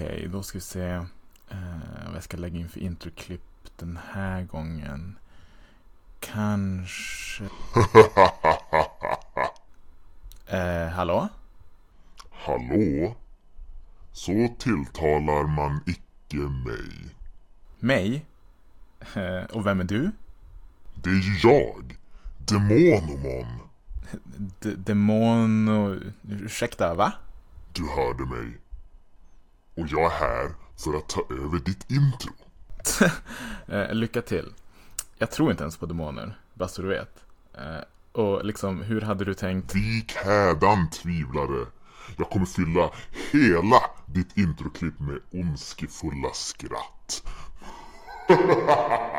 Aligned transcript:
Okej, 0.00 0.28
då 0.32 0.42
ska 0.42 0.58
vi 0.58 0.62
se 0.62 0.88
eh, 0.90 1.04
vad 2.06 2.14
jag 2.16 2.22
ska 2.22 2.36
lägga 2.36 2.58
in 2.60 2.68
för 2.68 2.80
introklipp 2.80 3.42
den 3.76 3.98
här 4.12 4.42
gången. 4.42 5.18
Kanske... 6.20 7.44
Eh, 10.46 10.88
hallå? 10.88 11.28
Hallå? 12.30 13.14
Så 14.12 14.48
tilltalar 14.58 15.46
man 15.46 15.80
icke 15.86 16.36
mig. 16.36 17.14
Mig? 17.78 18.26
Eh, 19.14 19.44
och 19.44 19.66
vem 19.66 19.80
är 19.80 19.84
du? 19.84 20.10
Det 20.94 21.10
är 21.10 21.14
ju 21.14 21.48
jag, 21.48 21.98
Demonomon. 22.38 23.58
D- 24.60 24.74
demon 24.76 25.68
och... 25.68 25.96
Ursäkta, 26.28 26.94
va? 26.94 27.12
Du 27.72 27.88
hörde 27.88 28.26
mig. 28.26 28.58
Och 29.80 29.86
jag 29.88 30.04
är 30.04 30.18
här 30.18 30.50
för 30.84 30.96
att 30.96 31.08
ta 31.08 31.20
över 31.30 31.58
ditt 31.58 31.90
intro. 31.90 32.32
Eh, 33.68 33.94
lycka 33.94 34.22
till. 34.22 34.52
Jag 35.18 35.30
tror 35.30 35.50
inte 35.50 35.62
ens 35.62 35.76
på 35.76 35.86
demoner, 35.86 36.38
bara 36.54 36.68
så 36.68 36.82
du 36.82 36.88
vet. 36.88 37.24
Eh, 37.54 38.20
och 38.22 38.44
liksom, 38.44 38.82
hur 38.82 39.00
hade 39.00 39.24
du 39.24 39.34
tänkt? 39.34 39.74
Vik 39.74 40.12
hädan 40.12 40.90
tvivlare. 40.90 41.66
Jag 42.16 42.30
kommer 42.30 42.46
fylla 42.46 42.90
hela 43.32 43.82
ditt 44.06 44.36
introklipp 44.36 45.00
med 45.00 45.18
ondskefulla 45.32 46.30
skratt. 46.32 47.22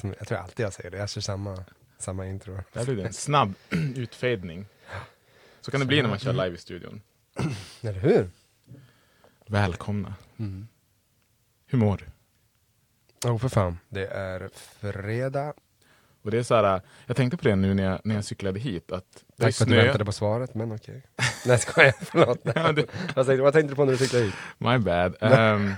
Som, 0.00 0.14
jag 0.18 0.28
tror 0.28 0.38
alltid 0.38 0.66
jag 0.66 0.72
säger 0.72 0.90
det, 0.90 0.98
jag 0.98 1.10
kör 1.10 1.20
samma, 1.20 1.64
samma 1.98 2.26
intro. 2.26 2.58
Där 2.72 2.84
det 2.96 3.02
en 3.02 3.12
snabb 3.12 3.54
utfadning. 3.96 4.66
Så 5.60 5.70
kan 5.70 5.80
det 5.80 5.86
bli 5.86 6.02
när 6.02 6.08
man 6.08 6.18
kör 6.18 6.32
live 6.32 6.54
i 6.54 6.58
studion. 6.58 7.02
Eller 7.82 8.00
hur? 8.00 8.30
Välkomna. 9.46 10.14
Hur 11.66 11.78
mår 11.78 11.96
du? 11.96 12.04
Åh 13.30 13.38
för 13.38 13.48
fan, 13.48 13.78
det 13.88 14.06
är 14.06 14.48
fredag. 14.54 15.54
Och 16.22 16.30
det 16.30 16.38
är 16.38 16.42
så 16.42 16.54
här, 16.54 16.80
jag 17.06 17.16
tänkte 17.16 17.36
på 17.36 17.44
det 17.44 17.56
nu 17.56 17.74
när 17.74 17.82
jag, 17.82 18.00
när 18.04 18.14
jag 18.14 18.24
cyklade 18.24 18.60
hit, 18.60 18.92
att 18.92 19.24
det 19.36 19.42
är 19.42 19.46
Tack 19.46 19.54
för 19.54 19.64
att 19.64 19.68
du 19.68 19.74
snö. 19.74 19.84
väntade 19.84 20.04
på 20.04 20.12
svaret, 20.12 20.54
men 20.54 20.72
okej. 20.72 21.02
Nej 21.46 21.58
skojar, 21.58 21.94
förlåt. 22.00 22.40
Ja, 22.54 22.72
det- 22.72 22.86
vad, 23.16 23.26
tänkte, 23.26 23.42
vad 23.42 23.52
tänkte 23.52 23.72
du 23.72 23.76
på 23.76 23.84
när 23.84 23.92
du 23.92 23.98
cyklade 23.98 24.24
hit? 24.24 24.34
My 24.58 24.78
bad. 24.78 25.16
Ehm, 25.20 25.68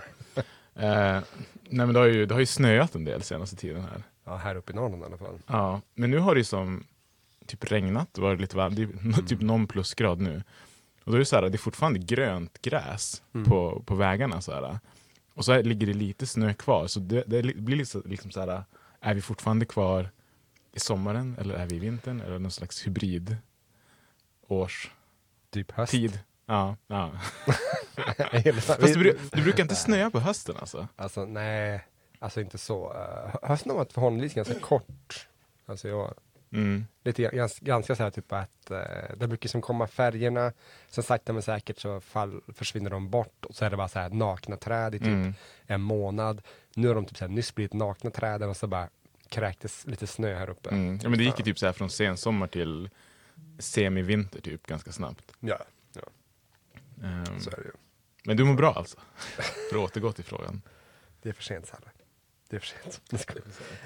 eh, 0.74 1.20
nej 1.68 1.86
men 1.86 1.92
det 1.92 1.98
har, 1.98 2.06
ju, 2.06 2.26
det 2.26 2.34
har 2.34 2.40
ju 2.40 2.46
snöat 2.46 2.94
en 2.94 3.04
del 3.04 3.22
senaste 3.22 3.56
tiden 3.56 3.82
här. 3.82 4.02
Ja, 4.24 4.36
här 4.36 4.54
uppe 4.54 4.72
i 4.72 4.74
Norrland 4.76 5.02
i 5.02 5.06
alla 5.06 5.18
fall. 5.18 5.38
Ja, 5.46 5.80
men 5.94 6.10
nu 6.10 6.18
har 6.18 6.34
det 6.34 6.44
som 6.44 6.84
typ 7.46 7.72
regnat 7.72 8.18
och 8.18 8.22
varit 8.24 8.40
lite 8.40 8.56
varmt. 8.56 8.76
Det 8.76 8.82
är 8.82 9.26
typ 9.26 9.40
någon 9.40 9.66
plusgrad 9.66 10.20
nu. 10.20 10.42
Och 11.04 11.10
då 11.12 11.14
är 11.16 11.18
det 11.18 11.24
så 11.24 11.36
här, 11.36 11.42
det 11.42 11.56
är 11.56 11.58
fortfarande 11.58 11.98
grönt 11.98 12.62
gräs 12.62 13.22
Mm. 13.34 13.46
på, 13.50 13.82
på 13.86 13.94
vägarna. 13.94 14.40
Så 14.40 14.52
här. 14.52 14.78
Och 15.34 15.44
så 15.44 15.52
här 15.52 15.62
ligger 15.62 15.86
det 15.86 15.94
lite 15.94 16.26
snö 16.26 16.54
kvar. 16.54 16.86
Så 16.86 17.00
det, 17.00 17.24
det 17.26 17.42
blir 17.56 17.76
liksom, 17.76 18.02
liksom 18.06 18.30
så 18.30 18.40
här, 18.40 18.64
är 19.00 19.14
vi 19.14 19.22
fortfarande 19.22 19.64
kvar 19.66 20.10
i 20.72 20.80
sommaren 20.80 21.36
eller 21.38 21.54
är 21.54 21.66
vi 21.66 21.76
i 21.76 21.78
vintern? 21.78 22.20
Eller 22.20 22.38
någon 22.38 22.50
slags 22.50 22.86
hybrid 22.86 23.36
årstid. 24.48 24.92
Typ 25.50 25.70
höst. 25.70 25.92
Ja, 26.46 26.76
ja. 26.86 27.10
Hela- 28.32 28.60
Fast 28.60 28.80
det 29.32 29.42
brukar 29.42 29.62
inte 29.62 29.74
snöa 29.74 30.10
på 30.10 30.20
hösten 30.20 30.56
alltså. 30.58 30.88
Alltså 30.96 31.24
nej, 31.24 31.84
alltså 32.22 32.40
inte 32.40 32.58
så. 32.58 32.92
Uh, 32.92 33.36
hösten 33.48 33.70
har 33.70 33.76
varit 33.78 33.92
förhållandevis 33.92 34.34
ganska 34.34 34.54
kort. 34.60 35.28
Alltså 35.66 35.88
jag, 35.88 36.14
Mm. 36.54 36.86
lite 37.04 37.22
ganska, 37.22 37.64
ganska 37.64 37.96
så 37.96 38.02
här 38.02 38.10
typ 38.10 38.32
att 38.32 38.70
uh, 38.70 38.78
det 39.16 39.26
brukar 39.28 39.48
som 39.48 39.62
komma 39.62 39.86
färgerna, 39.86 40.52
sen 40.88 41.04
sakta 41.04 41.32
men 41.32 41.42
säkert 41.42 41.78
så 41.78 42.00
fall, 42.00 42.40
försvinner 42.54 42.90
de 42.90 43.10
bort 43.10 43.44
och 43.44 43.54
så 43.54 43.64
är 43.64 43.70
det 43.70 43.76
bara 43.76 43.88
så 43.88 43.98
här 43.98 44.10
nakna 44.10 44.56
träd 44.56 44.94
i 44.94 44.98
typ 44.98 45.06
Mm. 45.08 45.34
en 45.66 45.80
månad. 45.80 46.42
Nu 46.74 46.88
har 46.88 46.94
de 46.94 47.04
typ 47.06 47.16
så 47.16 47.24
här 47.24 47.32
nyss 47.32 47.54
blivit 47.54 47.72
nakna 47.72 48.10
träden 48.10 48.48
och 48.48 48.56
så 48.56 48.66
bara 48.66 48.88
kräktes 49.28 49.86
lite 49.86 50.06
snö 50.06 50.34
här 50.34 50.50
uppe. 50.50 50.68
Mm. 50.70 50.98
Ja, 51.02 51.08
men 51.08 51.18
det 51.18 51.24
gick 51.24 51.38
ju 51.38 51.44
typ 51.44 51.58
så 51.58 51.66
här 51.66 51.72
från 51.72 51.90
sensommar 51.90 52.46
till 52.46 52.90
semivinter 53.58 54.40
typ 54.40 54.66
ganska 54.66 54.92
snabbt. 54.92 55.32
Ja, 55.40 55.58
Ehm, 57.04 57.40
så 57.40 57.50
är 57.50 57.56
det 57.56 57.62
ju. 57.62 57.72
men 58.24 58.36
du 58.36 58.44
mår 58.44 58.54
bra 58.54 58.72
alltså? 58.72 58.98
För 59.70 59.76
att 59.76 59.90
återgå 59.90 60.12
till 60.12 60.24
frågan. 60.24 60.62
Det 61.22 61.28
är 61.28 61.32
för 61.32 61.42
sent 61.42 61.66
Salle. 61.66 61.86
Det 62.52 62.56
är 62.56 62.60
för 62.60 62.66
sent. 62.66 63.00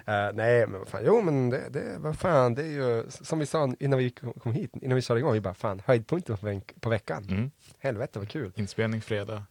Eh, 0.07 0.31
nej 0.35 0.67
men 0.67 0.79
vad 0.79 0.89
fan, 0.89 1.03
jo 1.05 1.23
men 1.23 1.51
det, 1.51 1.69
det, 1.69 1.99
vad 1.99 2.19
fan, 2.19 2.55
det 2.55 2.63
är 2.63 2.67
ju 2.71 3.05
som 3.11 3.39
vi 3.39 3.47
sa 3.47 3.75
innan 3.81 3.99
vi 3.99 4.11
kom 4.11 4.53
hit, 4.53 4.71
innan 4.83 4.97
vi 4.97 5.03
körde 5.03 5.21
igång, 5.21 5.33
vi 5.33 5.41
bara 5.41 5.55
fan, 5.55 5.83
höjdpunkten 5.87 6.37
på, 6.37 6.47
veck- 6.47 6.81
på 6.81 6.89
veckan. 6.89 7.25
Mm. 7.31 7.51
Helvete 7.79 8.19
vad 8.19 8.29
kul. 8.29 8.53
Inspelning 8.57 9.01
fredag, 9.03 9.45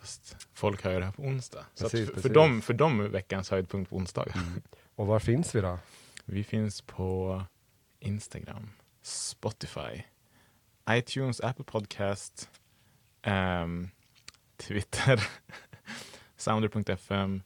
fast 0.00 0.36
folk 0.54 0.84
hör 0.84 1.00
det 1.00 1.06
här 1.06 1.12
på 1.12 1.22
onsdag. 1.22 1.64
Så 1.74 1.84
Precis, 1.84 2.10
för, 2.10 2.20
för, 2.20 2.28
dem, 2.28 2.62
för 2.62 2.74
dem 2.74 3.00
är 3.00 3.04
veckans 3.08 3.50
höjdpunkt 3.50 3.90
på 3.90 3.96
onsdagar. 3.96 4.34
Och 4.94 5.06
var 5.06 5.18
finns 5.18 5.54
vi 5.54 5.60
då? 5.60 5.78
Vi 6.24 6.44
finns 6.44 6.80
på 6.82 7.42
Instagram, 8.00 8.70
Spotify, 9.02 10.02
iTunes, 10.90 11.40
Apple 11.40 11.64
Podcast, 11.64 12.50
ehm, 13.22 13.88
Twitter, 14.56 15.28
Sounder.fm. 16.36 17.42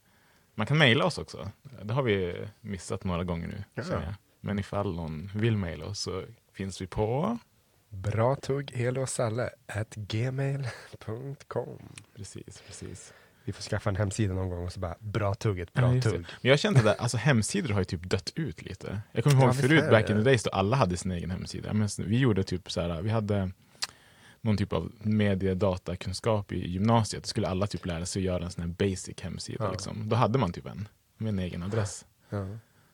Man 0.55 0.67
kan 0.67 0.77
mejla 0.77 1.05
oss 1.05 1.17
också. 1.17 1.51
Det 1.83 1.93
har 1.93 2.03
vi 2.03 2.47
missat 2.61 3.03
några 3.03 3.23
gånger 3.23 3.47
nu. 3.47 3.63
Ja. 3.73 3.83
jag. 3.89 4.01
Men 4.41 4.59
ifall 4.59 4.95
någon 4.95 5.29
vill 5.35 5.57
mejla 5.57 5.85
oss 5.85 5.99
så 5.99 6.23
finns 6.53 6.81
vi 6.81 6.87
på... 6.87 7.37
Bra 7.89 8.35
tugg, 8.35 8.71
helo 8.75 9.01
och 9.01 9.09
salle, 9.09 9.49
at 9.67 9.95
gmail.com. 9.95 11.79
Precis, 12.15 12.63
precis. 12.67 13.13
Vi 13.45 13.53
får 13.53 13.61
skaffa 13.63 13.89
en 13.89 13.95
hemsida 13.95 14.33
någon 14.33 14.49
gång 14.49 14.65
och 14.65 14.73
så 14.73 14.79
bara, 14.79 14.95
bra 14.99 15.33
tugget, 15.33 15.69
Ja, 15.73 15.81
bra 15.81 15.91
det. 15.91 16.01
tugg. 16.01 16.25
Men 16.41 16.49
jag 16.49 16.59
kände 16.59 16.91
att 16.91 16.99
alltså, 16.99 17.17
hemsidor 17.17 17.69
har 17.73 17.81
ju 17.81 17.85
typ 17.85 18.03
dött 18.03 18.31
ut 18.35 18.61
lite. 18.61 19.01
Jag 19.11 19.23
kommer 19.23 19.35
ihåg 19.35 19.49
Ja, 19.49 19.53
förut, 19.53 19.89
back 19.89 20.09
in 20.09 20.15
the 20.17 20.23
days, 20.23 20.43
då 20.43 20.49
alla 20.49 20.77
hade 20.77 20.97
sin 20.97 21.11
egen 21.11 21.31
hemsida. 21.31 21.73
Men 21.73 21.89
vi 21.97 22.17
gjorde 22.17 22.43
typ 22.43 22.71
så 22.71 22.81
här, 22.81 23.01
vi 23.01 23.09
hade 23.09 23.51
någon 24.43 24.57
typ 24.57 24.73
av 24.73 24.91
mediedatakunskap 24.99 26.51
i 26.51 26.67
gymnasiet. 26.69 27.23
Då 27.23 27.27
skulle 27.27 27.47
alla 27.47 27.67
typ 27.67 27.85
lära 27.85 28.05
sig 28.05 28.19
att 28.19 28.23
göra 28.23 28.43
en 28.45 28.51
sån 28.51 28.61
här 28.63 28.69
basic 28.89 29.19
hemsida. 29.21 29.63
Ja. 29.65 29.71
Liksom. 29.71 30.09
Då 30.09 30.15
hade 30.15 30.39
man 30.39 30.53
typ 30.53 30.65
en 30.65 30.87
med 31.17 31.29
en 31.29 31.39
egen 31.39 31.63
adress. 31.63 32.05
Ja. 32.29 32.47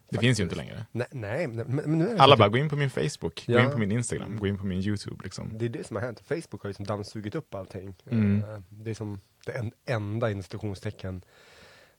Det 0.10 0.18
finns 0.18 0.40
ju 0.40 0.44
inte 0.44 0.56
längre. 0.56 0.86
Nej, 0.92 1.08
nej 1.12 1.48
men, 1.48 1.68
men 1.76 1.98
nu 2.00 2.18
Alla 2.20 2.38
bara, 2.38 2.50
gå 2.50 2.58
in 2.58 2.70
på 2.70 2.76
min 2.76 2.90
Facebook, 2.90 3.44
gå 3.48 3.54
Ja. 3.54 3.64
in 3.66 3.72
på 3.72 3.78
min 3.78 3.92
Instagram, 3.92 4.40
gå 4.40 4.48
in 4.48 4.58
på 4.58 4.66
min 4.66 4.80
YouTube. 4.82 5.24
Liksom. 5.24 5.58
det 5.58 5.66
är 5.66 5.70
det 5.70 5.88
som 5.88 5.96
har 5.96 6.04
hänt. 6.04 6.20
Facebook 6.28 6.64
har 6.64 6.70
ju 6.70 6.74
som 6.74 6.86
dammsugit 6.86 7.36
upp 7.36 7.56
allting. 7.56 7.96
Mm. 8.12 8.44
Eh, 8.44 8.60
Det 8.69 8.90
är 8.90 8.96
som 8.96 9.22
det 9.46 9.51
en, 9.51 9.72
enda 9.86 10.31
institutionstecken, 10.31 11.22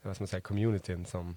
vad 0.02 0.14
ska 0.16 0.22
man 0.22 0.28
säga, 0.28 0.40
communityn 0.40 1.04
som, 1.06 1.36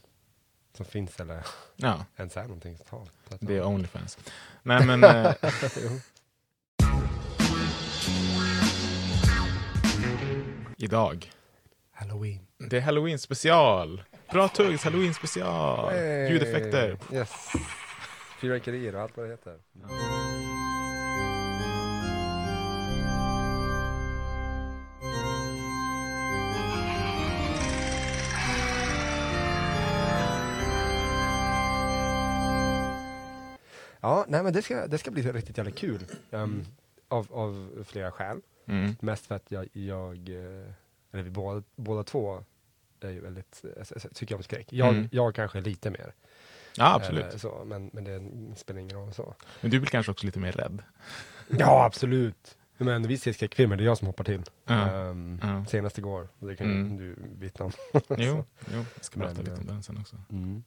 som 0.77 0.85
finns 0.85 1.19
eller 1.19 1.45
Ja, 1.75 2.05
ens 2.17 2.37
är 2.37 2.43
någonting. 2.43 2.77
Så 2.89 3.07
det 3.39 3.57
är 3.57 3.65
Onlyfans. 3.65 4.17
Nej 4.63 4.85
men... 4.85 5.01
idag, 10.77 11.31
Halloween. 11.91 12.39
det 12.57 12.77
är 12.77 12.81
Halloween 12.81 13.19
special! 13.19 14.03
Bra 14.31 14.47
tuggs, 14.47 14.83
Halloween 14.83 15.13
special! 15.13 15.89
Hey! 15.89 16.31
Ljudeffekter. 16.31 16.97
Yes. 17.13 17.29
Fyrverkerier 18.41 18.95
och 18.95 19.01
allt 19.01 19.17
vad 19.17 19.25
det 19.25 19.31
heter. 19.31 19.59
Ja, 34.01 34.25
nej 34.27 34.43
men 34.43 34.53
det 34.53 34.61
ska, 34.61 34.87
det 34.87 34.97
ska 34.97 35.11
bli 35.11 35.21
riktigt 35.21 35.57
jävla 35.57 35.71
kul. 35.71 36.05
Um, 36.31 36.65
av, 37.07 37.27
av 37.31 37.83
flera 37.87 38.11
skäl. 38.11 38.41
Mm. 38.65 38.95
Mest 39.01 39.25
för 39.25 39.35
att 39.35 39.51
jag, 39.51 39.67
jag 39.73 40.29
eh, 40.29 40.71
eller 41.11 41.23
vi 41.23 41.29
båda, 41.29 41.63
båda 41.75 42.03
två 42.03 42.43
är 43.01 43.09
ju 43.09 43.19
väldigt, 43.21 43.65
eh, 43.77 43.99
tycker 44.13 44.35
om 44.35 44.43
skräck. 44.43 44.67
Jag, 44.73 44.89
Mm. 44.89 45.09
jag 45.11 45.35
kanske 45.35 45.57
är 45.57 45.61
lite 45.61 45.89
mer. 45.91 46.13
Ja, 46.77 46.95
absolut. 46.95 47.33
Eh, 47.33 47.37
så, 47.37 47.63
men, 47.65 47.89
men 47.93 48.03
det 48.03 48.55
spelar 48.59 48.79
ingen 48.79 48.97
roll 48.97 49.13
så. 49.13 49.35
Men 49.61 49.71
du 49.71 49.79
blir 49.79 49.89
kanske 49.89 50.11
också 50.11 50.25
lite 50.25 50.39
mer 50.39 50.51
rädd? 50.51 50.83
Ja, 51.47 51.85
absolut. 51.85 52.57
Men 52.77 53.07
vi 53.07 53.17
ser 53.17 53.33
skräckfilmer, 53.33 53.75
det 53.75 53.83
är 53.83 53.85
jag 53.85 53.97
som 53.97 54.07
hoppar 54.07 54.23
till. 54.23 54.41
Ja. 54.65 54.89
Ehm, 54.91 55.39
Ja. 55.43 55.65
Senast 55.65 55.97
igår, 55.97 56.27
det 56.39 56.55
kan 56.55 56.71
Mm. 56.71 56.97
du 56.97 57.15
vittna 57.39 57.65
om. 57.65 57.71
Jo, 58.17 58.45
jo, 58.73 58.85
jag 58.95 59.05
ska 59.05 59.19
prata 59.19 59.33
Men, 59.33 59.45
lite 59.45 59.57
om 59.61 59.67
den 59.67 59.83
sen 59.83 59.97
också. 59.97 60.15
Mm. 60.29 60.63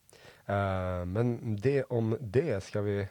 Eh, 0.47 1.05
men 1.07 1.57
det 1.61 1.83
om 1.85 2.17
det 2.21 2.65
ska 2.65 2.81
vi 2.81 3.09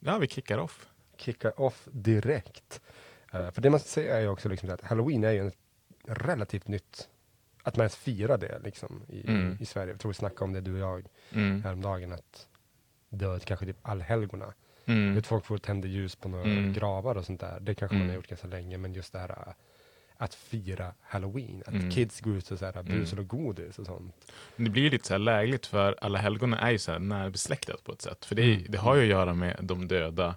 Ja, 0.00 0.18
vi 0.18 0.28
kickar 0.28 0.58
off. 0.58 0.86
kicka 1.16 1.50
off 1.50 1.88
direkt. 1.92 2.80
Eh, 3.34 3.50
för 3.50 3.62
det 3.62 3.70
man 3.70 3.80
ska 3.80 3.88
säga 3.88 4.16
är 4.16 4.20
ju 4.20 4.28
också 4.28 4.48
liksom 4.48 4.70
att 4.70 4.80
halloween 4.80 5.24
är 5.24 5.30
ju 5.32 5.38
en 5.40 5.52
relativt 6.06 6.68
nytt, 6.68 7.08
att 7.62 7.76
man 7.76 7.82
ens 7.84 7.96
firar 7.96 8.38
det 8.38 8.58
liksom 8.64 9.02
i, 9.08 9.28
Mm. 9.30 9.56
i 9.60 9.66
Sverige. 9.66 9.92
Jag 9.92 10.00
tror 10.00 10.10
vi 10.12 10.14
snackade 10.14 10.44
om 10.44 10.52
det 10.52 10.60
du 10.60 10.72
och 10.72 10.78
jag 10.78 11.06
Mm. 11.32 11.62
häromdagen, 11.62 12.12
att 12.12 12.48
var 13.08 13.38
kanske 13.38 13.66
typ 13.66 13.78
allhelgona. 13.82 14.52
Mm. 14.86 15.14
Vet, 15.14 15.26
folk 15.26 15.44
får 15.44 15.58
tända 15.58 15.88
ljus 15.88 16.16
på 16.16 16.28
några 16.28 16.44
Mm. 16.44 16.72
gravar 16.72 17.14
och 17.16 17.24
sånt 17.24 17.40
där. 17.40 17.60
Det 17.60 17.74
kanske 17.74 17.94
man 17.94 18.02
Mm. 18.02 18.08
har 18.10 18.16
gjort 18.16 18.28
ganska 18.28 18.46
länge, 18.48 18.78
men 18.78 18.94
just 18.94 19.12
det 19.12 19.18
här 19.18 19.30
äh, 19.30 19.54
att 20.16 20.34
fira 20.34 20.94
halloween, 21.00 21.62
att 21.66 21.74
Mm. 21.74 21.90
kids 21.90 22.20
går 22.20 22.36
ut 22.36 22.50
och 22.50 22.58
så 22.58 22.64
här, 22.64 22.82
busar 22.82 23.16
Mm. 23.16 23.24
och 23.24 23.28
godis 23.28 23.78
och 23.78 23.86
sånt. 23.86 24.14
Det 24.56 24.70
blir 24.70 24.82
ju 24.82 24.90
lite 24.90 25.06
så 25.06 25.14
här 25.14 25.18
lägligt 25.18 25.66
för 25.66 25.96
alla 26.00 26.18
helgon 26.18 26.54
är 26.54 26.70
ju 26.70 26.78
så 26.78 26.92
här 26.92 26.98
närbesläktat 26.98 27.84
på 27.84 27.92
ett 27.92 28.02
sätt. 28.02 28.24
För 28.24 28.34
det, 28.34 28.42
Mm. 28.54 28.64
det 28.68 28.78
har 28.78 28.94
ju 28.94 29.02
att 29.02 29.08
göra 29.08 29.34
med 29.34 29.56
de 29.62 29.88
döda. 29.88 30.36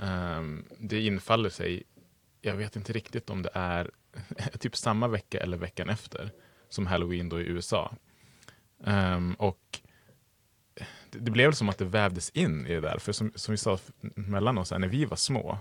Ehm, 0.00 0.64
det 0.78 1.00
infaller 1.00 1.50
sig, 1.50 1.82
jag 2.42 2.54
vet 2.54 2.76
inte 2.76 2.92
riktigt 2.92 3.30
om 3.30 3.42
det 3.42 3.50
är 3.54 3.90
typ 4.58 4.76
samma 4.76 5.08
vecka 5.08 5.40
eller 5.40 5.56
veckan 5.56 5.88
efter 5.88 6.30
som 6.68 6.86
halloween 6.86 7.28
då 7.28 7.40
i 7.40 7.44
USA. 7.46 7.94
Ehm, 8.84 9.34
och 9.34 9.80
det, 11.10 11.18
det 11.18 11.30
blev 11.30 11.52
som 11.52 11.68
att 11.68 11.78
det 11.78 11.84
vävdes 11.84 12.30
in 12.30 12.66
i 12.66 12.74
det 12.74 12.80
där. 12.80 12.98
För 12.98 13.12
som, 13.12 13.32
som 13.34 13.52
vi 13.52 13.56
sa 13.58 13.78
mellan 14.14 14.58
oss, 14.58 14.70
när 14.72 14.88
vi 14.88 15.04
var 15.04 15.16
små, 15.16 15.58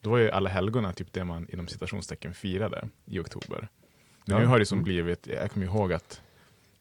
då 0.00 0.10
var 0.10 0.18
ju 0.18 0.30
alla 0.30 0.50
helgona 0.50 0.92
typ 0.92 1.12
det 1.12 1.24
man 1.24 1.48
inom 1.52 1.68
citationstecken 1.68 2.34
firade 2.34 2.88
i 3.04 3.18
oktober. 3.18 3.68
Ja. 4.24 4.38
nu 4.38 4.46
har 4.46 4.58
det 4.58 4.66
som 4.66 4.78
Mm. 4.78 4.84
blivit, 4.84 5.26
jag 5.26 5.50
kommer 5.50 5.66
ihåg 5.66 5.92
att 5.92 6.22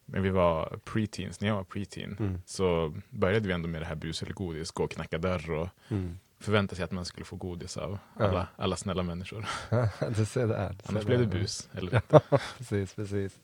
när 0.05 0.19
vi 0.19 0.29
var 0.29 0.79
preteens, 0.83 1.41
när 1.41 1.47
jag 1.47 1.55
var 1.55 1.63
preteen, 1.63 2.15
Mm. 2.19 2.41
så 2.45 2.93
började 3.09 3.47
vi 3.47 3.53
ändå 3.53 3.67
med 3.67 3.81
det 3.81 3.85
här 3.85 3.95
bus 3.95 4.23
eller 4.23 4.33
godis, 4.33 4.71
gå 4.71 4.83
och 4.83 4.91
knacka 4.91 5.17
dörr 5.17 5.51
och 5.51 5.69
Mm. 5.89 6.19
Förvänta 6.43 6.75
sig 6.75 6.85
att 6.85 6.91
man 6.91 7.05
skulle 7.05 7.25
få 7.25 7.35
godis 7.35 7.77
av 7.77 7.99
Ja. 8.19 8.25
alla, 8.27 8.47
alla 8.55 8.75
snälla 8.75 9.03
människor. 9.03 9.45
du 10.17 10.25
ser 10.25 10.47
där. 10.47 10.69
du 10.69 10.75
Annars 10.85 11.05
blev 11.05 11.19
det 11.19 11.25
bus. 11.27 11.69
Eller 11.73 11.95
inte. 11.95 12.21
precis, 12.57 12.93
precis. 12.93 13.39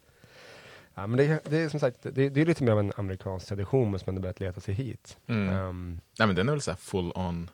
Ja, 0.95 1.07
men 1.07 1.17
det, 1.17 1.39
det 1.49 1.57
är 1.57 1.69
som 1.69 1.79
sagt, 1.79 1.97
det, 2.01 2.29
det 2.29 2.41
är 2.41 2.45
lite 2.45 2.63
mer 2.63 2.71
av 2.71 2.79
en 2.79 2.93
amerikansk 2.97 3.47
tradition, 3.47 3.99
som 3.99 4.09
ändå 4.09 4.21
börjat 4.21 4.39
leta 4.39 4.61
sig 4.61 4.73
hit. 4.73 5.17
Mm. 5.27 5.49
Ehm, 5.49 5.99
Nej 6.19 6.27
men 6.27 6.35
den 6.35 6.47
är 6.49 6.53
väl 6.53 6.61
så 6.61 6.71
här 6.71 6.77
full 6.77 7.11
on 7.15 7.49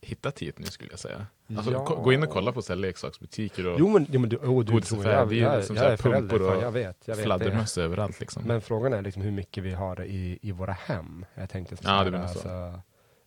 hittat 0.00 0.38
hit 0.38 0.58
nu 0.58 0.66
skulle 0.66 0.90
jag 0.90 0.98
säga. 0.98 1.26
Alltså, 1.56 1.72
Ja. 1.72 1.84
Gå 1.84 2.12
in 2.12 2.22
och 2.22 2.28
kolla 2.30 2.52
på 2.52 2.62
så 2.62 2.72
här 2.72 2.80
leksaksbutiker 2.80 3.66
och 3.66 3.80
jo 3.80 3.88
men, 3.88 4.06
jo, 4.10 4.20
men 4.20 4.28
du, 4.30 4.36
oh, 4.36 4.64
du 4.64 4.72
Godisaffär, 4.72 5.02
tror 5.02 5.14
jag, 5.14 5.28
det 5.28 5.34
är 5.34 5.36
ju 5.36 5.42
jag, 5.42 5.56
liksom 5.56 5.76
jag, 5.76 5.82
så 5.82 5.86
här 5.86 5.92
är 5.92 5.96
förälder, 5.96 6.38
pumpor 6.38 6.56
och 6.56 6.62
jag 6.62 6.72
vet, 6.72 6.96
jag 7.04 7.16
vet 7.16 7.24
fladdermöss 7.24 7.78
överallt 7.78 8.20
liksom. 8.20 8.42
Men 8.46 8.60
frågan 8.60 8.92
är 8.92 9.02
liksom 9.02 9.22
hur 9.22 9.30
mycket 9.30 9.64
vi 9.64 9.72
har 9.72 10.04
i, 10.04 10.38
i 10.42 10.52
våra 10.52 10.72
hem. 10.72 11.24
Jag 11.34 11.50
tänkte 11.50 11.76
så 11.76 11.82
Ja, 11.86 11.90
här, 11.90 12.04
det 12.04 12.10
menar 12.10 12.28
så. 12.28 12.80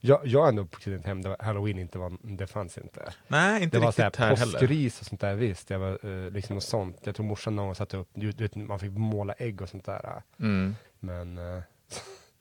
Jag, 0.07 0.27
jag 0.27 0.47
ändå 0.49 0.61
vuxit 0.61 0.87
i 0.87 0.93
ett 0.93 1.05
hem 1.05 1.21
där 1.21 1.35
halloween 1.39 1.79
inte 1.79 1.97
var, 1.97 2.17
det 2.37 2.47
fanns 2.47 2.77
inte. 2.77 3.13
Nej, 3.27 3.63
inte 3.63 3.77
Det 3.77 3.81
var 3.81 3.87
riktigt 3.87 4.15
här 4.15 4.27
här 4.29 4.35
heller. 4.35 4.59
påskris 4.59 4.99
och 4.99 5.05
sånt 5.05 5.21
där 5.21 5.35
visst, 5.35 5.69
jag 5.69 5.79
var 5.79 6.05
eh, 6.25 6.31
liksom 6.31 6.55
något 6.55 6.63
sånt. 6.63 6.99
Jag 7.03 7.15
tror 7.15 7.25
morsan 7.25 7.55
någon 7.55 7.65
gång 7.65 7.75
satte 7.75 7.97
upp, 7.97 8.09
du, 8.13 8.31
du 8.31 8.43
vet, 8.43 8.55
man 8.55 8.79
fick 8.79 8.91
måla 8.91 9.33
ägg 9.33 9.61
och 9.61 9.69
sånt 9.69 9.85
där. 9.85 10.21
Mm. 10.39 10.75
Men, 10.99 11.37
eh, 11.37 11.61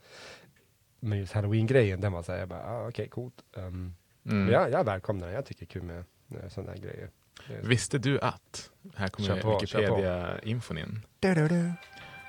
men 1.00 1.19
just 1.19 1.32
halloween-grejen, 1.32 2.00
den 2.00 2.12
var 2.12 2.22
såhär, 2.22 2.38
jag 2.38 2.49
bara, 2.49 2.64
ah, 2.66 2.88
okej 2.88 3.08
coolt. 3.08 3.34
Um, 3.56 3.94
Mm. 4.26 4.52
Jag, 4.52 4.70
jag 4.70 4.84
välkomnar 4.84 5.26
den, 5.26 5.34
jag 5.37 5.46
tycker 5.46 5.60
det 5.67 5.70
är 5.70 5.72
kul 5.72 5.82
med, 5.82 6.05
med 6.26 6.52
sådana 6.52 6.72
här 6.72 6.78
grejer. 6.78 7.10
Är- 7.50 7.62
Visste 7.69 7.99
du 7.99 8.20
att, 8.20 8.70
här 8.96 9.08
kommer 9.08 9.40
på, 9.40 9.52
på. 9.52 9.58
Wikipedia-infon 9.60 10.78
in. 10.78 11.00
Du, 11.20 11.34
du, 11.34 11.49
du. 11.49 11.72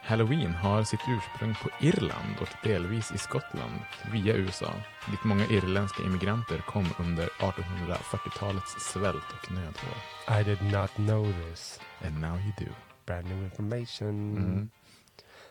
Halloween 0.06 0.54
har 0.54 0.84
sitt 0.84 1.00
ursprung 1.08 1.56
på 1.64 1.70
Irland 1.86 2.36
och 2.42 2.48
delvis 2.64 3.12
i 3.12 3.18
Skottland 3.18 3.74
via 4.14 4.36
USA, 4.36 4.74
dit 5.12 5.24
många 5.24 5.46
irländska 5.46 6.04
immigranter 6.04 6.58
kom 6.58 6.86
under 7.00 7.28
1840-talets 7.28 8.76
svält 8.94 9.24
och 9.44 9.52
nödår. 9.52 10.42
I 10.42 10.44
did 10.44 10.74
not 10.74 10.92
know 10.96 11.34
this. 11.34 11.80
And 12.06 12.20
now 12.22 12.38
you 12.40 12.52
do. 12.60 12.66
Brand 13.06 13.28
new 13.28 13.44
information. 13.44 14.38
Mm. 14.38 14.70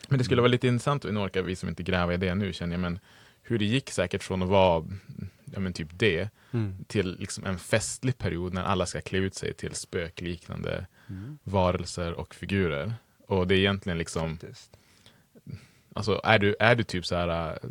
Men 0.09 0.19
det 0.19 0.25
skulle 0.25 0.41
vara 0.43 0.51
lite 0.51 0.67
intressant, 0.69 1.05
nu 1.05 1.19
orkar 1.21 1.43
vi 1.43 1.56
som 1.56 1.69
inte 1.69 1.83
gräva 1.83 2.15
i 2.15 2.17
det 2.17 2.35
nu 2.35 2.53
känner 2.53 2.73
jag, 2.75 2.81
men 2.81 2.99
hur 3.43 3.59
det 3.59 3.65
gick 3.65 3.91
säkert 3.91 4.23
från 4.23 4.43
att 4.43 4.49
vara 4.49 4.85
ja, 5.45 5.61
men 5.61 5.73
typ 5.73 5.89
det 5.93 6.29
Mm. 6.53 6.85
till 6.89 7.17
liksom 7.19 7.45
en 7.47 7.59
festlig 7.59 8.19
period 8.19 8.53
när 8.53 8.62
alla 8.62 8.87
ska 8.87 9.01
klä 9.01 9.19
ut 9.19 9.35
sig 9.35 9.55
till 9.55 9.75
spökliknande 9.75 10.87
Mm. 11.09 11.39
varelser 11.43 12.12
och 12.12 12.35
figurer. 12.35 12.95
Och 13.26 13.47
det 13.47 13.55
är 13.55 13.59
egentligen 13.59 13.99
liksom, 13.99 14.38
Faktiskt. 14.38 14.76
alltså 15.93 16.21
är 16.25 16.38
du, 16.38 16.56
är 16.61 16.75
du 16.75 16.85
typ 16.85 17.06
så 17.06 17.17
här 17.17 17.53
uh, 17.65 17.71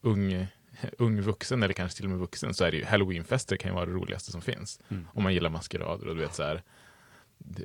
ung, 0.00 0.46
ung 0.98 1.20
vuxen 1.20 1.62
eller 1.62 1.74
kanske 1.74 1.96
till 1.96 2.04
och 2.04 2.10
med 2.10 2.18
vuxen 2.18 2.54
så 2.54 2.64
är 2.64 2.70
det 2.70 2.76
ju 2.76 2.84
halloweenfester 2.84 3.56
kan 3.56 3.70
ju 3.70 3.74
vara 3.74 3.86
det 3.86 3.92
roligaste 3.92 4.32
som 4.32 4.42
finns. 4.42 4.80
Mm. 4.88 5.08
Om 5.14 5.22
man 5.22 5.34
gillar 5.34 5.50
maskerader 5.50 6.08
och 6.08 6.14
du 6.14 6.20
vet 6.20 6.34
så 6.34 6.42
här 6.42 6.62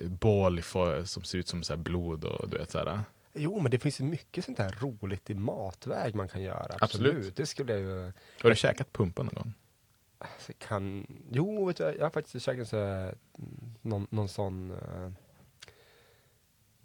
bål 0.04 0.62
som 1.06 1.24
ser 1.24 1.38
ut 1.38 1.48
som 1.48 1.64
så 1.64 1.78
blod 1.78 2.24
och 2.24 2.50
du 2.50 2.58
vet 2.58 2.72
så 2.72 2.78
här. 2.78 3.00
Jo, 3.34 3.60
men 3.60 3.72
det 3.72 3.80
finns 3.80 4.00
ju 4.00 4.04
mycket 4.04 4.46
sånt 4.46 4.60
här 4.60 4.76
roligt 4.80 5.30
i 5.30 5.34
matväg 5.34 6.16
man 6.16 6.28
kan 6.28 6.42
göra. 6.42 6.76
Absolut. 6.82 7.36
Det 7.36 7.46
skulle 7.46 7.74
jag 7.74 7.82
ju... 7.82 8.12
Har 8.42 8.50
du 8.50 8.56
käkat 8.56 8.94
pumpa 8.94 9.24
någon 9.24 9.34
gång? 9.34 9.54
Alltså, 10.18 10.54
kan... 10.58 11.08
Jo, 11.32 11.66
vet 11.66 11.78
du, 11.78 11.84
jag 11.84 12.06
har 12.06 12.10
faktiskt 12.10 12.46
käkat 12.46 12.68
så 12.68 12.78
mm, 12.78 13.14
någon, 13.82 14.08
någon 14.10 14.30
sån 14.30 14.72
uh, 14.72 15.12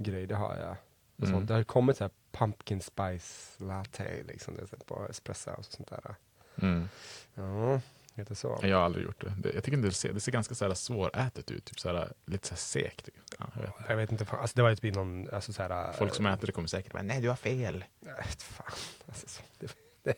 grej, 0.02 0.26
det 0.26 0.35
har 0.35 0.56
jag. 0.56 0.76
Mm. 1.19 1.32
sånt. 1.32 1.49
Det 1.49 1.55
har 1.55 1.62
kommit 1.62 1.97
så 1.97 2.05
här 2.05 2.11
pumpkin 2.32 2.81
spice 2.81 3.64
latte 3.64 4.23
liksom, 4.29 4.56
det 4.56 4.87
på 4.87 5.06
espresso 5.11 5.50
och 5.50 5.64
sånt 5.64 5.91
där. 5.91 6.14
Mm. 6.62 6.88
Ja, 7.35 7.81
lite 8.14 8.35
så. 8.35 8.58
Jag 8.62 8.76
har 8.76 8.85
aldrig 8.85 9.05
gjort 9.05 9.20
det. 9.20 9.35
det 9.38 9.55
jag 9.55 9.64
tycker 9.64 9.76
inte 9.76 9.88
det 9.88 9.94
ser, 9.94 10.12
det 10.12 10.20
ser 10.20 10.32
ganska 10.32 10.55
så 10.55 10.67
här 10.67 10.75
svårätet 10.75 11.50
ut, 11.50 11.64
typ 11.64 11.81
så 11.81 11.88
här, 11.88 12.12
lite 12.26 12.56
så 12.56 12.79
här 12.79 12.88
typ. 12.88 13.14
Ja, 13.38 13.47
jag 13.55 13.62
vet. 13.62 13.75
Jag 13.88 13.97
vet 13.97 14.12
inte, 14.12 14.26
alltså 14.31 14.56
det 14.56 14.63
var 14.63 14.70
ju 14.70 14.77
typ 14.77 14.94
någon, 14.94 15.29
alltså 15.32 15.53
så 15.53 15.63
här, 15.63 15.93
Folk 15.93 16.15
som 16.15 16.27
äter 16.27 16.46
det 16.46 16.53
kommer 16.53 16.69
säkert 16.69 16.93
bara, 16.93 17.03
nej 17.03 17.20
du 17.20 17.29
har 17.29 17.36
fel. 17.36 17.84
Nej, 18.01 18.15
vet 18.19 18.43
fan. 18.43 18.67
Alltså, 19.08 19.29
så, 19.29 19.43
det, 19.58 19.77
det, 20.03 20.15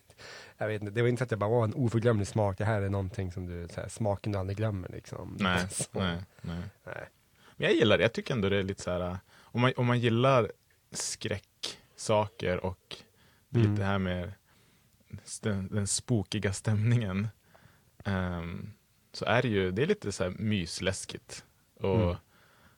jag 0.59 0.69
vet 0.69 0.83
inte, 0.83 0.93
det 0.93 1.03
var 1.03 1.09
inte 1.09 1.21
så 1.21 1.25
att 1.25 1.31
jag 1.31 1.41
bara, 1.41 1.51
var 1.51 1.65
en 1.65 1.75
oförglömlig 1.75 2.27
smak, 2.27 2.59
det 2.59 2.65
här 2.65 2.83
är 2.83 2.89
någonting 2.89 3.33
som 3.33 3.47
du, 3.47 3.69
så 3.69 3.81
här, 3.81 3.89
smaken 3.89 4.33
du 4.33 4.39
aldrig 4.39 4.57
glömmer 4.57 4.89
liksom. 4.89 5.37
Nej, 5.41 5.67
nej, 5.91 6.19
nej. 6.41 6.63
nej. 6.85 7.09
Men 7.57 7.67
jag 7.67 7.73
gillar 7.73 7.99
det. 7.99 8.05
Jag 8.05 8.13
tycker 8.13 8.35
ändå 8.35 8.49
det 8.49 8.57
är 8.57 8.63
lite 8.63 8.83
så 8.83 8.91
här, 8.91 9.19
om 9.53 9.61
man, 9.61 9.73
om 9.77 9.87
man 9.87 9.99
gillar 10.01 10.53
skräcksaker 10.91 12.65
och 12.65 12.97
Mm. 13.55 13.71
lite 13.71 13.85
här 13.85 13.99
med 13.99 14.33
den, 15.41 15.69
den 15.69 15.87
spokiga 15.87 16.53
stämningen. 16.53 17.29
ehm, 18.05 18.73
så 19.13 19.25
är 19.25 19.43
det 19.43 19.49
ju, 19.49 19.71
det 19.71 19.83
är 19.83 19.87
lite 19.87 20.13
så 20.13 20.23
här 20.25 20.31
mysläskigt. 20.31 21.45
Och, 21.75 22.03
Mm. 22.03 22.17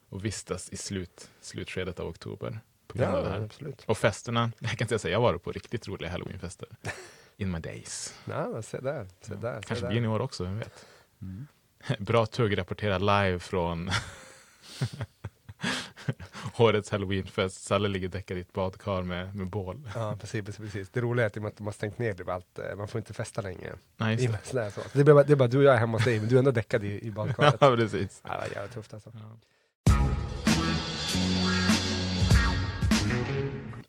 och 0.09 0.25
vistas 0.25 0.69
i 0.69 0.77
slut, 0.77 1.29
slutskedet 1.41 1.99
av 1.99 2.07
oktober. 2.07 2.59
På 2.87 2.97
grund 2.97 3.11
Ja, 3.13 3.17
av 3.17 3.23
det 3.23 3.29
här. 3.29 3.41
absolut. 3.41 3.83
Och 3.87 3.97
festerna, 3.97 4.51
jag 4.59 4.71
kan 4.71 4.85
inte 4.85 4.99
säga, 4.99 5.11
jag 5.11 5.19
har 5.19 5.23
varit 5.31 5.43
på 5.43 5.51
riktigt 5.51 5.87
roliga 5.87 6.11
halloweenfester. 6.11 6.67
In 7.37 7.51
my 7.51 7.59
days. 7.59 8.13
Nej, 8.25 8.47
men 8.49 8.63
se 8.63 8.79
där, 8.79 9.07
se 9.21 9.35
där. 9.35 9.61
se 9.61 9.67
Kanske 9.67 9.85
där. 9.85 9.89
blir 9.91 10.01
ni 10.01 10.05
i 10.07 10.09
år 10.09 10.19
också, 10.19 10.43
vem 10.43 10.57
vet. 10.57 10.85
Mm. 11.21 11.47
Bra 11.99 12.25
tugg 12.25 12.57
rapporterar 12.57 12.99
live 12.99 13.39
från 13.39 13.89
årets 16.57 16.89
halloweenfest. 16.89 17.63
Salle 17.63 17.87
ligger 17.87 18.07
däckad 18.07 18.37
i 18.37 18.41
ett 18.41 18.53
badkar 18.53 19.01
med, 19.01 19.35
med 19.35 19.47
bål. 19.49 19.89
Ja, 19.95 20.17
precis, 20.21 20.45
precis, 20.45 20.61
precis. 20.65 20.89
Det 20.89 21.01
roliga 21.01 21.25
är 21.25 21.27
att 21.27 21.35
i 21.37 21.39
och 21.39 21.43
med 21.43 21.49
att 21.49 21.57
de 21.57 21.65
har 21.67 21.73
stängt 21.73 21.97
ner 21.99 22.13
det, 22.13 22.33
allt, 22.33 22.59
eh, 22.59 22.75
man 22.75 22.87
får 22.87 22.99
inte 22.99 23.13
festa 23.13 23.41
längre. 23.41 23.73
Nej, 23.97 24.23
just 24.23 24.45
så. 24.47 24.55
Det, 24.93 24.99
är 24.99 25.03
bara, 25.03 25.23
det 25.23 25.33
är 25.33 25.35
bara 25.37 25.47
du 25.47 25.57
och 25.57 25.63
jag 25.63 25.73
är 25.75 25.79
hemma 25.79 25.97
hos 25.97 26.05
dig, 26.05 26.19
men 26.19 26.29
du 26.29 26.35
är 26.35 26.39
ändå 26.39 26.51
däckad 26.51 26.83
i, 26.83 27.05
i 27.07 27.11
badkaret. 27.11 27.55
Ja, 27.61 27.75
precis. 27.75 28.21
Ja, 28.23 28.31
det 28.31 28.37
var 28.37 28.47
jävligt 28.55 28.73
tufft 28.73 28.93
alltså. 28.93 29.11
Ja. 29.13 29.37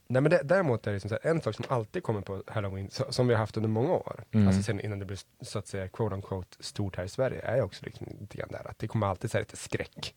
Nej 0.09 0.23
men 0.23 0.31
det, 0.31 0.41
däremot 0.45 0.87
är 0.87 0.91
det 0.93 0.99
liksom 1.03 1.19
en 1.23 1.41
sak 1.41 1.55
som 1.55 1.65
alltid 1.69 2.03
kommer 2.03 2.21
på 2.21 2.43
halloween, 2.47 2.91
så, 2.91 3.05
som 3.13 3.27
vi 3.29 3.35
har 3.35 3.39
haft 3.39 3.57
under 3.57 3.69
många 3.71 3.93
år, 3.93 4.25
Mm. 4.33 4.47
alltså 4.49 4.63
sen 4.63 4.81
innan 4.81 4.99
det 4.99 5.05
blev 5.05 5.19
så 5.41 5.59
att 5.59 5.67
säga 5.67 5.89
quote 5.89 6.15
unquote 6.15 6.57
stort 6.61 6.97
här 6.97 7.05
i 7.05 7.09
Sverige, 7.09 7.41
är 7.43 7.63
också 7.63 7.85
liksom 7.85 8.07
lite 8.21 8.37
grann 8.39 8.49
där 8.51 8.71
att 8.71 8.79
det 8.79 8.89
kommer 8.89 9.07
alltid 9.07 9.31
så 9.31 9.37
här 9.39 9.43
lite 9.43 9.57
skräck. 9.57 10.15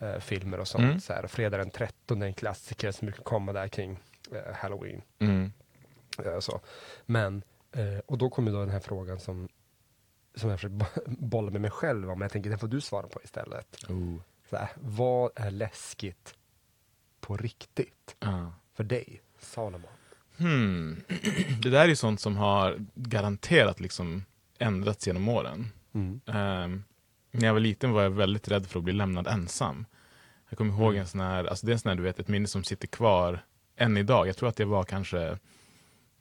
Eh, 0.00 0.18
filmer 0.18 0.60
och 0.60 0.68
sånt. 0.68 0.84
Mm. 0.84 1.00
Så 1.00 1.12
här, 1.12 1.26
fredag 1.26 1.56
den 1.58 1.70
13 1.70 2.22
är 2.22 2.26
en 2.26 2.34
klassiker 2.34 2.90
som 2.92 3.06
brukar 3.06 3.22
komma 3.22 3.52
där 3.52 3.68
kring 3.68 3.98
eh, 4.32 4.54
halloween. 4.54 5.02
Mm. 5.18 5.52
Eh, 6.24 6.38
så. 6.40 6.60
Men, 7.06 7.42
eh, 7.72 7.98
och 8.06 8.18
då 8.18 8.30
kommer 8.30 8.52
då 8.52 8.60
den 8.60 8.70
här 8.70 8.80
frågan 8.80 9.20
som 9.20 9.48
som 10.34 10.50
jag 10.50 10.58
försöker 10.58 10.74
bo- 10.76 10.86
bolla 11.06 11.50
med 11.50 11.60
mig 11.60 11.70
själv 11.70 12.10
om, 12.10 12.20
jag 12.20 12.30
tänker 12.30 12.50
den 12.50 12.58
får 12.58 12.68
du 12.68 12.80
svara 12.80 13.06
på 13.06 13.20
istället. 13.24 13.84
Oh. 13.88 14.16
Så 14.50 14.56
här, 14.56 14.68
vad 14.74 15.30
är 15.34 15.50
läskigt 15.50 16.34
på 17.20 17.36
riktigt 17.36 18.16
Ja. 18.18 18.52
för 18.74 18.84
dig, 18.84 19.20
Salomon? 19.38 19.90
Hmm. 20.38 21.02
Det 21.62 21.70
där 21.70 21.80
är 21.84 21.88
ju 21.88 21.96
sånt 21.96 22.20
som 22.20 22.36
har 22.36 22.76
garanterat 22.94 23.80
liksom 23.80 24.24
ändrats 24.58 25.06
genom 25.06 25.28
åren. 25.28 25.68
Mm. 25.92 26.20
Ehm, 26.26 26.84
när 27.30 27.46
jag 27.46 27.52
var 27.52 27.60
liten 27.60 27.92
var 27.92 28.02
jag 28.02 28.10
väldigt 28.10 28.48
rädd 28.48 28.66
för 28.66 28.78
att 28.78 28.84
bli 28.84 28.92
lämnad 28.92 29.26
ensam. 29.26 29.86
Jag 30.48 30.58
kommer 30.58 30.72
ihåg 30.72 30.94
en 30.96 31.06
sån 31.06 31.20
här, 31.20 31.44
alltså 31.44 31.66
det 31.66 31.72
är 31.72 31.74
en 31.74 31.78
sån 31.78 31.88
här, 31.88 31.96
du 31.96 32.02
vet, 32.02 32.18
ett 32.18 32.28
minne 32.28 32.46
som 32.46 32.64
sitter 32.64 32.86
kvar 32.88 33.44
än 33.76 33.96
idag. 33.96 34.28
Jag 34.28 34.36
tror 34.36 34.48
att 34.48 34.58
jag 34.58 34.66
var 34.66 34.84
kanske 34.84 35.38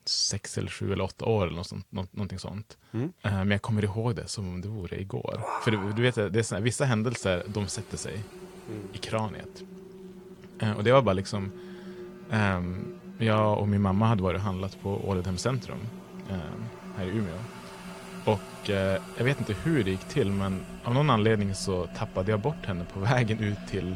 sex 0.05 0.57
eller 0.57 0.69
sju 0.69 0.93
eller 0.93 1.03
åtta 1.03 1.25
år 1.25 1.47
eller 1.47 1.57
något 1.57 1.67
sånt, 1.67 1.85
nå- 1.89 2.07
någonting 2.11 2.39
sånt. 2.39 2.77
Mm. 2.91 3.13
Eh, 3.21 3.31
men 3.31 3.51
jag 3.51 3.61
kommer 3.61 3.83
ihåg 3.83 4.15
det 4.15 4.27
som 4.27 4.47
om 4.49 4.61
det 4.61 4.67
vore 4.67 5.01
igår. 5.01 5.41
För 5.63 5.71
du, 5.71 5.91
du 5.93 6.01
vet, 6.01 6.15
det 6.15 6.39
är 6.39 6.43
såna 6.43 6.57
här, 6.59 6.63
vissa 6.63 6.85
händelser, 6.85 7.43
de 7.47 7.67
sätter 7.67 7.97
sig 7.97 8.23
i 8.93 8.97
kraniet. 8.97 9.63
Eh, 10.61 10.71
och 10.71 10.83
det 10.83 10.91
var 10.91 11.01
bara 11.01 11.13
liksom, 11.13 11.51
ehm, 12.31 12.99
jag 13.17 13.57
och 13.59 13.67
min 13.67 13.81
mamma 13.81 14.07
hade 14.07 14.23
varit 14.23 14.37
och 14.37 14.43
handlat 14.43 14.81
på 14.81 15.09
Ålidhem 15.09 15.37
centrum 15.37 15.79
ehm, 16.29 16.65
här 16.97 17.05
i 17.05 17.09
Umeå. 17.09 17.37
Och 18.25 18.69
eh, 18.69 18.97
jag 19.17 19.25
vet 19.25 19.39
inte 19.39 19.53
hur 19.63 19.83
det 19.83 19.91
gick 19.91 20.03
till, 20.07 20.31
men 20.31 20.61
av 20.83 20.93
någon 20.93 21.09
anledning 21.09 21.55
så 21.55 21.87
tappade 21.97 22.31
jag 22.31 22.39
bort 22.39 22.65
henne 22.65 22.85
på 22.93 22.99
vägen 23.09 23.39
ut 23.39 23.57
till, 23.69 23.95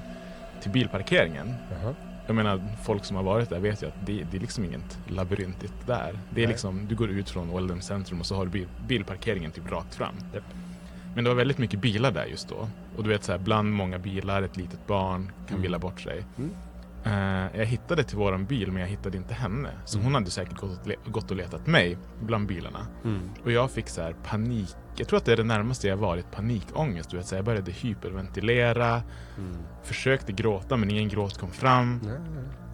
till 0.61 0.71
bilparkeringen. 0.71 1.55
Jaha. 1.71 1.93
Jag 2.27 2.35
menar, 2.35 2.61
folk 2.83 3.05
som 3.05 3.15
har 3.15 3.23
varit 3.23 3.49
där 3.49 3.59
vet 3.59 3.83
ju 3.83 3.87
att 3.87 4.05
det, 4.05 4.23
det 4.31 4.37
är 4.37 4.41
liksom 4.41 4.65
inget 4.65 4.99
labyrintigt 5.07 5.73
där. 5.87 6.19
Det 6.29 6.41
är 6.41 6.45
Nej. 6.45 6.47
liksom, 6.47 6.87
du 6.87 6.95
går 6.95 7.09
ut 7.09 7.29
från 7.29 7.49
Ålidhem 7.49 7.81
centrum 7.81 8.19
och 8.19 8.25
så 8.25 8.35
har 8.35 8.45
du 8.45 8.51
bil, 8.51 8.67
bilparkeringen 8.87 9.51
typ 9.51 9.71
rakt 9.71 9.95
fram. 9.95 10.15
Japp. 10.33 10.43
Men 11.15 11.23
det 11.23 11.29
var 11.29 11.37
väldigt 11.37 11.57
mycket 11.57 11.79
bilar 11.79 12.11
där 12.11 12.25
just 12.25 12.49
då. 12.49 12.67
Och 12.97 13.03
du 13.03 13.09
vet 13.09 13.23
så 13.23 13.31
här, 13.31 13.39
bland 13.39 13.71
många 13.73 13.99
bilar, 13.99 14.41
ett 14.41 14.57
litet 14.57 14.87
barn 14.87 15.31
kan 15.47 15.47
Mm. 15.49 15.61
villa 15.61 15.79
bort 15.79 16.01
sig. 16.01 16.25
Mm. 16.37 16.51
Eh, 17.05 17.57
jag 17.59 17.65
hittade 17.65 18.03
till 18.03 18.17
våran 18.17 18.45
bil, 18.45 18.71
men 18.71 18.81
jag 18.81 18.89
hittade 18.89 19.17
inte 19.17 19.33
henne. 19.33 19.69
Så 19.85 19.97
Mm. 19.97 20.05
hon 20.05 20.13
hade 20.15 20.29
säkert 20.31 20.57
gått 20.57 20.79
och, 20.81 20.87
le- 20.87 20.95
gått 21.05 21.31
och 21.31 21.37
letat 21.37 21.67
mig 21.67 21.97
bland 22.21 22.47
bilarna. 22.47 22.87
Mm. 23.03 23.29
Och 23.43 23.51
jag 23.51 23.71
fick 23.71 23.89
så 23.89 24.01
här 24.01 24.15
panik. 24.23 24.75
Jag 24.95 25.07
tror 25.07 25.17
att 25.17 25.25
det 25.25 25.31
är 25.31 25.37
det 25.37 25.43
närmaste 25.43 25.87
jag 25.87 25.97
varit 25.97 26.31
panikångest. 26.31 27.09
Du 27.09 27.17
vet, 27.17 27.27
så 27.27 27.35
jag 27.35 27.45
började 27.45 27.71
hyperventilera, 27.71 29.01
Mm. 29.37 29.57
försökte 29.83 30.31
gråta 30.31 30.77
men 30.77 30.91
ingen 30.91 31.09
gråt 31.09 31.37
kom 31.37 31.51
fram. 31.51 31.99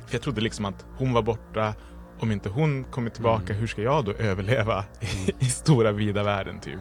För 0.07 0.15
jag 0.15 0.21
trodde 0.21 0.41
liksom 0.41 0.65
att 0.65 0.85
hon 0.97 1.13
var 1.13 1.21
borta. 1.21 1.73
Om 2.19 2.31
inte 2.31 2.49
hon 2.49 2.83
kommer 2.83 3.09
tillbaka, 3.09 3.45
Mm. 3.45 3.57
hur 3.59 3.67
ska 3.67 3.81
jag 3.81 4.05
då 4.05 4.11
överleva 4.13 4.83
i 5.39 5.45
stora 5.45 5.91
vida 5.91 6.23
världen 6.23 6.59
typ? 6.59 6.79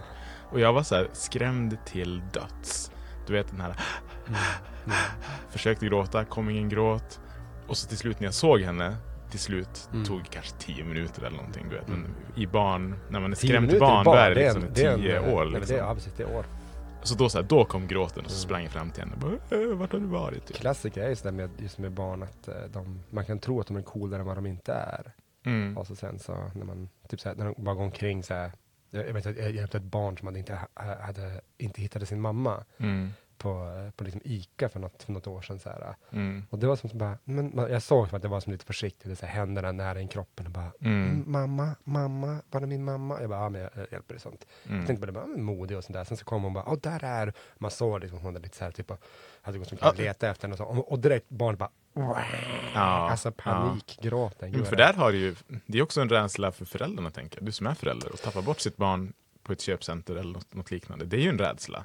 Och 0.50 0.60
jag 0.60 0.72
var 0.72 0.82
så 0.82 0.94
här 0.94 1.08
skrämd 1.12 1.76
till 1.86 2.22
döds. 2.32 2.90
Du 3.26 3.32
vet 3.32 3.50
den 3.50 3.60
här, 3.60 3.76
försökte 5.50 5.86
gråta, 5.86 6.24
kom 6.24 6.50
ingen 6.50 6.68
gråt. 6.68 7.20
Och 7.68 7.76
så 7.76 7.88
till 7.88 7.98
slut 7.98 8.20
när 8.20 8.26
jag 8.26 8.34
såg 8.34 8.60
henne, 8.60 8.96
till 9.30 9.38
slut 9.40 9.88
Mm. 9.92 10.04
tog 10.04 10.30
kanske 10.30 10.56
tio 10.58 10.84
minuter 10.84 11.22
eller 11.22 11.36
någonting. 11.36 11.68
Du 11.68 11.76
vet. 11.76 11.88
Mm. 11.88 12.00
Men 12.02 12.42
i 12.42 12.46
barn, 12.46 12.94
när 13.10 13.20
man 13.20 13.32
är 13.32 13.36
Tio 13.36 13.60
minuter 13.60 13.80
barn, 13.80 14.04
då 14.04 14.12
är 14.12 14.28
det 14.28 14.34
det 14.34 14.40
liksom 14.44 14.62
en- 14.64 14.70
det 14.74 14.82
är 14.84 14.92
en, 14.92 15.00
tio 15.00 15.32
år. 15.34 15.44
Liksom. 15.44 15.66
Det 15.66 15.74
är, 15.82 15.86
ja, 15.86 15.94
precis, 15.94 16.12
det 16.16 16.24
år. 16.24 16.44
Så 17.02 17.14
då, 17.14 17.28
så 17.28 17.38
här, 17.38 17.44
då 17.44 17.64
kom 17.64 17.86
gråten 17.86 18.24
och 18.24 18.30
så 18.30 18.34
Mm. 18.36 18.48
sprang 18.48 18.62
jag 18.62 18.72
fram 18.72 18.90
till 18.90 19.02
henne. 19.02 19.16
Bara, 19.16 19.60
"Äh, 19.62 19.68
Vart 19.76 19.92
har 19.92 19.98
du 20.00 20.06
varit? 20.06 20.46
Typ. 20.46 20.56
Klassiker 20.56 21.02
är 21.02 21.08
ju 21.08 21.16
sådär 21.16 21.32
med, 21.32 21.50
just 21.58 21.78
med 21.78 21.92
barn 21.92 22.22
att 22.22 22.48
eh, 22.48 22.54
de, 22.72 23.00
man 23.10 23.24
kan 23.24 23.38
tro 23.38 23.60
att 23.60 23.66
de 23.66 23.76
är 23.76 23.82
coolare 23.82 24.20
än 24.20 24.26
vad 24.26 24.36
de 24.36 24.46
inte 24.46 24.72
är. 24.72 25.12
Mm. 25.46 25.78
Och 25.78 25.86
så 25.86 25.96
sen 25.96 26.18
så 26.18 26.50
när 26.54 26.64
man, 26.64 26.88
typ 27.08 27.20
såhär, 27.20 27.36
när 27.36 27.44
de 27.44 27.54
bara 27.64 27.74
går 27.74 27.82
omkring 27.84 28.22
såhär. 28.22 28.52
Jag 28.90 29.08
jag 29.08 29.12
vet 29.14 29.24
jag 29.24 29.50
hjälpte 29.50 29.78
ett 29.78 29.84
barn 29.84 30.18
som 30.18 30.26
hade 30.26 30.38
inte, 30.38 30.54
ha- 30.74 30.96
hade, 31.06 31.40
inte 31.58 31.80
hittade 31.82 32.06
sin 32.06 32.20
mamma 32.20 32.64
Mm. 32.78 33.10
På, 33.38 33.72
på 33.96 34.04
liksom 34.04 34.20
Ica 34.24 34.68
för 34.68 34.80
något, 34.80 35.02
för 35.02 35.12
något 35.12 35.26
år 35.26 35.42
sedan. 35.42 35.58
Såhär. 35.58 35.94
Mm. 36.12 36.46
Och 36.50 36.58
det 36.58 36.66
var 36.66 36.76
som 36.76 36.90
så 36.90 36.96
bara, 36.96 37.18
men, 37.24 37.52
jag 37.56 37.82
såg 37.82 38.14
att 38.14 38.22
det 38.22 38.28
var 38.28 38.40
som 38.40 38.52
lite 38.52 38.64
försiktigt, 38.64 39.08
det 39.10 39.16
så 39.16 39.26
här, 39.26 39.34
händerna 39.34 39.72
nära 39.72 40.00
in 40.00 40.08
kroppen 40.08 40.46
och 40.46 40.52
bara 40.52 40.72
Mm. 40.80 41.04
"Mm, 41.10 41.24
Mamma, 41.32 41.74
mamma, 41.84 42.42
var 42.50 42.60
är 42.60 42.66
min 42.66 42.84
mamma? 42.84 43.20
Jag 43.20 43.30
bara, 43.30 43.40
ja 43.40 43.48
men 43.48 43.60
jag, 43.60 43.70
jag 43.74 43.86
hjälper 43.92 44.14
dig 44.14 44.20
sånt. 44.20 44.46
Mm. 44.66 44.78
Jag 44.78 44.86
tänkte 44.86 45.06
bara, 45.06 45.12
det 45.24 45.28
var 45.28 45.36
modig 45.42 45.76
och 45.76 45.84
sånt 45.84 45.94
där. 45.94 46.04
Sen 46.04 46.16
så 46.16 46.24
kom 46.24 46.42
hon 46.42 46.52
bara, 46.52 46.64
åh 46.68 46.78
där 46.82 47.04
är 47.04 47.26
du." 47.26 47.32
Man 47.58 47.70
såg 47.70 48.00
liksom, 48.00 48.18
hon 48.18 48.26
hade 48.34 48.44
lite 48.44 48.56
så 48.56 48.64
här, 48.64 48.72
typ, 48.72 48.92
hade 49.42 49.58
gått 49.58 49.72
omkring 49.72 49.88
och 49.90 49.98
Ja. 49.98 50.02
letat 50.04 50.22
efter 50.22 50.42
henne 50.48 50.52
och 50.52 50.58
så. 50.58 50.64
Och, 50.64 50.92
och 50.92 50.98
direkt 50.98 51.28
barnet 51.28 51.58
bara, 51.58 51.70
Ja, 52.74 53.10
alltså 53.10 53.32
panikgråten. 53.32 54.50
Men 54.50 54.64
för 54.64 54.76
där 54.76 54.92
har 54.94 55.12
du 55.12 55.18
ju, 55.18 55.36
det 55.66 55.78
är 55.78 55.82
också 55.82 56.00
en 56.00 56.08
rädsla 56.08 56.52
för 56.52 56.64
föräldrarna 56.64 57.10
tänker 57.10 57.38
jag. 57.38 57.46
Du 57.46 57.52
som 57.52 57.66
är 57.66 57.74
förälder 57.74 58.12
och 58.12 58.18
tappar 58.22 58.42
bort 58.42 58.60
sitt 58.60 58.76
barn 58.76 59.12
på 59.42 59.52
ett 59.52 59.60
köpcenter 59.60 60.14
eller 60.16 60.32
något, 60.32 60.54
något 60.54 60.70
liknande. 60.70 61.04
Det 61.04 61.16
är 61.16 61.20
ju 61.20 61.28
en 61.28 61.38
rädsla, 61.38 61.84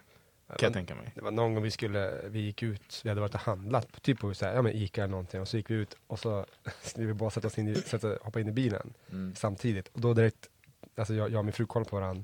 kan 0.57 0.67
jag 0.67 0.73
tänka 0.73 0.95
mig. 0.95 1.11
Det 1.15 1.21
var 1.21 1.31
någon 1.31 1.53
gång 1.53 1.63
vi 1.63 1.71
skulle, 1.71 2.21
vi 2.29 2.39
gick 2.39 2.63
ut, 2.63 3.01
vi 3.03 3.09
hade 3.09 3.21
varit 3.21 3.33
och 3.33 3.39
handlat, 3.41 4.01
typ 4.01 4.19
på 4.19 4.33
så 4.33 4.45
här, 4.45 4.53
ja 4.53 4.61
men 4.61 4.71
Ica 4.71 5.01
eller 5.03 5.11
någonting, 5.11 5.41
och 5.41 5.47
så 5.47 5.57
gick 5.57 5.69
vi 5.69 5.75
ut 5.75 5.95
och 6.07 6.19
så 6.19 6.45
skulle 6.81 7.07
vi 7.07 7.13
bara 7.13 7.29
sätta 7.29 7.47
oss 7.47 7.57
in 7.57 7.67
i, 7.67 7.75
sätta, 7.75 8.07
hoppa 8.21 8.39
in 8.39 8.47
i 8.47 8.51
bilen 8.51 8.93
Mm. 9.11 9.35
samtidigt. 9.35 9.87
Och 9.87 10.01
då 10.01 10.13
direkt, 10.13 10.49
alltså 10.95 11.13
jag, 11.13 11.31
jag 11.31 11.39
och 11.39 11.45
min 11.45 11.53
fru 11.53 11.65
kollade 11.65 11.89
på 11.89 11.95
varandra, 11.99 12.23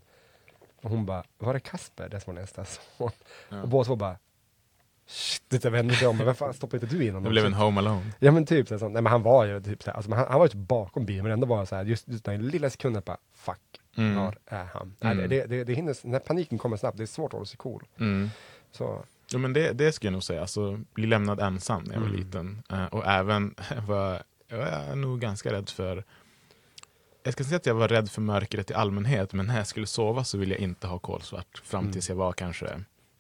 och 0.82 0.90
hon 0.90 1.06
bara, 1.06 1.24
var 1.38 1.54
det 1.54 1.60
Kasper? 1.60 2.10
Det 2.10 2.20
som 2.20 2.36
var 2.36 2.42
nästa 2.42 2.66
son. 2.66 3.12
Ja. 3.50 3.62
Och 3.62 3.68
båda 3.70 3.86
två 3.86 3.96
bara, 3.96 4.18
shit, 5.06 5.44
det 5.62 5.70
vände 5.70 5.96
sig 5.96 6.08
om, 6.08 6.18
men 6.18 6.36
fan 6.36 6.54
stoppade 6.54 6.86
inte 6.86 6.96
du 6.96 7.04
in 7.04 7.10
honom? 7.10 7.24
Det 7.24 7.30
blev 7.30 7.46
en 7.46 7.54
home 7.54 7.80
alone. 7.82 8.12
Ja 8.20 8.32
men 8.32 8.46
typ 8.46 8.68
så 8.68 8.78
nej 8.78 9.02
men 9.02 9.06
han 9.06 9.24
var 9.24 9.46
ju 9.46 9.62
typ 9.62 9.84
så 9.84 9.90
här, 9.90 9.98
alltså, 9.98 10.12
han, 10.12 10.28
han 10.28 10.40
var 10.40 10.46
ju 10.46 10.50
typ 10.50 10.68
bakom 10.68 11.06
bilen, 11.06 11.24
men 11.24 11.32
ändå 11.32 11.48
var 11.48 11.66
så 11.66 11.76
här, 11.76 11.86
just, 11.86 12.08
just 12.08 12.26
den 12.26 12.48
lilla 12.48 12.70
sekunden 12.70 13.02
bara, 13.06 13.18
fuck, 13.34 13.79
Mm. 14.00 14.16
var 14.16 14.38
är 14.46 14.66
han? 14.74 14.96
Nej, 15.00 15.12
Mm. 15.12 15.30
det, 15.30 15.46
det, 15.46 15.64
det 15.64 15.74
hinner, 15.74 15.96
när 16.08 16.20
paniken 16.20 16.58
kommer 16.58 16.78
snabbt, 16.78 16.98
det 16.98 17.04
är 17.04 17.08
svårt 17.08 17.28
att 17.30 17.34
hålla 17.34 17.46
sig 17.46 17.58
cool. 17.58 17.84
Mm. 18.00 18.30
Så, 18.72 19.04
Ja, 19.32 19.38
men 19.38 19.54
det, 19.54 19.72
det 19.74 19.92
skulle 19.92 20.08
jag 20.08 20.14
nog 20.14 20.24
säga. 20.24 20.42
Alltså, 20.42 20.80
bli 20.94 21.08
lämnad 21.08 21.40
ensam 21.40 21.84
när 21.84 21.94
jag 21.94 22.02
var 22.02 22.08
Mm. 22.08 22.20
liten. 22.20 22.64
Eh, 22.72 22.86
och 22.86 23.06
även 23.08 23.56
var 23.88 24.22
jag 24.48 24.58
var 24.58 24.96
nog 24.96 25.20
ganska 25.20 25.52
rädd 25.54 25.70
för 25.70 26.04
jag 27.24 27.34
ska 27.34 27.42
inte 27.42 27.50
säga 27.50 27.58
att 27.58 27.66
jag 27.66 27.76
var 27.76 27.88
rädd 27.88 28.12
för 28.12 28.22
mörkret 28.22 28.72
i 28.72 28.74
allmänhet, 28.74 29.34
men 29.34 29.46
när 29.48 29.58
jag 29.58 29.68
skulle 29.68 29.88
sova 29.88 30.24
så 30.24 30.38
ville 30.38 30.54
jag 30.56 30.62
inte 30.62 30.88
ha 30.88 31.00
kolsvart. 31.00 31.62
Fram 31.64 31.80
Mm. 31.82 31.94
tills 31.94 32.10
jag 32.10 32.16
var 32.16 32.34
kanske 32.34 32.80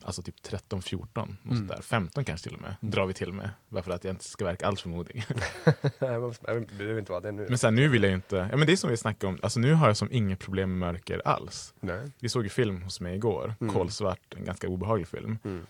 alltså 0.09 0.21
typ 0.21 0.41
13, 0.41 0.81
14, 0.81 1.37
och 1.45 1.51
Mm. 1.51 1.67
sådär. 1.67 1.81
15 1.81 2.23
kanske 2.25 2.49
till 2.49 2.55
och 2.55 2.61
med, 2.61 2.75
drar 2.81 3.05
vi 3.05 3.13
till 3.13 3.33
med. 3.33 3.49
Bara 3.69 3.83
för 3.83 3.91
att 3.91 4.03
jag 4.03 4.11
inte 4.13 4.23
ska 4.23 4.45
verka 4.45 4.67
alltför 4.67 4.89
modig. 4.89 5.23
nej, 5.99 6.19
men 6.19 6.65
det 6.67 6.73
behöver 6.77 6.99
inte 6.99 7.11
vara 7.11 7.21
det 7.21 7.31
nu. 7.31 7.45
Men 7.49 7.57
sen 7.57 7.75
nu 7.75 7.87
vill 7.87 8.03
jag 8.03 8.13
inte, 8.13 8.35
ja 8.51 8.57
men 8.57 8.67
det 8.67 8.71
är 8.73 8.77
som 8.77 8.89
vi 8.89 8.97
snackade 8.97 9.33
om, 9.33 9.39
alltså 9.41 9.59
nu 9.59 9.73
har 9.73 9.87
jag 9.87 9.97
som 9.97 10.11
inget 10.11 10.39
problem 10.39 10.69
med 10.69 10.79
mörker 10.93 11.21
alls. 11.25 11.73
Nej. 11.79 12.11
Vi 12.19 12.29
såg 12.29 12.43
ju 12.43 12.49
film 12.49 12.81
hos 12.81 13.01
mig 13.01 13.15
igår, 13.15 13.55
Mm. 13.61 13.73
kolsvart, 13.73 14.35
en 14.37 14.45
ganska 14.45 14.67
obehaglig 14.67 15.07
film. 15.07 15.37
Mm. 15.43 15.65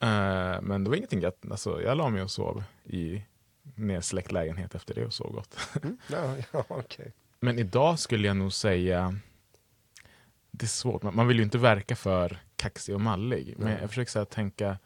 Eh, 0.00 0.60
men 0.62 0.84
det 0.84 0.90
var 0.90 0.96
ingenting, 0.96 1.20
jag, 1.20 1.32
alltså, 1.50 1.82
jag 1.82 1.96
la 1.98 2.08
mig 2.08 2.22
och 2.22 2.30
sov 2.30 2.62
i 2.84 3.22
nedsläckt 3.74 4.32
lägenhet 4.32 4.74
efter 4.74 4.94
det 4.94 5.06
och 5.06 5.12
sov 5.14 5.32
gott. 5.32 5.56
Mm. 5.82 5.98
Ja, 6.10 6.36
ja 6.52 6.64
okej. 6.68 7.12
Men 7.40 7.58
idag 7.58 7.98
skulle 7.98 8.26
jag 8.28 8.36
nog 8.36 8.52
säga, 8.52 9.14
det 10.60 10.64
är 10.64 10.68
svårt, 10.68 11.02
man, 11.02 11.16
man 11.16 11.26
vill 11.28 11.36
ju 11.36 11.42
inte 11.42 11.58
verka 11.58 11.96
för 11.96 12.38
kaxig 12.56 12.94
och 12.94 13.00
mallig. 13.00 13.54
Men 13.58 13.78
jag 13.80 13.88
försöker 13.88 14.10
så 14.10 14.18
här, 14.18 14.26
tänka, 14.26 14.78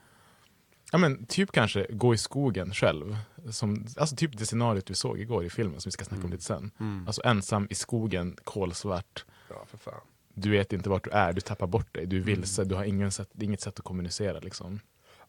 ja 0.93 0.99
men 0.99 1.27
typ 1.27 1.53
kanske 1.53 1.87
gå 1.91 2.15
i 2.15 2.19
skogen 2.19 2.75
själv. 2.75 3.17
Som, 3.51 3.87
alltså 3.97 4.17
typ 4.17 4.39
det 4.39 4.47
scenariot 4.47 4.91
vi 4.91 4.95
såg 4.95 5.21
igår 5.21 5.45
i 5.45 5.51
filmen 5.51 5.81
som 5.81 5.89
vi 5.89 5.93
ska 5.93 6.05
snacka 6.05 6.21
om 6.21 6.25
Mm. 6.25 6.33
lite 6.33 6.45
sen. 6.45 6.71
Mm. 6.81 7.07
Alltså 7.07 7.23
ensam 7.25 7.67
i 7.71 7.75
skogen, 7.75 8.37
kolsvart. 8.45 9.25
Ja, 9.51 9.65
för 9.67 9.79
fan. 9.79 10.01
Du 10.35 10.51
vet 10.51 10.73
inte 10.73 10.89
vart 10.89 11.05
du 11.05 11.11
är, 11.11 11.33
du 11.33 11.41
tappar 11.41 11.67
bort 11.67 11.95
dig, 11.95 12.07
du 12.07 12.17
är 12.17 12.23
Mm. 12.23 12.35
vilse, 12.35 12.65
du 12.65 12.75
har 12.75 12.85
ingen 12.85 13.13
sätt, 13.13 13.29
inget 13.41 13.61
sätt 13.61 13.79
att 13.79 13.85
kommunicera. 13.85 14.41
Liksom. 14.41 14.81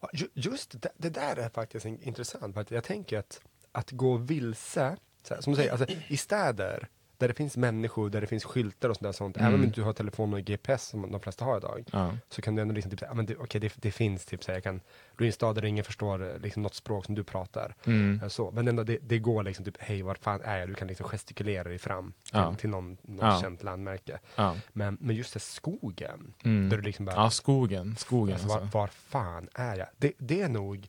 Ja, 0.02 0.10
ju- 0.14 0.30
Just 0.34 0.82
det, 0.82 0.90
det 0.98 1.10
där 1.10 1.36
är 1.36 1.50
faktiskt 1.50 1.86
in- 1.86 2.02
intressant. 2.02 2.54
För 2.56 2.66
jag 2.70 2.84
tänker 2.84 3.20
att, 3.20 3.42
att 3.72 3.92
gå 3.92 4.18
vilse, 4.18 4.98
här, 5.30 5.42
som 5.42 5.54
du 5.54 5.58
säger, 5.58 5.72
alltså, 5.72 5.86
i 6.08 6.18
städer 6.18 6.88
där 7.18 7.28
det 7.28 7.34
finns 7.34 7.58
människor, 7.58 8.10
där 8.10 8.22
det 8.22 8.28
finns 8.28 8.44
skyltar 8.46 8.90
och 8.90 8.96
sånt 8.96 9.04
där 9.04 9.12
sånt, 9.12 9.38
Mm. 9.38 9.48
även 9.54 9.66
om 9.66 9.72
du 9.72 9.82
har 9.82 9.94
telefon 9.94 10.34
och 10.34 10.42
GPS 10.42 10.88
som 10.88 11.12
de 11.12 11.20
flesta 11.22 11.46
har 11.46 11.58
idag, 11.58 11.84
Ja. 11.92 12.12
så 12.30 12.42
kan 12.42 12.56
du 12.56 12.62
ändå 12.62 12.74
liksom 12.74 12.92
typ 12.92 13.02
ja, 13.02 13.14
men 13.14 13.26
det, 13.26 13.36
okej, 13.38 13.62
det, 13.62 13.74
det 13.76 13.92
finns 13.92 14.26
typ 14.26 14.44
så 14.44 14.52
här, 14.52 14.56
jag 14.56 14.64
kan, 14.64 14.82
du 15.18 15.24
är 15.24 15.26
i 15.26 15.28
en 15.28 15.34
stad 15.34 15.56
där 15.56 15.66
ingen 15.66 15.84
förstår 15.84 16.40
liksom, 16.44 16.64
något 16.64 16.76
språk 16.76 17.06
som 17.06 17.16
du 17.16 17.24
pratar. 17.24 17.76
Mm. 17.86 18.20
eh, 18.24 18.28
Så. 18.28 18.52
Men 18.52 18.68
ändå, 18.68 18.84
det, 18.84 18.98
det 19.02 19.20
går 19.20 19.44
liksom 19.44 19.66
typ, 19.66 19.78
hej, 19.80 20.02
var 20.02 20.16
fan 20.16 20.42
är 20.44 20.58
jag? 20.58 20.70
Du 20.70 20.74
kan 20.76 20.88
liksom 20.88 21.08
gestikulera 21.08 21.64
dig 21.64 21.78
fram 21.80 22.12
till, 22.24 22.32
Ja. 22.34 22.56
till 22.56 22.70
någon, 22.70 22.98
något 23.02 23.22
Ja. 23.22 23.42
känt 23.42 23.64
landmärke. 23.64 24.20
Ja. 24.36 24.56
Men, 24.74 24.98
men 25.02 25.16
just 25.16 25.34
det, 25.34 25.40
skogen, 25.40 26.34
Mm. 26.44 26.70
där 26.70 26.78
du 26.78 26.84
liksom 26.84 27.06
bara, 27.06 27.16
ja, 27.16 27.30
skogen. 27.30 27.96
skogen 27.98 28.34
Alltså, 28.34 28.50
alltså. 28.50 28.78
var, 28.78 28.82
var 28.82 28.88
fan 28.88 29.50
är 29.54 29.76
jag? 29.76 29.88
Det, 29.98 30.12
det 30.18 30.42
är 30.42 30.50
nog, 30.50 30.88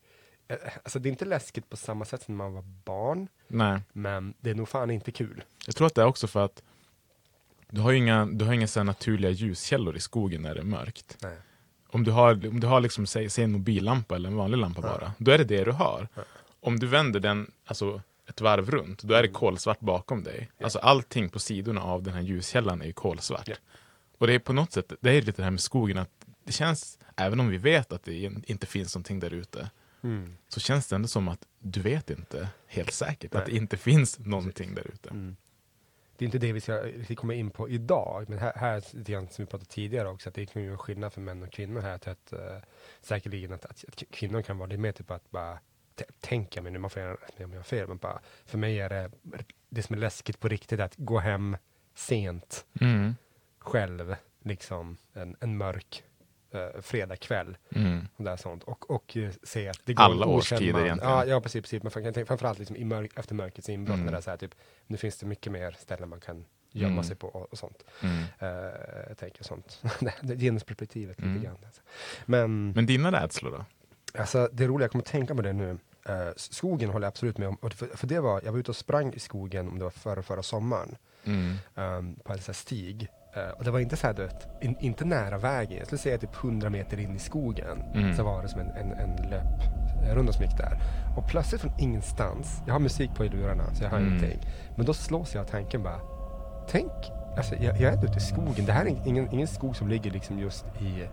alltså 0.82 0.98
det 0.98 1.08
är 1.08 1.10
inte 1.10 1.24
läskigt 1.24 1.70
på 1.70 1.76
samma 1.76 2.04
sätt 2.04 2.22
som 2.22 2.36
när 2.36 2.44
man 2.44 2.54
var 2.54 2.64
barn, 2.84 3.28
Nej. 3.48 3.80
men 3.92 4.34
det 4.40 4.50
är 4.50 4.54
nog 4.54 4.68
fan 4.68 4.90
inte 4.90 5.12
kul. 5.12 5.42
Jag 5.66 5.76
tror 5.76 5.86
att 5.86 5.94
det 5.94 6.00
är 6.02 6.06
också 6.06 6.26
för 6.26 6.44
att 6.44 6.62
du 7.70 7.80
har 7.80 7.90
ju 7.90 7.98
inga, 7.98 8.26
du 8.26 8.44
har 8.44 8.52
inga 8.52 8.66
så 8.66 8.82
naturliga 8.82 9.30
ljuskällor 9.30 9.96
i 9.96 10.00
skogen 10.00 10.42
när 10.42 10.54
det 10.54 10.60
är 10.60 10.64
mörkt. 10.64 11.16
Nej. 11.22 11.36
Om 11.88 12.04
du 12.04 12.10
har, 12.10 12.48
om 12.48 12.60
du 12.60 12.66
har 12.66 12.80
liksom, 12.80 13.06
säg, 13.06 13.30
säg 13.30 13.44
en 13.44 13.52
mobillampa 13.52 14.14
eller 14.16 14.28
en 14.28 14.36
vanlig 14.36 14.58
lampa 14.58 14.80
Ja. 14.84 14.88
bara, 14.88 15.12
då 15.18 15.30
är 15.30 15.38
det 15.38 15.44
det 15.44 15.64
du 15.64 15.70
har. 15.72 16.08
Ja. 16.14 16.22
Om 16.60 16.78
du 16.78 16.86
vänder 16.86 17.20
den 17.20 17.50
alltså, 17.64 18.02
ett 18.28 18.40
varv 18.40 18.70
runt, 18.70 19.02
då 19.02 19.14
är 19.14 19.22
det 19.22 19.28
kolsvart 19.28 19.80
bakom 19.80 20.22
dig. 20.24 20.50
Alltså 20.62 20.78
allting 20.78 21.28
på 21.28 21.38
sidorna 21.38 21.82
av 21.82 22.02
den 22.02 22.14
här 22.14 22.20
ljuskällan 22.20 22.82
är 22.82 22.86
ju 22.86 22.92
kolsvart. 22.92 23.48
Ja. 23.48 23.54
Och 24.18 24.26
det 24.26 24.32
är 24.34 24.38
på 24.38 24.52
något 24.52 24.72
sätt, 24.72 24.92
det 25.00 25.10
är 25.10 25.22
lite 25.22 25.42
det 25.42 25.44
här 25.44 25.50
med 25.50 25.60
skogen, 25.60 25.98
att 25.98 26.10
det 26.44 26.52
känns, 26.52 26.98
även 27.16 27.40
om 27.40 27.48
vi 27.48 27.56
vet 27.58 27.92
att 27.92 28.04
det 28.04 28.14
in- 28.22 28.44
inte 28.46 28.66
finns 28.66 28.94
någonting 28.94 29.20
där 29.20 29.34
ute, 29.34 29.70
Mm. 30.02 30.36
så 30.48 30.60
känns 30.60 30.88
det 30.88 30.96
ändå 30.96 31.08
som 31.08 31.28
att 31.28 31.46
du 31.58 31.80
vet 31.80 32.10
inte 32.10 32.48
helt 32.66 32.92
säkert 32.92 33.34
att 33.34 33.46
Nej. 33.46 33.54
det 33.54 33.56
inte 33.56 33.76
finns 33.76 34.18
någonting 34.18 34.74
där 34.74 34.86
ute. 34.86 35.10
Mm. 35.10 35.36
Det 36.16 36.24
är 36.24 36.26
inte 36.26 36.38
det 36.38 36.52
vi 36.52 36.60
ska 36.60 36.82
komma 37.16 37.34
in 37.34 37.50
på 37.50 37.68
idag, 37.68 38.24
men 38.28 38.38
här, 38.38 38.52
här 38.56 38.84
lite 38.96 39.12
grann 39.12 39.28
som 39.28 39.44
vi 39.44 39.50
pratade 39.50 39.70
tidigare 39.70 40.08
också, 40.08 40.28
att 40.28 40.34
det 40.34 40.46
kan 40.46 40.62
ju 40.62 40.68
vara 40.68 40.74
en 40.74 40.78
skillnad 40.78 41.12
för 41.12 41.20
män 41.20 41.42
och 41.42 41.52
kvinnor 41.52 41.80
här, 41.80 41.94
att, 41.94 42.32
uh, 42.32 42.38
säkerligen 43.00 43.52
att, 43.52 43.64
att, 43.64 43.84
att 43.88 44.02
kvinnor 44.10 44.42
kan 44.42 44.58
vara 44.58 44.68
det 44.68 44.76
mer 44.76 44.92
typ 44.92 45.10
att 45.10 45.30
bara 45.30 45.58
tänka 46.20 46.62
mig 46.62 46.72
nu, 46.72 46.78
man 46.78 46.90
får 46.90 47.02
gärna 47.02 47.16
om 47.44 47.52
jag 47.52 47.58
har 47.58 47.62
fel, 47.62 47.88
men 47.88 47.96
bara, 47.96 48.20
för 48.44 48.58
mig 48.58 48.80
är 48.80 48.88
det, 48.88 49.10
det 49.68 49.82
som 49.82 49.96
är 49.96 50.00
läskigt 50.00 50.40
på 50.40 50.48
riktigt 50.48 50.80
att 50.80 50.94
gå 50.96 51.18
hem 51.18 51.56
sent 51.94 52.66
Mm. 52.80 53.14
själv, 53.58 54.16
liksom 54.42 54.96
en, 55.12 55.36
en 55.40 55.56
mörk 55.56 56.04
uh, 56.54 56.80
fredagkväll 56.82 57.56
Mm. 57.74 58.08
och 58.16 58.24
där 58.24 58.36
sånt. 58.36 58.62
Och, 58.64 58.90
och 58.90 59.16
eh, 59.16 59.30
se 59.42 59.68
att 59.68 59.80
det 59.84 59.94
går 59.94 60.04
Alla 60.04 60.26
årstider 60.26 60.72
man. 60.72 60.82
egentligen. 60.84 61.12
Ja, 61.12 61.24
ja 61.24 61.40
precis, 61.40 61.62
precis. 61.62 61.92
Tänker 61.92 62.24
framförallt 62.24 62.58
liksom 62.58 62.76
i 62.76 62.84
mörk, 62.84 63.18
efter 63.18 63.34
mörkrets 63.34 63.68
inbrott, 63.68 63.94
Mm. 63.94 64.04
när 64.06 64.12
det 64.12 64.18
är 64.18 64.22
så 64.22 64.30
här, 64.30 64.36
typ, 64.36 64.54
nu 64.86 64.96
finns 64.96 65.18
det 65.18 65.26
mycket 65.26 65.52
mer 65.52 65.76
ställen 65.78 66.08
man 66.08 66.20
kan 66.20 66.44
gömma 66.72 66.92
Mm. 66.92 67.04
sig 67.04 67.16
på 67.16 67.28
och, 67.28 67.52
och 67.52 67.58
sånt. 67.58 67.84
Mm. 68.02 68.18
Uh, 68.18 68.70
jag 69.08 69.18
tänker 69.18 69.44
sånt. 69.44 69.82
genusperspektivet 70.38 71.18
Mm. 71.18 71.34
lite 71.34 71.46
grann. 71.46 71.56
Alltså. 71.66 71.80
Men, 72.26 72.70
Men 72.70 72.86
dina 72.86 73.12
rädslor 73.22 73.50
då? 73.50 73.64
alltså, 74.20 74.48
det 74.52 74.66
roliga, 74.66 74.84
jag 74.84 74.90
kommer 74.90 75.02
att 75.02 75.08
tänka 75.10 75.34
på 75.34 75.42
det 75.42 75.52
nu. 75.52 75.78
Eh, 76.08 76.28
skogen 76.36 76.90
håller 76.90 77.04
jag 77.06 77.10
absolut 77.10 77.38
med 77.38 77.48
om. 77.48 77.70
För, 77.70 77.86
för 77.96 78.06
det 78.06 78.20
var, 78.20 78.40
jag 78.44 78.52
var 78.52 78.58
ute 78.58 78.70
och 78.70 78.76
sprang 78.76 79.12
i 79.12 79.18
skogen 79.18 79.68
om 79.68 79.78
det 79.78 79.84
var 79.84 79.90
förra, 79.90 80.22
förra 80.22 80.42
sommaren. 80.42 80.96
Mm. 81.24 81.54
ehm, 81.74 82.16
på 82.24 82.32
en 82.32 82.38
sån 82.38 82.46
här 82.52 82.52
stig. 82.54 83.08
Eh, 83.36 83.50
och 83.58 83.64
det 83.64 83.70
var 83.70 83.78
inte 83.80 83.96
så 83.96 84.06
här, 84.06 84.14
du 84.14 84.22
vet, 84.22 84.48
in, 84.60 84.76
inte 84.80 85.04
nära 85.04 85.38
vägen. 85.38 85.78
Jag 85.78 85.86
skulle 85.86 85.98
säga 85.98 86.18
typ 86.18 86.36
100 86.44 86.70
meter 86.70 87.00
in 87.00 87.16
i 87.16 87.18
skogen. 87.18 87.82
Mm. 87.94 88.14
Så 88.14 88.22
var 88.24 88.42
det 88.42 88.48
som 88.48 88.60
en, 88.60 88.70
en, 88.70 88.92
en 88.92 89.30
löprunda 89.30 90.32
som 90.32 90.44
gick 90.44 90.56
där. 90.56 90.78
Och 91.16 91.28
plötsligt 91.28 91.60
från 91.60 91.72
ingenstans, 91.78 92.62
jag 92.66 92.72
har 92.74 92.78
musik 92.80 93.10
på 93.14 93.24
i 93.24 93.28
lurarna 93.28 93.74
så 93.74 93.82
jag 93.84 93.90
hör 93.90 93.98
Mm. 93.98 94.08
ingenting. 94.08 94.38
Men 94.76 94.86
då 94.86 94.94
slås 94.94 95.34
jag 95.34 95.42
av 95.44 95.48
tanken 95.48 95.82
bara, 95.82 96.00
tänk, 96.68 96.92
alltså 97.36 97.54
jag, 97.54 97.80
jag 97.80 97.92
är 97.94 98.04
ute 98.04 98.16
i 98.16 98.20
skogen. 98.20 98.64
Det 98.66 98.72
här 98.72 98.84
är 98.86 98.96
ingen, 99.08 99.32
ingen 99.32 99.46
skog 99.48 99.76
som 99.76 99.88
ligger 99.88 100.10
liksom 100.10 100.38
just 100.38 100.64
i, 100.80 101.04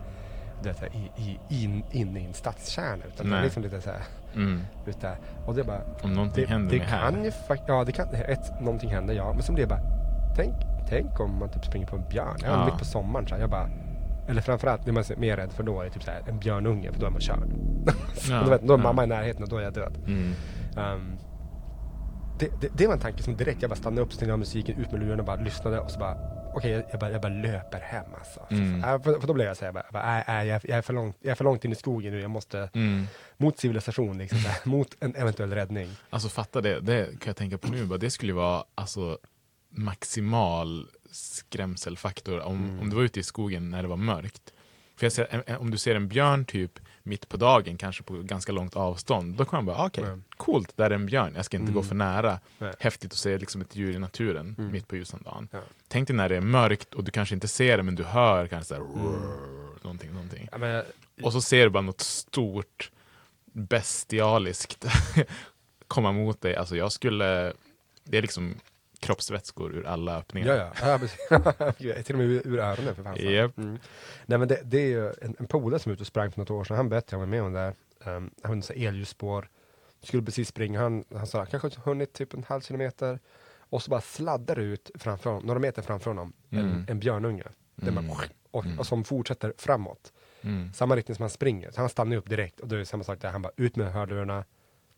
här, 0.64 0.88
i, 1.16 1.38
i, 1.48 1.62
in, 1.64 1.84
inne 1.90 2.20
i 2.20 2.24
en 2.26 2.34
stadskärna. 2.34 3.04
Utan 3.14 3.26
det 3.26 3.32
är 3.32 3.36
Nej. 3.36 3.44
liksom 3.44 3.62
lite 3.62 3.80
så 3.80 3.90
här, 3.90 4.00
Mm. 4.34 4.60
ute. 4.86 5.16
Och 5.46 5.54
det 5.54 5.60
är 5.60 5.64
bara, 5.64 5.80
Om 6.02 6.12
någonting 6.12 6.44
det, 6.44 6.50
händer 6.50 6.70
det 6.70 6.78
med 6.78 6.86
här. 6.88 7.10
kan 7.12 7.24
ju 7.24 7.30
faktiskt, 7.30 7.68
ja 7.68 7.84
det 7.84 7.92
kan, 7.92 8.08
ett, 8.14 8.60
någonting 8.60 8.90
händer 8.90 9.14
ja. 9.14 9.32
Men 9.46 9.54
blir 9.54 9.64
det 9.64 9.68
bara, 9.68 9.80
tänk, 10.36 10.54
tänk 10.88 11.20
om 11.20 11.38
man 11.38 11.50
typ 11.50 11.64
springer 11.64 11.86
på 11.86 11.96
en 11.96 12.08
björn. 12.08 12.36
Ja. 12.42 12.46
Ja. 12.46 12.64
Mitt 12.64 12.78
på 12.78 12.84
sommaren 12.84 13.26
så 13.28 13.34
här, 13.34 13.40
jag 13.40 13.50
bara, 13.50 13.70
eller 14.28 14.42
framförallt 14.42 14.84
det 14.84 14.92
man 14.92 15.04
är 15.10 15.16
mer 15.16 15.36
rädd 15.36 15.52
för 15.52 15.62
då 15.62 15.80
är 15.80 15.88
typ 15.88 16.02
så 16.02 16.10
här, 16.10 16.22
en 16.28 16.38
björnunge 16.38 16.92
för 16.92 17.00
då 17.00 17.06
är 17.06 17.10
man 17.10 17.20
körd. 17.20 17.48
Ja, 18.30 18.42
då, 18.44 18.50
vet, 18.50 18.62
då 18.62 18.74
är 18.74 18.78
mamma 18.78 19.04
i 19.04 19.06
närheten 19.06 19.42
och 19.42 19.48
då 19.48 19.56
är 19.56 19.62
jag 19.62 19.74
död. 19.74 19.98
Mm. 20.06 20.32
Um, 20.76 21.18
det, 22.38 22.60
det, 22.60 22.68
det 22.76 22.86
var 22.86 22.94
en 22.94 23.00
tanke 23.00 23.22
som 23.22 23.36
direkt, 23.36 23.62
jag 23.62 23.70
bara 23.70 23.76
stannade 23.76 24.02
upp, 24.02 24.12
stängde 24.12 24.32
av 24.32 24.38
musiken, 24.38 24.78
ut 24.78 24.92
med 24.92 25.00
lurarna 25.00 25.22
och 25.22 25.26
bara 25.26 25.36
lyssnade 25.40 25.80
och 25.80 25.90
så 25.90 25.98
bara 25.98 26.16
Okej, 26.56 26.70
jag, 26.70 26.84
jag, 26.90 27.00
bara, 27.00 27.10
jag 27.10 27.20
bara 27.20 27.32
löper 27.32 27.80
hem 27.80 28.06
alltså. 28.18 28.40
Mm. 28.50 28.84
Äh, 28.84 29.02
för, 29.02 29.20
för 29.20 29.26
då 29.26 29.34
blev 29.34 29.46
jag 29.46 29.56
såhär, 29.56 29.66
jag, 29.66 29.74
bara, 29.74 29.84
jag, 29.84 29.92
bara, 29.92 30.20
äh, 30.20 30.40
äh, 30.40 30.48
jag, 30.48 30.60
jag, 30.64 30.78
är 30.78 30.82
för 30.82 30.92
långt, 30.92 31.16
jag 31.20 31.30
är 31.30 31.34
för 31.34 31.44
långt 31.44 31.64
in 31.64 31.72
i 31.72 31.74
skogen 31.74 32.12
nu, 32.12 32.20
jag 32.20 32.30
måste 32.30 32.70
Mm. 32.74 33.06
mot 33.36 33.58
civilisation, 33.58 34.18
liksom, 34.18 34.38
mot 34.70 34.88
en 35.00 35.16
eventuell 35.16 35.52
räddning. 35.52 35.88
Alltså 36.10 36.28
fatta 36.28 36.60
det, 36.60 36.80
det 36.80 37.06
kan 37.06 37.26
jag 37.26 37.36
tänka 37.36 37.58
på 37.58 37.68
nu, 37.68 37.86
bara, 37.86 37.98
det 37.98 38.10
skulle 38.10 38.32
ju 38.32 38.36
vara 38.36 38.64
alltså, 38.74 39.18
maximal 39.74 40.88
skrämselfaktor 41.10 42.40
om, 42.40 42.56
Mm. 42.64 42.80
om 42.80 42.90
du 42.90 42.96
var 42.96 43.02
ute 43.02 43.20
i 43.20 43.22
skogen 43.22 43.70
när 43.70 43.82
det 43.82 43.88
var 43.88 43.96
mörkt. 43.96 44.52
För 44.96 45.06
jag 45.06 45.12
ser, 45.12 45.56
om 45.60 45.70
du 45.70 45.78
ser 45.78 45.94
en 45.94 46.08
björn 46.08 46.44
typ 46.44 46.78
mitt 47.02 47.28
på 47.28 47.36
dagen, 47.36 47.76
kanske 47.76 48.02
på 48.02 48.14
ganska 48.22 48.52
långt 48.52 48.76
avstånd, 48.76 49.34
då 49.36 49.44
kan 49.44 49.56
man 49.56 49.66
bara, 49.66 49.76
ah, 49.76 49.86
okej, 49.86 50.04
Mm. 50.04 50.24
coolt, 50.36 50.76
där 50.76 50.90
är 50.90 50.94
en 50.94 51.06
björn, 51.06 51.32
jag 51.36 51.44
ska 51.44 51.56
inte 51.56 51.64
Mm. 51.70 51.74
gå 51.74 51.82
för 51.82 51.94
nära. 51.94 52.40
Nej. 52.58 52.74
Häftigt 52.78 53.12
att 53.12 53.18
se 53.18 53.38
liksom 53.38 53.60
ett 53.60 53.76
djur 53.76 53.94
i 53.94 53.98
naturen 53.98 54.54
Mm. 54.58 54.72
mitt 54.72 54.88
på 54.88 54.96
ljusan 54.96 55.22
dagen. 55.22 55.48
Ja. 55.52 55.60
Tänk 55.88 56.08
dig 56.08 56.16
när 56.16 56.28
det 56.28 56.36
är 56.36 56.40
mörkt 56.40 56.94
och 56.94 57.04
du 57.04 57.10
kanske 57.10 57.34
inte 57.34 57.48
ser 57.48 57.76
det, 57.76 57.82
men 57.82 57.94
du 57.94 58.04
hör 58.04 58.46
kanske 58.46 58.68
såhär, 58.68 58.80
Mm. 58.82 59.22
någonting, 59.82 60.12
någonting. 60.12 60.48
Ja, 60.52 60.58
men, 60.58 60.84
Och 61.22 61.32
så 61.32 61.40
ser 61.40 61.64
du 61.64 61.70
bara 61.70 61.80
något 61.82 62.00
stort, 62.00 62.90
bestialiskt 63.52 64.84
komma 65.88 66.12
mot 66.12 66.40
dig. 66.40 66.56
Alltså 66.56 66.76
jag 66.76 66.92
skulle, 66.92 67.52
det 68.04 68.18
är 68.18 68.22
liksom 68.22 68.54
kroppsvätskor 69.04 69.74
ur 69.74 69.86
alla 69.86 70.18
öppningar. 70.18 70.72
Ja, 70.82 70.98
ja. 71.78 72.02
Till 72.02 72.14
och 72.14 72.18
med 72.18 72.26
ur, 72.46 72.58
öronen 72.58 72.94
för 72.94 73.02
fan. 73.02 73.16
Japp. 73.16 73.58
Mm. 73.58 73.78
Nej 74.26 74.38
men 74.38 74.48
det, 74.48 74.60
det 74.64 74.78
är 74.78 74.86
ju 74.88 75.06
en, 75.22 75.36
en 75.38 75.46
polare 75.46 75.78
som 75.80 75.90
är 75.90 75.94
ute 75.94 76.00
och 76.02 76.06
sprang 76.06 76.32
för 76.32 76.40
något 76.40 76.50
år 76.50 76.64
sedan, 76.64 76.76
han 76.76 76.88
berättade, 76.88 77.14
jag 77.14 77.18
var 77.20 77.26
med 77.26 77.42
om 77.42 77.52
det 77.52 77.58
där. 77.60 77.74
Um, 78.16 78.30
han 78.42 78.62
hade 78.62 78.74
elljusspår, 78.74 79.48
skulle 80.02 80.22
precis 80.22 80.48
springa, 80.48 80.80
han, 80.80 81.04
han 81.14 81.26
sa 81.26 81.46
kanske 81.46 81.70
hunnit 81.84 82.12
typ 82.12 82.34
en 82.34 82.44
halv 82.48 82.60
kilometer. 82.60 83.18
Och 83.70 83.82
så 83.82 83.90
bara 83.90 84.00
sladdar 84.00 84.58
ut 84.58 84.90
framför 84.94 85.30
honom, 85.30 85.46
några 85.46 85.60
meter 85.60 85.82
framför 85.82 86.10
honom, 86.10 86.32
en, 86.50 86.58
Mm. 86.58 86.84
en 86.88 86.98
björnunge. 87.00 87.44
Mm. 87.82 87.94
bara, 88.08 88.16
och, 88.50 88.64
Mm. 88.64 88.78
och 88.78 88.86
som 88.86 89.04
fortsätter 89.04 89.52
framåt. 89.58 90.12
Mm. 90.42 90.72
Samma 90.72 90.96
riktning 90.96 91.14
som 91.14 91.22
han 91.22 91.30
springer. 91.30 91.70
Så 91.70 91.80
han 91.80 91.88
stannar 91.88 92.16
upp 92.16 92.28
direkt 92.30 92.60
och 92.60 92.68
då 92.68 92.74
är 92.74 92.78
det 92.78 92.86
samma 92.86 93.04
sak 93.04 93.20
där. 93.20 93.30
Han 93.30 93.42
bara 93.42 93.52
ut 93.56 93.76
med 93.76 93.92
hörlurarna. 93.92 94.44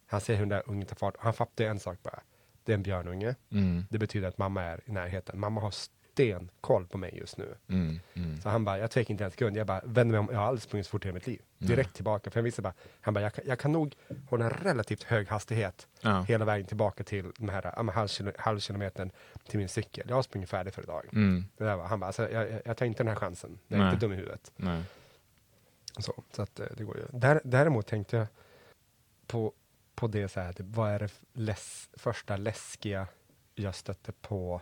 Han 0.07 0.21
ser 0.21 0.35
hur 0.35 0.41
den 0.41 0.49
där 0.49 0.63
ungen 0.67 0.87
tar 0.87 0.97
fart. 0.97 1.17
Och 1.17 1.23
han 1.23 1.33
fattar 1.33 1.65
en 1.65 1.79
sak 1.81 1.99
bara. 2.03 2.21
Det 2.67 2.73
är 2.73 2.75
en 2.75 2.83
björnunge. 2.83 3.35
Mm. 3.51 3.85
Det 3.91 3.99
betyder 3.99 4.29
att 4.29 4.39
mamma 4.39 4.63
är 4.63 4.81
i 4.85 4.93
närheten. 4.93 5.41
Mamma 5.41 5.61
har 5.61 5.71
stenkoll 5.71 6.87
på 6.87 6.99
mig 6.99 7.19
just 7.19 7.37
nu. 7.39 7.55
Mm. 7.69 8.01
Mm. 8.15 8.41
Så 8.41 8.49
han 8.49 8.65
bara, 8.65 8.79
jag 8.79 8.91
tvekar 8.91 9.11
inte 9.11 9.25
en 9.25 9.31
sekund. 9.31 9.57
Jag 9.57 9.67
bara, 9.67 9.81
vänder 9.85 10.13
mig 10.13 10.19
om. 10.19 10.29
Jag 10.33 10.39
har 10.39 10.47
aldrig 10.47 10.63
sprungit 10.63 10.87
så 10.87 10.91
fort 10.91 11.07
i 11.07 11.13
mitt 11.13 11.27
liv. 11.27 11.41
Direkt 11.59 11.95
tillbaka. 11.95 12.31
För 12.31 12.41
jag 12.41 12.45
visste 12.45 12.63
bara, 12.63 12.75
han 13.01 13.15
bara, 13.15 13.21
jag 13.21 13.35
kan, 13.35 13.45
jag 13.47 13.59
kan 13.59 13.73
nog 13.73 13.95
hålla 14.29 14.45
en 14.45 14.51
relativt 14.51 15.03
hög 15.03 15.29
hastighet 15.29 15.87
Ja. 16.01 16.23
hela 16.23 16.45
vägen 16.45 16.67
tillbaka 16.67 17.05
till 17.05 17.33
den 17.39 17.49
här 17.49 17.73
ja, 17.77 17.91
halv, 17.93 18.09
halv 18.39 18.59
kilometern 18.59 19.11
till 19.49 19.59
min 19.59 19.69
cykel. 19.69 20.07
Jag 20.09 20.17
har 20.17 20.23
sprungit 20.23 20.51
färdigt 20.51 20.75
för 20.75 20.83
idag. 20.83 21.05
Mm. 21.13 21.45
Det 21.57 21.65
där 21.65 21.77
var, 21.77 21.85
han 21.85 22.01
bara, 22.01 22.07
alltså, 22.07 22.31
jag, 22.31 22.51
jag, 22.51 22.61
jag 22.65 22.77
tar 22.77 22.87
inte 22.87 23.03
den 23.03 23.09
här 23.09 23.17
chansen. 23.17 23.59
Jag 23.69 23.79
är 23.79 23.85
Nej. 23.85 23.93
inte 23.95 24.07
dum 24.07 24.13
i 24.13 24.17
huvudet. 24.17 24.53
Nej. 24.57 24.83
Så, 25.99 26.23
så 26.33 26.43
att 26.43 26.61
eh, 26.61 26.67
det 26.77 26.85
går 26.85 26.97
ju. 26.97 27.05
Där, 27.19 27.41
däremot 27.45 27.87
tänkte 27.87 28.17
jag 28.17 28.27
på, 29.27 29.53
på 29.97 30.07
det 30.07 30.29
så 30.29 30.41
här, 30.41 30.53
typ, 30.53 30.67
vad 30.67 30.91
är 30.91 30.99
det 30.99 31.13
läs, 31.33 31.91
första 31.93 32.37
läskiga 32.37 33.07
jag 33.55 33.75
stötte 33.75 34.13
på 34.13 34.61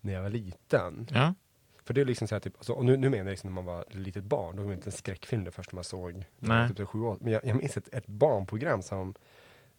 när 0.00 0.12
jag 0.12 0.22
var 0.22 0.30
liten? 0.30 1.06
Ja. 1.10 1.34
För 1.82 1.94
det 1.94 2.00
är 2.00 2.04
liksom 2.04 2.28
så 2.28 2.34
här, 2.34 2.40
typ, 2.40 2.56
alltså, 2.56 2.72
och 2.72 2.84
nu, 2.84 2.96
nu 2.96 3.08
menar 3.08 3.24
jag 3.24 3.30
liksom 3.30 3.50
när 3.50 3.54
man 3.54 3.64
var 3.64 3.82
ett 3.82 3.94
litet 3.94 4.24
barn, 4.24 4.56
då 4.56 4.62
var 4.62 4.70
det 4.70 4.74
inte 4.74 4.88
en 4.88 4.92
skräckfilm 4.92 5.44
det 5.44 5.50
första 5.50 5.74
man 5.74 5.84
såg. 5.84 6.24
Nej. 6.38 6.74
Typ, 6.74 6.88
sju 6.88 7.00
år. 7.00 7.18
Men 7.20 7.32
jag, 7.32 7.44
jag 7.44 7.56
minns 7.56 7.76
ett, 7.76 7.94
ett 7.94 8.06
barnprogram 8.06 8.82
som 8.82 9.14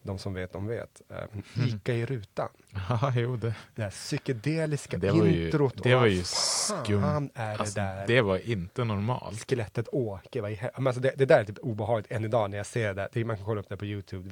de 0.02 0.18
som 0.18 0.34
vet, 0.34 0.52
de 0.52 0.66
vet. 0.66 1.02
Uh, 1.10 1.66
Ica 1.68 1.92
i 1.94 2.06
rutan. 2.06 2.48
Ja, 2.88 3.12
jo 3.16 3.36
det. 3.36 3.54
Det 3.74 3.82
här 3.82 3.90
psykedeliska 3.90 4.98
Det 4.98 5.10
var 5.10 5.26
ju- 5.26 5.44
introt. 5.46 5.82
det 5.82 5.94
var 5.94 6.06
ju 6.06 6.22
skumt. 6.24 7.30
är 7.34 7.52
det 7.52 7.56
Alltså, 7.58 7.74
där? 7.80 8.06
det 8.06 8.20
var 8.20 8.38
inte 8.50 8.84
normalt. 8.84 9.48
skelettet 9.48 9.88
Åke. 9.92 10.40
Vad 10.40 10.50
i 10.50 10.54
hel- 10.54 10.70
men 10.76 10.86
alltså 10.86 11.00
det, 11.02 11.12
det 11.16 11.24
där 11.26 11.40
är 11.40 11.44
typ 11.44 11.58
obehagligt 11.58 12.12
än 12.12 12.24
idag 12.24 12.50
när 12.50 12.56
jag 12.56 12.66
ser 12.66 12.94
det. 12.94 13.08
det 13.12 13.24
man 13.24 13.36
kan 13.36 13.44
kolla 13.46 13.60
upp 13.60 13.68
det 13.68 13.76
på 13.76 13.86
Youtube. 13.86 14.30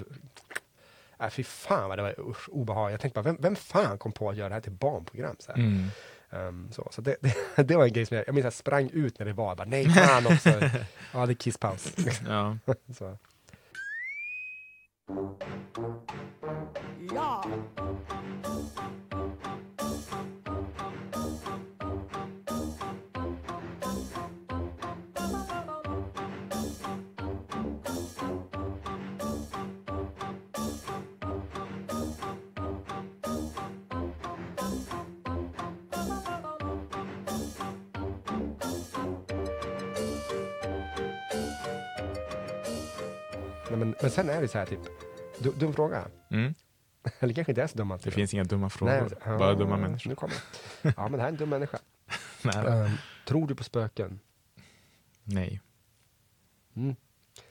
Äh, 1.21 1.29
fy 1.31 1.45
fan 1.45 1.89
vad 1.89 1.99
det 1.99 2.03
var 2.03 2.21
usch, 2.31 2.49
obehagligt. 2.49 2.93
Jag 2.93 3.01
tänkte 3.01 3.23
bara, 3.23 3.33
vem, 3.33 3.37
vem 3.41 3.57
fan 3.57 3.99
kom 3.99 4.13
på 4.13 4.31
att 4.31 4.37
göra 4.37 4.49
det 4.49 4.55
här 4.55 4.63
till 4.63 4.73
barnprogram? 4.73 5.37
Så, 5.39 5.53
här? 5.53 5.59
Mm. 5.59 5.89
Ehm, 6.31 6.69
så, 6.73 6.89
så 6.93 7.01
det, 7.03 7.17
det, 7.57 7.63
det 7.63 7.77
var 7.77 7.85
en 7.85 7.93
grej 7.93 8.07
som 8.07 8.17
jag, 8.17 8.27
jag 8.29 8.35
minns 8.35 8.45
jag 8.45 8.53
sprang 8.53 8.91
ut 8.93 9.19
när 9.19 9.27
det 9.27 9.33
var. 9.33 9.57
Bara, 9.57 9.65
nej 9.69 9.89
fan 9.91 10.27
också. 10.27 10.49
ja, 11.13 11.27
det 11.27 11.33
är 11.33 11.35
kisspaus. 11.35 11.95
Ja. 12.29 12.57
så. 12.99 13.19
Ja. 17.12 17.40
Men, 44.01 44.11
sen 44.11 44.31
är 44.31 44.41
det 44.43 44.49
så 44.49 44.59
här 44.59 44.67
typ, 44.67 44.81
du, 45.39 45.53
dum 45.53 45.73
fråga. 45.73 46.05
Mm. 46.31 46.55
Eller 47.19 47.35
kanske 47.35 47.53
inte 47.53 47.63
är 47.63 47.67
så 47.67 47.77
dum 47.79 47.89
Det 47.89 47.95
alltid. 47.95 48.13
finns 48.13 48.35
inga 48.35 48.45
dumma 48.45 48.71
frågor, 48.71 48.93
Nej, 48.93 49.11
ja, 49.25 49.39
bara 49.39 49.55
dumma 49.55 49.77
människor. 49.77 50.09
Nu 50.09 50.15
kommer 50.15 50.35
det. 50.83 50.95
Ja, 50.97 51.03
men 51.03 51.13
det 51.13 51.19
här 51.19 51.25
är 51.27 51.33
en 51.33 51.37
dum 51.37 51.49
människa. 51.49 51.79
Ehm, 52.55 52.91
tror 53.27 53.47
du 53.47 53.55
på 53.55 53.65
spöken? 53.65 54.21
Nej. 55.25 55.61
Mm. 56.77 56.97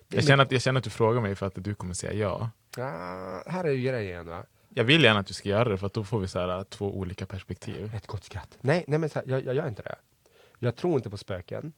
Jag 0.07 0.23
känner, 0.23 0.43
att, 0.43 0.51
jag 0.51 0.61
känner 0.61 0.77
att 0.77 0.83
du 0.83 0.89
frågar 0.89 1.21
mig 1.21 1.35
för 1.35 1.45
att 1.45 1.53
du 1.55 1.75
kommer 1.75 1.93
säga 1.93 2.13
ja. 2.13 2.49
Ja, 2.77 3.43
här 3.47 3.63
är 3.63 3.71
ju 3.71 3.81
grejen 3.89 4.25
va. 4.25 4.45
Jag 4.69 4.83
vill 4.83 5.03
gärna 5.03 5.19
att 5.19 5.27
du 5.27 5.33
ska 5.33 5.49
göra 5.49 5.69
det 5.69 5.77
för 5.77 5.87
att 5.87 5.93
då 5.93 6.03
får 6.03 6.19
vi 6.19 6.27
så 6.27 6.39
här, 6.39 6.63
två 6.63 6.97
olika 6.97 7.25
perspektiv. 7.25 7.95
Ett 7.95 8.07
gott 8.07 8.23
skratt. 8.23 8.57
Nej, 8.61 8.85
nej 8.87 8.99
men 8.99 9.09
så 9.09 9.19
här, 9.19 9.25
jag, 9.27 9.45
jag 9.45 9.55
gör 9.55 9.67
inte 9.67 9.81
det. 9.81 9.95
Jag 10.59 10.75
tror 10.75 10.95
inte 10.95 11.09
på 11.09 11.17
spöken. 11.17 11.73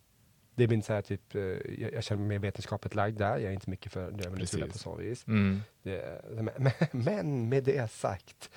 Det 0.68 0.74
är 0.74 0.76
inte 0.76 0.88
så 0.88 0.94
här 0.94 1.02
typ, 1.02 1.36
eh, 1.36 1.42
jag, 1.42 1.94
jag 1.94 2.04
känner 2.04 2.24
mig 2.24 2.38
vetenskapligt 2.38 2.96
lagd 2.96 3.18
där. 3.18 3.32
Jag 3.38 3.44
är 3.44 3.52
inte 3.52 3.70
mycket 3.70 3.92
för 3.92 4.12
det 4.12 4.26
övernaturliga 4.26 4.68
på 4.72 4.78
så 4.78 4.96
vis. 4.96 5.28
Mm. 5.28 5.62
Det, 5.84 6.22
men, 6.58 6.72
men 6.92 7.50
med 7.50 7.64
det 7.64 7.92
sagt, 7.92 8.50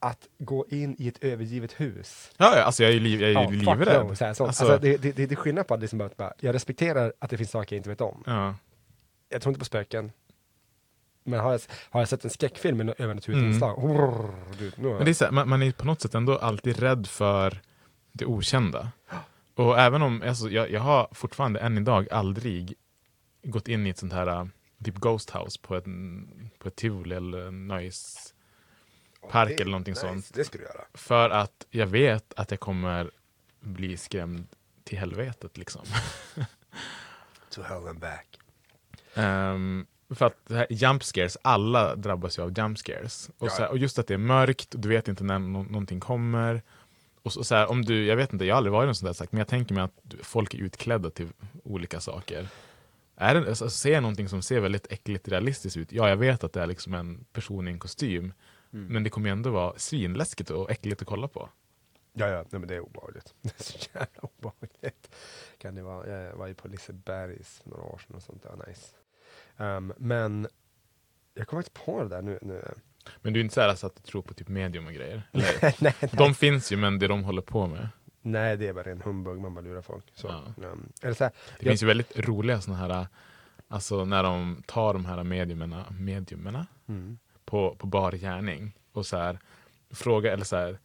att 0.00 0.28
gå 0.38 0.66
in 0.68 0.96
i 0.98 1.08
ett 1.08 1.24
övergivet 1.24 1.80
hus. 1.80 2.30
Ja, 2.36 2.62
alltså 2.62 2.82
jag 2.82 2.90
är 2.90 2.94
ju 2.94 3.00
liv, 3.00 3.20
jag 3.22 3.30
är 3.30 3.34
Ja, 3.34 3.50
livrädd. 3.50 4.06
no, 4.06 4.14
så 4.14 4.24
här, 4.24 4.34
så, 4.34 4.46
Alltså- 4.46 4.64
alltså, 4.64 4.78
det, 4.78 4.96
det, 4.96 5.12
det, 5.12 5.26
det 5.26 5.34
är 5.34 5.36
skillnad 5.36 5.66
på 5.66 5.74
att 5.74 5.80
liksom 5.80 6.10
bara, 6.16 6.32
jag 6.40 6.54
respekterar 6.54 7.12
att 7.18 7.30
det 7.30 7.36
finns 7.36 7.50
saker 7.50 7.76
jag 7.76 7.78
inte 7.78 7.88
vet 7.88 8.00
om. 8.00 8.22
Ja. 8.26 8.54
Jag 9.28 9.42
tror 9.42 9.50
inte 9.50 9.58
på 9.58 9.64
spöken. 9.64 10.12
Men 11.24 11.40
har 11.40 11.52
jag, 11.52 11.60
har 11.90 12.00
jag 12.00 12.08
sett 12.08 12.24
en 12.24 12.30
skräckfilm 12.30 12.76
med 12.76 12.86
något 12.86 13.00
övernaturligt 13.00 13.38
Mm. 13.38 13.52
inslag, 13.52 13.82
Men 14.76 15.04
det 15.04 15.10
är 15.10 15.14
så 15.14 15.24
här, 15.24 15.32
man, 15.32 15.48
man 15.48 15.62
är 15.62 15.72
på 15.72 15.84
något 15.86 16.00
sätt 16.00 16.14
ändå 16.14 16.36
alltid 16.38 16.78
rädd 16.78 17.06
för 17.06 17.60
det 18.12 18.24
okända. 18.26 18.92
Och 19.58 19.78
även 19.78 20.02
om, 20.02 20.22
alltså, 20.22 20.48
jag, 20.50 20.70
jag 20.70 20.80
har 20.80 21.08
fortfarande 21.12 21.60
än 21.60 21.78
idag 21.78 22.12
aldrig 22.12 22.74
gått 23.42 23.68
in 23.68 23.86
i 23.86 23.90
ett 23.90 23.98
sånt 23.98 24.12
här 24.12 24.26
äh, 24.26 24.46
typ 24.84 24.94
Ghost 24.94 25.30
House 25.30 25.58
på 25.62 25.76
ett, 25.76 25.84
på 26.58 26.68
ett 26.68 26.76
tivoli 26.76 27.14
eller 27.14 27.46
en 27.46 27.68
nöjespark 27.68 29.48
det- 29.48 29.54
eller 29.60 29.70
någonting 29.70 29.92
nice, 29.92 30.00
sånt. 30.00 30.30
Det 30.34 30.44
skulle 30.44 30.64
du 30.64 30.68
göra. 30.68 30.84
För 30.94 31.30
att 31.30 31.66
jag 31.70 31.86
vet 31.86 32.34
att 32.36 32.50
jag 32.50 32.60
kommer 32.60 33.10
bli 33.60 33.96
skrämd 33.96 34.46
till 34.84 34.98
helvetet 34.98 35.56
liksom. 35.58 35.82
To 37.50 37.62
hell 37.62 37.88
and 37.88 37.98
back. 38.00 38.38
Ehm, 39.14 39.86
för 40.14 40.26
att 40.26 40.36
det 40.46 40.54
här 40.54 40.66
jump 40.70 41.04
scares, 41.04 41.36
alla 41.42 41.96
drabbas 41.96 42.38
ju 42.38 42.42
av 42.42 42.58
jump 42.58 42.78
scares. 42.78 43.30
Och, 43.38 43.46
Ja. 43.46 43.50
så 43.50 43.62
här, 43.62 43.70
och 43.70 43.78
just 43.78 43.98
att 43.98 44.06
det 44.06 44.14
är 44.14 44.18
mörkt, 44.18 44.74
och 44.74 44.80
du 44.80 44.88
vet 44.88 45.08
inte 45.08 45.24
när 45.24 45.38
nå- 45.38 45.62
någonting 45.62 46.00
kommer. 46.00 46.62
Och 47.28 47.32
så, 47.32 47.44
så 47.44 47.54
här, 47.54 47.70
om 47.70 47.84
du, 47.84 48.06
jag 48.06 48.16
vet 48.16 48.32
inte, 48.32 48.44
jag 48.44 48.54
har 48.54 48.56
aldrig 48.56 48.72
varit 48.72 48.84
i 48.84 48.86
någon 48.86 48.94
sån 48.94 49.06
där 49.06 49.12
sagt, 49.12 49.32
men 49.32 49.38
jag 49.38 49.48
tänker 49.48 49.74
mig 49.74 49.84
att 49.84 50.14
folk 50.22 50.54
är 50.54 50.58
utklädda 50.58 51.10
till 51.10 51.28
olika 51.64 52.00
saker. 52.00 52.48
Är 53.16 53.34
det, 53.34 53.48
alltså, 53.48 53.70
ser 53.70 53.92
jag 53.92 54.02
någonting 54.02 54.28
som 54.28 54.42
ser 54.42 54.60
väldigt 54.60 54.92
äckligt 54.92 55.28
realistiskt 55.28 55.76
ut, 55.76 55.92
ja 55.92 56.08
jag 56.08 56.16
vet 56.16 56.44
att 56.44 56.52
det 56.52 56.62
är 56.62 56.66
liksom 56.66 56.94
en 56.94 57.24
person 57.32 57.68
i 57.68 57.70
en 57.70 57.78
kostym. 57.78 58.32
Mm. 58.72 58.86
Men 58.86 59.04
det 59.04 59.10
kommer 59.10 59.28
ju 59.28 59.32
ändå 59.32 59.50
vara 59.50 59.72
svinläskigt 59.76 60.50
och 60.50 60.70
äckligt 60.70 61.02
att 61.02 61.08
kolla 61.08 61.28
på. 61.28 61.48
Ja, 62.12 62.28
ja, 62.28 62.44
nej, 62.50 62.60
men 62.60 62.68
det 62.68 62.74
är 62.74 62.80
obehagligt. 62.80 63.34
Det 63.42 63.60
är 63.60 63.62
så 63.62 63.78
jävla 63.94 64.20
obehagligt. 64.20 65.14
Kan 65.58 65.74
det 65.74 65.82
vara. 65.82 66.08
Jag 66.08 66.36
var 66.36 66.46
ju 66.46 66.54
på 66.54 66.68
Lisebergs 66.68 67.60
för 67.62 67.70
några 67.70 67.82
år 67.82 68.00
sedan 68.06 68.16
och 68.16 68.22
sånt. 68.22 68.42
Det 68.42 68.48
var 68.48 68.66
nice. 68.66 68.86
Ehm, 69.56 69.92
men 69.96 70.48
jag 71.34 71.48
kommer 71.48 71.62
faktiskt 71.62 71.86
på 71.86 72.02
det 72.02 72.08
där 72.08 72.22
nu. 72.22 72.38
nu. 72.42 72.74
Men 73.22 73.32
du 73.32 73.40
är 73.40 73.44
inte 73.44 73.54
så 73.54 73.60
här 73.60 73.68
alltså 73.68 73.86
att 73.86 73.96
du 73.96 74.02
tror 74.02 74.22
på 74.22 74.34
typ 74.34 74.48
medium 74.48 74.86
och 74.86 74.92
grejer? 74.92 75.22
Nej, 75.32 75.76
nej. 75.80 75.94
de 76.12 76.34
finns 76.34 76.72
ju, 76.72 76.76
men 76.76 76.98
det 76.98 77.08
de 77.08 77.24
håller 77.24 77.42
på 77.42 77.66
med. 77.66 77.88
nej, 78.22 78.56
det 78.56 78.68
är 78.68 78.72
bara 78.72 78.90
en 78.90 79.00
humbug. 79.02 79.40
Man 79.40 79.54
bara 79.54 79.60
lurar 79.60 79.82
folk. 79.82 80.04
Så. 80.14 80.26
Ja. 80.26 80.64
Ehm, 80.64 80.92
eller 81.02 81.14
så 81.14 81.24
här, 81.24 81.30
Det 81.30 81.64
Jag- 81.64 81.70
finns 81.70 81.82
ju 81.82 81.86
väldigt 81.86 82.18
roliga 82.18 82.60
såna 82.60 82.76
här, 82.76 83.06
alltså 83.68 84.04
när 84.04 84.22
de 84.22 84.62
tar 84.66 84.92
de 84.92 85.04
här 85.04 85.24
mediumerna, 85.24 85.84
mediumerna 85.90 86.66
mm. 86.88 87.18
på, 87.44 87.74
på 87.78 87.86
bar 87.86 88.12
gärning 88.12 88.72
och 88.92 89.06
så 89.06 89.16
här, 89.16 89.38
fråga, 89.90 90.32
eller 90.32 90.44
så 90.44 90.56
här, 90.56 90.78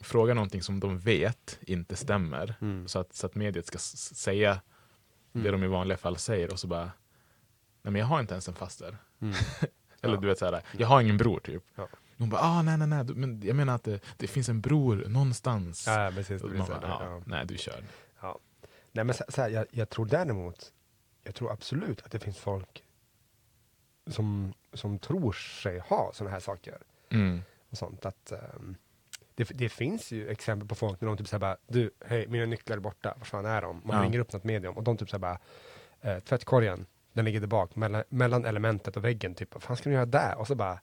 fråga 0.00 0.34
någonting 0.34 0.62
som 0.62 0.80
de 0.80 0.98
vet 0.98 1.58
inte 1.60 1.96
stämmer. 1.96 2.54
Mm. 2.60 2.88
Så, 2.88 2.98
att, 2.98 3.14
så 3.14 3.26
att 3.26 3.34
mediet 3.34 3.66
ska 3.66 3.78
säga 3.78 4.60
det 5.32 5.38
Mm. 5.48 5.52
de 5.52 5.64
i 5.64 5.68
vanliga 5.68 5.98
fall 5.98 6.16
säger 6.16 6.52
och 6.52 6.60
så 6.60 6.66
bara, 6.66 6.84
nej 7.82 7.92
men 7.92 7.94
jag 7.94 8.06
har 8.06 8.20
inte 8.20 8.34
ens 8.34 8.48
en 8.48 8.54
faster. 8.54 8.96
Eller 10.02 10.16
du 10.16 10.26
vet 10.28 10.38
så 10.38 10.44
här, 10.44 10.62
jag 10.78 10.86
har 10.86 11.00
ingen 11.00 11.16
bror 11.16 11.40
typ. 11.40 11.62
Hon 12.18 12.28
bara, 12.30 12.40
ah, 12.40 12.62
nej 12.62 12.78
nej 12.78 12.88
nej, 12.88 13.04
men 13.04 13.40
jag 13.44 13.56
menar 13.56 13.74
att 13.74 13.84
det, 13.84 14.00
det 14.16 14.26
finns 14.26 14.48
en 14.48 14.60
bror 14.60 15.04
någonstans. 15.08 15.84
Ja, 15.86 16.10
precis. 16.14 16.42
Man 16.42 16.66
så 16.66 16.72
bara, 16.72 16.80
ja. 17.00 17.22
Nej, 17.26 17.46
du 17.46 17.56
kör. 17.58 17.84
Ja. 18.20 18.38
Nej, 18.92 19.04
men 19.04 19.14
så, 19.14 19.24
så 19.28 19.42
här, 19.42 19.48
jag, 19.48 19.66
jag 19.70 19.90
tror 19.90 20.06
däremot, 20.06 20.72
jag 21.22 21.34
tror 21.34 21.52
absolut 21.52 22.02
att 22.02 22.10
det 22.12 22.18
finns 22.18 22.38
folk 22.38 22.84
som, 24.06 24.52
som 24.72 24.98
tror 24.98 25.32
sig 25.32 25.78
ha 25.78 26.10
sådana 26.14 26.32
här 26.32 26.40
saker. 26.40 26.78
Mm. 27.10 27.42
och 27.70 27.78
sånt. 27.78 28.06
Att, 28.06 28.32
ehm, 28.32 28.76
det, 29.34 29.44
det 29.44 29.68
finns 29.68 30.10
ju 30.12 30.28
exempel 30.28 30.68
på 30.68 30.74
folk 30.74 31.00
när 31.00 31.08
de 31.08 31.16
typ 31.16 31.28
säger 31.28 31.40
bara, 31.40 31.56
du, 31.66 31.90
hej, 32.06 32.26
mina 32.28 32.46
nycklar 32.46 32.76
är 32.76 32.80
borta, 32.80 33.14
var 33.18 33.24
fan 33.24 33.46
är 33.46 33.62
de? 33.62 33.82
Man 33.84 33.96
Ja. 33.96 34.02
ringer 34.02 34.18
upp 34.18 34.32
något 34.32 34.44
medium 34.44 34.74
och 34.76 34.82
de 34.82 34.96
typ 34.96 35.10
säger 35.10 35.18
bara, 35.20 35.38
eh, 36.00 36.18
tvättkorgen, 36.20 36.86
den 37.12 37.24
ligger 37.24 37.40
där 37.40 37.46
bak, 37.46 37.76
mellan, 37.76 38.04
mellan 38.08 38.44
elementet 38.44 38.96
och 38.96 39.04
väggen, 39.04 39.34
typ, 39.34 39.54
vad 39.54 39.62
fan 39.62 39.76
ska 39.76 39.88
du 39.90 39.94
göra 39.94 40.06
där? 40.06 40.38
Och 40.38 40.46
så 40.46 40.54
bara, 40.54 40.80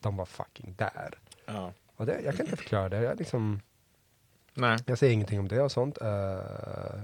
de 0.00 0.16
var 0.16 0.26
fucking 0.26 0.74
där. 0.78 1.18
Ja. 1.46 1.72
Och 1.96 2.06
det, 2.06 2.20
jag 2.20 2.36
kan 2.36 2.46
inte 2.46 2.56
förklara 2.56 2.88
det, 2.88 3.02
jag, 3.02 3.18
liksom, 3.18 3.60
Nej. 4.54 4.78
jag 4.86 4.98
säger 4.98 5.12
ingenting 5.12 5.40
om 5.40 5.48
det 5.48 5.60
och 5.60 5.72
sånt, 5.72 5.98
eh, 6.00 6.38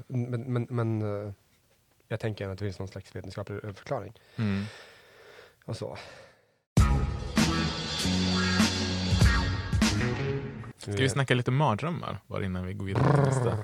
men, 0.07 0.53
men, 0.53 0.67
men 0.71 1.03
eh, 1.03 1.33
jag 2.09 2.21
tänker 2.21 2.49
att 2.49 2.59
det 2.59 2.65
finns 2.65 2.79
någon 2.79 2.89
slags 2.89 3.17
vetenskaplig 3.17 3.61
förklaring. 3.63 4.13
Mm. 4.37 4.65
Och 5.65 5.77
så. 5.77 5.99
Ska 10.77 10.93
vi 10.93 11.09
snacka 11.09 11.35
lite 11.35 11.51
mardrömmar 11.51 12.19
bara 12.27 12.45
innan 12.45 12.67
vi 12.67 12.75
går 12.75 12.87
vidare 12.87 13.15
till 13.15 13.23
nästa? 13.23 13.59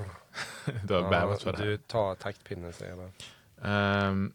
du 0.86 0.94
har 0.94 1.10
bävat 1.10 1.42
för 1.42 1.52
det 1.52 1.58
här. 1.58 1.64
Du 1.64 1.76
tar 1.76 2.14
taktpinnen 2.14 2.72
säger 2.72 2.92
jag 2.92 2.98
bara. 2.98 3.10
Ehm, 3.70 4.32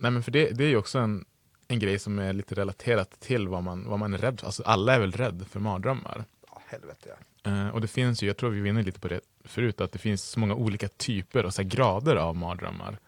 nej 0.00 0.10
men 0.10 0.22
för 0.22 0.30
det, 0.30 0.50
det 0.50 0.64
är 0.64 0.68
ju 0.68 0.76
också 0.76 0.98
en, 0.98 1.24
en 1.68 1.78
grej 1.78 1.98
som 1.98 2.18
är 2.18 2.32
lite 2.32 2.54
relaterat 2.54 3.20
till 3.20 3.48
vad 3.48 3.62
man, 3.62 3.88
vad 3.88 3.98
man 3.98 4.14
är 4.14 4.18
rädd 4.18 4.40
för. 4.40 4.46
Alltså 4.46 4.62
alla 4.62 4.94
är 4.94 5.00
väl 5.00 5.12
rädda 5.12 5.44
för 5.44 5.60
mardrömmar. 5.60 6.24
Ja, 6.46 6.62
helvete. 6.66 7.16
Eh, 7.42 7.68
och 7.68 7.80
det 7.80 7.88
finns 7.88 8.22
ju, 8.22 8.26
jag 8.26 8.36
tror 8.36 8.50
vi 8.50 8.60
var 8.60 8.68
inne 8.68 8.82
lite 8.82 9.00
på 9.00 9.08
det 9.08 9.20
förut, 9.44 9.80
att 9.80 9.92
det 9.92 9.98
finns 9.98 10.22
så 10.22 10.40
många 10.40 10.54
olika 10.54 10.88
typer 10.88 11.46
och 11.46 11.54
så 11.54 11.62
grader 11.62 12.16
av 12.16 12.36
mardrömmar. 12.36 12.98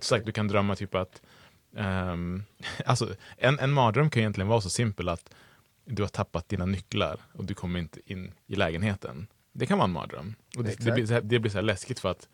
Så 0.00 0.16
att 0.16 0.26
du 0.26 0.32
kan 0.32 0.48
drömma 0.48 0.76
typ 0.76 0.94
att, 0.94 1.22
ehm, 1.76 2.42
alltså 2.86 3.14
en, 3.36 3.58
en 3.58 3.72
mardröm 3.72 4.10
kan 4.10 4.20
egentligen 4.20 4.48
vara 4.48 4.60
så 4.60 4.70
simpel 4.70 5.08
att 5.08 5.34
du 5.84 6.02
har 6.02 6.08
tappat 6.08 6.48
dina 6.48 6.66
nycklar 6.66 7.20
och 7.32 7.44
du 7.44 7.54
kommer 7.54 7.78
inte 7.78 8.00
in 8.06 8.32
i 8.46 8.54
lägenheten. 8.54 9.26
Det 9.52 9.66
kan 9.66 9.78
vara 9.78 9.88
en 9.88 9.92
mardröm. 9.92 10.34
Och 10.56 10.64
det, 10.64 10.84
det, 10.84 10.92
blir, 10.92 11.20
det 11.20 11.38
blir 11.38 11.50
så 11.50 11.60
läskigt 11.60 12.00
för 12.00 12.10
att 12.10 12.28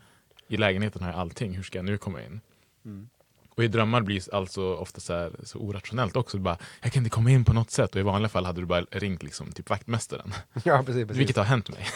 i 0.48 0.56
lägenheten 0.56 1.02
har 1.02 1.10
jag 1.10 1.20
allting, 1.20 1.54
hur 1.54 1.62
ska 1.62 1.78
jag 1.78 1.84
nu 1.84 1.98
komma 1.98 2.22
in? 2.22 2.40
Mm. 2.84 3.08
Och 3.56 3.64
i 3.64 3.68
drömmar 3.68 4.00
blir 4.00 4.20
det 4.20 4.36
alltså 4.36 4.74
ofta 4.74 5.00
så, 5.00 5.12
här, 5.12 5.32
så 5.44 5.58
orationellt 5.58 6.16
också. 6.16 6.36
Du 6.36 6.42
bara, 6.42 6.58
jag 6.82 6.92
kan 6.92 7.00
inte 7.00 7.10
komma 7.14 7.30
in 7.30 7.44
på 7.44 7.52
något 7.52 7.70
sätt. 7.70 7.94
Och 7.94 8.00
i 8.00 8.02
vanliga 8.02 8.28
fall 8.28 8.44
hade 8.44 8.60
du 8.60 8.66
bara 8.66 8.80
ringt 8.80 9.22
liksom, 9.22 9.52
typ 9.52 9.70
vaktmästaren. 9.70 10.32
Ja, 10.64 10.82
precis. 10.86 11.06
precis. 11.06 11.16
Vilket 11.20 11.36
har 11.36 11.44
hänt 11.44 11.68
mig. 11.70 11.86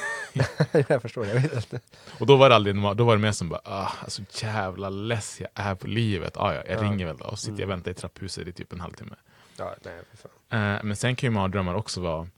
jag 0.88 1.02
förstår, 1.02 1.26
jag 1.26 1.34
vet 1.34 1.54
inte. 1.56 1.80
Och 2.20 2.26
då 2.26 2.36
var 2.36 2.48
det 2.48 2.54
aldrig, 2.54 2.76
då 2.96 3.04
var 3.04 3.16
det 3.16 3.22
mer 3.22 3.32
som 3.32 3.48
bara, 3.48 3.60
ah, 3.64 3.92
alltså 4.02 4.22
jävla 4.42 4.90
less 4.90 5.40
jag 5.40 5.48
är 5.54 5.74
på 5.74 5.86
livet. 5.86 6.36
Ah, 6.36 6.54
ja, 6.54 6.62
jag 6.68 6.78
Ja. 6.78 6.82
ringer 6.82 7.06
väl 7.06 7.16
då. 7.16 7.24
Och 7.24 7.38
sitter 7.38 7.52
jag 7.52 7.56
och 7.58 7.62
Mm. 7.64 7.76
väntar 7.78 7.90
i 7.90 7.94
trapphuset 7.94 8.48
i 8.48 8.52
typ 8.52 8.72
en 8.72 8.80
halvtimme. 8.80 9.14
Ja, 9.56 9.74
nej. 9.84 9.94
Eh, 10.50 10.82
men 10.84 10.96
sen 10.96 11.16
kan 11.16 11.26
ju 11.26 11.30
mardrömmar 11.30 11.74
också 11.74 12.00
vara, 12.00 12.28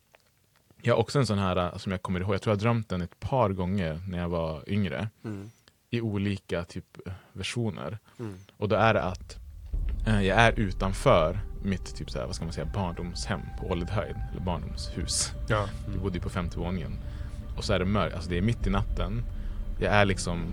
jag 0.82 0.94
har 0.94 1.00
också 1.00 1.18
en 1.18 1.26
sån 1.26 1.38
här 1.38 1.56
eh, 1.56 1.76
som 1.76 1.92
jag 1.92 2.02
kommer 2.02 2.20
ihåg, 2.20 2.35
jag 2.35 2.42
tror 2.42 2.50
jag 2.52 2.56
har 2.56 2.61
drömt 2.61 2.88
den 2.88 3.02
ett 3.02 3.20
par 3.20 3.48
gånger 3.50 4.00
när 4.08 4.18
jag 4.18 4.28
var 4.28 4.64
yngre. 4.68 5.08
Mm. 5.24 5.50
I 5.94 6.00
olika 6.00 6.64
typ 6.64 6.98
versioner. 7.33 7.98
Mm. 8.18 8.35
Och 8.57 8.68
då 8.68 8.76
är 8.76 8.94
det 8.94 9.02
att 9.02 9.38
eh, 10.07 10.22
jag 10.22 10.38
är 10.38 10.52
utanför 10.52 11.40
mitt 11.62 11.96
typ 11.96 12.11
så 12.11 12.18
här, 12.18 12.26
vad 12.26 12.35
ska 12.35 12.44
man 12.44 12.55
säga, 12.55 12.70
barndomshem 12.74 13.40
på 13.61 13.66
Ålidhöjd, 13.66 14.16
eller 14.33 14.40
barndomshus. 14.40 15.33
Ja. 15.48 15.68
Vi 15.88 15.98
bodde 15.98 16.14
ju 16.14 16.20
på 16.20 16.31
femte 16.31 16.59
våningen. 16.59 16.98
Och 17.57 17.64
så 17.64 17.72
är 17.72 17.78
det 17.78 17.85
mörkt, 17.85 18.14
alltså 18.14 18.31
det 18.31 18.38
är 18.38 18.42
mitt 18.42 18.66
i 18.66 18.70
natten. 18.70 19.22
Jag 19.81 19.92
är 19.92 20.05
liksom 20.05 20.44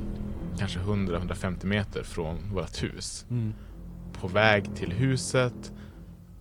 kanske 0.58 0.80
100-150 0.80 1.66
meter 1.66 2.04
från 2.04 2.38
vårt 2.54 2.84
hus. 2.84 3.26
Mm. 3.30 3.54
På 4.22 4.28
väg 4.28 4.76
till 4.76 4.92
huset. 4.92 5.72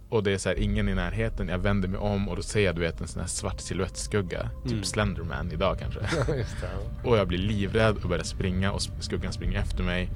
Och 0.08 0.22
det 0.22 0.32
är 0.32 0.38
så 0.38 0.48
här, 0.48 0.56
ingen 0.58 0.88
i 0.88 0.94
närheten. 0.94 1.48
Jag 1.48 1.58
vänder 1.58 1.88
mig 1.88 1.98
om 2.00 2.28
och 2.28 2.36
då 2.36 2.42
ser 2.42 2.60
jag 2.60 2.74
du 2.74 2.80
vet 2.80 3.00
en 3.00 3.08
sån 3.08 3.20
här 3.20 3.28
svart 3.28 3.60
siluettskugga. 3.60 4.40
Mm. 4.40 4.68
Typ 4.68 4.86
Slenderman 4.86 5.52
idag 5.52 5.78
kanske. 5.78 6.00
Och 7.04 7.18
jag 7.18 7.28
blir 7.28 7.38
livrädd 7.38 7.96
och 8.02 8.08
börjar 8.08 8.24
springa 8.24 8.72
och 8.72 8.82
skuggan 9.00 9.32
springer 9.32 9.58
efter 9.58 9.82
mig. 9.84 10.08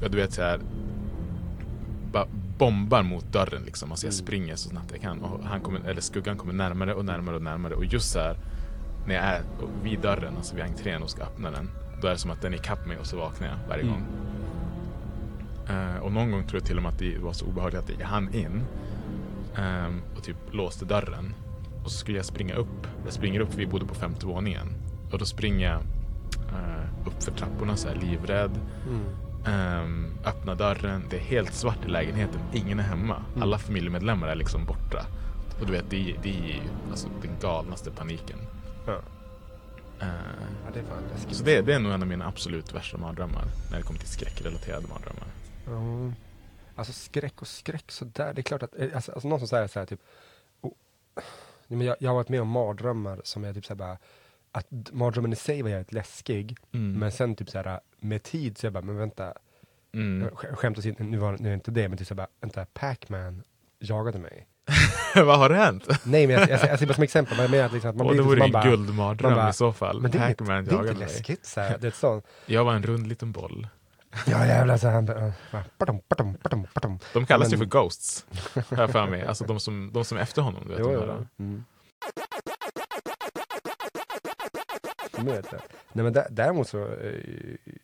Jag 0.00 0.10
du 0.10 0.16
vet 0.16 0.32
så 0.32 0.42
här 0.42 0.60
bara 2.12 2.26
bombar 2.58 3.02
mot 3.02 3.32
dörren 3.32 3.62
liksom. 3.62 3.90
Alltså 3.90 4.06
jag 4.06 4.12
Mm. 4.14 4.26
springer 4.26 4.56
så 4.56 4.68
snabbt 4.68 4.90
jag 4.92 5.00
kan 5.00 5.22
och 5.22 5.44
han 5.44 5.60
kommer, 5.60 5.80
eller 5.88 6.00
skuggan 6.00 6.36
kommer 6.36 6.52
närmare 6.52 6.94
och 6.94 7.04
närmare 7.04 7.36
och 7.36 7.42
närmare 7.42 7.74
och 7.74 7.84
just 7.84 8.10
så 8.10 8.18
här 8.18 8.36
när 9.06 9.14
jag 9.14 9.24
är 9.24 9.42
vid 9.82 10.00
dörren, 10.00 10.36
alltså 10.36 10.54
vid 10.56 10.64
entrén 10.64 11.02
och 11.02 11.10
ska 11.10 11.22
öppna 11.22 11.50
den, 11.50 11.70
då 12.02 12.06
är 12.08 12.12
det 12.12 12.18
som 12.18 12.30
att 12.30 12.42
den 12.42 12.52
är 12.54 12.58
ikapp 12.58 12.86
mig 12.86 12.96
och 12.98 13.06
så 13.06 13.16
vaknar 13.16 13.48
jag 13.48 13.56
varje 13.68 13.82
Mm. 13.82 13.94
gång. 13.94 14.04
Eh, 15.68 15.96
och 15.96 16.12
någon 16.12 16.30
gång 16.30 16.42
tror 16.46 16.60
jag 16.60 16.66
till 16.66 16.76
och 16.76 16.82
med 16.82 16.92
att 16.92 16.98
det 16.98 17.18
var 17.18 17.32
så 17.32 17.46
obehagligt 17.46 17.80
att 17.80 17.90
jag 18.00 18.06
hann 18.06 18.34
in 18.34 18.62
och 20.16 20.22
typ 20.22 20.36
låste 20.50 20.84
dörren. 20.84 21.34
Och 21.84 21.90
så 21.90 21.98
skulle 21.98 22.16
jag 22.18 22.24
springa 22.26 22.54
upp. 22.54 22.86
Jag 23.04 23.12
springer 23.12 23.40
upp, 23.40 23.54
vi 23.54 23.66
bodde 23.66 23.86
på 23.86 23.94
femte 23.94 24.26
våningen. 24.26 24.66
Och 25.12 25.18
då 25.18 25.24
springer 25.24 25.66
jag 25.70 25.80
uh, 26.52 27.06
upp 27.08 27.22
för 27.22 27.32
trapporna 27.32 27.76
så 27.76 27.88
här 27.88 27.94
livrädd. 27.94 28.50
Mm. 28.88 29.04
Ehm, 29.46 30.06
öppnar 30.24 30.54
dörren, 30.54 31.02
det 31.10 31.16
är 31.16 31.20
helt 31.20 31.54
svart 31.54 31.84
i 31.86 31.88
lägenheten, 31.88 32.40
ingen 32.52 32.78
är 32.78 32.82
hemma. 32.82 33.16
Mm. 33.16 33.42
Alla 33.42 33.58
familjemedlemmar 33.58 34.28
är 34.28 34.34
liksom 34.34 34.64
borta. 34.64 35.06
Och 35.60 35.66
du 35.66 35.72
vet, 35.72 35.90
det, 35.90 35.96
är- 36.10 36.16
det 36.22 36.28
är 36.28 36.46
ju 36.46 36.60
alltså, 36.90 37.08
den 37.22 37.30
galnaste 37.40 37.90
paniken. 37.90 38.38
Ja. 38.86 38.92
Eh, 40.00 40.06
Ja, 40.66 40.70
det 40.74 40.80
är 40.80 41.34
så 41.34 41.44
det, 41.44 41.60
det 41.60 41.74
är 41.74 41.78
nog 41.80 41.92
en 41.92 42.02
av 42.02 42.08
mina 42.08 42.26
absolut 42.26 42.74
värsta 42.74 42.98
mardrömmar 42.98 43.44
när 43.70 43.76
det 43.76 43.82
kommer 43.82 43.98
till 44.00 44.08
skräckrelaterade 44.08 44.86
mardrömmar. 44.88 45.28
Ja. 45.66 46.12
Alltså 46.78 46.92
skräck 46.92 47.40
och 47.42 47.48
skräck 47.48 47.90
sådär. 47.92 48.32
Det 48.34 48.40
är 48.40 48.42
klart 48.42 48.62
att, 48.62 48.74
eh, 48.78 48.88
alltså, 48.94 49.12
alltså 49.12 49.28
någon 49.28 49.38
som 49.38 49.48
säger 49.48 49.66
så 49.66 49.78
här 49.78 49.86
typ, 49.86 50.00
oh, 50.60 50.72
men 51.66 51.80
jag, 51.80 51.96
jag 52.00 52.10
har 52.10 52.14
varit 52.14 52.28
med 52.28 52.40
om 52.40 52.48
mardrömmar 52.48 53.20
som 53.24 53.44
är 53.44 53.54
typ 53.54 53.66
så 53.66 53.72
här 53.72 53.78
bara, 53.78 53.98
att 54.52 54.66
mardrömmen 54.92 55.32
i 55.32 55.36
sig 55.36 55.62
var 55.62 55.70
jävligt 55.70 55.92
läskig, 55.92 56.56
Mm. 56.72 56.98
men 56.98 57.12
sen 57.12 57.34
typ 57.36 57.50
så 57.50 57.58
här 57.58 57.80
med 58.00 58.22
tid 58.22 58.58
så 58.58 58.66
jag 58.66 58.72
bara, 58.72 58.82
men 58.84 58.96
vänta, 58.96 59.32
Mm. 59.94 60.28
sk- 60.28 60.54
skämt 60.54 60.78
åsido, 60.78 61.04
nu 61.04 61.16
var 61.18 61.36
nu 61.40 61.50
är 61.50 61.54
inte 61.54 61.70
det, 61.70 61.88
men 61.88 61.98
typ 61.98 62.06
så 62.06 62.14
här 62.14 62.16
bara, 62.16 62.28
vänta, 62.40 62.66
Pac-Man 62.72 63.42
jagade 63.78 64.18
mig. 64.18 64.46
Vad 65.14 65.38
har 65.38 65.48
det 65.48 65.56
hänt? 65.56 65.86
Nej 66.04 66.26
men 66.26 66.36
jag, 66.40 66.48
jag, 66.50 66.60
jag, 66.60 66.68
jag 66.70 66.78
ser 66.78 66.86
bara 66.86 66.94
som 66.94 67.02
exempel, 67.04 67.36
men 67.36 67.42
jag 67.44 67.50
menar 67.50 67.64
att 67.66 67.72
liksom 67.72 67.90
att 67.90 67.96
man 67.96 68.06
Åh, 68.06 68.12
blir 68.12 68.22
det 68.22 68.30
lite 68.46 68.58
vore 68.58 68.62
en 68.64 68.70
guldmardröm 68.70 69.48
i 69.48 69.52
så 69.52 69.72
fall. 69.72 70.00
men 70.00 70.10
det 70.10 70.18
är, 70.18 70.34
det 70.38 70.50
är 70.74 70.80
inte 70.80 70.92
läskigt 70.94 71.46
så 71.46 71.60
här. 71.60 71.78
det 71.80 71.86
är 71.86 71.90
sånt, 71.90 72.24
Jag 72.46 72.64
var 72.64 72.74
en 72.74 72.82
rund 72.82 73.06
liten 73.06 73.32
boll. 73.32 73.66
Ja 74.26 74.46
jävlar 74.46 74.76
så 74.76 74.86
här, 74.88 74.94
han. 74.94 75.32
De 77.12 77.26
kallas 77.26 77.50
Men- 77.50 77.50
ju 77.50 77.58
för 77.58 77.64
ghosts, 77.64 78.26
har 78.54 78.78
jag 78.78 78.90
för 78.90 79.06
mig. 79.06 79.26
Alltså 79.26 79.44
de 79.44 79.60
som, 79.60 79.90
de 79.92 80.04
som 80.04 80.18
är 80.18 80.22
efter 80.22 80.42
honom. 80.42 80.62
Du 80.64 80.68
vet, 80.68 80.78
Jo, 80.80 80.90
de 81.00 81.08
här. 81.10 81.26
Mm. 81.38 81.64
Nej 85.92 86.04
men 86.04 86.14
dä- 86.14 86.26
däremot 86.30 86.68
så, 86.68 86.82
eh, 86.84 87.22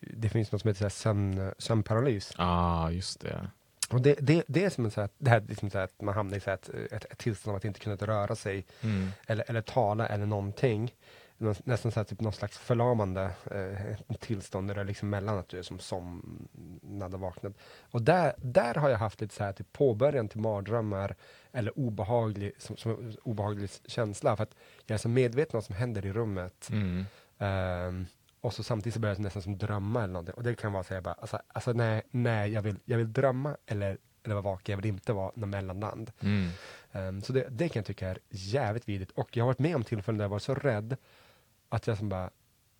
det 0.00 0.28
finns 0.28 0.52
något 0.52 0.60
som 0.60 0.68
heter 0.68 0.88
sömn, 0.88 1.52
sömnparalys. 1.58 2.32
Ja, 2.38 2.44
ah, 2.46 2.90
just 2.90 3.20
det. 3.20 3.48
Och 3.90 4.00
det, 4.02 4.16
det, 4.20 4.44
det 4.46 4.64
är 4.64 4.70
som 4.70 4.84
en 4.84 4.90
så 4.90 5.00
här, 5.00 5.10
det 5.18 5.30
här, 5.30 5.40
liksom 5.48 5.70
så 5.70 5.78
här 5.78 5.84
att 5.84 6.02
man 6.02 6.14
hamnar 6.14 6.36
i 6.36 6.40
så 6.40 6.50
här 6.50 6.54
ett, 6.54 6.92
ett, 6.92 7.04
ett 7.12 7.18
tillstånd 7.18 7.54
av 7.54 7.56
att 7.56 7.64
inte 7.64 7.80
kunna 7.80 7.96
röra 7.96 8.36
sig, 8.36 8.66
Mm. 8.82 9.12
eller, 9.26 9.44
eller 9.48 9.60
tala 9.60 10.06
eller 10.06 10.26
någonting. 10.26 10.94
Nästan 11.38 11.92
så 11.92 12.00
här, 12.00 12.04
typ 12.04 12.20
någon 12.20 12.32
slags 12.32 12.58
förlamande 12.58 13.30
eh, 13.50 14.16
tillstånd 14.18 14.68
där 14.68 14.74
det 14.74 14.80
är 14.80 14.84
liksom 14.84 15.10
mellan 15.10 15.38
att 15.38 15.48
du 15.48 15.58
är 15.58 15.62
som 15.62 15.78
somnad 15.78 17.14
och 17.14 17.20
vaknad. 17.20 17.54
Och 17.90 18.02
där, 18.02 18.34
där 18.36 18.74
har 18.74 18.88
jag 18.88 18.98
haft 18.98 19.20
lite 19.20 19.34
så 19.34 19.44
här 19.44 19.52
typ 19.52 19.72
påbörjan 19.72 20.28
till 20.28 20.40
mardrömmar 20.40 21.16
eller 21.52 21.78
obehaglig, 21.78 22.52
som, 22.58 22.76
som, 22.76 23.12
obehaglig 23.22 23.70
känsla. 23.86 24.36
För 24.36 24.42
att 24.42 24.54
jag 24.86 24.94
är 24.94 24.98
så 24.98 25.08
medveten 25.08 25.50
om 25.52 25.56
vad 25.56 25.64
som 25.64 25.74
händer 25.74 26.06
i 26.06 26.12
rummet. 26.12 26.68
Mm. 26.70 27.04
Ehm, 27.38 28.06
och 28.40 28.54
så 28.54 28.62
samtidigt 28.62 28.94
så 28.94 29.00
börjar 29.00 29.14
jag 29.14 29.22
nästan 29.22 29.42
som 29.42 29.58
drömma 29.58 30.02
eller 30.02 30.12
någonting. 30.12 30.34
Och 30.34 30.42
det 30.42 30.54
kan 30.54 30.72
vara 30.72 30.84
så 30.84 30.94
här 30.94 31.00
bara, 31.00 31.14
alltså, 31.14 31.38
alltså 31.48 31.72
nej, 31.72 32.02
nej 32.10 32.52
jag, 32.52 32.62
vill, 32.62 32.76
jag 32.84 32.98
vill 32.98 33.12
drömma 33.12 33.56
eller, 33.66 33.98
eller 34.22 34.34
vara 34.34 34.42
vaken, 34.42 34.72
jag 34.72 34.76
vill 34.76 34.86
inte 34.86 35.12
vara 35.12 35.32
någon 35.34 35.50
mellanland. 35.50 36.12
Mm. 36.20 36.50
Ehm, 36.94 37.22
så 37.22 37.32
det, 37.32 37.48
det 37.50 37.68
kan 37.68 37.80
jag 37.80 37.86
tycka 37.86 38.08
är 38.08 38.18
jävligt 38.30 38.88
vidrigt. 38.88 39.10
Och 39.10 39.36
jag 39.36 39.44
har 39.44 39.46
varit 39.46 39.58
med 39.58 39.76
om 39.76 39.84
tillfällen 39.84 40.18
där 40.18 40.24
jag 40.24 40.28
varit 40.30 40.42
så 40.42 40.54
rädd 40.54 40.96
att 41.68 41.86
jag 41.86 41.98
som 41.98 42.08
bara, 42.08 42.30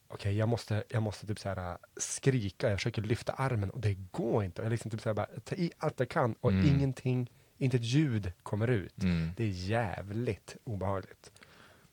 okej 0.09 0.37
jag 0.37 0.48
måste, 0.48 0.85
jag 0.88 1.03
måste 1.03 1.27
typ 1.27 1.38
så 1.40 1.48
här 1.48 1.70
äh, 1.72 1.77
skrika, 1.96 2.70
jag 2.70 2.79
försöker 2.79 3.03
lyfta 3.03 3.33
armen 3.33 3.70
och 3.70 3.81
det 3.81 3.94
går 3.94 4.44
inte. 4.44 4.62
Jag 4.62 4.70
liksom 4.70 4.90
typ 4.90 5.00
så 5.00 5.09
här 5.09 5.14
bara, 5.14 5.27
ta 5.44 5.55
i 5.55 5.70
allt 5.79 5.98
jag 6.00 6.09
kan 6.09 6.35
och 6.40 6.50
Mm. 6.50 6.66
ingenting, 6.66 7.31
inte 7.59 7.77
ett 7.77 7.85
ljud 7.85 8.33
kommer 8.42 8.68
ut. 8.68 9.03
Mm. 9.03 9.31
Det 9.37 9.44
är 9.44 9.48
jävligt 9.48 10.57
obehagligt. 10.64 11.33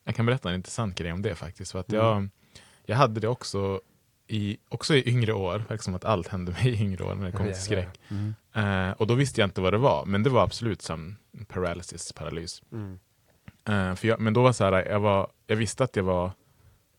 Jag 0.04 0.16
kan 0.16 0.26
berätta 0.26 0.50
en 0.50 0.56
intressant 0.56 0.96
grej 0.98 1.12
om 1.12 1.22
det 1.22 1.36
faktiskt. 1.36 1.72
För 1.72 1.80
att 1.80 1.90
Mm. 1.94 2.06
jag, 2.06 2.30
jag 2.86 2.96
hade 2.96 3.20
det 3.20 3.28
också 3.28 3.82
i, 4.32 4.58
också 4.70 4.96
i 4.96 5.10
yngre 5.10 5.34
år, 5.34 5.58
verkar 5.60 5.78
som 5.84 5.96
att 5.96 6.06
allt 6.06 6.28
hände 6.28 6.52
mig 6.52 6.68
i 6.70 6.82
yngre 6.82 7.04
år 7.04 7.16
när 7.16 7.26
det 7.26 7.32
kommer 7.32 7.52
till 7.52 7.62
skräck. 7.62 8.00
Mm. 8.10 8.34
Eh, 8.54 8.92
och 8.92 9.08
då 9.08 9.14
visste 9.14 9.42
jag 9.42 9.48
inte 9.48 9.62
vad 9.62 9.74
det 9.74 9.78
var, 9.78 10.06
men 10.06 10.24
det 10.24 10.30
var 10.30 10.44
absolut 10.44 10.82
som 10.82 11.18
paralysis, 11.48 12.14
paralys. 12.14 12.62
Mm. 12.72 13.00
Eh, 13.66 13.96
för 13.96 14.08
jag, 14.08 14.20
men 14.20 14.34
då 14.34 14.42
var 14.44 14.52
så 14.52 14.64
här, 14.64 14.86
jag, 14.86 15.00
var, 15.00 15.28
jag 15.48 15.56
visste 15.56 15.84
att 15.84 15.96
jag 15.96 16.04
var 16.04 16.32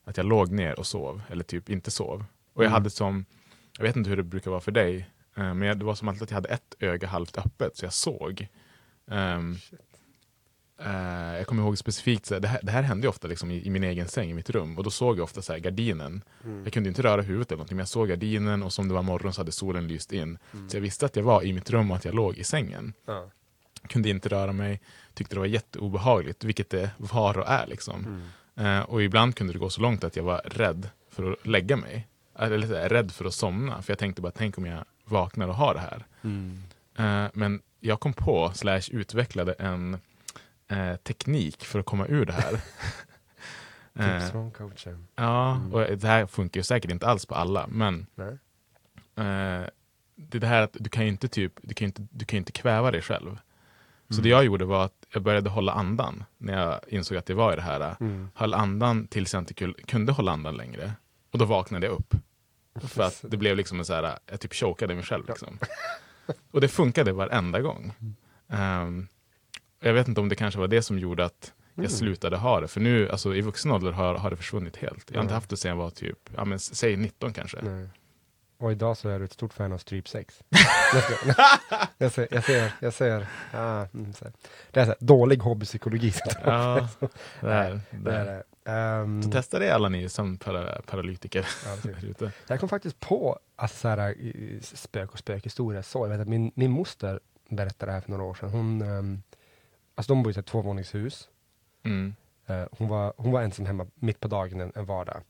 att 0.04 0.16
jag 0.16 0.26
låg 0.26 0.50
ner 0.50 0.78
och 0.78 0.86
sov, 0.86 1.22
eller 1.28 1.44
typ 1.44 1.70
inte 1.70 1.90
sov. 1.90 2.24
Och 2.54 2.62
jag 2.64 2.68
Mm. 2.68 2.72
hade 2.72 2.90
som, 2.90 3.24
jag 3.76 3.84
vet 3.84 3.96
inte 3.96 4.10
hur 4.10 4.16
det 4.16 4.22
brukar 4.22 4.50
vara 4.50 4.60
för 4.60 4.72
dig, 4.72 5.08
eh, 5.36 5.54
men 5.54 5.62
jag, 5.62 5.78
det 5.78 5.84
var 5.84 5.94
som 5.94 6.08
alltid 6.08 6.22
att 6.22 6.30
jag 6.30 6.36
hade 6.36 6.48
ett 6.48 6.74
öga 6.80 7.08
halvt 7.08 7.38
öppet, 7.38 7.76
så 7.76 7.84
jag 7.84 7.92
såg. 7.92 8.48
Ehm, 9.10 9.56
eh, 10.86 11.36
jag 11.36 11.46
kommer 11.46 11.62
ihåg 11.62 11.78
specifikt, 11.78 12.26
så 12.26 12.38
det, 12.38 12.48
här, 12.48 12.60
det 12.62 12.72
här 12.72 12.82
hände 12.82 13.08
ofta 13.08 13.28
liksom 13.28 13.50
i, 13.50 13.66
i 13.66 13.70
min 13.70 13.84
egen 13.84 14.08
säng, 14.08 14.30
i 14.30 14.34
mitt 14.34 14.50
rum, 14.50 14.78
och 14.78 14.84
då 14.84 14.90
såg 14.90 15.18
jag 15.18 15.24
ofta 15.24 15.42
så 15.42 15.52
här, 15.52 15.60
gardinen. 15.60 16.22
Mm. 16.44 16.64
Jag 16.64 16.72
kunde 16.72 16.88
inte 16.88 17.02
röra 17.02 17.22
huvudet 17.22 17.48
eller 17.48 17.56
någonting, 17.56 17.76
men 17.76 17.82
jag 17.82 17.88
såg 17.88 18.08
gardinen 18.08 18.62
och 18.62 18.72
som 18.72 18.88
det 18.88 18.94
var 18.94 19.02
morgon 19.02 19.32
så 19.32 19.40
hade 19.40 19.52
solen 19.52 19.88
lyst 19.88 20.12
in. 20.12 20.38
Mm. 20.52 20.68
Så 20.68 20.76
jag 20.76 20.82
visste 20.82 21.06
att 21.06 21.16
jag 21.16 21.22
var 21.22 21.42
i 21.42 21.52
mitt 21.52 21.70
rum 21.70 21.90
och 21.90 21.96
att 21.96 22.04
jag 22.04 22.14
låg 22.14 22.36
i 22.36 22.44
sängen. 22.44 22.92
Ja. 23.06 23.30
Kunde 23.88 24.08
inte 24.08 24.28
röra 24.28 24.52
mig, 24.52 24.80
tyckte 25.14 25.34
det 25.34 25.38
var 25.38 25.46
jätteobehagligt, 25.46 26.44
vilket 26.44 26.70
det 26.70 26.90
var 26.96 27.38
och 27.38 27.48
är. 27.48 27.66
liksom. 27.66 28.04
Mm. 28.56 28.78
Eh, 28.78 28.82
och 28.82 29.02
ibland 29.02 29.34
kunde 29.36 29.52
det 29.52 29.58
gå 29.58 29.70
så 29.70 29.80
långt 29.80 30.04
att 30.04 30.16
jag 30.16 30.24
var 30.24 30.40
rädd 30.44 30.88
för 31.10 31.32
att 31.32 31.46
lägga 31.46 31.76
mig. 31.76 32.08
Eller 32.38 32.66
så 32.66 32.74
här, 32.74 32.88
rädd 32.88 33.12
för 33.12 33.24
att 33.24 33.34
somna, 33.34 33.82
för 33.82 33.90
jag 33.90 33.98
tänkte 33.98 34.22
bara, 34.22 34.32
tänk 34.32 34.58
om 34.58 34.66
jag 34.66 34.84
vaknar 35.04 35.48
och 35.48 35.54
har 35.54 35.74
det 35.74 35.80
här. 35.80 36.04
Eh, 36.98 37.30
men 37.34 37.60
jag 37.80 38.00
kom 38.00 38.12
på, 38.12 38.52
slash 38.54 38.82
utvecklade 38.90 39.52
en 39.52 39.98
eh, 40.72 40.96
teknik 40.96 41.64
för 41.64 41.78
att 41.80 41.86
komma 41.86 42.06
ur 42.06 42.26
det 42.26 42.32
här. 42.32 42.60
Eh, 43.94 44.18
Tips 44.20 44.30
från 44.30 44.50
coachen. 44.50 45.06
ja, 45.14 45.54
Mm. 45.56 45.72
och 45.72 45.80
det 45.98 46.06
här 46.08 46.26
funkar 46.26 46.60
ju 46.60 46.64
säkert 46.64 46.90
inte 46.90 47.06
alls 47.06 47.26
på 47.26 47.34
alla, 47.34 47.66
men 47.68 48.06
eh, 49.16 49.66
det 50.16 50.38
det 50.38 50.46
här 50.46 50.62
att 50.62 50.76
du 50.80 50.90
kan 50.90 51.02
ju 51.04 51.08
inte, 51.08 51.28
typ, 51.28 51.52
du 51.62 51.74
kan 51.74 51.84
ju 51.84 51.88
inte, 51.88 52.06
du 52.10 52.24
kan 52.24 52.36
inte 52.36 52.52
kväva 52.52 52.90
dig 52.90 53.02
själv. 53.02 53.38
Så 54.08 54.14
Mm. 54.14 54.22
det 54.22 54.28
jag 54.28 54.44
gjorde 54.44 54.64
var 54.64 54.84
att 54.84 55.06
jag 55.12 55.22
började 55.22 55.50
hålla 55.50 55.72
andan 55.72 56.24
när 56.38 56.58
jag 56.66 56.80
insåg 56.88 57.16
att 57.18 57.26
det 57.26 57.34
var 57.34 57.52
i 57.52 57.56
det 57.56 57.62
här. 57.62 57.96
Mm. 58.00 58.28
Höll 58.34 58.54
andan 58.54 59.06
tills 59.06 59.32
jag 59.34 59.40
inte 59.40 59.54
kunde 59.86 60.12
hålla 60.12 60.32
andan 60.32 60.56
längre. 60.56 60.92
Och 61.32 61.38
då 61.38 61.44
vaknade 61.44 61.86
jag 61.86 61.94
upp. 61.94 62.14
För 62.82 63.02
att 63.02 63.24
det 63.28 63.36
blev 63.36 63.56
liksom 63.56 63.78
en 63.78 63.84
så 63.84 63.94
här, 63.94 64.18
jag 64.26 64.40
typ 64.40 64.54
chokade 64.54 64.94
mig 64.94 65.04
själv. 65.04 65.26
Liksom. 65.28 65.58
Och 66.50 66.60
det 66.60 66.68
funkade 66.68 67.12
varenda 67.12 67.60
gång. 67.60 67.92
Um, 68.46 69.08
jag 69.82 69.92
vet 69.92 70.08
inte 70.08 70.20
om 70.20 70.28
det 70.28 70.36
kanske 70.36 70.60
var 70.60 70.68
det 70.68 70.82
som 70.82 70.98
gjorde 70.98 71.24
att 71.24 71.52
jag 71.74 71.84
Mm. 71.84 71.90
slutade 71.90 72.36
ha 72.36 72.60
det. 72.60 72.68
För 72.68 72.80
nu, 72.80 73.10
alltså 73.10 73.34
i 73.34 73.40
vuxen 73.40 73.70
ålder 73.70 73.92
har, 73.92 74.14
har 74.14 74.30
det 74.30 74.36
försvunnit 74.36 74.76
helt. 74.76 75.10
Jag 75.10 75.16
har 75.18 75.22
inte 75.22 75.34
haft 75.34 75.50
det 75.50 75.56
sedan 75.56 75.68
jag 75.68 75.76
var 75.76 75.90
typ, 75.90 76.18
ja 76.36 76.44
men 76.44 76.58
säg 76.58 76.96
19 76.96 77.32
kanske. 77.32 77.58
Nej. 77.62 77.88
Och 78.58 78.72
idag 78.72 78.96
så 78.96 79.08
är 79.08 79.18
du 79.18 79.24
ett 79.24 79.32
stort 79.32 79.52
fan 79.52 79.72
av 79.72 79.78
6. 79.78 80.40
jag 81.98 82.12
ser, 82.12 82.28
jag 82.30 82.44
ser, 82.44 82.72
jag 82.80 82.92
ser. 82.94 83.26
Ah, 83.52 83.86
mm. 83.94 84.12
Det 84.70 84.80
är 84.80 84.84
så 84.84 84.90
här, 84.90 84.96
dålig 85.00 85.38
hobbypsykologi. 85.38 86.12
Ja, 86.44 86.88
där, 87.40 87.80
där. 87.90 88.24
det. 88.24 88.42
Ehm, 88.72 89.22
Så 89.22 89.30
testa 89.30 89.58
det 89.58 89.70
alla 89.70 89.88
ni 89.88 90.08
som 90.08 90.38
para, 90.38 90.82
paralytiker 90.82 91.46
ja, 91.64 91.76
där 92.18 92.32
jag 92.46 92.60
kom 92.60 92.68
faktiskt 92.68 93.00
på 93.00 93.38
alltså, 93.56 93.76
så 93.76 93.88
här, 93.88 94.10
i- 94.10 94.58
spök 94.62 95.12
och 95.12 95.18
spökhistoria. 95.18 95.82
Så, 95.82 96.04
jag 96.04 96.08
vet 96.08 96.20
att 96.20 96.28
min, 96.28 96.52
min 96.54 96.70
moster 96.70 97.20
berättade 97.48 97.90
det 97.92 97.94
här 97.94 98.00
för 98.00 98.10
några 98.10 98.24
år 98.24 98.34
sedan. 98.34 98.50
Hon, 98.50 98.82
ehm, 98.82 99.22
alltså 99.94 100.14
de 100.14 100.22
bor 100.22 100.36
i 100.36 100.38
ett 100.38 100.46
tvåvåningshus. 100.46 101.28
Mm. 101.82 102.14
Eh, 102.46 102.64
hon, 102.72 102.88
var, 102.88 103.12
hon 103.16 103.32
var 103.32 103.42
ensam 103.42 103.66
hemma 103.66 103.86
mitt 103.94 104.20
på 104.20 104.28
dagen 104.28 104.60
en, 104.60 104.72
en 104.74 104.84
vardag. 104.84 105.22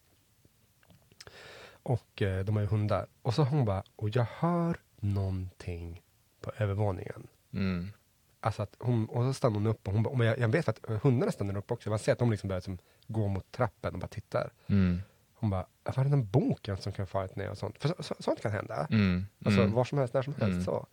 Och 1.82 2.22
eh, 2.22 2.44
de 2.44 2.56
har 2.56 2.62
ju 2.62 2.68
hundar. 2.68 3.06
Och 3.22 3.34
så 3.34 3.42
hon 3.42 3.64
bara, 3.64 3.82
och 3.96 4.08
jag 4.08 4.26
hör 4.38 4.76
någonting 4.96 6.02
på 6.40 6.52
övervåningen. 6.58 7.26
Mm. 7.52 7.92
Alltså 8.40 8.62
att 8.62 8.76
hon, 8.78 9.06
och 9.06 9.24
så 9.24 9.32
stannar 9.32 9.54
hon 9.54 9.66
upp 9.66 9.88
och 9.88 9.94
hon 9.94 10.02
bara, 10.02 10.24
jag, 10.24 10.38
jag 10.38 10.48
vet 10.48 10.68
att 10.68 10.80
hundarna 11.02 11.32
stannar 11.32 11.56
upp 11.56 11.70
också. 11.70 11.90
Man 11.90 11.98
ser 11.98 12.12
att 12.12 12.18
de 12.18 12.30
liksom 12.30 12.48
börjar 12.48 12.58
liksom 12.60 12.78
gå 13.06 13.28
mot 13.28 13.52
trappen 13.52 13.94
och 13.94 14.00
bara 14.00 14.06
tittar. 14.06 14.52
Mm. 14.66 15.02
Hon 15.34 15.50
bara, 15.50 15.66
var 15.96 16.04
det 16.04 16.10
den 16.10 16.30
boken 16.30 16.76
som 16.76 16.92
kan 16.92 17.06
fara 17.06 17.28
ner 17.34 17.50
och 17.50 17.58
sånt? 17.58 17.78
För 17.78 17.88
så, 17.88 18.02
så, 18.02 18.14
sånt 18.18 18.42
kan 18.42 18.52
hända. 18.52 18.86
Mm. 18.90 19.26
Alltså 19.44 19.60
mm. 19.60 19.72
var 19.72 19.84
som 19.84 19.98
helst, 19.98 20.14
när 20.14 20.22
som 20.22 20.34
helst. 20.34 20.52
Mm. 20.52 20.64
Så. 20.64 20.86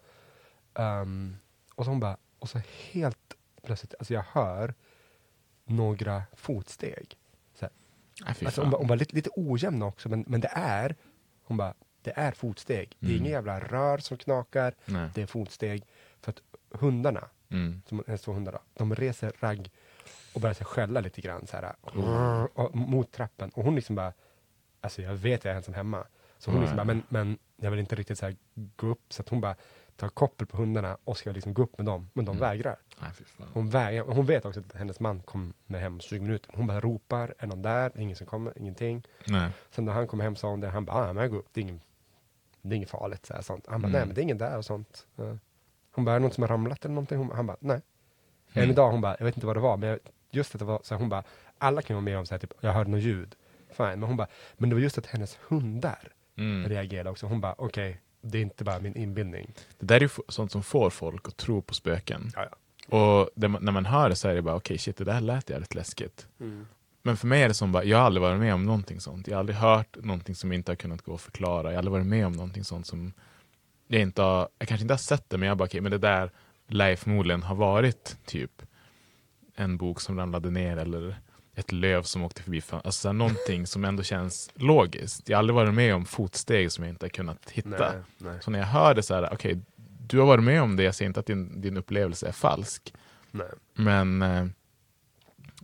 Ehm, 0.73 1.37
och 1.75 1.85
så 1.85 1.91
hon 1.91 1.99
bara, 1.99 2.17
och 2.39 2.49
så 2.49 2.61
helt 2.91 3.35
plötsligt, 3.63 3.93
alltså 3.99 4.13
jag 4.13 4.23
hör 4.31 4.73
några 5.65 6.23
fotsteg. 6.35 7.17
Nej, 8.25 8.33
fy 8.35 8.45
Alltså 8.45 8.61
hon, 8.63 8.73
hon 8.73 8.87
bara 8.87 8.95
lite, 8.95 9.15
lite 9.15 9.29
ojämna 9.35 9.85
också, 9.85 10.09
men, 10.09 10.23
men 10.27 10.41
det 10.41 10.51
är, 10.53 10.95
hon 11.43 11.57
bara, 11.57 11.73
det 12.01 12.11
är 12.15 12.31
fotsteg. 12.31 12.95
Det 12.99 13.07
är 13.07 13.11
Mm. 13.11 13.21
inga 13.21 13.29
jävla 13.31 13.59
rör 13.59 13.97
som 13.97 14.17
knakar, 14.17 14.73
Nej. 14.85 15.09
det 15.15 15.21
är 15.21 15.25
fotsteg. 15.25 15.83
För 16.21 16.31
att 16.31 16.41
hundarna, 16.71 17.29
Mm. 17.51 17.81
som 17.85 18.03
hennes 18.07 18.21
två 18.21 18.33
hundar 18.33 18.51
då, 18.51 18.59
de 18.73 18.95
reser 18.95 19.33
ragg 19.39 19.71
och 20.33 20.41
börjar 20.41 20.53
skälla 20.53 20.99
lite 21.01 21.21
grann 21.21 21.47
så 21.47 21.57
här, 21.57 21.75
Mm. 21.93 22.45
och, 22.53 22.75
mot 22.75 23.11
trappen. 23.11 23.49
Och 23.49 23.63
hon 23.63 23.75
liksom 23.75 23.95
bara, 23.95 24.13
alltså 24.81 25.01
jag 25.01 25.13
vet 25.13 25.45
jag 25.45 25.51
är 25.51 25.55
ensam 25.57 25.73
hemma. 25.73 26.03
Så 26.37 26.51
hon 26.51 26.59
liksom 26.61 26.75
bara, 26.77 26.85
men, 26.85 27.03
men 27.09 27.37
jag 27.55 27.71
vill 27.71 27.79
inte 27.79 27.95
riktigt 27.95 28.17
så 28.19 28.25
här 28.25 28.35
gå 28.75 28.87
upp, 28.87 29.13
så 29.13 29.21
att 29.21 29.29
hon 29.29 29.41
bara 29.41 29.55
tar 29.99 30.09
koppel 30.09 30.47
på 30.47 30.57
hundarna 30.57 30.97
och 31.03 31.17
ska 31.17 31.31
liksom 31.31 31.53
gå 31.53 31.61
upp 31.63 31.77
med 31.77 31.85
dem, 31.85 32.09
men 32.13 32.25
de 32.25 32.31
Mm. 32.37 32.41
vägrar. 32.49 32.75
Nej. 33.01 33.11
Hon, 33.53 33.69
vägrar. 33.69 34.03
hon 34.05 34.25
vet 34.25 34.45
också 34.45 34.59
att 34.59 34.73
hennes 34.75 34.99
man 34.99 35.21
kommer 35.21 35.53
hem 35.79 35.93
om 35.93 35.99
20 35.99 36.19
minuter. 36.21 36.51
Hon 36.55 36.67
bara 36.67 36.79
ropar, 36.79 37.33
är 37.39 37.47
någon 37.47 37.61
där? 37.61 37.91
Ingen 37.99 38.15
som 38.15 38.27
kommer, 38.27 38.53
ingenting. 38.57 39.03
Nej. 39.27 39.49
Sen 39.71 39.85
när 39.85 39.93
han 39.93 40.07
kom 40.07 40.19
hem 40.19 40.35
sa 40.35 40.49
hon 40.49 40.59
det, 40.59 40.67
han 40.69 40.85
bara, 40.85 40.97
ah, 41.09 41.13
men 41.13 41.21
jag 41.21 41.31
går 41.31 41.37
upp, 41.37 41.47
det 41.53 41.59
är, 41.59 41.63
ingen, 41.63 41.81
det 42.61 42.73
är 42.73 42.77
inget 42.77 42.89
farligt. 42.89 43.25
Så 43.25 43.33
här, 43.33 43.41
sånt. 43.41 43.65
Han 43.67 43.81
bara, 43.81 43.87
Mm. 43.87 43.91
nej 43.99 44.05
men 44.05 44.15
det 44.15 44.21
är 44.21 44.23
ingen 44.23 44.37
där 44.37 44.57
och 44.57 44.65
sånt. 44.65 45.07
Hon 45.91 46.05
bara, 46.05 46.15
är 46.15 46.19
det 46.19 46.23
någon 46.23 46.31
som 46.31 46.41
har 46.43 46.47
ramlat 46.47 46.85
eller 46.85 46.95
någonting? 46.95 47.17
Hon, 47.17 47.31
han 47.31 47.47
bara, 47.47 47.57
nej. 47.59 47.81
Mm. 48.53 48.69
idag, 48.69 48.91
hon 48.91 49.01
bara, 49.01 49.15
jag 49.19 49.25
vet 49.25 49.35
inte 49.37 49.47
vad 49.47 49.55
det 49.55 49.59
var, 49.59 49.77
men 49.77 49.89
jag, 49.89 49.99
just 50.31 50.55
att 50.55 50.59
det 50.59 50.65
var 50.65 50.79
så 50.83 50.93
här, 50.93 50.99
hon 50.99 51.09
bara, 51.09 51.23
alla 51.57 51.81
kan 51.81 51.95
vara 51.95 52.03
med 52.03 52.17
om 52.17 52.25
så 52.25 52.33
här, 52.33 52.39
typ, 52.39 52.53
jag 52.59 52.73
hörde 52.73 52.89
något 52.89 53.01
ljud. 53.01 53.35
fine. 53.71 53.85
Men 53.99 54.03
hon 54.03 54.17
bara, 54.17 54.27
men 54.57 54.69
det 54.69 54.75
var 54.75 54.81
just 54.81 54.97
att 54.97 55.05
hennes 55.05 55.37
hundar 55.47 56.13
Mm. 56.37 56.69
reagerade 56.69 57.09
också. 57.09 57.25
Hon 57.27 57.41
bara, 57.41 57.55
okej, 57.57 58.01
det 58.21 58.37
är 58.37 58.41
inte 58.41 58.63
bara 58.63 58.79
min 58.79 58.97
inbildning. 58.97 59.53
Det 59.79 59.85
där 59.85 59.95
är 59.95 60.01
ju 60.01 60.09
sånt 60.27 60.51
som 60.51 60.63
får 60.63 60.89
folk 60.89 61.27
att 61.27 61.37
tro 61.37 61.61
på 61.61 61.73
spöken. 61.73 62.31
Ja, 62.35 62.47
ja. 62.51 62.57
Och 62.97 63.29
det, 63.35 63.47
när 63.47 63.71
man 63.71 63.85
hör 63.85 64.09
det 64.09 64.15
så 64.15 64.27
är 64.27 64.35
det 64.35 64.41
bara 64.41 64.55
okej 64.55 64.77
shit 64.77 64.97
det 64.97 65.03
där 65.03 65.21
lät 65.21 65.49
jävligt 65.49 65.75
läskigt. 65.75 66.27
Mm. 66.39 66.67
Men 67.01 67.17
för 67.17 67.27
mig 67.27 67.43
är 67.43 67.47
det 67.47 67.53
som 67.53 67.71
bara, 67.71 67.83
jag 67.83 67.97
har 67.97 68.05
aldrig 68.05 68.21
varit 68.21 68.39
med 68.39 68.53
om 68.53 68.65
någonting 68.65 68.99
sånt. 68.99 69.27
Jag 69.27 69.35
har 69.35 69.39
aldrig 69.39 69.57
hört 69.57 69.97
någonting 70.03 70.35
som 70.35 70.51
inte 70.51 70.71
har 70.71 70.75
kunnat 70.75 71.01
gå 71.01 71.13
att 71.13 71.21
förklara. 71.21 71.63
Jag 71.63 71.71
har 71.71 71.77
aldrig 71.77 71.91
varit 71.91 72.05
med 72.05 72.25
om 72.25 72.33
någonting 72.33 72.63
sånt 72.63 72.87
som 72.87 73.13
jag 73.87 74.01
inte 74.01 74.21
har, 74.21 74.49
jag 74.59 74.67
kanske 74.67 74.83
inte 74.83 74.93
har 74.93 74.97
sett 74.99 75.29
det 75.29 75.37
men 75.37 75.47
jag 75.47 75.57
bara 75.57 75.65
okej 75.65 75.81
men 75.81 75.91
det 75.91 75.97
där 75.97 76.31
lär 76.67 76.95
förmodligen 76.95 77.43
ha 77.43 77.55
varit 77.55 78.17
typ 78.25 78.61
en 79.55 79.77
bok 79.77 80.01
som 80.01 80.17
ramlade 80.17 80.49
ner 80.51 80.77
eller 80.77 81.19
ett 81.59 81.71
löv 81.71 82.03
som 82.03 82.23
åkte 82.23 82.43
förbi. 82.43 82.61
Alltså 82.69 82.91
så 82.91 83.07
här, 83.07 83.13
någonting 83.13 83.67
som 83.67 83.85
ändå 83.85 84.03
känns 84.03 84.49
logiskt. 84.55 85.29
Jag 85.29 85.37
har 85.37 85.39
aldrig 85.39 85.55
varit 85.55 85.73
med 85.73 85.95
om 85.95 86.05
fotsteg 86.05 86.71
som 86.71 86.83
jag 86.83 86.91
inte 86.93 87.05
har 87.05 87.09
kunnat 87.09 87.49
hitta. 87.49 87.69
Nej, 87.69 88.01
nej, 88.17 88.37
Så 88.41 88.51
när 88.51 88.59
jag 88.59 88.65
hör 88.65 88.93
det 88.93 89.03
så 89.03 89.13
här, 89.15 89.33
okej, 89.33 89.59
du 90.07 90.19
har 90.19 90.25
varit 90.25 90.43
med 90.43 90.61
om 90.61 90.75
det, 90.75 90.83
jag 90.83 90.95
säger 90.95 91.07
inte 91.07 91.19
att 91.19 91.25
din, 91.25 91.61
din 91.61 91.77
upplevelse 91.77 92.27
är 92.27 92.31
falsk. 92.31 92.93
nej. 93.31 93.47
Men 93.73 94.21
eh, 94.21 94.41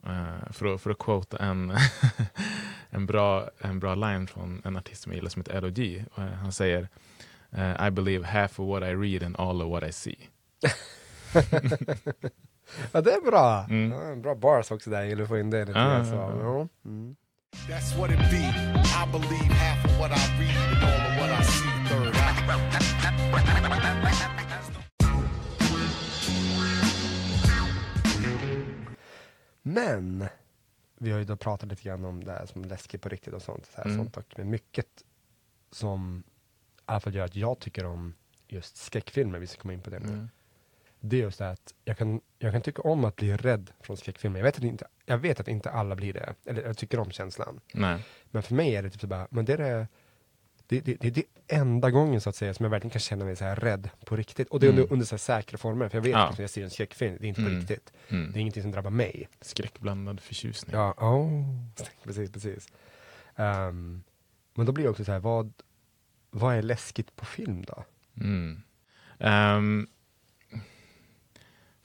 eh, 0.06 0.52
för, 0.52 0.74
att, 0.76 0.82
för 0.82 0.90
att 0.90 0.98
quota 0.98 1.38
en, 1.38 1.74
en, 2.90 3.06
bra, 3.06 3.50
en 3.60 3.80
bra 3.80 3.96
line 3.96 4.28
från 4.28 4.62
en 4.66 4.78
artist 4.78 5.02
som 5.02 5.12
jag 5.12 5.18
gillar 5.18 5.30
som 5.30 5.40
heter 5.40 5.54
L.O.G. 5.58 6.06
Eh, 6.18 6.24
Han 6.24 6.52
säger 6.52 6.90
eh, 7.52 7.88
I 7.88 7.92
believe 7.92 8.26
half 8.28 8.60
of 8.60 8.68
what 8.70 8.84
I 8.84 8.94
read 8.96 9.24
and 9.24 9.36
all 9.40 9.62
of 9.62 9.70
what 9.72 9.90
I 9.90 9.92
see. 9.92 10.18
Ja, 12.92 13.02
det 13.02 13.12
är 13.14 13.22
bra. 13.22 13.66
Mm. 13.70 13.92
Ja, 13.92 14.16
bra 14.16 14.36
bars 14.36 14.72
också 14.72 14.90
där, 14.90 14.98
jag 14.98 15.08
gillar 15.08 15.24
att 15.24 15.30
få 15.30 15.38
in 15.38 15.50
det 15.50 15.66
lite. 15.66 15.80
Ja, 15.80 16.06
så, 16.06 16.14
ja. 16.16 16.68
Mm. 16.86 17.16
That's 17.70 17.98
what 18.00 18.12
it 18.12 18.18
be. 18.20 18.46
I 19.02 19.12
believe 19.12 19.54
half 19.54 19.86
of 19.86 20.00
what 20.00 20.12
I 20.12 20.42
read 20.42 20.58
and 20.74 20.84
all 20.84 21.12
of 21.12 21.20
what 21.22 21.42
I 21.42 21.44
see. 21.46 21.66
Third. 21.90 22.16
Men, 29.62 30.26
vi 30.98 31.12
har 31.12 31.20
ju 31.20 31.26
då 31.26 31.36
pratat 31.36 31.70
lite 31.70 31.84
grann 31.84 32.06
om 32.06 32.24
det 32.24 32.32
här 32.32 32.46
som 32.46 32.66
läskigt 32.66 33.02
på 33.02 33.10
riktigt 33.10 33.34
och 33.34 33.42
sånt. 33.42 33.66
Så 33.66 33.78
här, 33.78 33.86
Mm. 33.86 33.98
sånt 33.98 34.18
och, 34.18 34.34
men 34.38 34.50
mycket 34.50 34.88
som 35.72 36.24
i 36.78 36.82
alla 36.86 37.00
fall 37.00 37.16
gör 37.16 37.26
att 37.26 37.36
jag 37.36 37.60
tycker 37.60 37.86
om 37.86 38.14
just 38.48 38.78
skräckfilmer, 38.78 39.40
vi 39.40 39.48
ska 39.48 39.62
komma 39.62 39.74
in 39.74 39.82
på 39.82 39.90
det 39.90 40.00
nu. 40.00 40.08
Mm. 40.08 40.30
Det 41.08 41.16
är 41.18 41.22
just 41.22 41.40
det 41.40 41.50
att 41.50 41.74
jag 41.84 41.98
kan, 41.98 42.22
jag 42.40 42.54
kan 42.54 42.62
tycka 42.62 42.82
om 42.82 43.06
att 43.06 43.16
bli 43.16 43.38
rädd 43.38 43.72
från 43.82 43.98
skräckfilmer. 43.98 44.40
Jag 44.40 44.44
vet, 44.46 44.58
att 44.58 44.64
inte, 44.64 44.88
jag 45.06 45.18
vet 45.18 45.40
att 45.40 45.48
inte 45.48 45.70
alla 45.72 45.96
blir 45.96 46.14
det, 46.14 46.34
eller 46.46 46.64
jag 46.64 46.78
tycker 46.78 47.00
om 47.00 47.12
känslan. 47.12 47.60
Nej. 47.74 48.06
Men 48.32 48.44
för 48.44 48.56
mig 48.56 48.76
är 48.76 48.84
det 48.84 48.90
typ 48.90 49.02
så 49.02 49.08
bara, 49.08 49.28
men 49.32 49.46
det 49.46 49.54
är 49.54 49.58
det, 49.58 49.88
det, 50.68 50.80
det, 50.82 50.96
det 51.00 51.08
är 51.08 51.12
det 51.12 51.56
enda 51.56 51.92
gången 51.92 52.22
så 52.22 52.30
att 52.30 52.36
säga 52.36 52.54
som 52.54 52.64
jag 52.64 52.70
verkligen 52.72 52.92
kan 52.92 53.00
känna 53.00 53.26
mig 53.26 53.36
så 53.36 53.44
här 53.46 53.56
rädd 53.56 53.90
på 54.06 54.16
riktigt. 54.16 54.48
Och 54.50 54.60
det 54.60 54.68
är 54.68 54.70
Mm. 54.70 54.82
under, 54.82 54.94
under 54.94 55.06
så 55.06 55.14
här 55.16 55.18
säkra 55.18 55.58
former, 55.58 55.90
för 55.90 55.98
jag 55.98 56.04
vet 56.04 56.12
Ja. 56.12 56.28
att 56.28 56.38
när 56.38 56.44
jag 56.44 56.50
ser 56.50 56.64
en 56.64 56.70
skräckfilm, 56.70 57.18
det 57.20 57.26
är 57.26 57.30
inte 57.30 57.42
på 57.42 57.48
Mm. 57.48 57.60
riktigt. 57.60 57.94
Mm. 58.10 58.32
Det 58.32 58.40
är 58.40 58.42
ingenting 58.42 58.64
som 58.64 58.72
drabbar 58.72 58.92
mig. 58.92 59.30
Skräckblandad 59.42 60.20
förtjusning. 60.20 60.76
Ja, 60.76 60.94
oh. 60.98 61.44
precis, 62.04 62.32
precis. 62.32 62.68
Ehm, 63.36 64.04
men 64.54 64.66
då 64.66 64.72
blir 64.72 64.84
det 64.84 64.90
också 64.90 65.06
så 65.06 65.12
här, 65.12 65.20
vad, 65.20 65.54
vad 66.32 66.56
är 66.56 66.62
läskigt 66.62 67.16
på 67.16 67.26
film 67.26 67.64
då? 67.68 67.84
Um, 69.20 69.88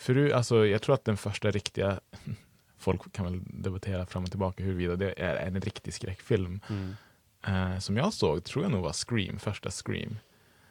för 0.00 0.30
alltså, 0.30 0.66
jag 0.66 0.82
tror 0.82 0.94
att 0.94 1.04
den 1.04 1.16
första 1.16 1.50
riktiga, 1.50 2.00
folk 2.78 3.12
kan 3.12 3.24
väl 3.24 3.40
debattera 3.44 4.06
fram 4.06 4.24
och 4.24 4.30
tillbaka 4.30 4.64
huruvida 4.64 4.96
det 4.96 5.12
är 5.16 5.46
en 5.46 5.60
riktig 5.60 5.94
skräckfilm. 5.94 6.60
eh, 7.46 7.78
som 7.78 7.96
jag 7.96 8.12
såg 8.12 8.44
tror 8.44 8.64
jag 8.64 8.72
nog 8.72 8.82
var 8.82 8.92
Scream, 8.92 9.38
första 9.38 9.70
Scream. 9.70 10.18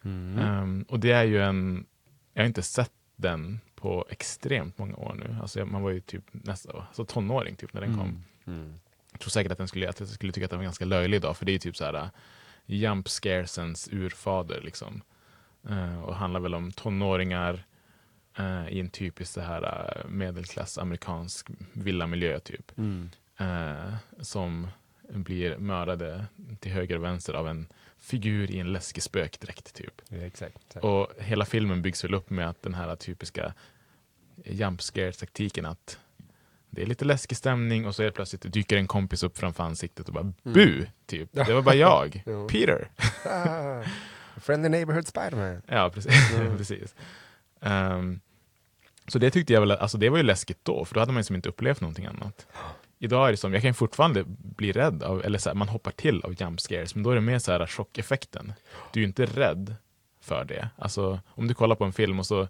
Mm. 0.02 0.40
Ehm, 0.40 0.86
och 0.90 1.00
det 1.00 1.12
är 1.12 1.24
ju 1.24 1.42
en, 1.42 1.86
jag 2.34 2.42
har 2.42 2.48
inte 2.48 2.62
sett 2.62 2.92
den 3.16 3.60
på 3.76 4.06
extremt 4.10 4.78
många 4.78 4.96
år 4.96 5.16
nu. 5.16 5.38
Alltså 5.42 5.66
man 5.66 5.82
var 5.82 5.90
ju 5.90 6.00
typ 6.00 6.24
nästan, 6.32 6.82
alltså 6.88 7.06
tonåring 7.06 7.56
typ 7.56 7.74
när 7.74 7.82
den 7.82 7.98
kom. 7.98 8.24
Mm. 8.48 8.74
Jag 9.12 9.20
tror 9.20 9.30
säkert 9.30 9.52
att, 9.52 9.58
den 9.58 9.68
skulle, 9.68 9.90
att 9.90 10.00
jag 10.00 10.10
skulle 10.10 10.32
tycka 10.32 10.46
att 10.46 10.52
den 10.52 10.60
var 10.60 10.64
ganska 10.64 10.86
löjlig 10.86 11.18
idag, 11.18 11.38
för 11.38 11.46
det 11.46 11.52
är 11.52 11.54
ju 11.54 11.60
typ 11.60 11.78
så 11.78 11.86
här 11.86 11.94
uh, 11.94 12.10
jump 12.66 13.10
scaresens 13.10 13.90
urfader 13.92 14.62
liksom. 14.62 15.02
Eh, 15.70 16.04
och 16.04 16.16
handlar 16.16 16.40
väl 16.40 16.56
om 16.56 16.72
tonåringar 16.72 17.66
eh, 18.40 18.70
i 18.70 18.80
en 18.80 18.90
typisk 18.90 19.32
så 19.34 19.42
här 19.42 19.64
uh, 19.64 20.10
medelklass 20.12 20.78
amerikansk 20.78 21.48
villamiljö 21.74 22.40
typ. 22.40 22.78
Mm. 22.78 23.10
eh, 23.38 23.94
som 24.20 24.68
blir 25.10 25.58
mördade 25.58 26.26
till 26.60 26.72
höger 26.72 26.96
och 26.98 27.04
vänster 27.04 27.34
av 27.34 27.48
en 27.48 27.68
figur 28.00 28.52
i 28.52 28.60
en 28.60 28.74
läskig 28.74 29.04
spökdräkt 29.04 29.74
typ. 29.74 30.02
Ja, 30.10 30.18
exakt. 30.18 30.58
exakt. 30.68 30.86
Och 30.86 31.08
hela 31.18 31.46
filmen 31.46 31.82
byggs 31.82 32.04
väl 32.04 32.14
upp 32.14 32.30
med 32.30 32.50
att 32.50 32.62
den 32.62 32.74
här 32.74 32.96
typiska 32.96 33.54
jump 34.46 34.82
scare-taktiken 34.82 35.66
att 35.66 36.00
det 36.70 36.82
är 36.82 36.86
lite 36.86 37.06
läskig 37.06 37.38
stämning 37.38 37.86
och 37.86 37.96
så 37.96 38.04
helt 38.04 38.16
plötsligt 38.16 38.54
dyker 38.54 38.78
en 38.78 38.88
kompis 38.88 39.24
upp 39.24 39.38
framför 39.38 39.64
ansiktet 39.64 40.08
och 40.08 40.14
bara 40.14 40.34
bu, 40.44 40.86
typ. 41.06 41.30
Det 41.32 41.54
var 41.54 41.62
bara 41.62 41.76
jag, 41.90 42.24
Ja. 42.26 42.48
Peter. 42.48 42.90
Ah, 43.26 43.84
friendly 44.40 44.70
neighborhood 44.70 45.08
Spiderman. 45.08 45.62
Ja, 45.68 45.90
precis. 45.90 46.34
Mm. 46.34 46.58
precis. 46.58 46.96
Ehm, 47.62 48.20
så 49.10 49.20
det 49.20 49.32
tyckte 49.32 49.54
jag 49.54 49.62
väl, 49.62 49.72
alltså 49.72 49.98
det 49.98 50.10
var 50.10 50.18
ju 50.18 50.24
läskigt 50.24 50.60
då, 50.64 50.86
för 50.86 50.94
då 50.94 51.00
hade 51.00 51.12
man 51.12 51.20
ju 51.20 51.24
som 51.24 51.36
inte 51.36 51.50
upplevt 51.50 51.82
någonting 51.82 52.06
annat. 52.06 52.48
Idag 53.00 53.28
är 53.28 53.32
det 53.32 53.38
som, 53.38 53.54
jag 53.54 53.62
kan 53.62 53.74
fortfarande 53.74 54.24
bli 54.28 54.72
rädd 54.72 55.04
av, 55.04 55.26
eller 55.26 55.40
så 55.40 55.50
här, 55.50 55.56
man 55.56 55.70
hoppar 55.70 55.92
till 55.92 56.22
av 56.24 56.42
jump 56.42 56.62
scares, 56.62 56.96
men 56.96 57.04
då 57.04 57.12
är 57.12 57.16
det 57.16 57.22
mer 57.22 57.40
så 57.40 57.52
här 57.52 57.68
chockeffekten. 57.68 58.54
Du 58.94 59.00
är 59.00 59.02
ju 59.02 59.08
inte 59.08 59.26
rädd 59.26 59.76
för 60.22 60.46
det. 60.46 60.70
Alltså 60.78 61.20
om 61.28 61.48
du 61.48 61.54
kollar 61.54 61.76
på 61.76 61.86
en 61.86 61.94
film 61.94 62.20
och 62.20 62.26
så 62.26 62.48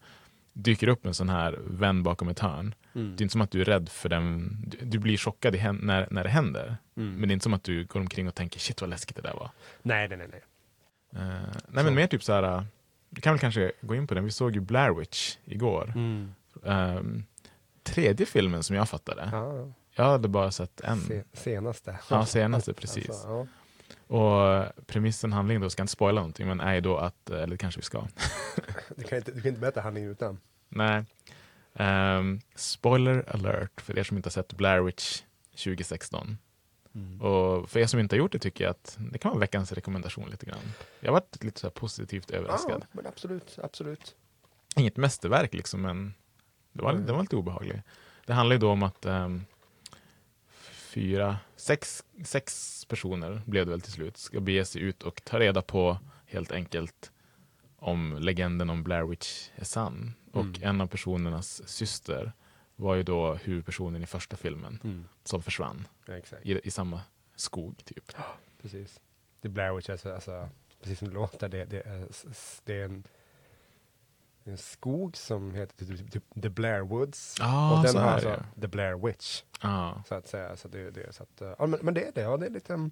dyker 0.53 0.87
upp 0.87 1.05
en 1.05 1.13
sån 1.13 1.29
här 1.29 1.59
vän 1.67 2.03
bakom 2.03 2.29
ett 2.29 2.39
hörn. 2.39 2.75
Mm. 2.95 3.15
Det 3.15 3.21
är 3.21 3.23
inte 3.23 3.31
som 3.31 3.41
att 3.41 3.51
du 3.51 3.61
är 3.61 3.65
rädd 3.65 3.89
för 3.89 4.09
den, 4.09 4.57
du, 4.67 4.77
du 4.81 4.99
blir 4.99 5.17
chockad 5.17 5.55
i 5.55 5.63
när, 5.81 6.07
när 6.11 6.23
det 6.23 6.29
händer. 6.29 6.77
Mm. 6.97 7.13
Men 7.13 7.21
det 7.21 7.31
är 7.31 7.33
inte 7.33 7.43
som 7.43 7.53
att 7.53 7.63
du 7.63 7.85
går 7.85 7.99
omkring 7.99 8.27
och 8.27 8.35
tänker 8.35 8.59
shit 8.59 8.81
vad 8.81 8.89
läskigt 8.89 9.15
det 9.15 9.21
där 9.21 9.33
var. 9.33 9.49
Nej, 9.81 10.07
nej, 10.07 10.17
nej. 10.17 10.27
nej. 10.31 10.41
Eh, 11.23 11.55
nej 11.67 11.83
men 11.83 11.95
mer 11.95 12.07
typ 12.07 12.23
så 12.23 12.33
här. 12.33 12.43
uh, 12.43 12.63
vi 13.09 13.21
kan 13.21 13.33
väl 13.33 13.39
kanske 13.39 13.71
gå 13.81 13.95
in 13.95 14.07
på 14.07 14.13
den. 14.13 14.25
Vi 14.25 14.31
såg 14.31 14.55
ju 14.55 14.61
Blair 14.61 14.91
Witch 14.91 15.37
igår. 15.45 15.93
Mm. 15.95 16.35
Ehm, 16.65 17.23
tredje 17.83 18.25
filmen 18.25 18.63
som 18.63 18.75
jag 18.75 18.89
fattade. 18.89 19.29
Ja, 19.31 19.73
Jag 19.95 20.03
hade 20.05 20.27
bara 20.27 20.51
sett 20.51 20.81
en. 20.81 21.01
se, 21.01 21.23
senaste. 21.33 21.99
Ja, 22.09 22.25
senaste, 22.25 22.73
precis. 22.73 23.09
Alltså, 23.09 23.27
ja. 23.27 23.47
Och 24.15 24.65
premissen, 24.87 25.33
handlingen 25.33 25.61
då, 25.61 25.69
ska 25.69 25.83
inte 25.83 25.93
spoila 25.93 26.21
någonting, 26.21 26.47
men 26.47 26.59
är 26.59 26.73
ju 26.73 26.81
då 26.81 26.97
att, 26.97 27.29
eller 27.29 27.57
kanske 27.57 27.79
vi 27.79 27.83
ska. 27.85 28.07
Du, 28.95 29.03
kan 29.03 29.17
inte, 29.17 29.31
du 29.31 29.41
kan 29.41 29.49
inte 29.49 29.61
berätta 29.61 29.81
handlingen 29.81 30.11
utan. 30.11 30.39
Nej. 30.69 31.05
Ehm, 31.73 32.39
spoiler 32.55 33.25
alert 33.35 33.81
för 33.81 33.99
er 33.99 34.03
som 34.03 34.17
inte 34.17 34.27
har 34.27 34.31
sett 34.31 34.53
Blair 34.53 34.81
Witch 34.81 35.21
2016. 35.51 36.37
Och 37.21 37.69
för 37.69 37.79
er 37.79 37.85
som 37.85 37.99
inte 37.99 38.15
har 38.15 38.17
gjort 38.17 38.31
det 38.31 38.39
tycker 38.39 38.63
jag 38.63 38.71
att 38.71 38.97
det 39.11 39.19
kan 39.19 39.31
vara 39.31 39.39
veckans 39.39 39.71
rekommendation 39.71 40.29
lite 40.29 40.45
grann. 40.45 40.73
Jag 40.99 41.07
har 41.07 41.13
varit 41.13 41.43
lite 41.43 41.59
så 41.59 41.67
här 41.67 41.71
positivt 41.71 42.31
överraskad. 42.31 42.81
Ja, 42.81 42.87
men 42.91 43.07
absolut, 43.07 43.59
absolut. 43.63 44.15
Inget 44.75 44.97
mästerverk 44.97 45.53
liksom, 45.53 45.81
men 45.81 46.13
det 46.71 46.81
var, 46.83 46.93
det 46.93 47.13
var 47.13 47.21
lite 47.21 47.35
obehaglig. 47.35 47.81
Det 48.25 48.33
handlar 48.33 48.53
ju 48.53 48.59
då 48.59 48.71
om 48.71 48.83
att 48.83 49.05
ehm, 49.05 49.45
fyra, 50.71 51.37
sex, 51.55 52.03
sex 52.25 52.85
personer 52.85 53.41
blev 53.45 53.65
det 53.65 53.71
väl 53.71 53.81
till 53.81 53.91
slut, 53.91 54.17
ska 54.17 54.39
bege 54.39 54.65
sig 54.65 54.81
ut 54.81 55.03
och 55.03 55.21
ta 55.23 55.39
reda 55.39 55.61
på 55.61 55.97
helt 56.25 56.51
enkelt 56.51 57.11
om 57.77 58.17
legenden 58.19 58.69
om 58.69 58.83
Blair 58.83 59.03
Witch 59.03 59.49
är 59.55 59.63
sann. 59.65 60.13
Och 60.31 60.41
Mm. 60.45 60.63
en 60.63 60.81
av 60.81 60.87
personernas 60.87 61.67
syster 61.69 62.31
var 62.75 62.95
ju 62.95 63.03
då 63.03 63.33
huvudpersonen 63.33 64.03
i 64.03 64.05
första 64.05 64.37
filmen 64.37 64.79
Mm. 64.83 65.05
som 65.23 65.43
försvann 65.43 65.87
Ja, 66.05 66.13
i, 66.43 66.67
i 66.67 66.71
samma 66.71 67.01
skog 67.35 67.85
typ. 67.85 68.11
Precis. 68.61 68.99
Det 69.41 69.49
Blair 69.49 69.73
Witch, 69.75 69.89
alltså, 69.89 70.13
alltså, 70.13 70.49
precis 70.81 70.99
som 70.99 71.07
det 71.07 71.13
låter, 71.13 71.49
det, 71.49 71.65
det, 71.65 71.81
är, 71.81 72.07
det 72.63 72.73
är 72.73 72.85
en, 72.85 73.03
en 74.51 74.57
skog 74.57 75.17
som 75.17 75.55
heter 75.55 75.85
typ, 75.85 76.11
typ 76.11 76.23
The 76.41 76.49
Blair 76.49 76.81
Woods. 76.81 77.35
Ah, 77.41 77.77
och 77.77 77.83
den 77.85 77.95
har 77.95 78.03
alltså. 78.11 78.43
The 78.61 78.67
Blair 78.67 79.05
Witch, 79.07 79.41
Ja. 79.61 80.03
så 80.07 80.15
att 80.15 80.27
säga. 80.27 80.55
Så 80.57 80.67
det, 80.67 80.91
det, 80.91 81.15
så 81.15 81.23
att, 81.23 81.41
ja, 81.59 81.65
men, 81.65 81.79
men 81.81 81.93
det 81.93 82.07
är 82.07 82.11
det, 82.15 82.21
ja, 82.21 82.37
det 82.37 82.45
är 82.45 82.49
lite, 82.49 82.73
um, 82.73 82.91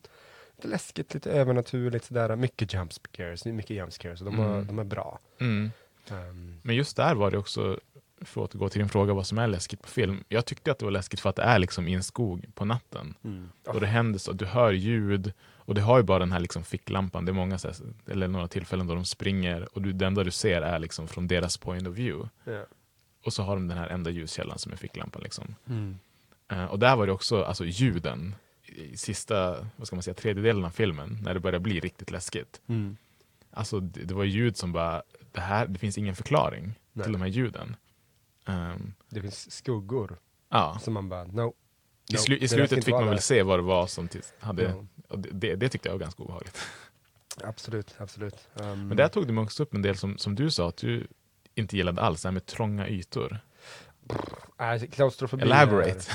lite 0.55 0.67
läskigt, 0.67 1.13
lite 1.13 1.31
övernaturligt 1.31 2.05
sådär. 2.05 2.35
Mycket 2.35 2.73
jump 2.73 2.93
scares, 2.93 3.45
mycket 3.45 3.75
jump 3.77 3.93
scares, 3.93 4.19
de, 4.19 4.39
har, 4.39 4.45
Mm. 4.53 4.67
de 4.67 4.79
är 4.79 4.83
bra. 4.83 5.19
Mm. 5.39 5.71
Um, 6.11 6.59
Men 6.63 6.75
just 6.75 6.97
där 6.97 7.15
var 7.15 7.31
det 7.31 7.37
också, 7.37 7.79
för 8.21 8.43
att 8.43 8.55
återgå 8.55 8.69
till 8.69 8.79
din 8.79 8.89
fråga 8.89 9.13
vad 9.13 9.27
som 9.27 9.37
är 9.37 9.47
läskigt 9.47 9.81
på 9.81 9.87
film. 9.87 10.23
Jag 10.27 10.45
tyckte 10.45 10.71
att 10.71 10.79
det 10.79 10.85
var 10.85 10.91
läskigt 10.91 11.19
för 11.19 11.29
att 11.29 11.35
det 11.35 11.43
är 11.43 11.59
liksom 11.59 11.87
i 11.87 11.93
en 11.93 12.03
skog 12.03 12.45
på 12.55 12.65
natten. 12.65 13.13
mm. 13.23 13.49
Och 13.67 13.79
det 13.81 13.87
händer 13.87 14.19
så, 14.19 14.31
du 14.31 14.45
hör 14.45 14.71
ljud 14.71 15.33
och 15.67 15.75
det 15.75 15.81
har 15.81 15.97
ju 15.97 16.03
bara 16.03 16.19
den 16.19 16.31
här 16.31 16.39
liksom 16.39 16.63
ficklampan. 16.63 17.25
Det 17.25 17.31
är 17.31 17.33
många, 17.33 17.57
så 17.57 17.67
här, 17.67 17.75
eller 18.07 18.27
några 18.27 18.47
tillfällen 18.47 18.87
då 18.87 18.95
de 18.95 19.05
springer 19.05 19.75
och 19.75 19.81
du, 19.81 19.93
det 19.93 20.05
enda 20.05 20.23
du 20.23 20.31
ser 20.31 20.61
är 20.61 20.79
liksom 20.79 21.07
från 21.07 21.27
deras 21.27 21.57
point 21.57 21.87
of 21.87 21.95
view. 21.95 22.29
Ja. 22.43 22.65
Och 23.25 23.33
så 23.33 23.43
har 23.43 23.55
de 23.55 23.67
den 23.67 23.77
här 23.77 23.87
enda 23.87 24.09
ljuskällan 24.09 24.59
som 24.59 24.71
är 24.71 24.75
ficklampan. 24.75 25.21
Liksom. 25.23 25.55
Mm. 25.69 25.97
Eh, 26.51 26.65
och 26.65 26.79
där 26.79 26.95
var 26.95 27.05
det 27.07 27.13
också, 27.13 27.43
alltså 27.43 27.65
ljuden 27.65 28.35
i 28.65 28.97
sista, 28.97 29.67
vad 29.75 29.87
ska 29.87 29.95
man 29.95 30.03
säga, 30.03 30.13
tredjedelen 30.13 30.65
av 30.65 30.69
filmen, 30.69 31.17
när 31.21 31.33
det 31.33 31.39
börjar 31.39 31.59
bli 31.59 31.79
riktigt 31.79 32.11
läskigt. 32.11 32.61
Mm. 32.67 32.97
Alltså 33.51 33.79
det, 33.79 34.03
det 34.03 34.13
var 34.13 34.23
ljud 34.23 34.57
som 34.57 34.71
bara, 34.71 35.03
det 35.31 35.41
här, 35.41 35.67
det 35.67 35.79
finns 35.79 35.97
ingen 35.97 36.15
förklaring 36.15 36.73
Nej. 36.93 37.03
till 37.03 37.13
de 37.13 37.21
här 37.21 37.29
ljuden. 37.29 37.75
Ehm, 38.45 38.93
Det 39.09 39.21
finns 39.21 39.51
skuggor 39.51 40.17
ja. 40.49 40.79
som 40.81 40.93
man 40.93 41.09
bara, 41.09 41.23
no. 41.23 41.53
I, 42.09 42.17
slu, 42.17 42.37
I 42.37 42.47
slutet 42.47 42.85
fick 42.85 42.93
man 42.93 43.07
väl 43.07 43.19
se 43.21 43.43
vad 43.43 43.59
det 43.59 43.63
var 43.63 43.87
som 43.87 44.09
hade, 44.39 44.73
och 45.07 45.19
det, 45.19 45.55
det, 45.55 45.69
tyckte 45.69 45.89
jag 45.89 45.93
var 45.93 45.99
ganska 45.99 46.23
obehagligt. 46.23 46.57
Absolut, 47.43 47.95
absolut. 47.97 48.47
Um, 48.53 48.87
Men 48.87 48.97
där 48.97 49.07
tog 49.07 49.27
du 49.27 49.37
också 49.37 49.63
upp 49.63 49.73
en 49.73 49.81
del 49.81 49.97
som, 49.97 50.17
som 50.17 50.35
du 50.35 50.51
sa 50.51 50.69
att 50.69 50.77
du 50.77 51.07
inte 51.55 51.77
gillade 51.77 52.01
alls, 52.01 52.21
det 52.21 52.27
här 52.27 52.33
med 52.33 52.45
trånga 52.45 52.87
ytor. 52.87 53.39
äh, 54.59 54.89
klaustrofobi 54.89 55.43
Elaborate. 55.43 56.01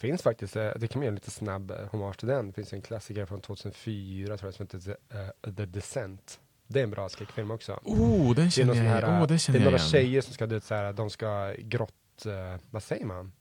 finns 0.00 0.22
faktiskt, 0.22 0.56
eh, 0.56 0.70
det 0.76 0.88
kan 0.88 0.98
man 0.98 1.04
göra 1.04 1.14
lite 1.14 1.30
snabb 1.30 1.70
eh, 1.70 1.76
hommage 1.90 2.18
till 2.18 2.28
den. 2.28 2.46
Det 2.46 2.52
finns 2.52 2.72
en 2.72 2.82
klassiker 2.82 3.26
från 3.26 3.40
2004 3.40 4.36
tror 4.36 4.48
jag 4.48 4.54
som 4.54 4.66
heter 4.66 4.96
eh, 5.10 5.52
The 5.54 5.66
Descent. 5.66 6.40
Det 6.66 6.80
är 6.80 6.84
en 6.84 6.90
bra 6.90 7.08
skräckfilm 7.08 7.50
också. 7.50 7.80
Oh, 7.82 8.34
den 8.34 8.34
Det 8.34 8.42
är, 8.42 8.50
känner 8.50 8.74
jag, 8.74 8.82
här, 8.82 9.02
oh, 9.02 9.26
den 9.26 9.28
det 9.28 9.48
är 9.48 9.52
jag 9.52 9.64
några 9.64 9.76
igen. 9.76 9.88
tjejer 9.88 10.20
som 10.20 10.34
ska, 10.34 10.46
du 10.46 10.54
vet, 10.54 10.64
så 10.64 10.74
här, 10.74 10.92
de 10.92 11.10
ska 11.10 11.54
grott, 11.58 12.26
eh, 12.26 12.60
vad 12.70 12.82
säger 12.82 13.04
man? 13.04 13.32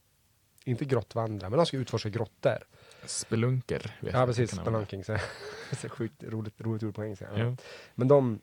Inte 0.65 0.85
grottvandra, 0.85 1.49
men 1.49 1.57
de 1.57 1.65
ska 1.65 1.77
utforska 1.77 2.09
grottor. 2.09 2.57
Spelunker. 3.05 3.95
Vet 3.99 4.13
Ja 4.13 4.25
precis, 4.25 4.51
det 4.51 4.57
spelunking. 4.57 5.03
Så, 5.03 5.17
så 5.81 5.89
sjukt 5.89 6.23
roligt, 6.23 6.61
roligt 6.61 6.83
ord 6.83 6.95
på 6.95 7.03
engelska. 7.03 7.27
Ja. 7.37 7.55
Men 7.95 8.07
de, 8.07 8.41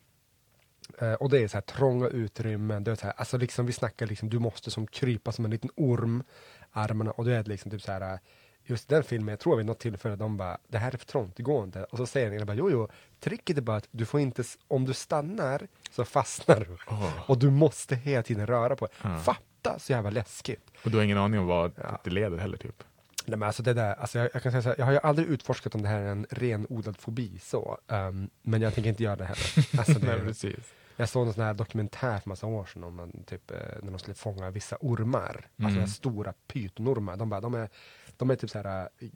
eh, 0.97 1.13
och 1.13 1.29
det 1.29 1.39
är 1.39 1.47
så 1.47 1.57
här 1.57 1.61
trånga 1.61 2.07
utrymmen, 2.07 2.83
det 2.83 2.91
är 2.91 2.95
så 2.95 3.05
här, 3.05 3.13
alltså 3.17 3.37
liksom 3.37 3.65
vi 3.65 3.73
snackar 3.73 4.07
liksom, 4.07 4.29
du 4.29 4.39
måste 4.39 4.71
som 4.71 4.87
krypa 4.87 5.31
som 5.31 5.45
en 5.45 5.51
liten 5.51 5.69
orm, 5.75 6.23
armarna, 6.71 7.11
och 7.11 7.25
du 7.25 7.33
är 7.33 7.43
liksom 7.43 7.71
typ 7.71 7.81
så 7.81 7.91
här, 7.91 8.13
eh, 8.13 8.19
just 8.63 8.89
den 8.89 9.03
filmen, 9.03 9.27
jag 9.27 9.39
tror 9.39 9.57
vid 9.57 9.65
något 9.65 9.79
tillfälle 9.79 10.15
de 10.15 10.37
bara, 10.37 10.57
det 10.67 10.77
här 10.77 10.93
är 10.93 10.97
för 10.97 11.05
trångt, 11.05 11.35
det. 11.73 11.83
Och 11.83 11.97
så 11.97 12.05
säger 12.05 12.31
den 12.31 12.45
bara, 12.45 12.57
jo 12.57 12.69
jo, 12.71 12.87
tricket 13.19 13.57
är 13.57 13.61
bara 13.61 13.77
att 13.77 13.87
du 13.91 14.05
får 14.05 14.19
inte, 14.19 14.43
om 14.67 14.85
du 14.85 14.93
stannar 14.93 15.67
så 15.91 16.05
fastnar 16.05 16.59
du. 16.59 16.77
Åh. 16.87 17.29
Och 17.29 17.37
du 17.37 17.49
måste 17.49 17.95
hela 17.95 18.23
tiden 18.23 18.47
röra 18.47 18.75
på 18.75 18.85
dig. 18.85 18.95
Ja. 19.03 19.19
Fatta 19.67 19.79
så 19.79 19.91
jävla 19.91 20.09
läskigt. 20.09 20.71
Och 20.85 20.91
du 20.91 20.97
har 20.97 21.03
ingen 21.03 21.17
aning 21.17 21.39
om 21.39 21.45
vad 21.47 21.71
Ja. 21.83 22.01
det 22.03 22.09
leder 22.09 22.37
heller 22.37 22.57
typ. 22.57 22.83
Nej, 23.25 23.37
men 23.39 23.47
alltså 23.47 23.63
det 23.63 23.73
där, 23.73 23.93
alltså 23.93 24.19
jag, 24.19 24.29
jag 24.33 24.43
kan 24.43 24.51
säga 24.51 24.61
så 24.61 24.69
här, 24.69 24.75
jag 24.77 24.85
har 24.85 24.91
ju 24.91 24.99
aldrig 25.03 25.27
utforskat 25.27 25.75
om 25.75 25.81
det 25.81 25.87
här 25.89 25.99
är 25.99 26.07
en 26.07 26.25
renodlad 26.29 26.97
fobi 26.97 27.39
så, 27.39 27.77
ehm, 27.87 28.29
men 28.41 28.61
jag 28.61 28.73
tänker 28.73 28.89
inte 28.89 29.03
göra 29.03 29.15
det 29.15 29.25
heller. 29.25 29.79
Alltså 29.79 29.99
Nej, 30.01 30.19
det, 30.19 30.25
precis. 30.25 30.73
jag 30.95 31.09
såg 31.09 31.27
en 31.27 31.33
sån 31.33 31.43
här 31.43 31.53
dokumentär 31.53 32.19
för 32.19 32.29
massa 32.29 32.47
år 32.47 32.65
sedan 32.65 32.83
om 32.83 32.95
man, 32.95 33.23
typ, 33.25 33.51
eh, 33.51 33.57
när 33.83 33.91
de 33.91 33.99
skulle 33.99 34.15
fånga 34.15 34.49
vissa 34.49 34.77
ormar, 34.81 35.27
alltså 35.29 35.47
Mm. 35.59 35.73
de 35.73 35.79
här 35.79 35.87
stora 35.87 36.33
pytonormar. 36.47 37.17
De, 37.17 37.29
bara, 37.29 37.41
de, 37.41 37.53
är, 37.53 37.69
de 38.17 38.29
är 38.29 38.35
typ 38.35 38.49
så 38.49 38.57
här 38.61 38.89
eh, 38.99 39.09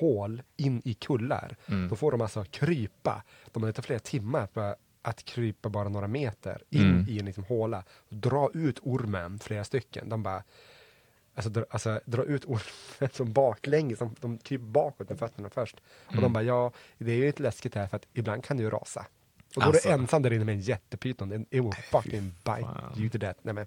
hål 0.00 0.42
in 0.56 0.82
i 0.84 0.94
kullar. 0.94 1.56
Mm. 1.66 1.88
Då 1.88 1.96
får 1.96 2.10
de 2.12 2.20
alltså 2.20 2.44
krypa, 2.50 3.22
de 3.52 3.62
har 3.62 3.72
tar 3.72 3.82
flera 3.82 3.98
timmar 4.00 4.48
för 4.54 4.76
att 5.02 5.24
krypa 5.24 5.68
bara 5.68 5.88
några 5.88 6.06
meter 6.08 6.62
in 6.70 6.82
Mm. 6.82 7.04
i 7.08 7.18
en 7.18 7.24
liksom 7.24 7.44
håla, 7.44 7.84
dra 8.08 8.50
ut 8.54 8.78
ormen, 8.82 9.38
flera 9.38 9.64
stycken. 9.64 10.08
De 10.08 10.22
bara, 10.22 10.42
alltså, 11.34 11.50
dra, 11.50 11.64
alltså 11.70 12.00
dra 12.04 12.24
ut 12.24 12.44
ormen 12.44 13.10
som 13.12 13.32
baklänges, 13.32 13.98
de, 13.98 14.14
de 14.20 14.38
kryper 14.38 14.64
bakåt 14.66 15.08
med 15.08 15.18
fötterna 15.18 15.50
först. 15.50 15.76
Och 16.06 16.12
de 16.12 16.18
Mm. 16.18 16.32
bara, 16.32 16.42
ja, 16.42 16.72
det 16.98 17.12
är 17.12 17.16
ju 17.16 17.26
lite 17.26 17.42
läskigt 17.42 17.74
här 17.74 17.86
för 17.86 17.96
att 17.96 18.06
ibland 18.12 18.44
kan 18.44 18.56
det 18.56 18.62
ju 18.62 18.70
rasa. 18.70 19.00
Och 19.00 19.54
då 19.54 19.60
är 19.62 19.66
Alltså. 19.66 19.88
du 19.88 19.94
ensam 19.94 20.22
där 20.22 20.32
inne 20.32 20.44
med 20.44 20.52
en 20.54 20.60
jättepyton, 20.60 21.32
it 21.32 21.48
will 21.50 21.72
fucking 21.72 22.22
bite 22.30 22.60
fan. 22.62 22.92
you 22.96 23.10
to 23.10 23.18
death. 23.18 23.40
Nej, 23.42 23.54
men, 23.54 23.66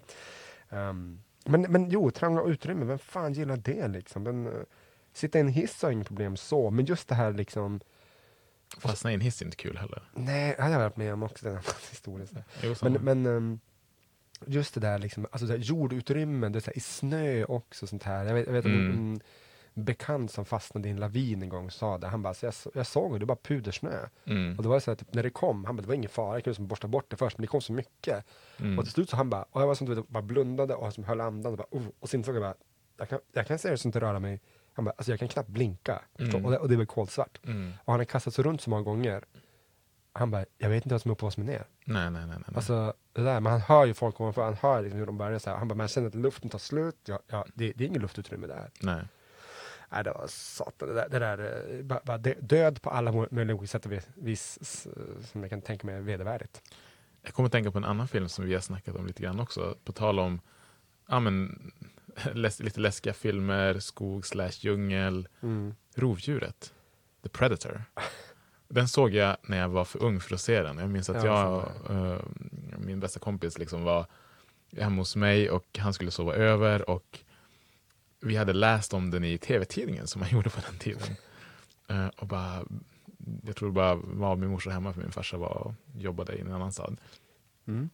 ehm, 0.68 1.22
men, 1.44 1.62
men 1.62 1.90
jo, 1.90 2.10
trånga 2.10 2.42
utrymme, 2.42 2.84
vem 2.84 2.98
fan 2.98 3.32
gillar 3.32 3.56
det 3.56 3.88
liksom? 3.88 4.22
Men, 4.22 4.46
eh, 4.46 4.52
sitta 5.12 5.38
i 5.38 5.40
en 5.40 5.48
hiss 5.48 5.82
har 5.82 5.90
inget 5.90 6.06
problem 6.06 6.36
så, 6.36 6.70
men 6.70 6.84
just 6.84 7.08
det 7.08 7.14
här 7.14 7.32
liksom, 7.32 7.80
Fastna 8.78 9.10
i 9.10 9.14
en 9.14 9.20
hiss 9.20 9.40
är 9.40 9.44
inte 9.44 9.56
kul 9.56 9.76
heller. 9.78 10.02
nej, 10.14 10.54
det 10.56 10.62
har 10.62 10.70
jag 10.70 10.78
varit 10.78 10.96
med 10.96 11.12
om 11.12 11.22
också, 11.22 11.44
den 11.46 11.54
här 11.54 11.64
historien. 11.90 12.28
Jo, 12.62 12.74
Men, 12.82 12.92
men 12.92 13.26
ehm, 13.26 13.60
just 14.46 14.74
det 14.74 14.80
där 14.80 14.98
liksom, 14.98 15.26
alltså 15.32 15.46
det 15.46 15.56
jordutrymmen, 15.56 16.52
det 16.52 16.66
här, 16.66 16.76
i 16.76 16.80
snö 16.80 17.44
också 17.44 17.86
sånt 17.86 18.02
här. 18.02 18.24
Jag 18.24 18.34
vet, 18.34 18.46
jag 18.46 18.52
vet 18.52 18.64
en, 18.64 18.72
Mm. 18.90 19.20
en 19.74 19.84
bekant 19.84 20.30
som 20.32 20.44
fastnade 20.44 20.88
i 20.88 20.90
en 20.90 20.96
lavin 21.00 21.42
en 21.42 21.48
gång 21.48 21.70
sa 21.70 21.98
det. 21.98 22.06
Han 22.06 22.22
bara, 22.22 22.34
så 22.34 22.46
jag, 22.46 22.54
jag 22.74 22.86
såg 22.86 23.12
det, 23.12 23.18
det 23.18 23.24
var 23.24 23.34
bara 23.34 23.40
pudersnö. 23.42 24.08
mm. 24.24 24.56
Och 24.56 24.62
det 24.62 24.68
var 24.68 24.80
så 24.80 24.90
här, 24.90 24.96
typ, 24.96 25.14
när 25.14 25.22
det 25.22 25.30
kom, 25.30 25.64
han 25.64 25.76
bara, 25.76 25.82
det 25.82 25.88
var 25.88 25.94
ingen 25.94 26.10
fara, 26.10 26.36
jag 26.36 26.44
kunde 26.44 26.54
som 26.54 26.66
borsta 26.66 26.88
bort 26.88 27.10
det 27.10 27.16
först, 27.16 27.38
men 27.38 27.42
det 27.42 27.48
kom 27.48 27.60
så 27.60 27.72
mycket. 27.72 28.24
Mm. 28.56 28.78
Och 28.78 28.84
till 28.84 28.92
slut 28.92 29.10
så 29.10 29.16
han 29.16 29.30
bara, 29.30 29.42
och 29.42 29.60
jag 29.62 29.66
var 29.66 29.74
som 29.74 29.86
du 29.88 29.94
vet, 29.94 30.08
bara 30.08 30.22
blundade 30.22 30.74
och 30.74 30.92
som 30.94 31.04
höll 31.04 31.20
andan 31.20 31.52
och 31.52 31.58
bara, 31.58 31.66
oh, 31.70 31.86
och 32.00 32.08
sen 32.08 32.24
såg 32.24 32.34
jag 32.34 32.42
bara, 32.42 32.54
jag 32.96 33.08
kan, 33.08 33.18
jag 33.32 33.46
kan 33.46 33.58
seriöst 33.58 33.84
inte 33.84 34.00
röra 34.00 34.18
mig. 34.18 34.40
Han 34.74 34.84
bara, 34.84 34.94
alltså 34.96 35.12
jag 35.12 35.18
kan 35.18 35.28
knappt 35.28 35.48
blinka. 35.48 36.02
Mm. 36.18 36.44
Och, 36.44 36.50
det, 36.50 36.58
och 36.58 36.68
det 36.68 36.74
är 36.74 36.76
väl 36.76 36.86
kolsvart. 36.86 37.40
Mm. 37.44 37.72
Och 37.84 37.92
han 37.92 38.00
har 38.00 38.04
kastat 38.04 38.34
sig 38.34 38.44
runt 38.44 38.60
så 38.60 38.70
många 38.70 38.82
gånger. 38.82 39.24
Han 40.12 40.30
bara, 40.30 40.44
jag 40.58 40.68
vet 40.68 40.84
inte 40.84 40.94
vad 40.94 41.02
som 41.02 41.10
är 41.10 41.12
upp 41.12 41.18
och 41.18 41.26
vad 41.26 41.32
som 41.32 41.42
är 41.42 41.46
ner. 41.46 41.64
Nej, 41.84 42.10
nej, 42.10 42.26
nej. 42.26 42.36
nej. 42.46 42.56
Alltså, 42.56 42.94
det 43.12 43.22
där, 43.22 43.40
men 43.40 43.52
han 43.52 43.60
hör 43.60 43.86
ju 43.86 43.94
folk 43.94 44.20
ovanför, 44.20 44.44
han 44.44 44.54
hör 44.54 44.82
liksom 44.82 44.98
hur 44.98 45.06
de 45.06 45.18
börjar 45.18 45.38
så 45.38 45.50
här. 45.50 45.56
Han 45.56 45.68
bara, 45.68 45.74
man 45.74 45.88
känner 45.88 46.08
att 46.08 46.14
luften 46.14 46.50
tar 46.50 46.58
slut. 46.58 46.96
Ja, 47.04 47.18
ja, 47.26 47.46
det, 47.54 47.72
det 47.72 47.84
är 47.84 47.88
inget 47.88 48.02
luftutrymme 48.02 48.46
där. 48.46 48.70
nej. 48.80 49.04
Nej, 49.94 50.04
det 50.04 50.10
var 50.10 50.26
satan. 50.28 50.88
Det 50.88 50.94
där, 50.94 51.08
det 51.08 51.18
där 51.18 51.68
eh, 51.78 51.82
bara, 51.84 52.00
bara 52.04 52.18
dö- 52.18 52.40
död 52.40 52.82
på 52.82 52.90
alla 52.90 53.26
möjliga 53.30 53.66
sätt 53.66 53.86
och 53.86 53.92
vis, 54.14 54.58
som 55.32 55.40
jag 55.40 55.50
kan 55.50 55.62
tänka 55.62 55.86
mig 55.86 55.96
är 55.96 56.00
vedervärdigt. 56.00 56.62
Jag 57.22 57.34
kommer 57.34 57.46
att 57.46 57.52
tänka 57.52 57.70
på 57.70 57.78
en 57.78 57.84
annan 57.84 58.08
film 58.08 58.28
som 58.28 58.44
vi 58.44 58.54
har 58.54 58.60
snackat 58.60 58.96
om 58.96 59.06
lite 59.06 59.22
grann 59.22 59.40
också. 59.40 59.76
På 59.84 59.92
tal 59.92 60.18
om 60.18 60.40
ja, 61.08 61.20
men, 61.20 61.72
läs, 62.32 62.60
lite 62.60 62.80
läskiga 62.80 63.12
filmer, 63.12 63.78
skog 63.78 64.26
slash 64.26 64.52
djungel. 64.60 65.28
Mm. 65.42 65.74
Rovdjuret, 65.94 66.72
The 67.22 67.28
Predator. 67.28 67.84
Den 68.68 68.88
såg 68.88 69.14
jag 69.14 69.36
när 69.42 69.58
jag 69.58 69.68
var 69.68 69.84
för 69.84 70.02
ung 70.02 70.20
för 70.20 70.34
att 70.34 70.40
se 70.40 70.62
den. 70.62 70.78
Jag 70.78 70.90
minns 70.90 71.10
att 71.10 71.24
Ja, 71.24 71.72
jag, 71.88 71.96
eh, 71.96 72.20
min 72.78 73.00
bästa 73.00 73.20
kompis 73.20 73.58
liksom 73.58 73.82
var 73.82 74.06
hemma 74.76 74.96
hos 74.96 75.16
mig 75.16 75.50
och 75.50 75.78
han 75.78 75.92
skulle 75.92 76.10
sova 76.10 76.34
över 76.34 76.90
och 76.90 77.18
vi 78.20 78.36
hade 78.36 78.52
läst 78.52 78.94
om 78.94 79.10
den 79.10 79.24
i 79.24 79.38
tv-tidningen 79.38 80.06
som 80.06 80.20
man 80.20 80.28
gjorde 80.32 80.50
på 80.50 80.60
den 80.70 80.78
tiden. 80.78 81.16
Eh, 81.88 82.06
och 82.06 82.26
bara, 82.26 82.64
jag 83.46 83.56
tror 83.56 83.68
det 83.68 83.74
bara 83.74 83.94
var 83.94 84.36
min 84.36 84.50
morsa 84.50 84.70
hemma 84.70 84.92
för 84.92 85.00
min 85.00 85.12
farsa 85.12 85.36
var 85.36 85.56
och 85.66 85.74
jobbade 85.94 86.32
i 86.32 86.40
en 86.40 86.52
annan 86.52 86.72
stad. 86.72 86.96
Mm. 87.66 87.90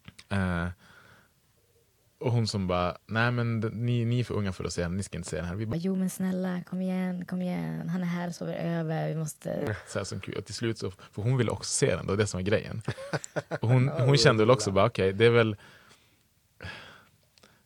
Och 2.21 2.33
hon 2.33 2.47
som 2.47 2.66
bara, 2.66 2.97
nej 3.07 3.31
men 3.31 3.61
ni, 3.61 4.05
ni 4.05 4.21
är 4.21 4.25
för 4.25 4.35
unga 4.35 4.53
för 4.53 4.64
att 4.64 4.73
se 4.73 4.83
den, 4.83 4.97
ni 4.97 5.03
ska 5.03 5.16
inte 5.16 5.29
se 5.29 5.37
den 5.37 5.45
här. 5.45 5.55
Vi 5.55 5.66
bara, 5.66 5.77
Jo 5.77 5.97
men 5.97 6.11
snälla, 6.11 6.62
kom 6.62 6.81
igen, 6.83 7.25
kom 7.25 7.43
igen. 7.43 7.89
Han 7.89 8.03
är 8.03 8.07
här 8.07 8.29
och 8.29 8.35
sover 8.35 8.55
över. 8.55 9.09
Vi 9.09 9.14
måste... 9.14 9.77
så 9.89 9.99
här 9.99 10.05
som 10.05 10.21
kul. 10.21 10.35
Och 10.35 10.45
till 10.45 10.55
slut 10.55 10.79
så, 10.79 10.91
för 10.91 11.23
hon 11.23 11.37
ville 11.37 11.51
också 11.51 11.71
se 11.71 11.97
den, 11.97 12.07
det 12.07 12.12
var 12.12 12.16
det 12.16 12.27
som 12.27 12.39
var 12.39 12.43
grejen. 12.45 12.83
Och 13.61 13.69
hon, 13.69 13.89
hon 13.89 14.16
kände 14.16 14.43
väl 14.43 14.51
också 14.51 14.71
bara, 14.71 14.87
okej, 14.87 15.12
det 15.12 15.27
är 15.27 15.31
väl 15.31 15.57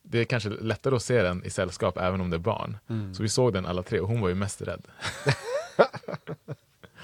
det 0.03 0.19
är 0.19 0.25
kanske 0.25 0.49
lättare 0.51 0.97
att 0.97 1.03
se 1.03 1.23
den 1.23 1.45
i 1.45 1.51
sällskap 1.51 1.99
även 1.99 2.21
om 2.21 2.31
det 2.31 2.37
är 2.37 2.39
barn. 2.39 2.77
Mm. 2.89 3.15
Så 3.15 3.23
vi 3.23 3.29
såg 3.29 3.53
den 3.53 3.67
alla 3.67 3.83
tre 3.83 4.01
och 4.01 4.09
hon 4.09 4.21
var 4.21 4.29
ju 4.29 4.35
mest 4.35 4.63
rädd. 4.63 4.83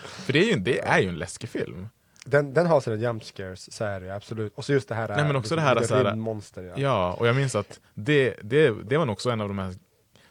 för 0.03 0.33
det 0.33 0.39
är, 0.39 0.45
ju, 0.45 0.53
en- 0.53 0.65
det 0.65 0.81
är 0.81 0.99
ju 1.01 1.09
en 1.09 1.19
läskig 1.19 1.49
film. 1.51 1.89
Den, 2.31 2.55
den 2.55 2.67
har 2.67 2.81
sina 2.81 2.97
jump 2.97 3.25
scares, 3.25 3.73
så 3.73 3.85
är 3.85 4.01
det 4.01 4.15
absolut. 4.15 4.53
Och 4.55 4.65
så 4.65 4.73
just 4.73 4.89
det 4.89 4.95
här, 4.95 5.09
Nej, 5.09 5.25
men 5.27 5.37
också 5.37 5.57
det 5.57 5.63
här, 5.63 5.75
lite 5.75 5.87
så 5.87 5.95
här- 5.95 6.05
rymdmonster. 6.05 6.63
Ja. 6.65 6.73
Ja, 6.77 7.13
och 7.13 7.27
jag 7.27 7.37
minns 7.37 7.55
att 7.55 7.81
det, 7.95 8.35
det, 8.43 8.71
det 8.85 8.97
var 8.99 9.07
nog 9.07 9.13
också 9.13 9.31
en 9.31 9.41
av 9.41 9.49
de 9.49 9.59
här 9.59 9.75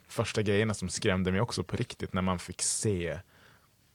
första 0.08 0.42
grejerna 0.42 0.74
som 0.74 0.90
skrämde 0.90 1.32
mig 1.32 1.42
också 1.42 1.64
på 1.64 1.76
riktigt 1.76 2.14
när 2.14 2.22
man 2.22 2.40
fick 2.40 2.62
se 2.62 3.20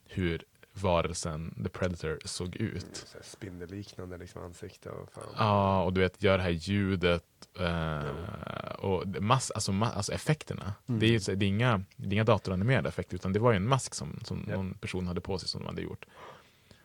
hur 0.06 0.42
varelsen, 0.74 1.54
the 1.64 1.68
predator, 1.68 2.18
såg 2.24 2.56
ut. 2.56 3.06
Här 3.14 3.22
Spindelliknande 3.24 4.18
liksom 4.18 4.42
ansikte 4.42 4.90
och 4.90 5.12
fan. 5.12 5.22
Ja, 5.38 5.82
och 5.82 5.92
du 5.92 6.00
vet, 6.00 6.22
gör 6.22 6.36
det 6.38 6.44
här 6.44 6.50
ljudet 6.50 7.24
eh, 7.60 8.72
och 8.74 9.08
det- 9.08 9.20
mass, 9.20 9.50
alltså, 9.50 9.72
ma, 9.72 9.90
alltså 9.90 10.12
effekterna. 10.12 10.74
Mm. 10.88 11.00
Det, 11.00 11.06
är, 11.06 11.10
ju 11.30 11.36
det, 11.36 11.44
är 11.44 11.48
inga, 11.48 11.82
det 11.96 12.06
är 12.08 12.12
inga 12.12 12.24
datoranimerade 12.24 12.88
effekter, 12.88 13.14
utan 13.14 13.32
det 13.32 13.38
var 13.40 13.50
ju 13.52 13.56
en 13.56 13.68
mask 13.68 13.94
som, 13.94 14.20
som 14.24 14.46
Ja. 14.48 14.56
någon 14.56 14.74
person 14.74 15.06
hade 15.06 15.20
på 15.20 15.38
sig 15.38 15.48
som 15.48 15.60
de 15.60 15.66
hade 15.66 15.82
gjort. 15.82 16.06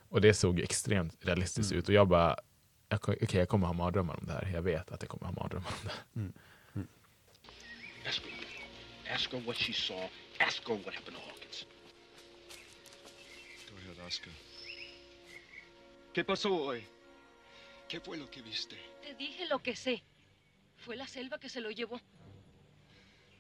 Och 0.10 0.22
det 0.22 0.34
såg 0.34 0.60
extremt 0.60 1.26
realistiskt 1.26 1.72
Mm. 1.72 1.80
ut 1.80 1.88
och 1.88 1.94
jag 1.94 2.08
bara, 2.08 2.36
okej 2.90 3.28
jag 3.32 3.50
kommer 3.50 3.68
ha 3.68 3.74
mardrömmar 3.74 4.20
om 4.20 4.26
det 4.26 4.34
här. 4.34 4.50
Jag 4.54 4.62
vet 4.62 4.92
att 4.92 5.02
jag 5.02 5.10
kommer 5.10 5.26
ha 5.26 5.32
mardrömmar 5.44 5.68
om 5.70 5.78
det 5.84 5.90
här. 5.90 6.32
Ask 8.10 8.22
her. 8.24 9.14
Ask 9.14 9.32
her 9.32 9.40
what 9.42 9.56
she 9.58 9.74
saw. 9.74 10.10
Ask 10.40 10.68
her 10.68 10.76
what 10.76 10.94
happened 10.96 11.18
to 11.18 11.22
Hawkins. 11.30 11.66
Go 13.70 13.76
ahead, 13.78 14.08
Oscar. 14.08 14.34
¿Qué 16.14 16.24
pasó 16.24 16.50
hoy? 16.56 16.84
¿Qué 17.90 18.00
fue 18.00 18.18
lo 18.18 18.30
que 18.30 18.42
viste? 18.42 18.76
Te 19.02 19.14
dije 19.16 19.46
lo 19.50 19.60
que 19.60 19.76
sé. 19.76 20.04
Fue 20.78 20.96
la 20.96 21.08
selva 21.08 21.38
que 21.40 21.50
se 21.50 21.60
lo 21.62 21.70
llevó. 21.72 22.00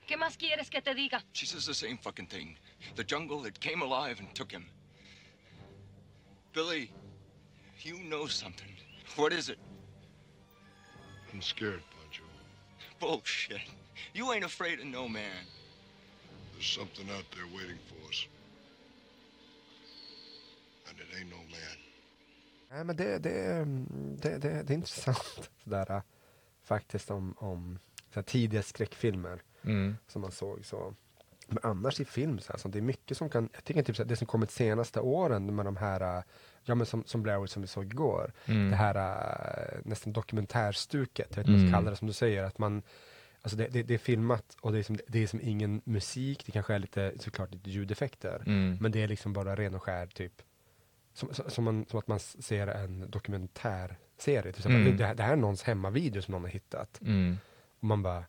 ¿Qué 0.07 0.15
más 0.17 0.37
quieres 0.37 0.69
que 0.69 0.81
te 0.81 0.93
diga? 0.95 1.23
She 1.33 1.45
says 1.45 1.65
the 1.65 1.73
same 1.73 1.97
fucking 1.97 2.27
thing. 2.27 2.57
The 2.95 3.03
jungle, 3.03 3.47
it 3.47 3.59
came 3.59 3.81
alive 3.83 4.19
and 4.19 4.33
took 4.33 4.51
him. 4.51 4.65
Billy, 6.57 6.89
you 7.85 7.99
know 8.09 8.25
something. 8.27 8.73
What 9.15 9.31
is 9.33 9.49
it? 9.49 9.59
I'm 11.31 11.41
scared, 11.41 11.83
Pancho. 11.91 12.23
Bullshit. 12.99 13.61
You 14.15 14.33
ain't 14.33 14.43
afraid 14.45 14.79
of 14.79 14.85
no 14.85 15.07
man. 15.07 15.45
There's 16.53 16.65
something 16.79 17.07
out 17.15 17.25
there 17.35 17.45
waiting 17.55 17.77
for 17.87 18.09
us. 18.09 18.27
And 20.89 20.97
it 20.99 21.07
ain't 21.19 21.29
no 21.29 21.37
man. 21.51 21.77
Nej, 22.71 22.83
men 22.83 22.95
det, 22.95 23.19
det, 23.19 23.65
det, 24.21 24.37
det, 24.37 24.63
det 24.63 24.73
är 24.73 24.77
intressant 24.77 25.49
sådär, 25.63 25.91
äh, 25.91 26.01
faktiskt 26.63 27.11
om, 27.11 27.33
om 27.37 27.79
så 28.13 28.19
här, 28.19 28.23
tidiga 28.23 28.63
skräckfilmer 28.63 29.41
Mm. 29.63 29.97
som 30.07 30.21
man 30.21 30.31
såg. 30.31 30.65
Så. 30.65 30.95
Men 31.47 31.59
annars 31.63 31.99
i 31.99 32.05
film, 32.05 32.39
så 32.39 32.51
här, 32.53 32.59
så 32.59 32.67
det 32.67 32.79
är 32.79 32.81
mycket 32.81 33.17
som 33.17 33.29
kan, 33.29 33.49
jag 33.53 33.63
tycker 33.63 33.83
typ 33.83 33.95
så 33.95 34.03
här, 34.03 34.09
det 34.09 34.15
som 34.15 34.27
kommit 34.27 34.51
senaste 34.51 34.99
åren 34.99 35.55
med 35.55 35.65
de 35.65 35.77
här, 35.77 36.23
ja 36.63 36.75
men 36.75 36.85
som, 36.85 37.03
som 37.05 37.23
Blair 37.23 37.39
Witch 37.39 37.53
som 37.53 37.61
vi 37.61 37.67
såg 37.67 37.85
igår, 37.85 38.33
Mm. 38.45 38.69
det 38.69 38.75
här 38.75 38.95
äh, 38.95 39.79
nästan 39.85 40.13
dokumentärstuket, 40.13 41.27
jag 41.29 41.37
vet 41.37 41.47
inte 41.47 41.51
vad 41.51 41.59
man 41.59 41.59
ska 41.59 41.67
Mm. 41.67 41.73
kalla 41.73 41.91
det, 41.91 41.97
som 41.97 42.07
du 42.07 42.13
säger, 42.13 42.43
att 42.43 42.57
man 42.57 42.81
Alltså 43.41 43.57
det, 43.57 43.67
det, 43.67 43.83
det 43.83 43.93
är 43.93 43.97
filmat 43.97 44.57
och 44.61 44.71
det 44.71 44.79
är, 44.79 44.83
som, 44.83 44.97
det 45.07 45.23
är 45.23 45.27
som 45.27 45.39
ingen 45.43 45.81
musik, 45.85 46.43
det 46.45 46.51
kanske 46.51 46.73
är 46.73 46.79
lite, 46.79 47.13
såklart 47.19 47.51
lite 47.53 47.69
ljudeffekter. 47.69 48.43
Mm. 48.45 48.77
Men 48.81 48.91
det 48.91 49.03
är 49.03 49.07
liksom 49.07 49.33
bara 49.33 49.55
ren 49.55 49.75
och 49.75 49.83
skär 49.83 50.07
typ 50.07 50.33
som, 51.13 51.29
som, 51.33 51.63
man, 51.63 51.85
som 51.89 51.99
att 51.99 52.07
man 52.07 52.19
ser 52.19 52.67
en 52.67 53.09
dokumentärserie. 53.11 54.51
Typ, 54.53 54.65
Mm. 54.65 54.85
det, 54.85 54.91
det 54.91 55.05
här- 55.05 55.15
det 55.15 55.23
här 55.23 55.31
är 55.33 55.35
någons 55.35 55.63
hemmavideo 55.63 56.21
som 56.21 56.31
någon 56.31 56.41
har 56.41 56.49
hittat. 56.49 57.01
Mm. 57.01 57.37
Och 57.79 57.83
man 57.83 58.03
bara... 58.03 58.23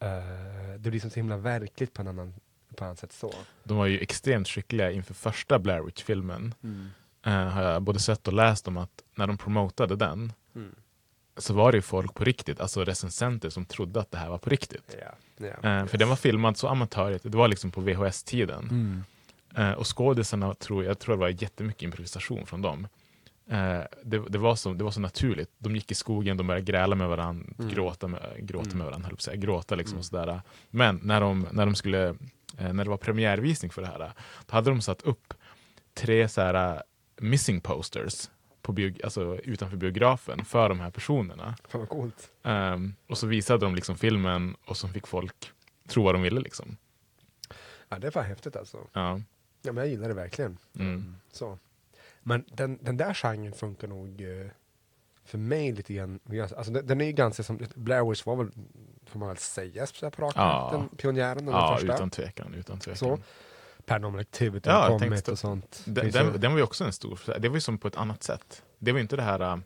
eh, 0.00 0.78
det 0.78 0.90
blir 0.90 1.00
som 1.00 1.10
så 1.10 1.16
himla 1.16 1.36
verkligt 1.36 1.92
på 1.92 2.02
en 2.02 2.08
annan 2.08 2.34
på 2.76 2.84
annat 2.84 2.98
sätt 2.98 3.12
så. 3.12 3.32
De 3.64 3.76
var 3.76 3.86
ju 3.86 3.98
extremt 4.00 4.48
skickliga 4.48 4.90
inför 4.90 5.14
första 5.14 5.58
Blair 5.58 5.80
Witch-filmen. 5.80 6.54
Eh, 7.26 7.32
har 7.32 7.62
jag 7.62 7.82
både 7.82 8.00
sett 8.00 8.26
och 8.28 8.34
läst 8.34 8.68
om 8.68 8.76
att 8.76 9.02
när 9.14 9.26
de 9.26 9.38
promotade 9.38 9.96
den 9.96 10.32
Mm. 10.54 10.74
så 11.36 11.54
var 11.54 11.72
det 11.72 11.78
ju 11.78 11.82
folk 11.82 12.14
på 12.14 12.24
riktigt, 12.24 12.60
alltså 12.60 12.84
recensenter 12.84 13.50
som 13.50 13.64
trodde 13.64 14.00
att 14.00 14.10
det 14.10 14.18
här 14.18 14.28
var 14.28 14.38
på 14.38 14.50
riktigt. 14.50 14.96
Ja, 15.00 15.46
ja. 15.62 15.70
Eh, 15.80 15.86
för 15.86 15.98
den 15.98 16.08
var 16.08 16.16
filmad 16.16 16.56
så 16.56 16.68
amatörigt, 16.68 17.22
det 17.22 17.36
var 17.38 17.48
liksom 17.48 17.70
på 17.70 17.80
VHS-tiden. 17.80 18.68
Mm. 18.70 19.04
Eh, 19.56 19.72
och 19.72 19.96
skådisarna, 19.96 20.54
tror 20.54 20.84
jag, 20.84 20.90
jag 20.90 20.98
tror 20.98 21.14
det 21.14 21.20
var 21.20 21.28
jättemycket 21.42 21.82
improvisation 21.82 22.46
från 22.46 22.62
dem. 22.62 22.88
Eh, 23.50 23.80
det, 24.04 24.18
det, 24.28 24.38
var 24.38 24.54
så, 24.56 24.72
det 24.72 24.84
var 24.84 24.90
så 24.90 25.00
naturligt. 25.00 25.50
De 25.58 25.74
gick 25.76 25.90
i 25.90 25.94
skogen, 25.94 26.36
de 26.36 26.46
började 26.46 26.64
gräla 26.64 26.94
med 26.96 27.08
varandra, 27.08 27.46
Mm. 27.58 27.70
gråta 27.74 28.08
med, 28.08 28.22
gråta 28.38 28.66
Mm. 28.66 28.78
med 28.78 28.86
varandra, 28.86 29.08
höll 29.08 29.18
säga. 29.18 29.36
Gråta 29.36 29.74
liksom 29.74 29.94
Mm. 29.94 29.98
och 29.98 30.04
sådär. 30.04 30.40
Men 30.70 31.00
när 31.02 31.20
de, 31.20 31.46
när 31.52 31.66
de 31.66 31.74
skulle, 31.74 32.08
eh, 32.58 32.72
när 32.72 32.84
det 32.84 32.90
var 32.90 32.96
premiärvisning 32.96 33.70
för 33.70 33.82
det 33.82 33.88
här, 33.88 33.98
då 34.46 34.54
hade 34.54 34.70
de 34.70 34.80
satt 34.80 35.02
upp 35.02 35.34
tre 35.94 36.28
så 36.28 36.40
eh, 36.40 36.78
missing 37.20 37.60
posters 37.60 38.30
på 38.62 38.72
biog, 38.72 39.00
alltså 39.04 39.36
utanför 39.44 39.76
biografen 39.76 40.44
för 40.44 40.68
de 40.68 40.80
här 40.80 40.90
personerna. 40.90 41.56
Fan 41.68 41.80
vad 41.80 41.88
coolt. 41.88 42.30
Ehm, 42.42 42.94
och 43.08 43.18
så 43.18 43.26
visade 43.26 43.66
de 43.66 43.74
liksom 43.74 43.96
filmen 43.96 44.56
och 44.64 44.76
så 44.76 44.88
fick 44.88 45.06
folk 45.06 45.52
tro 45.88 46.02
vad 46.04 46.14
de 46.14 46.22
ville. 46.22 46.40
Liksom. 46.40 46.76
Ja, 47.88 47.98
det 47.98 48.14
var 48.14 48.22
häftigt 48.22 48.56
alltså. 48.56 48.78
Ja. 48.92 49.20
Ja, 49.62 49.72
men 49.72 49.76
jag 49.76 49.88
gillar 49.88 50.08
det 50.08 50.14
verkligen. 50.14 50.58
Mm. 50.78 51.16
Så. 51.32 51.58
Men 52.28 52.44
den, 52.48 52.78
den 52.82 52.96
där 52.96 53.14
genren 53.14 53.52
funkar 53.52 53.88
nog 53.88 54.20
eh, 54.22 54.46
för 55.24 55.38
mig 55.38 55.72
lite 55.72 55.94
grann. 55.94 56.20
Alltså, 56.56 56.72
den, 56.72 56.86
den 56.86 57.00
är 57.00 57.04
ju 57.04 57.12
ganska 57.12 57.42
som, 57.42 57.60
Blair 57.74 58.10
Witch 58.10 58.26
var 58.26 58.36
väl, 58.36 58.50
får 59.06 59.18
man 59.18 59.28
väl 59.28 59.36
säga 59.36 59.86
så 59.86 60.10
på 60.10 60.22
rak 60.22 60.32
Ja. 60.36 60.68
den 60.72 60.88
pionjären, 60.88 61.44
den 61.44 61.54
Ja, 61.54 61.76
första. 61.76 61.94
utan 61.94 62.10
tvekan. 62.10 62.54
Utan 62.54 62.78
tvekan. 62.78 62.96
Så. 62.96 63.18
Paranormal 63.86 64.20
Activity 64.20 64.68
Ja, 64.70 64.98
kommit 64.98 65.28
och 65.28 65.38
sånt. 65.38 65.82
Den, 65.84 66.10
den, 66.10 66.40
den 66.40 66.50
var 66.52 66.58
ju 66.58 66.64
också 66.64 66.84
en 66.84 66.92
stor, 66.92 67.20
det 67.38 67.48
var 67.48 67.56
ju 67.56 67.60
som 67.60 67.78
på 67.78 67.88
ett 67.88 67.96
annat 67.96 68.22
sätt. 68.22 68.62
Det 68.78 68.92
var 68.92 68.98
ju 68.98 69.02
inte 69.02 69.16
det 69.16 69.22
här 69.22 69.42
uh, 69.54 69.58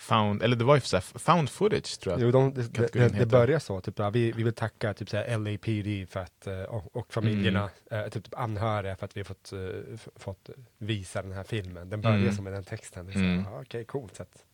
found, 0.00 0.42
eller 0.42 0.56
det 0.56 0.64
var 0.64 0.74
ju 0.74 0.80
så 0.80 0.96
här, 0.96 1.18
found 1.18 1.50
footage 1.50 1.98
tror 2.00 2.12
jag. 2.14 2.22
Jo, 2.22 2.30
de, 2.30 2.54
det, 2.54 2.92
det, 2.92 3.08
det, 3.08 3.26
börjar 3.26 3.58
så. 3.58 3.80
Typ, 3.80 4.00
vi, 4.12 4.32
vi 4.32 4.42
vill 4.42 4.52
tacka 4.54 4.94
typ, 4.94 5.08
så 5.10 5.16
här, 5.16 5.38
LAPD 5.38 6.10
för 6.12 6.20
att, 6.20 6.46
eh, 6.46 6.62
och, 6.62 6.96
och 6.96 7.12
familjerna, 7.12 7.70
Mm. 7.90 8.04
eh, 8.04 8.10
typ, 8.10 8.34
anhöriga 8.34 8.96
för 8.96 9.04
att 9.04 9.16
vi 9.16 9.20
har 9.20 9.24
fått, 9.24 9.52
eh, 9.52 9.98
fått 10.16 10.50
visa 10.78 11.22
den 11.22 11.32
här 11.32 11.44
filmen. 11.44 11.90
Den 11.90 12.00
börjar 12.00 12.16
Mm. 12.18 12.32
som 12.32 12.44
med 12.44 12.52
den 12.52 12.64
texten. 12.64 13.06
Det 13.06 13.12
är 13.12 13.14
så, 13.14 13.18
Mm. 13.20 13.44
Okej, 13.60 13.84
coolt. 13.84 14.16
Så 14.16 14.22
att, 14.22 14.44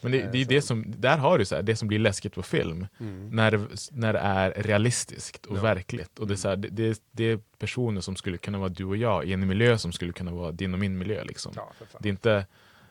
Men 0.00 0.12
det, 0.12 0.18
det 0.32 0.38
är 0.38 0.44
så. 0.44 0.50
det 0.50 0.62
som, 0.62 0.84
där 0.98 1.18
har 1.18 1.38
du 1.38 1.44
så 1.44 1.54
här, 1.54 1.62
det 1.62 1.76
som 1.76 1.88
blir 1.88 1.98
läskigt 1.98 2.34
på 2.34 2.42
film. 2.42 2.86
mm. 3.00 3.28
När, 3.30 3.66
när 3.92 4.12
det 4.12 4.18
är 4.18 4.50
realistiskt 4.62 5.46
och 5.46 5.56
Ja. 5.58 5.62
verkligt. 5.62 6.18
Och 6.18 6.26
det, 6.26 6.34
är 6.34 6.36
så 6.36 6.48
här, 6.48 6.56
det, 6.56 7.00
det, 7.10 7.24
är 7.24 7.38
personer 7.58 8.00
som 8.00 8.16
skulle 8.16 8.38
kunna 8.38 8.58
vara 8.58 8.68
du 8.68 8.84
och 8.84 8.96
jag 8.96 9.24
i 9.24 9.32
en 9.32 9.46
miljö 9.46 9.78
som 9.78 9.92
skulle 9.92 10.12
kunna 10.12 10.30
vara 10.32 10.52
din 10.52 10.72
och 10.74 10.80
min 10.80 10.98
miljö. 10.98 11.24
Liksom. 11.24 11.52
Ja. 11.56 11.72
Det 12.00 12.08
är 12.08 12.10
inte, 12.10 12.46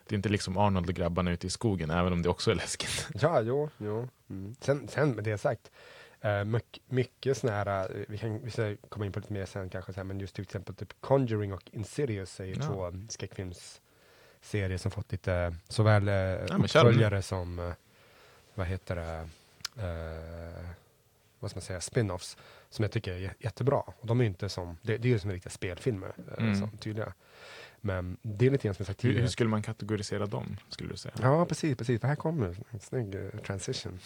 det 0.06 0.14
är 0.14 0.16
inte 0.16 0.28
liksom 0.28 0.56
Arnold 0.58 0.88
och 0.88 0.94
grabbarna 0.94 1.30
ute 1.30 1.46
i 1.46 1.50
skogen, 1.50 1.90
även 1.90 2.12
om 2.12 2.22
det 2.22 2.28
också 2.28 2.50
är 2.50 2.54
läskigt. 2.54 3.08
Ja, 3.20 3.40
jo, 3.40 3.70
jo. 3.78 4.08
Mm. 4.30 4.54
Sen, 4.60 4.88
sen 4.88 5.10
med 5.10 5.24
det 5.24 5.38
sagt, 5.38 5.70
uh, 6.24 6.44
mycket, 6.44 6.82
mycket 6.90 7.36
sådana 7.38 7.56
här, 7.58 7.90
eh, 7.96 8.04
vi 8.08 8.18
kan 8.18 8.38
vi 8.44 8.50
ska 8.50 8.76
komma 8.88 9.06
in 9.06 9.12
på 9.12 9.18
lite 9.20 9.32
mer 9.32 9.46
sen 9.46 9.68
kanske, 9.70 9.92
så 9.92 9.96
här, 9.96 10.04
men 10.04 10.20
just 10.20 10.34
till 10.34 10.42
exempel 10.44 10.74
typ 10.74 10.94
Conjuring 11.00 11.52
och 11.52 11.62
Insidious 11.72 12.40
är 12.40 12.44
ju 12.44 12.54
Ja. 12.54 12.62
två 12.62 12.92
skräckfilmsserier 13.08 14.78
som 14.78 14.90
fått 14.90 15.12
lite 15.12 15.54
såväl 15.68 16.02
uh, 16.08 16.66
kör 16.66 16.80
uppföljare 16.86 17.22
som, 17.22 17.58
eh, 17.58 17.72
vad 18.54 18.66
heter 18.66 18.96
det, 18.96 19.28
eh, 19.82 20.64
vad 21.40 21.50
ska 21.50 21.58
man 21.58 21.62
säga, 21.62 21.80
spin-offs 21.80 22.36
som 22.70 22.82
jag 22.82 22.92
tycker 22.92 23.12
är 23.12 23.18
jä- 23.18 23.34
jättebra. 23.38 23.76
Och 24.00 24.06
de 24.06 24.20
är 24.20 24.24
ju 24.24 24.28
inte 24.28 24.48
som, 24.48 24.76
det, 24.82 24.96
det 24.98 25.08
är 25.08 25.12
ju 25.12 25.18
som 25.18 25.30
riktiga 25.30 25.50
spelfilmer, 25.50 26.12
Mm. 26.38 26.54
som 26.60 26.70
tydliga. 26.70 27.12
Men 27.84 28.16
det 28.22 28.46
är 28.46 28.50
lite 28.50 28.64
grann 28.68 28.74
som 28.74 28.82
jag 28.82 28.86
sagt 28.86 29.04
Hur, 29.04 29.08
tidigare. 29.08 29.22
hur 29.22 29.28
skulle 29.28 29.50
man 29.50 29.62
kategorisera 29.62 30.26
dem, 30.26 30.56
skulle 30.68 30.90
du 30.90 30.96
säga? 30.96 31.14
Ja, 31.22 31.44
precis, 31.46 31.76
precis. 31.78 32.00
För 32.00 32.08
här 32.08 32.16
kommer 32.16 32.56
en 32.70 32.80
snygg 32.80 33.14
eh, 33.14 33.28
transition. 33.46 33.98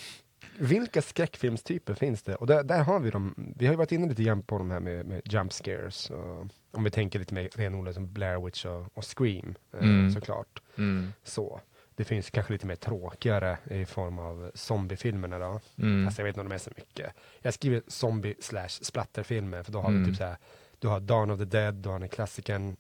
Vilka 0.59 1.03
skräckfilmstyper 1.03 1.95
finns 1.95 2.23
det? 2.23 2.35
Och 2.35 2.47
där, 2.47 2.63
där 2.65 2.83
har 2.83 3.01
vi 3.01 3.11
dem. 3.11 3.35
Vi 3.57 3.67
har 3.67 3.73
ju 3.73 3.77
varit 3.79 3.93
inne 3.93 4.09
lite 4.09 4.23
grann 4.23 4.43
på 4.43 4.59
de 4.59 4.71
här 4.71 4.81
med, 4.81 5.07
med 5.07 5.23
jump 5.25 5.53
scares. 5.53 6.11
Och, 6.11 6.47
om 6.71 6.85
vi 6.85 6.91
tänker 6.91 7.19
lite 7.19 7.35
mer 7.35 7.49
renodlat 7.55 7.95
som 7.95 8.13
Blair 8.13 8.45
Witch 8.45 8.65
och, 8.65 8.87
och 8.99 9.05
Scream, 9.19 9.55
eh, 9.73 9.81
Mm. 9.83 10.11
såklart. 10.13 10.63
Mm. 10.79 11.13
Så. 11.25 11.61
Det 11.95 12.05
finns 12.05 12.31
kanske 12.31 12.53
lite 12.53 12.67
mer 12.67 12.77
tråkigare 12.77 13.59
i 13.71 13.85
form 13.85 14.19
av 14.19 14.51
zombiefilmerna 14.55 15.39
då. 15.39 15.61
Mm. 15.79 16.07
Fast 16.07 16.19
jag 16.19 16.25
vet 16.25 16.31
inte 16.33 16.41
om 16.41 16.49
de 16.49 16.55
är 16.55 16.59
så 16.59 16.71
mycket. 16.77 17.13
Jag 17.43 17.55
skriver 17.55 17.83
zombie 17.87 18.35
slash 18.41 18.69
splatterfilmer 18.69 19.63
för 19.63 19.73
då 19.73 19.81
har 19.81 19.89
Mm. 19.89 20.03
du 20.03 20.09
typ 20.09 20.17
så 20.19 20.25
här. 20.25 20.37
Du 20.79 20.89
har 20.89 21.01
Dawn 21.01 21.31
of 21.31 21.39
the 21.39 21.45
Dead, 21.45 21.75
du 21.75 21.89
har 21.89 21.99
den 21.99 22.09
klassikern 22.09 22.77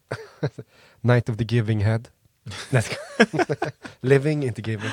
Night 1.01 1.28
of 1.28 1.36
the 1.36 1.44
Giving 1.44 1.80
Head. 1.84 2.01
Living, 4.01 4.44
inte 4.44 4.62
Giving. 4.62 4.90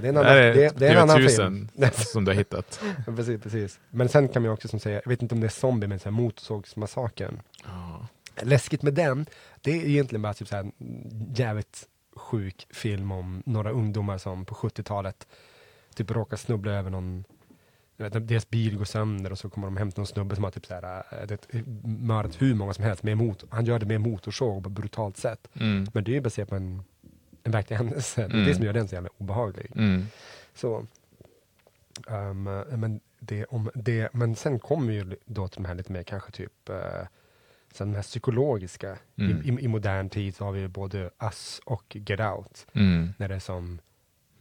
Det 0.00 0.06
är 0.06 0.08
en 0.08 0.14
Det 0.14 0.20
annan, 0.20 0.26
är 0.36 0.54
det, 0.54 0.78
det 0.78 0.86
är 0.88 0.92
en 0.92 0.98
annan 1.10 1.16
film. 1.16 1.28
TV1000 1.28 1.68
Nej, 1.74 1.90
som 1.94 2.24
du 2.24 2.30
har 2.30 2.36
hittat. 2.36 2.80
precis, 3.06 3.42
precis. 3.42 3.80
Men 3.90 4.08
sen 4.08 4.28
kan 4.28 4.42
man 4.42 4.50
också 4.50 4.68
som 4.68 4.80
säga, 4.80 5.00
jag 5.04 5.08
vet 5.08 5.22
inte 5.22 5.34
om 5.34 5.40
det 5.40 5.46
är 5.46 5.48
zombie, 5.48 5.86
men 5.86 5.98
så 5.98 6.04
här 6.04 6.10
motorsågsmassakern. 6.10 7.40
Ja. 7.64 8.06
Läskigt 8.42 8.82
med 8.82 8.94
den, 8.94 9.26
det 9.60 9.70
är 9.70 9.84
egentligen 9.88 10.22
bara 10.22 10.34
typ 10.34 10.48
så 10.48 10.56
här 10.56 10.70
jävligt 11.34 11.88
sjuk 12.16 12.66
film 12.70 13.12
om 13.12 13.42
några 13.46 13.70
ungdomar 13.70 14.18
som 14.18 14.44
på 14.44 14.54
70-talet 14.54 15.26
typ 15.94 16.10
råkar 16.10 16.36
snubbla 16.36 16.72
över 16.72 16.90
någon 16.90 17.24
jag 17.96 18.10
vet, 18.10 18.28
deras 18.28 18.50
bil 18.50 18.76
går 18.78 18.84
sönder 18.84 19.32
och 19.32 19.38
så 19.38 19.50
kommer 19.50 19.66
de 19.66 19.76
hem 19.76 19.90
till 19.92 20.00
någon 20.00 20.06
snubbe 20.06 20.34
som 20.34 20.44
har 20.44 20.50
typ 20.50 20.68
det, 20.68 21.04
mördat 21.84 22.42
hur 22.42 22.54
många 22.54 22.74
som 22.74 22.84
helst 22.84 23.02
med 23.02 23.16
motor. 23.16 23.48
Han 23.52 23.64
gör 23.64 23.78
det 23.78 23.86
med 23.86 24.00
motorsåg 24.00 24.62
på 24.62 24.68
ett 24.68 24.74
brutalt 24.74 25.16
sätt. 25.16 25.48
Mm. 25.54 25.86
Men 25.94 26.04
det 26.04 26.10
är 26.10 26.14
ju 26.14 26.20
baserat 26.20 26.48
på 26.48 26.56
en, 26.56 26.82
en 27.42 27.52
verklig 27.52 27.76
händelse. 27.76 28.20
Det 28.20 28.26
är 28.26 28.34
Mm. 28.34 28.46
det 28.46 28.54
som 28.54 28.64
gör 28.64 28.72
den 28.72 28.88
så 28.88 28.94
jävla 28.94 29.10
obehaglig. 29.18 29.72
Mm. 29.76 30.06
Så, 30.54 30.86
ehm, 32.08 32.42
men, 32.70 33.00
det, 33.18 33.44
om 33.44 33.70
det, 33.74 34.08
men 34.12 34.36
sen 34.36 34.58
kommer 34.58 34.92
ju 34.92 35.16
då 35.24 35.48
till 35.48 35.62
de 35.62 35.68
här 35.68 35.74
lite 35.74 35.92
mer 35.92 36.02
kanske 36.02 36.32
typ 36.32 36.52
uh, 36.70 36.76
sen 37.74 37.90
de 37.90 37.96
här 37.96 38.02
psykologiska. 38.02 38.98
Mm. 39.16 39.42
I, 39.42 39.48
i, 39.48 39.64
I 39.64 39.68
modern 39.68 40.08
tid 40.08 40.36
så 40.36 40.44
har 40.44 40.52
vi 40.52 40.68
både 40.68 41.10
Us 41.22 41.60
och 41.64 41.96
Get 41.96 42.20
Out. 42.20 42.66
Mm. 42.72 43.12
När 43.16 43.28
det 43.28 43.34
är 43.34 43.38
som 43.40 43.78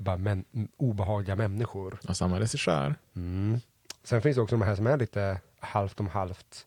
bara 0.04 0.18
män, 0.18 0.46
obehagliga 0.78 1.36
människor. 1.36 2.00
Och 2.08 2.18
samma 2.18 2.40
regissör. 2.40 2.96
Mm. 3.16 3.60
Sen 4.04 4.22
finns 4.22 4.36
det 4.36 4.42
också 4.42 4.58
de 4.58 4.62
här 4.66 4.76
som 4.76 4.88
är 4.88 4.98
lite 4.98 5.42
halvt 5.60 6.00
om 6.00 6.08
halvt, 6.08 6.66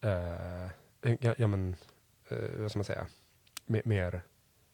eh, 0.00 0.70
ja, 1.20 1.34
ja 1.38 1.46
men, 1.46 1.76
eh, 2.28 2.38
vad 2.58 2.70
ska 2.70 2.78
man 2.78 2.84
säga, 2.84 3.06
mer, 3.66 3.82
mer 3.84 4.22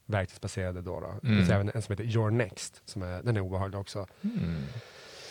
verklighetsbaserade 0.06 0.82
då. 0.82 1.00
då. 1.00 1.14
Det 1.22 1.26
Mm. 1.28 1.38
finns 1.38 1.50
även 1.50 1.70
en 1.74 1.82
som 1.82 1.92
heter 1.92 2.04
Your 2.04 2.30
Next, 2.30 2.82
som 2.84 3.02
är, 3.02 3.22
den 3.22 3.36
är 3.36 3.40
obehaglig 3.40 3.80
också. 3.80 4.06
Mm. 4.22 4.62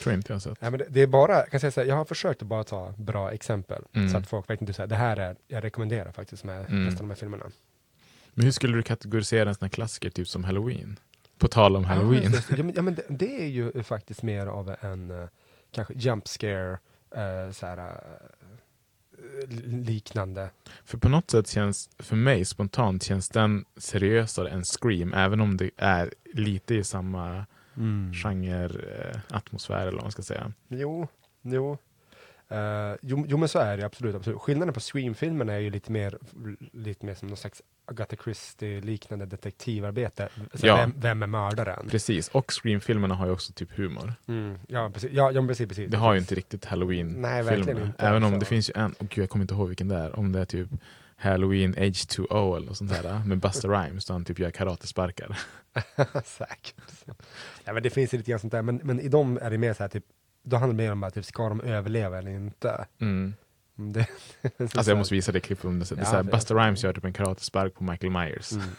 Tror 0.04 0.16
inte 0.16 0.34
jag 0.34 0.42
sett. 0.42 0.58
Ja, 0.62 0.70
men 0.70 0.80
det, 0.80 0.86
det 0.90 1.02
är 1.02 1.08
bara, 1.08 1.34
jag 1.36 1.50
kan 1.52 1.60
säga 1.60 1.72
så 1.72 1.82
här, 1.82 1.88
jag 1.88 1.96
har 1.96 2.06
försökt 2.06 2.42
att 2.42 2.48
bara 2.48 2.64
ta 2.64 2.94
bra 2.98 3.32
exempel, 3.32 3.84
Mm. 3.94 4.10
så 4.10 4.18
att 4.18 4.28
folk 4.28 4.50
verkligen 4.50 4.74
säger 4.74 4.88
det 4.88 4.96
här 4.96 5.18
är, 5.18 5.36
jag 5.48 5.64
rekommenderar 5.64 6.12
faktiskt 6.12 6.44
med 6.44 6.66
Mm. 6.70 6.86
resten 6.86 6.94
av 6.98 7.08
de 7.08 7.10
här 7.10 7.16
filmerna. 7.16 7.46
Men 8.34 8.46
hur 8.46 8.52
skulle 8.52 8.78
du 8.78 8.84
kategorisera 8.84 9.50
en 9.50 9.56
sån 9.56 9.66
här 9.66 9.70
klassiker, 9.70 10.10
typ 10.10 10.28
som 10.28 10.44
Halloween? 10.44 11.00
På 11.44 11.48
tal 11.48 11.76
om 11.76 11.84
Halloween. 11.84 12.34
Ja, 12.34 12.40
ja, 12.58 12.64
men, 12.64 12.74
ja, 12.76 12.82
men 12.82 12.96
det, 12.96 13.04
det 13.10 13.42
är 13.44 13.48
ju 13.48 13.84
faktiskt 13.84 14.24
mer 14.24 14.48
av 14.48 14.76
en 14.82 15.12
eh, 15.12 15.28
kanske 15.72 15.94
jump 15.94 16.28
scare, 16.28 16.80
eh, 17.16 17.52
så 17.52 17.66
här, 17.66 17.78
eh, 17.78 19.50
liknande. 19.66 20.50
För 20.86 20.98
på 20.98 21.10
något 21.10 21.32
sätt 21.32 21.48
känns, 21.48 21.90
för 22.00 22.16
mig 22.16 22.46
spontant, 22.46 23.04
känns 23.04 23.30
den 23.30 23.66
seriösare 23.78 24.50
än 24.50 24.64
Scream, 24.64 25.14
även 25.14 25.42
om 25.42 25.58
det 25.58 25.72
är 25.78 26.14
lite 26.34 26.76
i 26.76 26.84
samma 26.84 27.46
Mm. 27.78 28.14
genre, 28.14 28.66
eh, 28.66 29.20
atmosfär 29.30 29.82
eller 29.82 29.92
vad 29.92 30.02
man 30.04 30.12
ska 30.12 30.22
säga. 30.22 30.54
Jo, 30.68 31.08
jo. 31.42 31.78
Eh, 32.50 32.94
jo, 33.02 33.26
jo 33.28 33.38
men 33.38 33.50
så 33.50 33.60
är 33.60 33.78
det 33.78 33.86
absolut, 33.86 34.16
absolut. 34.16 34.40
Skillnaden 34.42 34.74
på 34.74 34.80
Scream-filmerna 34.80 35.54
är 35.54 35.60
ju 35.60 35.70
lite 35.70 35.92
mer, 35.92 36.18
lite 36.74 37.06
mer 37.06 37.16
som 37.16 37.28
någon 37.28 37.38
slags 37.38 37.62
Agatha 37.86 38.16
Christie-liknande 38.24 39.26
detektivarbete. 39.26 40.30
Så 40.54 40.68
Ja. 40.68 40.76
vem, 40.76 40.94
vem 40.98 41.24
är 41.24 41.28
mördaren? 41.28 41.88
Precis, 41.90 42.28
och 42.28 42.52
Scream-filmerna 42.52 43.16
har 43.16 43.26
ju 43.26 43.32
också 43.32 43.54
typ 43.54 43.78
humor. 43.78 44.14
Mm, 44.28 44.58
ja, 44.68 44.90
precis. 44.94 45.12
Ja, 45.14 45.32
ja, 45.32 45.48
precis, 45.48 45.68
precis. 45.68 45.92
Det 45.92 45.98
har 45.98 46.14
ju 46.14 46.20
inte 46.20 46.36
riktigt 46.36 46.66
Halloween-filmerna. 46.66 47.94
Även 47.98 48.24
om 48.24 48.40
det 48.40 48.46
finns 48.46 48.70
ju 48.70 48.74
en, 48.76 48.94
och 49.00 49.10
gud 49.10 49.24
jag 49.24 49.30
kommer 49.30 49.44
inte 49.44 49.54
ihåg 49.54 49.68
vilken 49.68 49.88
det 49.88 49.96
är, 49.96 50.20
om 50.20 50.32
det 50.32 50.40
är 50.40 50.46
typ 50.46 50.70
Halloween 51.18 51.76
H2O 51.76 52.58
eller 52.58 52.74
sånt 52.74 52.92
där 52.92 53.22
med 53.26 53.38
Busta 53.40 53.68
Rhymes 53.84 54.06
då 54.06 54.14
han 54.14 54.26
typ 54.26 54.40
gör 54.40 54.52
karatesparkar. 54.52 55.40
Säkert. 56.26 56.76
Ja, 57.64 57.74
men 57.74 57.84
det 57.84 57.90
finns 57.90 58.14
ju 58.14 58.18
lite 58.18 58.32
grann 58.32 58.40
sånt 58.40 58.52
där, 58.52 58.62
men, 58.62 58.76
men 58.84 59.00
i 59.00 59.08
dem 59.08 59.40
är 59.42 59.52
det 59.52 59.58
mer 59.58 59.74
så 59.74 59.84
här, 59.84 59.90
typ, 59.90 60.04
då 60.44 60.58
handlar 60.58 60.78
det 60.78 60.84
mer 60.84 60.92
om 60.92 61.04
att 61.04 61.14
typ, 61.14 61.26
ska 61.26 61.50
de 61.50 61.62
överleva 61.62 62.18
eller 62.18 62.32
inte? 62.32 62.86
Mm. 63.02 63.34
Mm, 63.78 63.94
Det, 63.94 64.08
Alltså 64.60 64.92
jag 64.92 64.98
måste 64.98 65.14
visa 65.14 65.32
det 65.32 65.40
klippet 65.40 65.66
om 65.66 65.80
det. 65.80 65.90
Det 65.90 65.96
är 65.96 66.00
Ja, 66.00 66.06
såhär, 66.06 66.24
det- 66.24 66.32
Busta 66.32 66.54
Rhymes 66.54 66.84
gör 66.84 66.94
typ 66.94 67.06
en 67.06 67.14
karatespark 67.14 67.74
på 67.74 67.84
Michael 67.84 68.12
Myers. 68.12 68.52
Mm. 68.52 68.66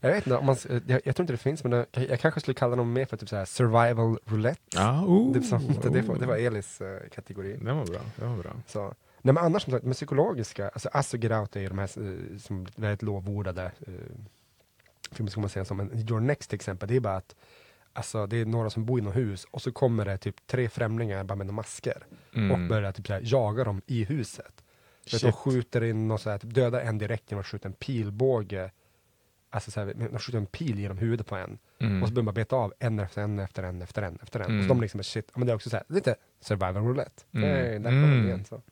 Jag 0.00 0.10
vet 0.10 0.26
inte, 0.26 0.36
om 0.36 0.46
man, 0.46 0.56
jag, 0.86 1.00
jag 1.04 1.16
tror 1.16 1.20
inte 1.22 1.32
det 1.32 1.36
finns, 1.36 1.64
men 1.64 1.72
jag, 1.72 1.86
jag 2.10 2.20
kanske 2.20 2.40
skulle 2.40 2.54
kalla 2.54 2.76
dem 2.76 2.92
mer 2.92 3.04
för 3.06 3.16
typ 3.16 3.28
så 3.28 3.36
här 3.36 3.44
survival 3.44 4.18
roulette. 4.24 4.60
Ja, 4.74 5.04
oh, 5.04 5.32
det, 5.32 5.42
som, 5.42 5.66
det, 5.82 5.88
det, 5.88 6.00
det 6.00 6.26
var 6.26 6.36
oh. 6.36 6.44
Elis 6.44 6.80
eh, 6.80 7.08
kategori. 7.14 7.56
Den 7.56 7.76
var 7.76 7.86
bra, 7.86 8.00
den 8.16 8.30
var 8.36 8.42
bra. 8.42 8.52
Så. 8.66 8.94
Nej 9.22 9.34
men 9.34 9.38
annars 9.38 9.62
som 9.62 9.72
sagt, 9.72 9.84
med 9.84 9.96
psykologiska, 9.96 10.68
alltså 10.92 11.16
Get 11.16 11.32
Out 11.32 11.56
är 11.56 11.60
ju 11.60 11.68
de 11.68 11.78
här 11.78 11.84
eh, 11.84 12.38
som 12.38 12.66
väldigt 12.76 13.02
lovordade 13.02 13.72
uh, 13.88 13.94
filmer 15.12 15.30
ska 15.30 15.40
man 15.40 15.50
säga 15.50 15.64
som, 15.64 15.76
men 15.76 16.08
Your 16.10 16.20
Next 16.20 16.50
till 16.50 16.56
exempel, 16.56 16.88
det 16.88 16.96
är 16.96 17.00
bara 17.00 17.16
att 17.16 17.34
Alltså 17.96 18.26
det 18.26 18.36
är 18.36 18.44
några 18.46 18.70
som 18.70 18.84
bor 18.84 18.98
i 18.98 19.02
något 19.02 19.16
hus 19.16 19.46
och 19.50 19.62
så 19.62 19.72
kommer 19.72 20.04
det 20.04 20.18
typ 20.18 20.46
tre 20.46 20.68
främlingar 20.68 21.24
bara 21.24 21.34
med 21.36 21.46
några 21.46 21.56
masker 21.56 22.06
Mm. 22.34 22.50
och 22.50 22.68
börjar 22.68 22.92
typ 22.92 23.06
så 23.06 23.12
här, 23.12 23.20
jaga 23.24 23.64
dem 23.64 23.82
i 23.86 24.04
huset. 24.04 24.46
Vet, 25.04 25.10
de 25.12 25.18
Shit. 25.18 25.34
skjuter 25.34 25.84
in 25.84 26.10
och 26.10 26.20
så 26.20 26.30
här, 26.30 26.38
typ 26.38 26.54
dödar 26.54 26.80
en 26.80 26.98
direkt 26.98 27.30
genom 27.30 27.40
att 27.40 27.46
skjuta 27.46 27.68
en 27.68 27.74
pilbåge. 27.74 28.70
Alltså 29.50 29.70
så 29.70 29.80
här, 29.80 29.94
de 30.10 30.18
skjuter 30.18 30.38
en 30.38 30.46
pil 30.46 30.78
genom 30.78 30.98
huvudet 30.98 31.26
på 31.26 31.36
en. 31.36 31.58
Mm. 31.80 32.02
Och 32.02 32.08
så 32.08 32.14
börjar 32.14 32.24
man 32.24 32.34
beta 32.34 32.56
av 32.56 32.74
en 32.78 32.98
efter 32.98 33.22
en 33.22 33.38
efter 33.38 33.62
en 33.62 33.82
efter 33.82 34.02
en 34.02 34.18
efter 34.22 34.40
en. 34.40 34.46
Och 34.46 34.50
Mm. 34.52 34.62
så 34.62 34.68
de 34.68 34.80
liksom 34.80 35.02
shit, 35.02 35.30
men 35.36 35.46
det 35.46 35.52
är 35.52 35.56
också 35.56 35.70
så 35.70 35.76
här, 35.76 35.84
lite 35.88 36.14
survival 36.40 36.76
roulette. 36.84 37.22
Mm. 37.32 37.48
Det, 37.48 37.78
där 37.78 37.90
kommer 37.90 38.06
det 38.08 38.14
Mm. 38.14 38.26
igen. 38.26 38.44
Så. 38.44 38.62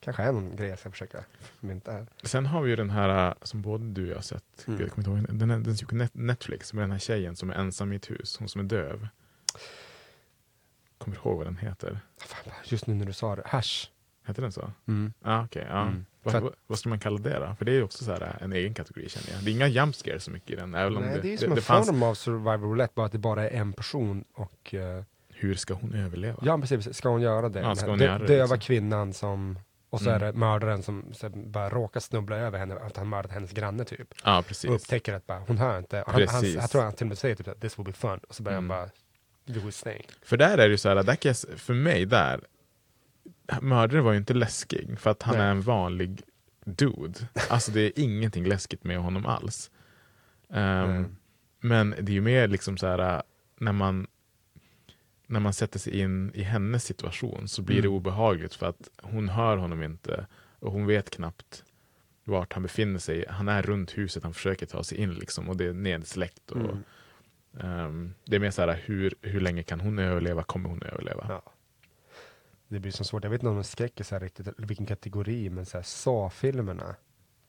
Kanske 0.00 0.22
är 0.22 0.32
någon 0.32 0.56
grej 0.56 0.68
jag 0.68 0.78
ska 0.78 0.90
försöka 0.90 1.24
mynta 1.60 1.92
här. 1.92 2.06
Sen 2.22 2.46
har 2.46 2.62
vi 2.62 2.70
ju 2.70 2.76
den 2.76 2.90
här 2.90 3.28
äh, 3.28 3.34
som 3.42 3.62
både 3.62 3.84
du 3.84 4.02
och 4.04 4.10
jag 4.10 4.14
har 4.16 4.22
sett, 4.22 4.44
Mm. 4.66 4.80
Jag 4.80 4.90
kommer 4.90 5.08
inte 5.08 5.30
ihåg, 5.30 5.38
den, 5.38 5.48
den 5.48 5.50
är 5.72 5.86
på 5.86 5.94
Net- 5.94 6.10
Netflix 6.12 6.72
med 6.72 6.82
den 6.82 6.90
här 6.92 6.98
tjejen 6.98 7.36
som 7.36 7.50
är 7.50 7.54
ensam 7.54 7.92
i 7.92 7.96
ett 7.96 8.10
hus, 8.10 8.36
hon 8.38 8.48
som 8.48 8.60
är 8.60 8.64
döv. 8.64 9.08
Kommer 10.98 11.16
du 11.16 11.20
ihåg 11.28 11.36
vad 11.36 11.46
den 11.46 11.56
heter? 11.56 12.00
Fan, 12.18 12.52
just 12.64 12.86
nu 12.86 12.94
när 12.94 13.06
du 13.06 13.12
sa 13.12 13.36
det, 13.36 13.42
hash. 13.46 13.86
Heter 14.26 14.42
den 14.42 14.52
så? 14.52 14.72
Mm. 14.88 15.12
Ja, 15.24 15.44
okej. 15.44 15.66
ja. 15.70 15.82
Mm. 15.82 16.06
Vad, 16.22 16.42
vad, 16.42 16.52
vad 16.66 16.78
ska 16.78 16.88
man 16.88 16.98
kalla 17.00 17.18
det 17.18 17.38
då? 17.38 17.54
För 17.58 17.64
det 17.64 17.70
är 17.72 17.74
ju 17.74 17.82
också 17.82 18.04
så 18.04 18.12
här 18.12 18.22
äh, 18.22 18.44
en 18.44 18.52
egen 18.52 18.74
kategori 18.74 19.08
känner 19.08 19.30
jag. 19.36 19.44
Det 19.44 19.50
är 19.50 19.52
inga 19.52 19.68
jump 19.68 19.94
scares 19.94 20.24
så 20.24 20.30
mycket 20.30 20.50
i 20.50 20.54
den. 20.56 20.74
Även 20.74 20.96
om 20.96 21.02
Nej, 21.02 21.14
det, 21.14 21.20
det 21.20 21.28
är 21.28 21.30
ju 21.30 21.36
det, 21.36 21.40
som 21.42 21.50
det 21.50 21.56
en 21.56 21.62
fanns, 21.62 21.86
form 21.86 22.02
av 22.02 22.14
survival 22.14 22.60
roulette, 22.60 22.92
bara 22.96 23.06
att 23.06 23.12
det 23.12 23.18
bara 23.18 23.50
är 23.50 23.60
en 23.60 23.72
person 23.72 24.24
och 24.34 24.74
eh, 24.74 25.02
hur 25.28 25.54
ska 25.54 25.74
hon 25.74 25.94
överleva? 25.94 26.38
Ja 26.42 26.58
precis, 26.58 26.96
ska 26.96 27.08
hon 27.08 27.20
göra 27.20 27.48
det? 27.48 27.60
Ja, 27.60 27.74
ska 27.74 27.90
hon 27.90 27.98
göra 27.98 28.18
det, 28.18 28.26
döva 28.26 28.42
liksom? 28.42 28.58
kvinnan 28.60 29.12
som, 29.12 29.58
och 29.90 30.00
så 30.00 30.10
Mm. 30.10 30.22
är 30.22 30.26
det 30.26 30.38
mördaren 30.38 30.82
som 30.82 31.14
så 31.14 31.28
bara 31.30 31.68
råkar 31.68 32.00
snubbla 32.00 32.36
över 32.36 32.58
henne, 32.58 32.74
att 32.74 32.96
han 32.96 33.08
mördat 33.08 33.32
hennes 33.32 33.52
granne 33.52 33.84
typ. 33.84 34.14
Ja, 34.24 34.44
precis. 34.48 34.70
Och 34.70 34.76
upptäcker 34.76 35.14
att 35.14 35.26
bara, 35.26 35.38
hon 35.38 35.58
hör 35.58 35.78
inte. 35.78 36.04
Han, 36.06 36.28
han, 36.28 36.52
jag 36.52 36.70
tror 36.70 36.82
han 36.82 36.92
till 36.92 37.04
och 37.04 37.08
med 37.08 37.18
säger 37.18 37.34
typ 37.36 37.60
this 37.60 37.78
will 37.78 37.84
be 37.86 37.92
fun, 37.92 38.20
och 38.28 38.34
så 38.34 38.42
börjar 38.42 38.58
Mm. 38.58 38.70
han 38.70 38.88
bara, 39.46 39.54
you 39.56 39.68
is 39.68 39.76
staying. 39.76 40.06
För 40.22 40.36
där 40.36 40.52
är 40.52 40.56
det 40.56 40.66
ju 40.68 40.78
så 40.78 40.88
här, 40.88 41.02
där 41.02 41.18
jag, 41.22 41.36
för 41.36 41.74
mig 41.74 42.06
där, 42.06 42.40
mördaren 43.60 44.04
var 44.04 44.12
ju 44.12 44.18
inte 44.18 44.34
läskig 44.34 44.98
för 44.98 45.10
att 45.10 45.22
han 45.22 45.36
Nej. 45.36 45.46
är 45.46 45.50
en 45.50 45.60
vanlig 45.62 46.22
dude. 46.64 47.20
Alltså 47.48 47.72
det 47.72 47.80
är 47.80 47.92
ingenting 47.96 48.44
läskigt 48.44 48.84
med 48.84 48.98
honom 48.98 49.26
alls. 49.26 49.70
Nej. 50.48 51.04
men 51.60 51.90
det 52.00 52.12
är 52.12 52.14
ju 52.14 52.20
mer 52.20 52.48
liksom 52.48 52.76
så 52.76 52.86
här, 52.86 53.22
när 53.60 53.72
man 53.72 54.06
när 55.30 55.40
man 55.40 55.52
sätter 55.52 55.78
sig 55.78 56.00
in 56.00 56.30
i 56.34 56.42
hennes 56.42 56.84
situation 56.84 57.48
så 57.48 57.62
blir 57.62 57.76
det 57.82 57.88
Mm. 57.88 57.96
obehagligt 57.96 58.54
för 58.54 58.66
att 58.66 58.88
hon 59.02 59.28
hör 59.28 59.56
honom 59.56 59.82
inte 59.82 60.26
och 60.58 60.72
hon 60.72 60.86
vet 60.86 61.10
knappt 61.10 61.64
vart 62.24 62.52
han 62.52 62.62
befinner 62.62 62.98
sig. 62.98 63.24
Han 63.28 63.48
är 63.48 63.62
runt 63.62 63.98
huset, 63.98 64.22
han 64.22 64.34
försöker 64.34 64.66
ta 64.66 64.84
sig 64.84 64.98
in 64.98 65.14
liksom 65.14 65.48
och 65.48 65.56
det 65.56 65.64
är 65.64 65.72
nedsläckt. 65.72 66.50
Och, 66.50 66.60
Mm. 66.60 66.82
ehm, 67.60 68.14
det 68.24 68.36
är 68.36 68.40
mer 68.40 68.50
så 68.50 68.62
här, 68.62 68.82
hur, 68.84 69.14
hur 69.22 69.40
länge 69.40 69.62
kan 69.62 69.80
hon 69.80 69.98
överleva? 69.98 70.42
Kommer 70.42 70.68
hon 70.68 70.82
överleva? 70.82 71.26
Ja. 71.28 71.42
Det 72.68 72.78
blir 72.80 72.92
så 72.92 73.04
svårt, 73.04 73.24
jag 73.24 73.30
vet 73.30 73.40
inte 73.40 73.48
om 73.48 73.54
de 73.54 73.64
skräcker 73.64 74.04
så 74.04 74.14
här 74.14 74.20
riktigt, 74.20 74.48
vilken 74.58 74.86
kategori, 74.86 75.50
men 75.50 75.66
så 75.66 75.76
här 75.78 75.82
Saw-filmerna. 75.84 76.94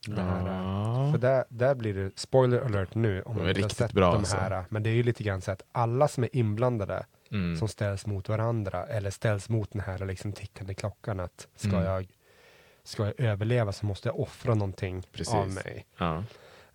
Det 0.06 0.22
här, 0.22 0.46
Ja. 0.46 1.12
För 1.12 1.18
där, 1.18 1.44
där 1.48 1.74
blir 1.74 1.94
det, 1.94 2.10
spoiler 2.18 2.60
alert 2.60 2.94
nu, 2.94 3.22
om 3.22 3.34
De 3.36 3.40
man 3.40 3.48
inte 3.48 3.62
har 3.62 3.68
sett 3.68 3.92
bra, 3.92 4.12
de 4.12 4.18
alltså. 4.18 4.36
här, 4.36 4.64
men 4.68 4.82
det 4.82 4.90
är 4.90 4.94
ju 4.94 5.02
lite 5.02 5.22
grann 5.22 5.40
så 5.40 5.50
att 5.50 5.62
alla 5.72 6.08
som 6.08 6.24
är 6.24 6.36
inblandade 6.36 7.06
Mm. 7.32 7.56
som 7.56 7.68
ställs 7.68 8.06
mot 8.06 8.28
varandra 8.28 8.86
eller 8.86 9.10
ställs 9.10 9.48
mot 9.48 9.72
den 9.72 9.80
här 9.80 9.98
liksom 10.06 10.32
tickande 10.32 10.74
klockan 10.74 11.20
att 11.20 11.48
ska, 11.56 11.68
Mm. 11.70 11.84
jag, 11.84 12.06
ska 12.82 13.04
jag 13.06 13.20
överleva 13.20 13.72
så 13.72 13.86
måste 13.86 14.08
jag 14.08 14.20
offra 14.20 14.54
någonting 14.54 15.02
Precis. 15.12 15.34
av 15.34 15.48
mig. 15.50 15.86
Ja. 15.98 16.24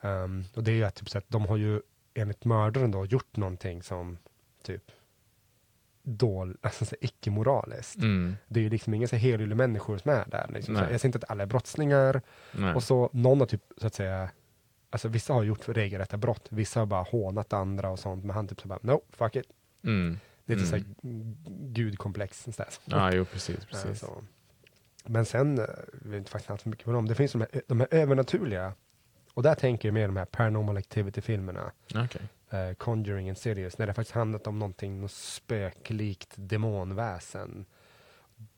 Ehm, 0.01 0.43
och 0.53 0.63
det 0.63 0.71
är 0.71 0.75
ju 0.75 0.83
att, 0.83 0.95
typ, 0.95 1.09
så 1.09 1.17
att 1.17 1.25
de 1.29 1.45
har 1.45 1.57
ju 1.57 1.81
enligt 2.13 2.45
mördaren 2.45 2.91
då 2.91 3.05
gjort 3.05 3.37
någonting 3.37 3.83
som 3.83 4.17
typ 4.63 4.83
dål, 6.03 6.57
alltså 6.61 6.85
så 6.85 6.95
icke-moraliskt. 7.01 7.95
Mm. 7.97 8.35
Det 8.47 8.59
är 8.59 8.63
ju 8.63 8.69
liksom 8.69 8.93
inga 8.93 9.07
så 9.07 9.15
helylle 9.15 9.55
människor 9.55 9.97
som 9.97 10.11
är 10.11 10.25
där. 10.27 10.47
Liksom. 10.53 10.75
Jag 10.75 10.85
säger 10.87 11.05
inte 11.05 11.17
att 11.17 11.29
alla 11.31 11.43
är 11.43 11.47
brottslingar. 11.47 12.21
Nej. 12.51 12.73
Och 12.73 12.83
så 12.83 13.09
någon 13.13 13.39
har 13.39 13.47
typ 13.47 13.63
så 13.77 13.87
att 13.87 13.93
säga 13.93 14.29
Alltså 14.89 15.07
vissa 15.07 15.33
har 15.33 15.43
gjort 15.43 15.69
regelrätta 15.69 16.17
brott, 16.17 16.47
vissa 16.49 16.79
har 16.79 16.85
bara 16.85 17.03
hånat 17.03 17.53
andra 17.53 17.89
och 17.89 17.99
sånt, 17.99 18.23
men 18.25 18.35
han 18.35 18.47
typ 18.47 18.61
så 18.61 18.67
bara 18.67 18.79
no, 18.81 19.01
fuck 19.09 19.35
it. 19.35 19.45
Mm. 19.83 20.19
Lite 20.45 20.59
Mm. 20.61 20.65
såhär 20.69 20.85
gudkomplex. 21.73 22.43
sånt 22.43 22.57
där. 22.57 22.67
Ja, 22.85 23.11
jo 23.13 23.25
precis. 23.25 23.57
Eh, 23.59 23.65
precis. 23.65 23.99
så. 23.99 24.23
Men 25.05 25.25
sen, 25.25 25.57
eh, 25.59 25.65
jag 26.03 26.09
vet 26.09 26.17
inte 26.17 26.31
faktiskt 26.31 26.51
allt 26.51 26.61
för 26.61 26.69
mycket 26.69 26.87
om 26.87 26.93
dem, 26.93 27.07
det 27.07 27.15
finns 27.15 27.31
de 27.31 27.41
här, 27.41 27.61
de 27.67 27.79
här 27.79 27.87
övernaturliga, 27.91 28.73
och 29.33 29.43
där 29.43 29.55
tänker 29.55 29.87
jag 29.87 29.93
mer 29.93 30.07
de 30.07 30.17
här 30.17 30.25
paranormal 30.25 30.77
activity-filmerna. 30.77 31.71
Okej. 31.95 32.21
eh, 32.49 32.73
Conjuring 32.73 33.29
and 33.29 33.37
Sirius, 33.37 33.77
när 33.77 33.87
det 33.87 33.93
faktiskt 33.93 34.15
handlat 34.15 34.47
om 34.47 34.59
någonting 34.59 35.01
något 35.01 35.11
spöklikt 35.11 36.33
demonväsen. 36.35 37.65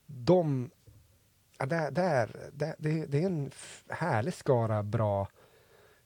De, 0.05 0.71
ja, 1.57 1.65
där, 1.65 1.91
där, 1.91 2.29
där, 2.53 2.75
det, 2.77 3.05
det 3.05 3.21
är 3.21 3.25
en 3.25 3.51
härlig 3.89 4.33
skara 4.33 4.83
bra 4.83 5.27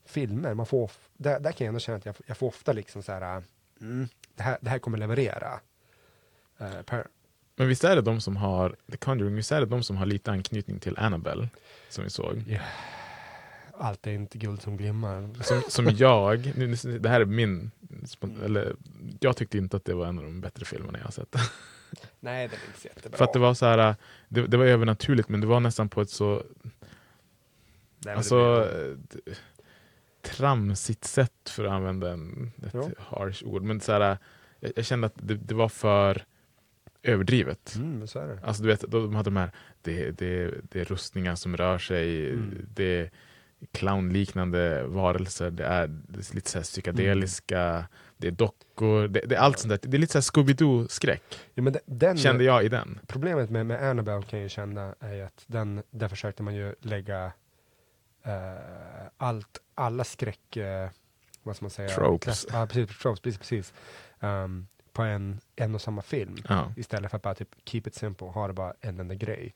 filmer. 0.04 0.54
Man 0.54 0.66
får, 0.66 0.90
där, 1.16 1.40
där 1.40 1.52
kan 1.52 1.64
jag 1.64 1.68
ändå 1.68 1.80
känna 1.80 1.98
att 1.98 2.06
jag, 2.06 2.14
jag 2.26 2.36
får 2.36 2.46
ofta 2.46 2.72
liksom 2.72 3.02
så 3.02 3.12
här, 3.12 3.42
mm, 3.80 4.08
det, 4.34 4.42
här 4.42 4.58
det 4.60 4.70
här 4.70 4.78
kommer 4.78 4.98
leverera. 4.98 5.60
Eh, 6.62 6.82
per, 6.82 7.06
Men 7.56 7.68
visst 7.68 7.84
är 7.84 7.96
det 7.96 8.02
de 8.02 8.20
som 8.20 8.36
har, 8.36 8.76
The 8.90 8.96
Conjuring, 8.96 9.34
visst 9.34 9.52
är 9.52 9.60
det 9.60 9.66
de 9.66 9.82
som 9.82 9.96
har 9.96 10.06
lite 10.06 10.30
anknytning 10.30 10.78
till 10.78 10.98
Annabelle? 10.98 11.48
Som 11.88 12.04
vi 12.04 12.10
såg. 12.10 12.60
allt 13.78 14.06
är 14.06 14.10
inte 14.12 14.38
guld 14.38 14.62
som 14.62 14.76
glimmar. 14.76 15.42
Som, 15.42 15.62
som 15.68 15.86
jag, 15.96 16.52
nu- 16.56 16.98
det 16.98 17.08
här 17.08 17.20
är 17.20 17.24
min, 17.24 17.70
spon- 18.04 18.44
eller 18.44 18.76
jag 19.20 19.36
tyckte 19.36 19.58
inte 19.58 19.76
att 19.76 19.84
det 19.84 19.94
var 19.94 20.06
en 20.06 20.18
av 20.18 20.24
de 20.24 20.40
bättre 20.40 20.64
filmerna 20.64 20.98
jag 20.98 21.04
har 21.04 21.12
sett. 21.12 21.34
Nej, 22.20 22.48
det 22.48 22.54
är 22.56 22.60
inte 22.68 22.80
så 22.80 22.88
jättebra. 22.88 23.18
För 23.18 23.24
att 23.24 23.32
det 23.32 23.38
var 23.38 23.54
så 23.54 23.66
här, 23.66 23.94
det, 24.28 24.46
det 24.46 24.56
var 24.56 24.64
övernaturligt 24.64 25.28
men 25.28 25.40
det 25.40 25.46
var 25.46 25.60
nästan 25.60 25.88
på 25.88 26.00
ett 26.00 26.10
så, 26.10 26.42
Nej, 27.98 28.14
alltså 28.14 28.36
blir- 28.56 28.90
eh, 29.26 29.34
tramsigt 30.22 31.04
sätt 31.04 31.48
för 31.50 31.64
att 31.64 31.72
använda 31.72 32.10
en, 32.12 32.52
ett 32.66 32.74
Ja. 32.74 32.88
harsh 32.98 33.44
ord. 33.44 33.62
Men 33.62 33.80
så 33.80 33.92
här, 33.92 34.18
jag, 34.60 34.72
jag 34.76 34.84
kände 34.84 35.06
att 35.06 35.14
det, 35.16 35.34
det 35.34 35.54
var 35.54 35.68
för 35.68 36.24
överdrivet. 37.02 37.74
Mm, 37.76 38.06
så 38.06 38.18
är 38.18 38.26
det. 38.28 38.38
Alltså 38.42 38.62
du 38.62 38.68
vet, 38.68 38.84
de 38.90 39.14
hade 39.14 39.30
de 39.30 39.36
här, 39.36 39.50
det, 39.82 40.10
det, 40.10 40.54
det 40.70 40.80
är 40.80 40.84
rustningar 40.84 41.34
som 41.34 41.56
rör 41.56 41.78
sig, 41.78 42.30
Mm. 42.32 42.66
det 42.74 42.84
är 43.00 43.10
clownliknande 43.72 44.82
varelser, 44.86 45.50
det 45.50 45.64
är, 45.64 45.86
det 45.86 46.30
är 46.30 46.34
lite 46.34 46.50
så 46.50 46.60
psykedeliska, 46.62 47.84
det 48.16 48.26
är 48.26 48.30
dockor, 48.30 49.08
det, 49.08 49.20
det 49.20 49.34
är 49.34 49.38
allt 49.40 49.58
sånt 49.58 49.82
där. 49.82 49.90
Det 49.90 49.96
är 49.96 50.00
lite 50.00 50.22
så 50.22 50.32
Scooby-Doo-skräck, 50.32 51.22
Ja, 51.54 52.16
kände 52.16 52.44
jag 52.44 52.64
i 52.64 52.68
den. 52.68 52.98
Problemet 53.06 53.50
med, 53.50 53.66
med 53.66 53.82
Annabelle 53.90 54.22
kan 54.22 54.38
jag 54.38 54.42
ju 54.44 54.48
känna 54.48 54.94
är 55.00 55.22
att 55.24 55.44
den, 55.46 55.82
där 55.90 56.08
försökte 56.08 56.42
man 56.42 56.54
ju 56.54 56.74
lägga 56.80 57.32
eh, 58.22 59.06
allt, 59.16 59.58
alla 59.74 60.04
skräck, 60.04 60.56
eh, 60.56 60.88
vad 61.42 61.56
ska 61.56 61.64
man 61.64 61.70
säga? 61.70 61.88
Tropes. 61.88 62.24
Klass- 62.44 62.46
Ja, 62.52 62.66
precis, 62.66 62.98
tropes, 62.98 63.20
precis, 63.20 63.38
precis. 63.38 63.72
Um, 64.20 64.66
på 64.92 65.02
en, 65.02 65.40
en 65.56 65.74
och 65.74 65.80
samma 65.82 66.02
film. 66.02 66.36
Ja. 66.48 66.72
Istället 66.76 67.10
för 67.10 67.16
att 67.16 67.22
bara 67.22 67.34
typ 67.34 67.48
keep 67.64 67.82
it 67.86 67.94
simple, 67.94 68.26
ha 68.26 68.46
det 68.46 68.52
bara 68.52 68.74
en 68.80 69.00
enda 69.00 69.14
grej. 69.14 69.54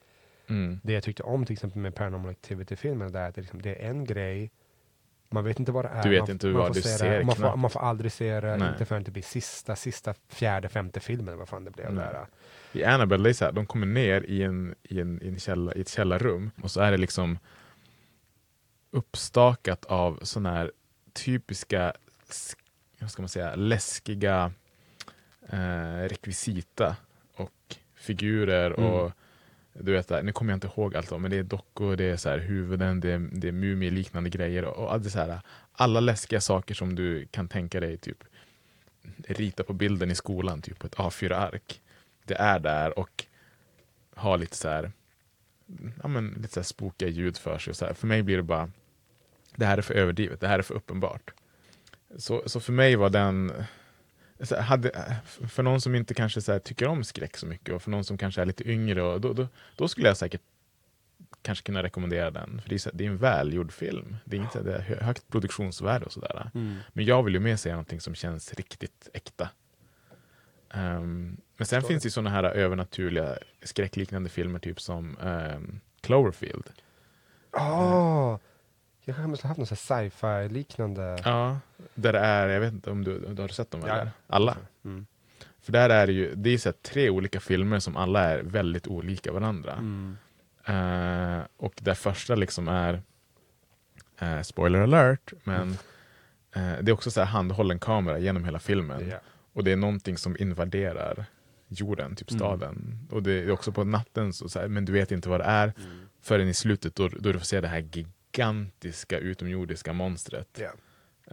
Mm. 0.48 0.80
Det 0.82 0.92
jag 0.92 1.02
tyckte 1.02 1.22
om 1.22 1.44
till 1.46 1.52
exempel 1.52 1.80
med 1.82 1.94
Paranormal 1.94 2.30
Activity-filmerna, 2.30 3.10
där 3.10 3.20
är 3.20 3.28
att 3.28 3.34
det, 3.34 3.40
liksom, 3.40 3.62
det 3.62 3.82
är 3.84 3.90
en 3.90 4.04
grej 4.04 4.50
Man 5.28 5.44
vet 5.44 5.58
inte 5.58 5.72
vad 5.72 5.84
det 5.84 5.88
är. 5.88 6.02
Du 6.02 6.08
vet 6.10 6.20
man, 6.20 6.30
inte 6.30 6.46
man 6.46 6.54
vad 6.56 6.66
får 6.66 6.74
du 6.74 6.82
se 6.82 6.88
ser 6.88 7.18
Det. 7.18 7.24
Man, 7.24 7.36
får, 7.36 7.56
man 7.56 7.70
får 7.70 7.80
aldrig 7.80 8.12
se 8.12 8.40
det, 8.40 8.56
Nej. 8.56 8.68
inte 8.68 8.84
förrän 8.84 9.02
det 9.02 9.10
blir 9.10 9.22
sista, 9.22 9.76
sista, 9.76 10.14
fjärde, 10.28 10.68
femte 10.68 11.00
filmen, 11.00 11.38
vad 11.38 11.48
fan 11.48 11.64
det 11.64 11.70
blev. 11.70 11.92
Nej. 11.94 12.04
Där. 12.12 12.26
I 12.72 12.84
Annabelle, 12.84 13.22
det 13.24 13.30
är 13.30 13.34
så 13.34 13.44
här, 13.44 13.52
de 13.52 13.66
kommer 13.66 13.86
ner 13.86 14.22
i, 14.22 14.42
en, 14.42 14.74
i, 14.82 15.00
en, 15.00 15.22
i, 15.22 15.28
en 15.28 15.38
källa, 15.38 15.74
i 15.74 15.80
ett 15.80 15.88
källarrum 15.88 16.50
och 16.62 16.70
så 16.70 16.80
är 16.80 16.90
det 16.90 16.96
liksom 16.96 17.38
uppstakat 18.90 19.84
av 19.84 20.18
sådana 20.22 20.50
här 20.52 20.72
typiska, 21.12 21.92
sk- 22.28 22.56
vad 23.00 23.10
ska 23.10 23.22
man 23.22 23.28
säga, 23.28 23.54
läskiga 23.54 24.52
eh, 25.52 26.08
rekvisita 26.08 26.96
och 27.34 27.76
figurer 27.94 28.70
Mm. 28.70 28.90
och 28.90 29.12
du 29.80 29.92
vet, 29.92 30.10
nu 30.24 30.32
kommer 30.32 30.52
jag 30.52 30.56
inte 30.56 30.66
ihåg 30.66 30.96
allt, 30.96 31.20
men 31.20 31.30
det 31.30 31.36
är 31.36 31.42
dockor, 31.42 31.96
det 31.96 32.04
är 32.04 32.16
så 32.16 32.28
här 32.28 32.38
huvuden, 32.38 33.00
det 33.00 33.12
är, 33.12 33.28
det 33.32 33.48
är 33.48 33.52
mumieliknande 33.52 34.30
grejer 34.30 34.64
och, 34.64 34.96
och 34.96 35.06
så 35.06 35.18
här, 35.18 35.40
alla 35.72 36.00
läskiga 36.00 36.40
saker 36.40 36.74
som 36.74 36.94
du 36.94 37.26
kan 37.26 37.48
tänka 37.48 37.80
dig 37.80 37.96
typ 37.96 38.24
rita 39.28 39.64
på 39.64 39.72
bilden 39.72 40.10
i 40.10 40.14
skolan, 40.14 40.62
typ 40.62 40.78
på 40.78 40.86
ett 40.86 40.94
A4-ark. 40.96 41.80
Det 42.24 42.34
är 42.34 42.58
där 42.58 42.98
och 42.98 43.24
har 44.14 44.38
lite 44.38 44.56
så 44.56 44.68
här, 44.68 44.92
ja 46.02 46.08
men 46.08 46.28
lite 46.28 46.54
så 46.54 46.60
här 46.60 46.64
spookiga 46.64 47.08
ljud 47.08 47.36
för 47.36 47.58
sig. 47.58 47.70
Och 47.70 47.76
så 47.76 47.86
här. 47.86 47.94
För 47.94 48.06
mig 48.06 48.22
blir 48.22 48.36
det 48.36 48.42
bara, 48.42 48.70
det 49.56 49.66
här 49.66 49.78
är 49.78 49.82
för 49.82 49.94
överdrivet, 49.94 50.40
det 50.40 50.48
här 50.48 50.58
är 50.58 50.62
för 50.62 50.74
uppenbart. 50.74 51.30
Så, 52.16 52.42
så 52.46 52.60
för 52.60 52.72
mig 52.72 52.96
var 52.96 53.10
den, 53.10 53.52
hade, 54.58 55.16
för 55.48 55.62
någon 55.62 55.80
som 55.80 55.94
inte 55.94 56.14
kanske 56.14 56.40
så 56.40 56.58
tycker 56.58 56.86
om 56.86 57.04
skräck 57.04 57.36
så 57.36 57.46
mycket 57.46 57.74
och 57.74 57.82
för 57.82 57.90
någon 57.90 58.04
som 58.04 58.18
kanske 58.18 58.40
är 58.40 58.46
lite 58.46 58.70
yngre, 58.70 59.02
och 59.02 59.20
då, 59.20 59.32
då, 59.32 59.48
då 59.76 59.88
skulle 59.88 60.08
jag 60.08 60.16
säkert 60.16 60.40
kanske 61.42 61.64
kunna 61.64 61.82
rekommendera 61.82 62.30
den. 62.30 62.60
För 62.62 62.68
det 62.68 62.74
är, 62.74 62.78
så, 62.78 62.90
det 62.92 63.04
är 63.04 63.08
en 63.08 63.16
välgjord 63.16 63.72
film. 63.72 64.16
Det 64.24 64.36
är 64.36 64.40
inte 64.40 64.62
det 64.62 64.74
är 64.74 64.80
hö- 64.80 65.00
högt 65.00 65.28
produktionsvärde 65.28 66.04
och 66.04 66.12
sådär. 66.12 66.50
Mm. 66.54 66.76
Men 66.92 67.04
jag 67.04 67.22
vill 67.22 67.34
ju 67.34 67.40
mer 67.40 67.56
säga 67.56 67.74
någonting 67.74 68.00
som 68.00 68.14
känns 68.14 68.54
riktigt 68.54 69.08
äkta. 69.12 69.48
Ehm, 70.70 71.36
men 71.56 71.66
sen 71.66 71.82
finns 71.82 72.02
det 72.02 72.06
ju 72.06 72.10
sådana 72.10 72.30
här 72.30 72.44
övernaturliga 72.44 73.38
skräckliknande 73.62 74.28
filmer 74.30 74.58
typ 74.58 74.80
som 74.80 75.16
ehm, 75.18 75.80
Cloverfield. 76.00 76.64
Åh! 77.52 78.38
Jag 79.08 79.14
har 79.14 79.26
måste 79.26 79.46
ha 79.46 79.48
haft 79.48 79.58
någon 79.58 79.66
här 79.70 80.08
sci-fi 80.10 80.54
liknande. 80.54 81.16
Ja, 81.24 81.58
där 81.94 82.12
det 82.12 82.18
är, 82.18 82.48
jag 82.48 82.60
vet 82.60 82.72
inte 82.72 82.90
om 82.90 83.04
du, 83.04 83.18
du 83.18 83.42
har 83.42 83.48
sett 83.48 83.70
dem 83.70 83.80
Ja. 83.86 83.94
eller? 83.94 84.10
Alla? 84.26 84.56
Mm. 84.84 85.06
För 85.60 85.72
där 85.72 85.90
är 85.90 86.06
det 86.06 86.12
ju, 86.12 86.34
det 86.34 86.50
är 86.50 86.58
så 86.58 86.72
tre 86.72 87.10
olika 87.10 87.40
filmer 87.40 87.78
som 87.78 87.96
alla 87.96 88.20
är 88.24 88.42
väldigt 88.42 88.86
olika 88.86 89.32
varandra. 89.32 89.72
Mm. 89.72 90.16
Eh, 90.66 91.44
och 91.56 91.74
där 91.80 91.94
första 91.94 92.34
liksom 92.34 92.68
är, 92.68 93.02
eh, 94.18 94.40
spoiler 94.42 94.78
alert, 94.80 95.32
men 95.44 95.70
eh, 96.54 96.72
det 96.82 96.90
är 96.90 96.92
också 96.92 97.10
så 97.10 97.20
här 97.20 97.26
handhållen 97.26 97.78
kamera 97.78 98.18
genom 98.18 98.44
hela 98.44 98.58
filmen. 98.58 99.08
Ja. 99.08 99.18
Och 99.52 99.64
det 99.64 99.72
är 99.72 99.76
någonting 99.76 100.16
som 100.18 100.36
invaderar 100.38 101.24
jorden, 101.68 102.16
typ 102.16 102.30
Mm. 102.30 102.38
staden. 102.38 102.98
Och 103.10 103.22
det 103.22 103.32
är 103.32 103.50
också 103.50 103.72
på 103.72 103.84
natten, 103.84 104.32
så, 104.32 104.48
så 104.48 104.60
här, 104.60 104.68
men 104.68 104.84
du 104.84 104.92
vet 104.92 105.12
inte 105.12 105.28
vad 105.28 105.40
det 105.40 105.44
är 105.44 105.72
Mm. 105.78 106.08
förrän 106.22 106.48
i 106.48 106.54
slutet 106.54 106.94
då, 106.94 107.08
då 107.08 107.32
du 107.32 107.38
får 107.38 107.46
se 107.46 107.60
det 107.60 107.68
här 107.68 107.80
gigantiska 108.36 109.18
utomjordiska 109.18 109.92
monstret 109.92 110.60
Ja. 110.60 110.72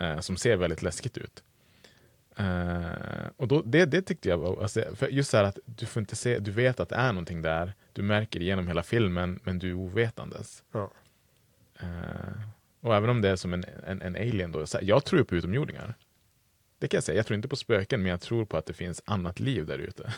eh, 0.05 0.19
som 0.19 0.37
ser 0.37 0.57
väldigt 0.57 0.81
läskigt 0.81 1.17
ut. 1.17 1.43
Eh, 2.37 3.27
och 3.37 3.47
då, 3.47 3.61
det, 3.61 3.85
det 3.85 4.01
tyckte 4.01 4.29
jag 4.29 4.37
var, 4.37 4.61
alltså, 4.61 4.85
just 5.09 5.29
så 5.29 5.37
här 5.37 5.43
att 5.43 5.59
du 5.65 5.85
får 5.85 5.99
inte 5.99 6.15
se, 6.15 6.39
du 6.39 6.51
vet 6.51 6.79
att 6.79 6.89
det 6.89 6.95
är 6.95 7.13
någonting 7.13 7.41
där, 7.41 7.73
du 7.93 8.01
märker 8.01 8.39
det 8.39 8.45
genom 8.45 8.67
hela 8.67 8.83
filmen, 8.83 9.39
men 9.43 9.59
du 9.59 9.69
är 9.69 9.73
ovetandes. 9.73 10.63
Ja. 10.71 10.91
Eh, 11.79 12.41
och 12.81 12.95
även 12.95 13.09
om 13.09 13.21
det 13.21 13.29
är 13.29 13.35
som 13.35 13.53
en, 13.53 13.63
en, 13.87 14.01
en 14.01 14.15
alien 14.15 14.51
då, 14.51 14.67
så 14.67 14.77
här, 14.77 14.85
jag 14.85 15.05
tror 15.05 15.23
på 15.23 15.35
utomjordingar. 15.35 15.93
Det 16.79 16.87
kan 16.87 16.97
jag 16.97 17.03
säga, 17.03 17.15
jag 17.17 17.25
tror 17.25 17.35
inte 17.35 17.47
på 17.47 17.55
spöken, 17.55 18.01
men 18.01 18.09
jag 18.11 18.21
tror 18.21 18.45
på 18.45 18.57
att 18.57 18.65
det 18.65 18.73
finns 18.73 19.01
annat 19.05 19.39
liv 19.39 19.65
där 19.65 19.77
ute. 19.77 20.13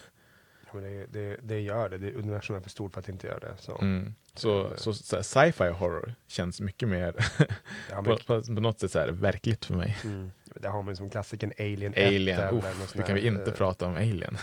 Men 0.76 0.84
det, 0.84 1.06
det, 1.06 1.38
det 1.44 1.60
gör 1.60 1.90
det. 1.90 1.98
det 1.98 2.14
universum 2.14 2.56
är 2.56 2.60
för 2.60 2.70
stort 2.70 2.94
för 2.94 3.00
att 3.00 3.10
inte 3.10 3.28
göra 3.28 3.40
det. 3.40 3.54
Så. 3.60 3.78
Mm. 3.82 4.16
Så, 4.34 4.72
så, 4.78 4.94
så 4.94 5.16
här, 5.16 5.24
sci-fi 5.24 5.70
horror 5.70 6.14
känns 6.28 6.62
mycket 6.62 6.90
mer 6.90 7.16
Ja, 7.92 8.04
på, 8.04 8.18
på, 8.18 8.42
på 8.44 8.52
något 8.52 8.80
sätt 8.80 8.92
så 8.92 9.00
här, 9.00 9.08
verkligt 9.08 9.66
för 9.66 9.74
mig. 9.74 9.98
mm. 10.04 10.32
Där 10.46 10.70
har 10.70 10.84
man 10.84 10.96
som 10.96 11.10
klassikern 11.10 11.52
Alien 11.60 11.94
1. 11.96 12.08
Alien, 12.08 12.54
uff, 12.58 12.96
nu 12.96 13.04
kan 13.04 13.16
vi 13.16 13.28
inte 13.28 13.52
eh, 13.52 13.58
prata 13.58 13.86
om 13.88 13.96
Alien. 13.96 14.38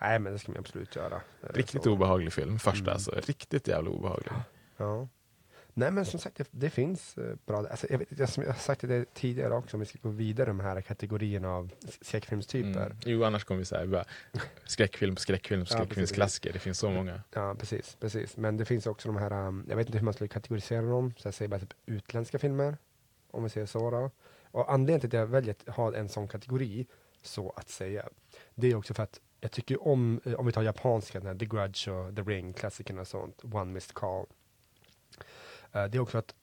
Nej, 0.00 0.18
men 0.18 0.32
det 0.32 0.38
ska 0.38 0.52
man 0.52 0.58
absolut 0.58 0.96
göra. 0.96 1.14
Eh, 1.14 1.48
Riktigt 1.54 1.82
så. 1.82 1.92
obehaglig 1.92 2.32
film, 2.32 2.58
första 2.58 2.80
Mm. 2.84 2.92
alltså. 2.92 3.10
Riktigt 3.26 3.68
jävla 3.68 3.90
obehaglig. 3.90 4.32
Ja. 4.76 5.08
Nej 5.76 5.90
men 5.90 6.04
som 6.04 6.20
sagt, 6.20 6.36
det, 6.36 6.48
det 6.50 6.70
finns 6.70 7.18
eh, 7.18 7.34
bra, 7.46 7.56
alltså, 7.56 7.86
jag, 7.90 8.04
jag, 8.08 8.28
som 8.28 8.42
jag 8.42 8.50
har 8.50 8.58
sagt 8.58 8.80
det 8.80 9.14
tidigare 9.14 9.54
också, 9.54 9.76
om 9.76 9.80
vi 9.80 9.86
ska 9.86 9.98
gå 10.02 10.08
vidare 10.08 10.46
de 10.46 10.60
här 10.60 10.80
kategorierna 10.80 11.50
av 11.50 11.70
skräckfilmstyper. 12.00 12.86
Mm. 12.86 12.96
Jo, 13.04 13.24
annars 13.24 13.44
kommer 13.44 13.58
vi 13.58 13.64
säga 13.64 13.86
bara 13.86 14.04
skräckfilm, 14.64 15.16
skräckfilm, 15.16 15.60
Ja, 15.60 15.66
skräckfilmsklassiker. 15.66 16.52
Det 16.52 16.58
finns 16.58 16.78
så 16.78 16.90
många. 16.90 17.22
Ja, 17.32 17.54
precis, 17.58 17.96
precis. 18.00 18.36
Men 18.36 18.56
det 18.56 18.64
finns 18.64 18.86
också 18.86 19.08
de 19.08 19.16
här, 19.16 19.46
um, 19.46 19.66
jag 19.68 19.76
vet 19.76 19.86
inte 19.86 19.98
hur 19.98 20.04
man 20.04 20.14
skulle 20.14 20.28
kategorisera 20.28 20.82
dem, 20.82 21.14
så 21.16 21.26
jag 21.26 21.34
säger 21.34 21.48
bara 21.48 21.60
typ 21.60 21.74
utländska 21.86 22.38
filmer, 22.38 22.76
om 23.30 23.42
vi 23.42 23.48
säger 23.48 23.66
så 23.66 23.90
då. 23.90 24.10
Och 24.50 24.72
anledningen 24.72 25.00
till 25.00 25.08
att 25.08 25.12
jag 25.12 25.26
väljer 25.26 25.54
att 25.66 25.76
ha 25.76 25.94
en 25.94 26.08
sån 26.08 26.28
kategori, 26.28 26.86
så 27.22 27.50
att 27.50 27.68
säga, 27.68 28.08
det 28.54 28.70
är 28.70 28.74
också 28.74 28.94
för 28.94 29.02
att 29.02 29.20
jag 29.40 29.50
tycker 29.50 29.88
om, 29.88 30.20
eh, 30.24 30.34
om 30.34 30.46
vi 30.46 30.52
tar 30.52 30.62
japanska, 30.62 31.18
den 31.18 31.28
här 31.28 31.34
The 31.34 31.46
Grudge 31.46 31.88
och 31.88 32.16
The 32.16 32.22
Ring, 32.22 32.52
klassikerna 32.52 33.00
och 33.00 33.08
sånt, 33.08 33.44
One 33.44 33.72
Missed 33.72 33.94
Call. 33.94 34.26
Eh, 35.74 35.84
det 35.84 35.98
är 35.98 36.00
också 36.00 36.18
att 36.18 36.34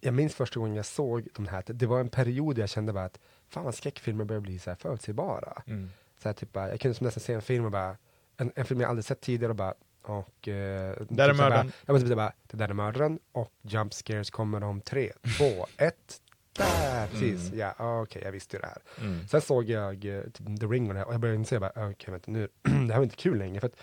jag 0.00 0.14
minns 0.14 0.34
första 0.34 0.60
gången 0.60 0.76
jag 0.76 0.86
såg 0.86 1.28
de 1.34 1.46
här, 1.46 1.64
det 1.66 1.86
var 1.86 2.00
en 2.00 2.08
period 2.08 2.56
där 2.56 2.62
jag 2.62 2.70
kände 2.70 2.92
bara 2.92 3.04
att 3.04 3.18
fan 3.48 3.64
vad 3.64 3.74
skräckfilmer 3.74 4.24
börjar 4.24 4.40
bli 4.40 4.58
så 4.58 4.70
här 4.70 4.76
förutsägbara. 4.76 5.62
Mm. 5.66 5.90
Så 6.22 6.28
här, 6.28 6.34
typ 6.34 6.52
bara, 6.52 6.68
jag 6.68 6.80
kunde 6.80 6.94
som 6.94 7.04
nästan 7.04 7.20
se 7.20 7.32
en 7.32 7.42
film 7.42 7.64
och 7.64 7.70
bara, 7.70 7.96
en, 8.36 8.52
en 8.56 8.64
film 8.64 8.80
jag 8.80 8.90
aldrig 8.90 9.04
sett 9.04 9.20
tidigare 9.20 9.50
och 9.50 9.56
bara, 9.56 9.74
och... 10.02 10.48
Eh, 10.48 10.98
typ 10.98 11.08
Där 11.10 11.28
är 11.28 11.34
här 11.34 11.34
mördaren. 11.34 11.66
Bara, 11.66 11.72
jag 11.86 11.94
måste 11.94 12.16
bara, 12.16 12.32
det 12.46 12.56
där 12.56 12.68
är 12.68 12.74
mördaren 12.74 13.18
och 13.32 13.52
jump 13.62 13.94
scares 13.94 14.30
kommer 14.30 14.64
om 14.64 14.80
tre, 14.80 15.12
två, 15.38 15.66
ett, 15.76 16.20
där, 16.52 17.06
precis. 17.06 17.46
Mm. 17.46 17.58
Ja, 17.58 17.74
ah, 17.76 18.02
okej, 18.02 18.22
jag 18.24 18.32
visste 18.32 18.56
ju 18.56 18.60
det 18.60 18.66
här. 18.66 18.82
Mm. 19.00 19.28
Sen 19.28 19.40
såg 19.40 19.64
jag 19.64 20.04
eh, 20.04 20.22
typ 20.22 20.60
The 20.60 20.66
Ring 20.66 20.88
och 20.88 20.94
det 20.94 20.98
här 20.98 21.06
och 21.06 21.14
jag 21.14 21.20
började 21.20 21.38
inse 21.38 21.60
bara, 21.60 21.72
ah, 21.74 21.90
okej 21.90 22.12
vänta 22.12 22.30
nu, 22.30 22.48
det 22.62 22.70
här 22.70 22.96
var 22.96 23.02
inte 23.02 23.16
kul 23.16 23.38
längre. 23.38 23.60
För 23.60 23.66
att, 23.66 23.80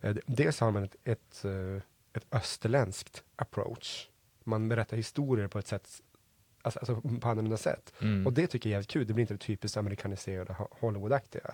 eh, 0.00 0.16
dels 0.26 0.60
har 0.60 0.70
man 0.70 0.84
ett, 0.84 0.96
ett, 1.04 1.44
eh, 1.44 1.82
ett 2.12 2.26
österländskt 2.30 3.22
approach. 3.36 4.08
Man 4.46 4.68
berättar 4.68 4.96
historier 4.96 5.48
på 5.48 5.58
ett 5.58 5.66
sätt, 5.66 5.88
alltså, 6.62 6.78
alltså 6.78 7.00
på 7.00 7.28
annorlunda 7.28 7.56
sätt. 7.56 7.92
Mm. 8.00 8.26
Och 8.26 8.32
det 8.32 8.46
tycker 8.46 8.68
jag 8.70 8.72
är 8.72 8.76
jävligt 8.76 8.90
kul, 8.90 9.06
det 9.06 9.12
blir 9.14 9.22
inte 9.22 9.34
det 9.34 9.38
typiskt 9.38 9.76
amerikaniserade 9.76 10.52
Ho- 10.52 10.68
Hollywoodaktiga. 10.70 11.50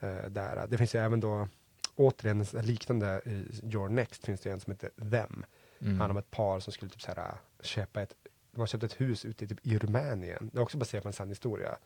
Eh, 0.00 0.28
där. 0.30 0.66
Det 0.68 0.78
finns 0.78 0.94
ju 0.94 0.98
även 0.98 1.20
då, 1.20 1.48
återigen 1.96 2.42
liknande 2.52 3.20
i 3.24 3.60
Your 3.72 3.88
Next 3.88 4.24
finns 4.24 4.40
det 4.40 4.50
en 4.50 4.60
som 4.60 4.70
heter 4.70 4.90
Them. 5.10 5.44
Mm. 5.80 6.00
Han 6.00 6.10
om 6.10 6.16
ett 6.16 6.30
par 6.30 6.60
som 6.60 6.72
skulle 6.72 6.90
typ 6.90 7.02
så 7.02 7.12
här, 7.16 7.34
köpa 7.62 8.02
ett, 8.02 8.12
de 8.52 8.60
har 8.60 8.66
köpt 8.66 8.84
ett 8.84 9.00
hus 9.00 9.24
ute 9.24 9.44
i, 9.44 9.48
typ, 9.48 9.66
i 9.66 9.78
Rumänien. 9.78 10.50
Det 10.52 10.58
är 10.58 10.62
också 10.62 10.78
baserat 10.78 11.02
på 11.02 11.08
en 11.08 11.12
sann 11.12 11.28
historia. 11.28 11.76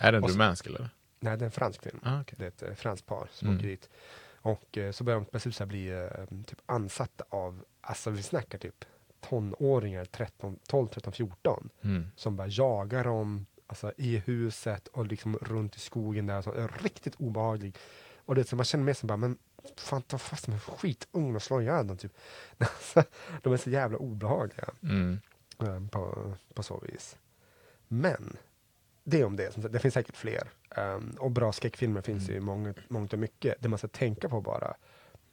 Är 0.00 0.12
den 0.12 0.22
rumänsk 0.28 0.66
eller? 0.66 0.88
Nej, 1.20 1.36
det 1.36 1.42
är 1.42 1.46
en 1.46 1.50
fransk 1.52 1.82
film. 1.82 2.00
Ah, 2.02 2.20
okej. 2.20 2.34
Det 2.38 2.44
är 2.44 2.48
ett 2.48 2.62
eh, 2.62 2.74
franskt 2.74 3.06
par 3.06 3.28
som 3.32 3.48
Mm. 3.48 3.58
åker 3.58 3.68
dit. 3.68 3.88
Och 4.40 4.78
eh, 4.78 4.92
så 4.92 5.04
börjar 5.04 5.20
de 5.20 5.24
plötsligt 5.26 5.68
bli 5.68 5.88
eh, 5.88 6.24
typ 6.46 6.58
ansatta 6.66 7.24
av, 7.28 7.64
alltså 7.80 8.10
vi 8.10 8.22
snackar 8.22 8.58
typ 8.58 8.84
tonåringar, 9.20 10.04
13, 10.04 10.58
12, 10.68 10.88
13, 10.88 11.12
14 11.12 11.68
Mm. 11.82 12.06
som 12.16 12.36
bara 12.36 12.48
jagar 12.48 13.04
dem 13.04 13.46
alltså, 13.66 13.92
i 13.96 14.16
huset 14.16 14.88
och 14.88 15.06
liksom 15.06 15.36
runt 15.36 15.76
i 15.76 15.80
skogen 15.80 16.26
där. 16.26 16.42
Så, 16.42 16.52
är 16.52 16.68
riktigt 16.82 17.14
obehaglig. 17.14 17.76
Och 18.16 18.34
det 18.34 18.44
så 18.44 18.56
man 18.56 18.64
känner 18.64 18.84
med 18.84 18.96
sig 18.96 19.06
bara, 19.06 19.16
men 19.16 19.38
fan 19.76 20.02
ta 20.02 20.18
fast 20.18 20.46
de 20.46 20.52
här 20.52 20.58
skitungen 20.58 21.36
och 21.36 21.42
slå 21.42 21.60
ihjäl 21.60 21.86
dem 21.86 21.96
typ. 21.96 22.12
Alltså, 22.58 23.02
de 23.42 23.52
är 23.52 23.56
så 23.56 23.70
jävla 23.70 23.98
obehagliga 23.98 24.68
Mm. 24.82 25.18
eh, 25.62 25.88
på, 25.90 26.32
på 26.54 26.62
så 26.62 26.78
vis. 26.88 27.16
Men 27.88 28.36
det 29.04 29.24
om 29.24 29.36
det. 29.36 29.52
Som 29.52 29.62
Det 29.62 29.78
finns 29.78 29.94
säkert 29.94 30.16
fler. 30.16 30.48
Um, 30.76 31.16
och 31.20 31.30
bra 31.30 31.52
skräckfilmer 31.52 32.00
finns 32.00 32.28
ju 32.28 32.40
mångt, 32.40 32.90
mångt 32.90 33.12
och 33.12 33.18
mycket. 33.18 33.54
Det 33.60 33.68
man 33.68 33.78
ska 33.78 33.88
tänka 33.88 34.28
på 34.28 34.40
bara. 34.40 34.74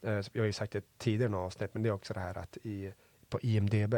eh, 0.01 0.21
jag 0.33 0.41
har 0.41 0.45
ju 0.45 0.53
sagt 0.53 0.73
det 0.73 0.97
tidigare 0.97 1.29
i 1.29 1.31
något 1.31 1.45
avsnitt, 1.45 1.73
men 1.73 1.83
det 1.83 1.89
är 1.89 1.93
också 1.93 2.13
det 2.13 2.19
här 2.19 2.37
att 2.37 2.57
i, 2.63 2.93
på 3.39 3.47
IMDB, 3.47 3.95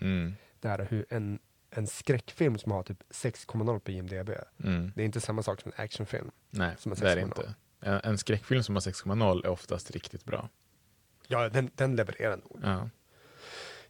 Mm. 0.00 0.34
det 0.60 0.68
här 0.68 0.78
är 0.78 0.84
hur 0.90 1.06
en, 1.08 1.38
en 1.70 1.86
skräckfilm 1.86 2.58
som 2.58 2.72
har 2.72 2.82
typ 2.82 3.02
6,0 3.10 3.78
på 3.78 3.90
IMDB. 3.90 4.30
Mm. 4.64 4.92
Det 4.96 5.02
är 5.02 5.06
inte 5.06 5.20
samma 5.20 5.42
sak 5.42 5.60
som 5.60 5.72
en 5.76 5.84
actionfilm. 5.84 6.30
Nej, 6.50 6.74
Som 6.78 6.94
det 6.94 7.02
är 7.06 7.16
det 7.16 7.22
6,0. 7.22 7.24
inte. 7.24 7.54
En, 7.80 8.00
en 8.04 8.18
skräckfilm 8.18 8.62
som 8.62 8.74
har 8.76 8.80
6,0 8.82 9.44
är 9.44 9.48
oftast 9.50 9.90
riktigt 9.90 10.24
bra. 10.24 10.48
Ja, 11.26 11.48
den, 11.48 11.70
den 11.74 11.96
levererar 11.96 12.36
nog. 12.36 12.60
Ja. 12.62 12.90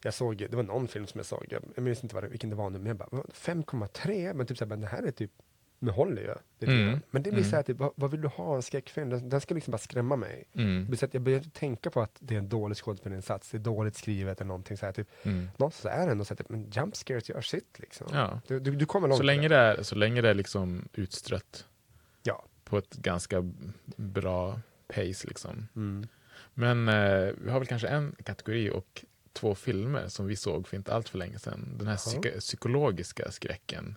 Jag 0.03 0.15
såg, 0.15 0.37
det 0.37 0.55
var 0.57 0.63
någon 0.63 0.89
film 0.89 1.07
som 1.07 1.19
jag 1.19 1.27
såg, 1.27 1.47
jag, 1.51 1.83
minns 1.83 2.03
inte 2.03 2.15
vad 2.15 2.25
vilken 2.25 2.51
det 2.51 2.57
var 2.57 2.71
nu, 2.71 2.79
men 2.79 2.87
jag 2.87 2.97
bara, 2.97 3.09
vad, 3.13 3.27
5,3? 3.27 4.35
Men 4.35 4.47
typ 4.47 4.59
såhär, 4.59 4.69
men 4.69 4.81
det 4.81 4.87
här 4.87 5.03
är 5.03 5.11
typ 5.11 5.33
Den 5.81 5.95
håller 5.95 6.23
ju. 6.23 6.35
lite 6.59 6.73
Mm. 6.73 7.01
Men 7.11 7.23
det 7.23 7.31
blir 7.31 7.41
Mm. 7.41 7.51
så 7.51 7.57
här, 7.57 7.63
typ, 7.63 7.77
vad, 7.79 7.93
vad 7.95 8.11
vill 8.11 8.21
du 8.21 8.29
ha 8.29 8.57
en 8.57 8.63
skräckfilm? 8.63 9.11
Den, 9.11 9.29
den 9.29 9.41
ska 9.41 9.55
liksom 9.55 9.71
bara 9.71 9.79
skrämma 9.79 10.17
mig. 10.17 10.45
Mm. 10.55 10.81
Det 10.81 10.87
blir 10.89 10.99
så 10.99 11.05
att 11.05 11.15
jag 11.15 11.23
börjar 11.23 11.39
inte 11.39 11.51
tänka 11.61 11.91
på 11.91 12.01
att 12.01 12.17
det 12.19 12.35
är 12.35 12.39
en 12.39 12.49
dålig 12.49 12.77
skådespelarinsats, 12.77 13.51
det 13.51 13.57
är 13.57 13.59
dåligt 13.59 13.97
skrivet 13.97 14.41
eller 14.41 14.49
någonting 14.49 14.77
så 14.77 14.87
här. 14.87 14.93
Typ. 14.93 15.09
Mm. 15.23 15.49
Någonstans 15.57 15.83
så 15.95 16.01
är 16.01 16.07
det 16.07 16.13
ändå 16.13 16.25
så 16.25 16.35
att 16.35 16.49
men 16.49 16.71
jump 16.71 16.97
scares 16.97 17.29
gör 17.29 17.41
sitt 17.41 17.79
liksom. 17.79 18.07
Ja. 18.13 18.41
Du, 18.47 18.61
du, 18.61 18.71
du 18.77 18.87
kommer 18.87 19.09
långt 19.09 19.19
Så 19.19 19.23
med 19.23 19.37
länge 19.37 19.49
det 19.49 19.57
är, 19.57 19.83
så 19.83 19.95
länge 19.95 20.21
det 20.21 20.31
är 20.31 20.35
liksom 20.35 20.89
utstrött 20.93 21.67
Ja. 22.23 22.45
på 22.65 22.79
ett 22.79 22.95
ganska 22.95 23.53
bra 23.97 24.61
pace 24.89 25.29
liksom. 25.29 25.69
Mm. 25.77 26.07
Men 26.55 26.89
eh, 26.89 27.33
vi 27.45 27.51
har 27.51 27.59
väl 27.59 27.67
kanske 27.69 27.89
en 27.89 28.17
kategori 28.25 28.71
och 28.71 29.05
två 29.33 29.55
filmer 29.55 30.09
som 30.09 30.27
vi 30.27 30.37
såg 30.37 30.69
för 30.69 30.77
inte 30.77 30.95
allt 30.95 31.09
för 31.09 31.19
länge 31.19 31.39
sedan. 31.39 31.75
Den 31.79 31.87
här 31.89 31.97
psyko- 31.97 32.39
psykologiska 32.41 33.31
skräcken. 33.31 33.97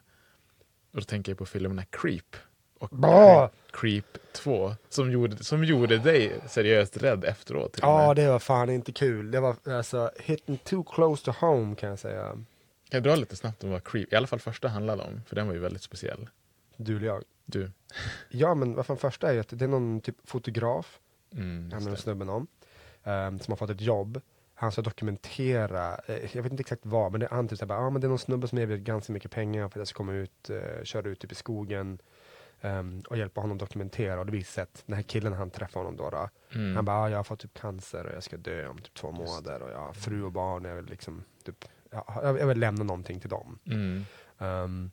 Och 0.94 1.00
då 1.00 1.04
tänker 1.06 1.32
jag 1.32 1.40
på 1.40 1.46
filmerna 1.46 1.84
Creep 1.90 2.36
och 2.80 2.90
Bra! 2.90 3.50
Creep 3.72 4.06
2 4.34 4.76
som 4.90 5.12
gjorde, 5.12 5.44
som 5.44 5.64
gjorde 5.64 5.98
dig 5.98 6.42
seriöst 6.48 6.98
rädd 6.98 7.24
efteråt. 7.26 7.78
Ja, 7.82 8.14
det 8.14 8.28
var 8.28 8.40
fan 8.40 8.70
inte 8.70 8.92
kul. 8.92 9.32
Det 9.32 9.40
var 9.40 9.56
alltså 9.66 10.12
hitting 10.20 10.58
too 10.58 10.84
close 10.84 11.26
to 11.26 11.32
home 11.40 11.76
kan 11.76 11.90
jag 11.90 12.00
säga. 12.00 12.30
Kan 12.30 12.44
jag 12.90 13.04
dra 13.04 13.16
lite 13.16 13.36
snabbt 13.36 13.64
om 13.64 13.72
vad 13.72 13.84
Creep, 13.84 14.14
i 14.14 14.16
alla 14.16 14.28
fall 14.28 14.40
första 14.40 14.68
handlade 14.68 15.04
om, 15.04 15.22
för 15.28 15.36
den 15.36 15.48
var 15.48 15.54
ju 15.54 15.60
väldigt 15.60 15.82
speciell. 15.82 16.30
Du 16.78 16.98
eller 16.98 17.08
jag. 17.08 17.24
Du. 17.46 17.72
Ja, 18.30 18.56
men 18.56 18.76
vad 18.76 18.86
fan 18.86 18.98
första 18.98 19.30
är 19.30 19.34
ju 19.34 19.40
att 19.40 19.50
det 19.60 19.66
är 19.66 19.70
någon 19.70 20.02
typ 20.02 20.16
fotograf, 20.24 21.00
Mm, 21.36 21.72
handlar 21.72 21.96
snubben 21.96 22.30
om, 22.30 22.48
ehm, 23.04 23.40
som 23.40 23.52
har 23.52 23.56
fått 23.58 23.70
ett 23.70 23.82
jobb. 23.82 24.22
Han 24.64 24.72
ska 24.72 24.82
dokumentera, 24.82 25.98
eh, 26.06 26.36
jag 26.36 26.44
vet 26.44 26.52
inte 26.52 26.62
exakt 26.62 26.86
vad, 26.86 27.12
men 27.12 27.22
det 27.22 27.28
han 27.32 27.48
typ 27.48 27.60
såhär, 27.60 27.74
ah, 27.74 27.90
men 27.90 28.02
det 28.02 28.08
är 28.08 28.10
någon 28.10 28.20
snubbe 28.20 28.48
som 28.48 28.58
erbjuder 28.58 28.84
ganska 28.84 29.14
mycket 29.14 29.32
pengar 29.32 29.62
för 29.62 29.68
att 29.68 29.76
jag 29.76 29.88
ska 29.88 29.98
komma 29.98 30.14
ut, 30.14 30.50
uh, 30.50 30.84
köra 30.84 31.10
ut 31.10 31.20
typ 31.20 31.32
i 31.32 31.36
skogen 31.36 32.00
ehm, 32.62 33.04
och 33.10 33.18
hjälpa 33.18 33.42
honom 33.42 33.58
dokumentera. 33.58 34.20
Och 34.20 34.26
det 34.26 34.32
visar 34.32 34.52
sig 34.52 34.62
att 34.64 34.84
den 34.86 34.96
här 34.96 35.04
killen 35.04 35.34
han 35.34 35.50
träffar 35.50 35.80
honom 35.80 35.98
då, 35.98 36.10
då 36.10 36.30
Mm. 36.56 36.76
han 36.76 36.86
bara, 36.86 36.98
ah, 36.98 37.10
jag 37.10 37.18
har 37.18 37.24
fått 37.24 37.40
typ 37.40 37.54
cancer 37.54 38.06
och 38.06 38.16
jag 38.16 38.24
ska 38.24 38.38
dö 38.38 38.68
om 38.68 38.78
typ 38.78 38.94
två 38.94 39.12
månader 39.12 39.62
och 39.62 39.72
jag 39.72 39.80
har 39.80 39.94
fru 39.94 40.24
och 40.24 40.32
barn, 40.32 40.64
jag 40.64 40.76
vill 40.76 40.86
liksom, 40.86 41.24
typ, 41.46 41.66
ja, 41.92 42.20
jag 42.24 42.40
jag 42.40 42.48
vill 42.48 42.60
lämna 42.60 42.84
någonting 42.84 43.20
till 43.20 43.30
dem. 43.30 43.60
Mm. 43.66 44.06
Ehm, 44.40 44.92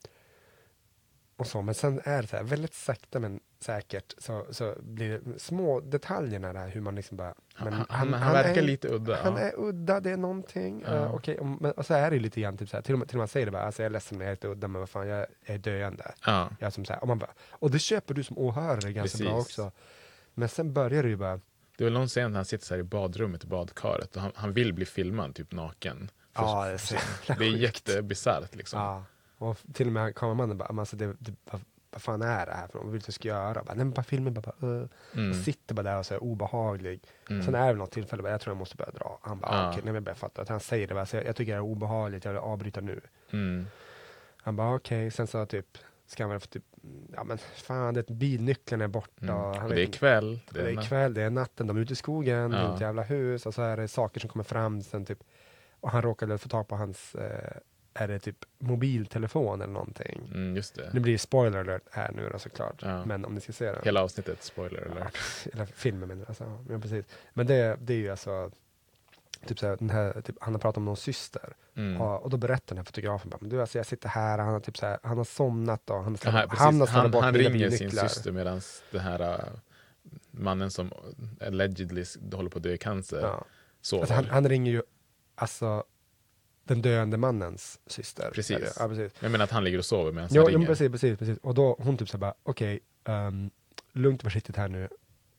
och 1.41 1.47
så, 1.47 1.63
men 1.63 1.75
sen 1.75 2.01
är 2.05 2.23
det 2.23 2.29
så 2.29 2.37
här, 2.37 2.45
väldigt 2.45 2.75
sakta 2.75 3.19
men 3.19 3.41
säkert 3.61 4.15
så, 4.19 4.47
så 4.51 4.75
blir 4.81 5.21
det 5.25 5.39
små 5.39 5.81
detaljerna 5.81 6.53
där 6.53 6.69
hur 6.69 6.81
man 6.81 6.95
liksom 6.95 7.17
bara... 7.17 7.35
Men 7.59 7.73
Han, 7.73 7.87
han, 7.89 8.13
han, 8.13 8.33
verkar 8.33 8.63
är, 8.63 8.67
lite 8.67 8.89
udda. 8.89 9.23
Han 9.23 9.33
ja. 9.33 9.39
är 9.39 9.53
udda, 9.57 10.01
det 10.01 10.11
är 10.11 10.17
någonting. 10.17 10.85
Ja. 10.87 10.93
Uh, 10.93 11.15
okej, 11.15 11.39
och, 11.39 11.47
men, 11.47 11.73
och 11.73 11.87
så 11.87 11.95
är 11.95 12.11
det 12.11 12.17
ju 12.17 12.23
lite 12.23 12.41
grann 12.41 12.57
typ 12.57 12.69
så 12.69 12.77
här, 12.77 12.83
till 12.83 12.93
och 12.95 12.99
med, 12.99 13.09
till 13.09 13.17
och 13.17 13.23
med 13.23 13.31
säger 13.31 13.47
det 13.47 13.53
bara, 13.53 13.63
alltså 13.63 13.83
jag 13.83 13.87
är 13.87 13.91
ledsen 13.91 14.19
men 14.19 14.27
jag 14.27 14.33
är 14.33 14.37
lite 14.37 14.49
udda 14.49 14.69
men 14.69 14.81
vad 14.81 14.91
fan 14.91 15.09
jag, 15.09 15.27
är 15.45 15.59
döende. 15.59 16.15
ja. 16.27 16.51
Jag 16.59 16.73
som 16.73 16.85
så 16.85 16.93
här, 16.93 17.01
och, 17.01 17.09
man 17.09 17.19
bara, 17.19 17.33
och 17.51 17.71
det 17.71 17.79
köper 17.79 18.15
du 18.15 18.25
som 18.25 18.39
åhörare 18.39 18.93
ganska 18.93 19.25
bra 19.25 19.35
Precis. 19.35 19.47
också. 19.47 19.73
Men 20.35 20.49
sen 20.49 20.73
börjar 20.73 21.03
det 21.03 21.09
ju 21.09 21.17
bara, 21.17 21.41
Det 21.77 21.85
är 21.85 21.85
väl 21.85 21.93
någon 21.93 22.09
scen 22.09 22.31
när 22.31 22.39
han 22.39 22.45
sitter 22.45 22.67
så 22.67 22.75
här 22.75 22.81
i 22.81 22.85
badrummet 22.85 23.45
i 23.45 23.47
badkaret 23.47 24.17
och 24.17 24.23
han, 24.23 24.33
han 24.35 24.53
vill 24.53 24.73
bli 24.73 24.87
filmad 24.87 25.35
typ 25.35 25.53
naken. 25.53 26.11
För- 26.35 26.43
ja 26.43 26.65
det 26.67 26.73
är 26.73 26.79
så 26.79 26.95
det 27.27 27.45
är 27.45 27.57
jättebisarrt 27.57 28.55
liksom. 28.55 28.81
Ja, 28.81 29.05
och 29.41 29.59
till 29.75 29.87
och 29.87 29.93
med 29.93 30.15
kameramannen 30.15 30.59
bara, 30.59 30.81
alltså 30.81 30.97
det, 30.97 31.17
det, 31.19 31.33
vad, 31.51 31.61
vad 31.91 32.03
fan 32.03 32.23
är 32.23 32.47
det 32.47 32.53
här 32.53 32.67
för 32.69 32.75
något? 32.79 32.85
Vad 32.85 32.93
vill 32.93 33.01
du 33.01 33.05
att 33.05 33.09
jag 33.09 33.15
ska 33.15 33.29
göra? 33.29 33.55
Bara, 33.55 33.75
Nej 33.75 33.77
men 33.85 33.91
bara 33.91 34.03
filmen 34.03 34.35
bara, 34.35 34.53
bara 34.61 34.69
uh. 34.71 34.87
Mm. 35.15 35.31
och 35.31 35.37
sitter 35.37 35.75
bara 35.75 35.83
där 35.83 35.99
och 35.99 36.07
så 36.07 36.15
är 36.15 36.23
obehaglig. 36.23 37.03
Mm. 37.31 37.43
Sen 37.43 37.55
är 37.55 37.73
det 37.73 37.79
något 37.79 37.91
tillfälle, 37.91 38.23
bara, 38.23 38.33
jag 38.33 38.41
tror 38.41 38.51
jag 38.55 38.59
måste 38.59 38.77
börja 38.77 38.91
dra. 38.91 39.19
Han 39.23 39.39
bara, 39.41 39.53
Ja. 39.53 39.63
ah, 39.67 39.69
okej, 39.71 39.77
nej 39.77 39.85
men 39.85 39.95
jag 39.95 40.03
börjar 40.03 40.17
fatta. 40.17 40.43
Att 40.43 40.49
han 40.49 40.61
säger 40.61 40.87
det, 40.87 40.95
bara, 40.95 41.07
så 41.07 41.17
jag, 41.17 41.25
jag 41.27 41.37
tycker 41.37 41.53
det 41.53 41.59
är 41.59 41.63
obehagligt, 41.63 42.25
jag 42.25 42.33
vill 42.33 42.41
avbryta 42.41 42.81
nu. 42.81 43.01
Mm. 43.33 43.67
Han 44.37 44.57
bara, 44.57 44.75
okej, 44.75 45.11
sen 45.11 45.27
så 45.27 45.47
typ, 45.47 45.79
ska 46.07 46.23
han 46.23 46.31
väl 46.31 46.41
få 46.41 46.47
typ, 46.47 46.65
ja 47.15 47.25
men 47.25 47.39
fan, 47.39 47.95
det, 47.95 48.07
bilnyckeln 48.09 48.81
är 48.83 48.89
borta. 48.89 49.11
Mm. 49.25 49.37
och 49.37 49.57
han 49.57 49.71
det 49.71 49.83
är 49.83 49.87
kväll. 49.93 50.41
det 50.51 50.61
är 50.61 50.73
na- 50.73 50.83
kväll, 50.89 51.15
det 51.15 51.23
är 51.23 51.31
natten, 51.31 51.67
de 51.67 51.77
är 51.77 51.81
ute 51.81 51.93
i 51.93 51.97
skogen, 51.97 52.51
det 52.51 52.57
är 52.57 52.63
Ja. 52.63 52.75
ett 52.75 52.81
jävla 52.81 53.03
hus 53.03 53.47
och 53.47 53.55
så 53.55 53.63
är 53.63 53.77
det 53.77 53.89
saker 53.89 54.21
som 54.21 54.31
kommer 54.31 54.45
fram 54.45 54.83
sen 54.83 55.05
typ. 55.07 55.19
Och 55.81 55.91
han 55.91 56.03
råkade 56.03 56.39
få 56.39 56.49
tag 56.49 56.69
på 56.69 56.77
hans, 56.77 57.15
eh, 57.15 57.57
är 58.01 58.09
det 58.09 58.19
typ 58.19 58.45
mobiltelefon 58.59 59.61
eller 59.63 59.73
någonting. 59.73 60.31
Mm, 60.35 60.57
just 60.57 60.75
det. 60.75 60.91
Nu 60.93 61.01
blir 61.01 61.13
det 61.13 61.19
spoiler 61.19 61.59
alert 61.59 61.83
här 61.91 62.13
nu 62.13 62.29
då 62.33 62.39
såklart. 62.39 62.83
Ja. 62.83 63.05
Men 63.05 63.25
om 63.25 63.35
ni 63.35 63.41
ska 63.41 63.53
se 63.53 63.73
den. 63.73 63.81
Hela 63.85 64.03
avsnittet, 64.03 64.43
spoiler 64.43 64.87
Ja, 64.95 65.01
alert. 65.01 65.17
eller 65.53 65.67
filmen 65.67 66.09
menar 66.09 66.21
jag. 66.23 66.29
Alltså, 66.29 66.65
ja, 66.71 66.79
precis. 66.79 67.05
Men 67.33 67.47
det, 67.47 67.77
det 67.81 67.93
är 67.95 67.99
ju 67.99 68.11
alltså, 68.11 68.51
typ 69.47 69.59
så 69.59 69.77
den 69.77 69.91
här, 69.91 70.21
typ, 70.21 70.37
han 70.41 70.55
har 70.55 70.59
pratat 70.61 70.77
om 70.77 70.85
någon 70.85 70.97
syster. 70.97 71.53
Mm. 71.77 72.01
Och, 72.01 72.23
och 72.23 72.31
då 72.31 72.37
berättar 72.37 72.67
den 72.69 72.77
här 72.79 72.85
fotografen 72.85 73.31
bara, 73.31 73.39
men 73.41 73.51
du 73.51 73.61
alltså 73.61 73.79
jag 73.79 73.87
sitter 73.87 74.09
här, 74.09 74.39
han 74.39 74.53
har 74.53 74.61
typ 74.61 74.77
så 74.79 74.99
han 75.03 75.17
har 75.17 75.25
somnat 75.25 75.91
och 75.91 75.97
han 76.05 76.17
har 76.25 76.33
Ja, 76.41 76.47
han 76.49 76.81
han, 76.81 77.11
bort 77.11 77.25
han 77.25 77.35
ringer 77.35 77.71
sin 77.71 77.91
syster 77.91 78.33
medan 78.33 78.61
den 78.91 79.01
här 79.01 79.21
äh, 79.21 79.39
mannen 80.31 80.71
som 80.71 80.93
allegedly 81.41 82.05
håller 82.33 82.51
på 82.51 82.57
att 82.59 82.63
dö 82.63 82.73
i 82.73 82.79
cancer 82.79 83.21
Ja. 83.21 83.45
sover. 83.81 84.03
Alltså, 84.03 84.15
han, 84.15 84.25
han 84.25 84.49
ringer 84.49 84.73
ju, 84.73 84.83
alltså 85.35 85.85
den 86.71 86.83
döende 86.83 87.17
mannens 87.17 87.79
syster. 87.87 88.31
Precis. 88.35 88.77
Ja, 88.79 88.89
precis. 88.89 89.13
Jag 89.21 89.31
menar 89.33 89.45
att 89.45 89.51
han 89.51 89.65
ligger 89.65 89.79
och 89.79 89.85
sover 89.85 90.13
medan 90.13 90.29
han 90.37 90.47
ringer. 90.47 90.67
precis, 90.67 90.91
precis, 90.93 91.19
precis. 91.19 91.39
Och 91.43 91.55
då 91.55 91.77
hon 91.79 91.97
typ 91.97 92.09
så 92.09 92.17
här 92.17 92.21
bara, 92.21 92.35
okej, 92.43 92.81
ehm, 93.05 93.51
lugnt 93.93 94.21
och 94.21 94.25
försiktigt 94.25 94.57
här 94.57 94.69
nu. 94.69 94.89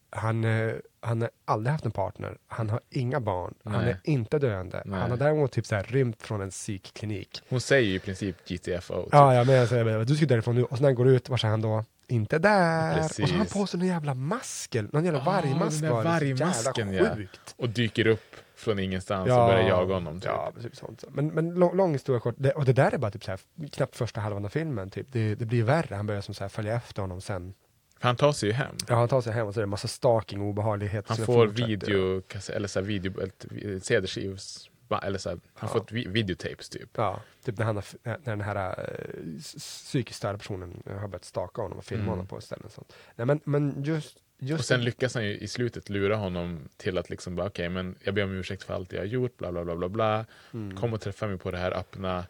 Han, 0.10 0.44
eh, 0.44 0.74
han 1.00 1.22
har 1.22 1.30
aldrig 1.46 1.72
haft 1.72 1.86
en 1.86 1.92
partner, 1.92 2.38
han 2.48 2.70
har 2.70 2.80
inga 2.90 3.20
barn, 3.20 3.54
han 3.64 3.74
Nej. 3.82 3.92
är 3.92 4.00
inte 4.04 4.40
döende. 4.40 4.82
Nej. 4.86 5.00
Han 5.00 5.10
har 5.10 5.18
däremot 5.18 5.52
typ 5.52 5.66
så 5.66 5.76
här 5.76 5.84
rymt 5.84 6.22
från 6.24 6.42
en 6.42 6.50
psykklinik. 6.50 7.42
Hon 7.50 7.62
säger 7.62 7.90
ju 7.90 7.96
i 7.96 8.00
princip 8.00 8.36
GTFO. 8.48 9.04
Typ. 9.04 9.10
Ja, 9.12 9.36
ja, 9.36 9.44
men 9.44 9.56
jag 9.56 9.70
säger 9.70 10.06
du 10.06 10.16
ska 10.16 10.26
därifrån 10.26 10.56
nu. 10.56 10.64
Och 10.64 10.70
sen 10.78 10.82
när 10.82 10.88
han 10.90 10.96
går 10.96 11.08
ut, 11.08 11.30
var 11.30 11.46
är 11.46 11.50
han 11.50 11.62
då? 11.62 11.84
Inte 12.08 12.40
där. 12.40 12.94
Precis. 12.98 13.20
Och 13.20 13.28
så 13.28 13.34
har 13.34 13.38
han 13.38 13.48
på 13.48 13.68
sig 13.68 13.80
någon 13.80 13.88
jävla 13.88 14.14
mask, 14.14 14.76
eller- 14.76 14.90
någon 14.94 15.06
jävla 15.06 15.22
Ah, 15.22 15.24
vargmask. 15.24 15.82
den 15.82 15.90
där 15.96 16.04
vargmasken, 16.04 16.94
ja. 16.94 17.16
Och 17.58 17.70
dyker 17.70 18.08
upp 18.08 18.36
från 18.62 18.80
ingenstans 18.80 19.22
och 19.30 19.36
börjar 19.36 19.68
jaga 19.70 19.93
honom. 19.93 20.20
Typ. 20.20 20.30
Ja, 20.30 20.51
precis 20.55 20.76
sånt. 20.80 21.03
Men, 21.09 21.28
men 21.28 21.53
lång, 21.53 21.78
lång 21.78 21.91
historia 21.93 22.20
kort, 22.20 22.36
det, 22.38 22.51
och 22.51 22.66
det 22.66 22.74
där 22.74 22.93
är 22.93 22.97
bara 22.97 23.12
typ 23.12 23.24
så 23.24 23.32
här, 23.32 23.39
knappt 23.72 23.95
första 23.95 24.22
halvan 24.22 24.45
av 24.45 24.49
filmen. 24.49 24.89
Typ. 24.89 25.07
Det, 25.12 25.36
det 25.36 25.45
blir 25.45 25.64
värre, 25.64 25.95
han 25.95 26.07
börjar 26.07 26.22
som 26.22 26.34
så 26.34 26.43
här 26.43 26.49
följa 26.49 26.76
efter 26.76 27.01
honom 27.01 27.22
sen. 27.22 27.53
För 27.99 28.07
han 28.07 28.16
tar 28.16 28.32
sig 28.32 28.49
ju 28.49 28.53
hem. 28.53 28.76
Ja, 28.88 28.95
han 28.95 29.07
tar 29.07 29.22
sig 29.22 29.34
hem 29.34 29.47
och 29.47 29.53
så 29.53 29.59
är 29.59 29.62
det 29.62 29.66
en 29.66 29.70
massa 29.70 29.88
stalking 29.88 30.41
och 30.41 30.47
obehagligheter. 30.47 31.16
Han 31.18 31.26
får 31.26 31.47
video, 31.47 32.22
eller 32.53 32.68
så 32.68 32.80
här 32.80 32.86
video, 32.88 33.22
ett- 33.22 33.45
CD-skivs, 33.84 34.70
eller 35.03 35.18
så 35.20 35.30
här, 35.30 35.39
han 35.53 35.68
Ja. 35.70 35.74
får 35.74 35.80
ett 35.86 35.91
vi- 35.91 36.07
videotapes 36.07 36.70
typ. 36.70 36.89
Ja, 36.97 37.22
typ 37.45 37.57
när, 37.57 37.66
han 37.66 37.76
har, 37.76 37.86
när 38.03 38.18
den 38.26 38.41
här 38.41 38.80
äh, 38.80 39.39
psykiskt 39.57 40.18
störda 40.18 40.38
personen 40.38 40.84
har 40.99 41.07
börjat 41.07 41.26
staka 41.26 41.62
honom 41.62 41.78
och 41.78 41.86
filma 41.86 42.01
Mm. 42.01 42.09
honom 42.09 42.28
på 42.28 42.41
ställen. 42.41 42.66
och 42.66 42.72
Sånt. 42.72 42.93
Nej, 43.16 43.26
men, 43.28 43.39
men 43.43 43.84
just, 43.84 44.18
just 44.42 44.60
Och 44.60 44.66
sen 44.66 44.84
lyckas 44.84 45.14
han 45.14 45.26
ju 45.26 45.38
i 45.38 45.48
slutet 45.48 45.89
lura 45.89 46.16
honom 46.16 46.70
till 46.78 46.98
att 46.98 47.10
liksom 47.10 47.36
bara 47.36 47.48
okej, 47.48 47.70
men 47.70 47.96
jag 48.04 48.14
ber 48.14 48.24
om 48.24 48.32
ursäkt 48.32 48.64
för 48.64 48.74
allt 48.74 48.94
jag 48.94 49.00
har 49.00 49.06
gjort, 49.06 49.38
bla 49.38 49.52
bla 49.52 49.64
bla 49.64 49.76
bla 49.76 49.89
bla. 49.89 50.26
Mm. 50.54 50.78
Kom 50.78 50.94
och 50.94 51.02
träffa 51.02 51.28
mig 51.28 51.38
på 51.38 51.52
det 51.52 51.58
här 51.58 51.72
öppna, 51.72 52.26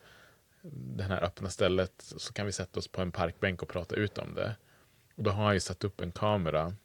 det 0.62 1.04
här 1.04 1.24
öppna 1.24 1.50
stället 1.50 1.94
så 1.98 2.34
kan 2.34 2.46
vi 2.46 2.52
sätta 2.52 2.80
oss 2.80 2.88
på 2.88 3.02
en 3.02 3.12
parkbänk 3.12 3.62
och 3.62 3.70
prata 3.70 3.96
ut 3.96 4.18
om 4.18 4.36
det. 4.36 4.56
Och 5.16 5.24
då 5.24 5.32
har 5.32 5.46
han 5.46 5.54
ju 5.54 5.60
satt 5.60 5.84
upp 5.84 6.02
en 6.02 6.12
kamera. 6.12 6.76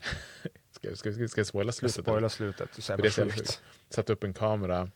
ska, 0.70 0.96
ska, 0.96 1.12
ska, 1.12 1.28
ska 1.28 1.40
jag 1.40 1.46
spoila 1.46 1.72
slutet? 1.72 2.02
spoilar 2.02 2.18
eller? 2.18 2.28
slutet. 2.28 2.68
Det 2.76 2.96
det 2.96 3.10
så 3.10 3.20
jävla 3.20 3.34
sjukt. 3.34 3.62
Satt 3.90 4.10
upp 4.10 4.24
en 4.24 4.34
kamera 4.34 4.90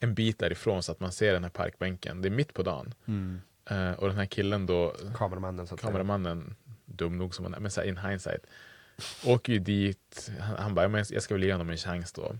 en 0.00 0.14
bit 0.14 0.38
därifrån 0.38 0.82
så 0.82 0.92
att 0.92 1.00
man 1.00 1.12
ser 1.12 1.32
den 1.32 1.42
här 1.42 1.50
parkbänken. 1.50 2.22
Det 2.22 2.28
är 2.28 2.30
mitt 2.30 2.54
på 2.54 2.62
dagen. 2.62 2.94
Mm. 3.06 3.40
Eh, 3.70 3.92
och 3.92 4.08
den 4.08 4.16
här 4.16 4.26
killen 4.26 4.66
då, 4.66 4.94
Kameramannen 5.16 5.66
kameramannen, 5.66 6.56
dum 6.84 7.18
nog 7.18 7.34
som 7.34 7.44
han 7.44 7.54
är, 7.54 7.60
men 7.60 7.70
så 7.70 7.80
här 7.80 7.88
in 7.88 7.96
hindsight, 7.96 8.46
åker 9.24 9.52
ju 9.52 9.58
dit. 9.58 10.30
Han, 10.40 10.56
han 10.56 10.74
bara, 10.74 10.82
"Ja, 10.82 10.88
men 10.88 11.04
jag 11.10 11.22
ska 11.22 11.34
väl 11.34 11.44
ge 11.44 11.52
honom 11.52 11.70
en 11.70 11.76
chans 11.76 12.12
då. 12.12 12.36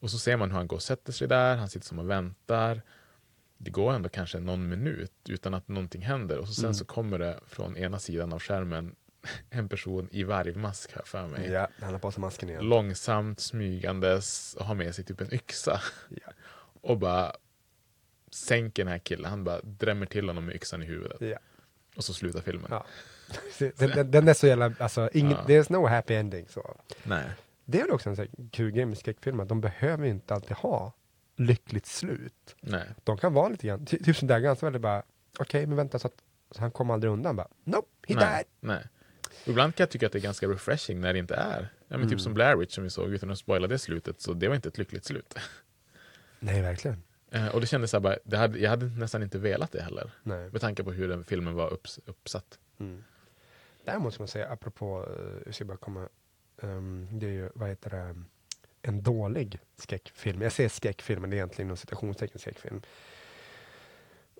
Och 0.00 0.10
så 0.10 0.18
ser 0.18 0.36
man 0.36 0.50
hur 0.50 0.56
han 0.58 0.66
går 0.68 0.76
och 0.76 0.82
sätter 0.82 1.12
sig 1.12 1.28
där, 1.28 1.56
han 1.56 1.68
sitter 1.68 1.86
som 1.86 1.98
och 1.98 2.10
väntar. 2.10 2.82
Det 3.58 3.70
går 3.70 3.92
ändå 3.92 4.08
kanske 4.08 4.38
någon 4.40 4.68
minut 4.68 5.12
utan 5.28 5.54
att 5.54 5.68
någonting 5.68 6.02
händer. 6.02 6.38
Och 6.38 6.48
så 6.48 6.54
sen 6.54 6.64
Mm. 6.64 6.74
så 6.74 6.84
kommer 6.84 7.18
det 7.18 7.40
från 7.46 7.76
ena 7.76 7.98
sidan 7.98 8.32
av 8.32 8.38
skärmen 8.40 8.94
en 9.50 9.68
person 9.68 10.08
i 10.12 10.22
vargmask 10.24 10.92
här 10.92 11.02
för 11.04 11.26
mig. 11.26 11.50
Ja, 11.50 11.68
han 11.80 11.92
har 11.92 11.98
på 11.98 12.10
sig 12.12 12.20
masken 12.20 12.48
igen. 12.48 12.64
Långsamt 12.68 13.40
smygandes 13.40 14.54
och 14.58 14.64
har 14.64 14.74
med 14.74 14.94
sig 14.94 15.04
typ 15.04 15.20
en 15.20 15.34
yxa. 15.34 15.80
Ja. 16.08 16.32
Och 16.80 16.98
bara 16.98 17.32
sänker 18.30 18.84
den 18.84 18.92
här 18.92 18.98
killen. 18.98 19.30
Han 19.30 19.44
bara 19.44 19.60
drämmer 19.62 20.06
till 20.06 20.26
honom 20.28 20.44
med 20.46 20.54
yxan 20.54 20.82
i 20.82 20.86
huvudet. 20.86 21.20
Ja. 21.20 21.38
Och 21.96 22.04
så 22.04 22.14
slutar 22.14 22.40
filmen. 22.40 22.66
Ja. 22.70 22.86
Den, 23.76 24.10
den, 24.10 24.28
är 24.28 24.34
så 24.34 24.46
jävla, 24.46 24.72
alltså, 24.78 25.10
ingen, 25.12 25.32
Ja. 25.32 25.44
there's 25.46 25.72
no 25.72 25.86
happy 25.86 26.14
ending. 26.14 26.46
Så. 26.48 26.76
Nej. 27.02 27.24
Det 27.64 27.80
är 27.80 27.92
också 27.92 28.10
en 28.10 28.16
sån 28.16 28.26
här 28.36 28.48
kul 28.50 28.70
grej 28.70 28.86
med 28.86 28.98
skräckfilmer, 28.98 29.42
att 29.42 29.48
de 29.48 29.60
behöver 29.60 30.06
inte 30.06 30.34
alltid 30.34 30.56
ha 30.56 30.92
lyckligt 31.36 31.86
slut. 31.86 32.56
Nej. 32.60 32.84
De 33.04 33.18
kan 33.18 33.34
vara 33.34 33.48
lite 33.48 33.66
grann, 33.66 33.86
ty, 33.86 33.98
typ 33.98 34.16
som 34.16 34.28
där 34.28 34.38
ganska 34.38 34.66
väldigt 34.66 34.82
bara, 34.82 35.02
okej 35.38 35.66
men 35.66 35.76
vänta 35.76 35.98
så 35.98 36.06
att 36.06 36.14
så 36.50 36.60
han 36.60 36.70
kommer 36.70 36.94
aldrig 36.94 37.12
undan 37.12 37.36
bara, 37.36 37.48
nope, 37.64 37.88
he 38.08 38.14
Nej. 38.14 38.24
died. 38.24 38.44
Nej. 38.60 38.82
Ibland 39.44 39.74
kan 39.74 39.84
jag 39.84 39.90
tycka 39.90 40.06
att 40.06 40.12
det 40.12 40.18
är 40.18 40.22
ganska 40.22 40.46
refreshing 40.48 41.00
när 41.00 41.12
det 41.12 41.18
inte 41.18 41.34
är. 41.34 41.60
Ja, 41.60 41.68
men 41.88 41.98
Mm. 42.00 42.10
Typ 42.10 42.20
som 42.20 42.34
Blair 42.34 42.56
Witch 42.56 42.74
som 42.74 42.84
vi 42.84 42.90
såg 42.90 43.10
utan 43.12 43.30
att 43.30 43.38
spoila 43.38 43.66
det 43.66 43.78
slutet. 43.78 44.20
Så 44.20 44.32
det 44.32 44.48
var 44.48 44.54
inte 44.54 44.68
ett 44.68 44.78
lyckligt 44.78 45.04
slut. 45.04 45.34
Nej, 46.40 46.62
verkligen. 46.62 47.02
Eh, 47.30 47.48
och 47.48 47.60
det 47.60 47.66
kändes 47.66 47.90
så 47.90 47.96
här 47.96 48.18
bara, 48.26 48.38
hade, 48.38 48.58
jag 48.58 48.70
hade 48.70 48.86
nästan 48.86 49.22
inte 49.22 49.38
velat 49.38 49.72
det 49.72 49.82
heller. 49.82 50.10
Nej. 50.22 50.50
Med 50.50 50.60
tanke 50.60 50.84
på 50.84 50.92
hur 50.92 51.08
den 51.08 51.24
filmen 51.24 51.54
var 51.54 51.72
upps, 51.72 52.00
uppsatt. 52.06 52.58
Mm. 52.80 53.04
Däremot 53.84 54.14
ska 54.14 54.22
man 54.22 54.28
säga, 54.28 54.48
apropå, 54.48 55.02
uh, 55.02 55.42
jag 55.46 55.54
ska 55.54 55.64
bara 55.64 55.76
komma, 55.76 56.08
ehm, 56.62 57.08
det 57.12 57.26
är 57.26 57.30
ju, 57.30 57.50
vad 57.54 57.68
heter 57.68 57.90
det, 57.90 58.14
en 58.82 59.02
dålig 59.02 59.58
skräckfilm. 59.76 60.42
Jag 60.42 60.52
säger 60.52 60.68
skräckfilm, 60.68 61.20
men 61.20 61.30
det 61.30 61.36
är 61.36 61.38
egentligen 61.38 61.66
inom 61.66 61.76
citationstecken 61.76 62.40
skräckfilm. 62.40 62.82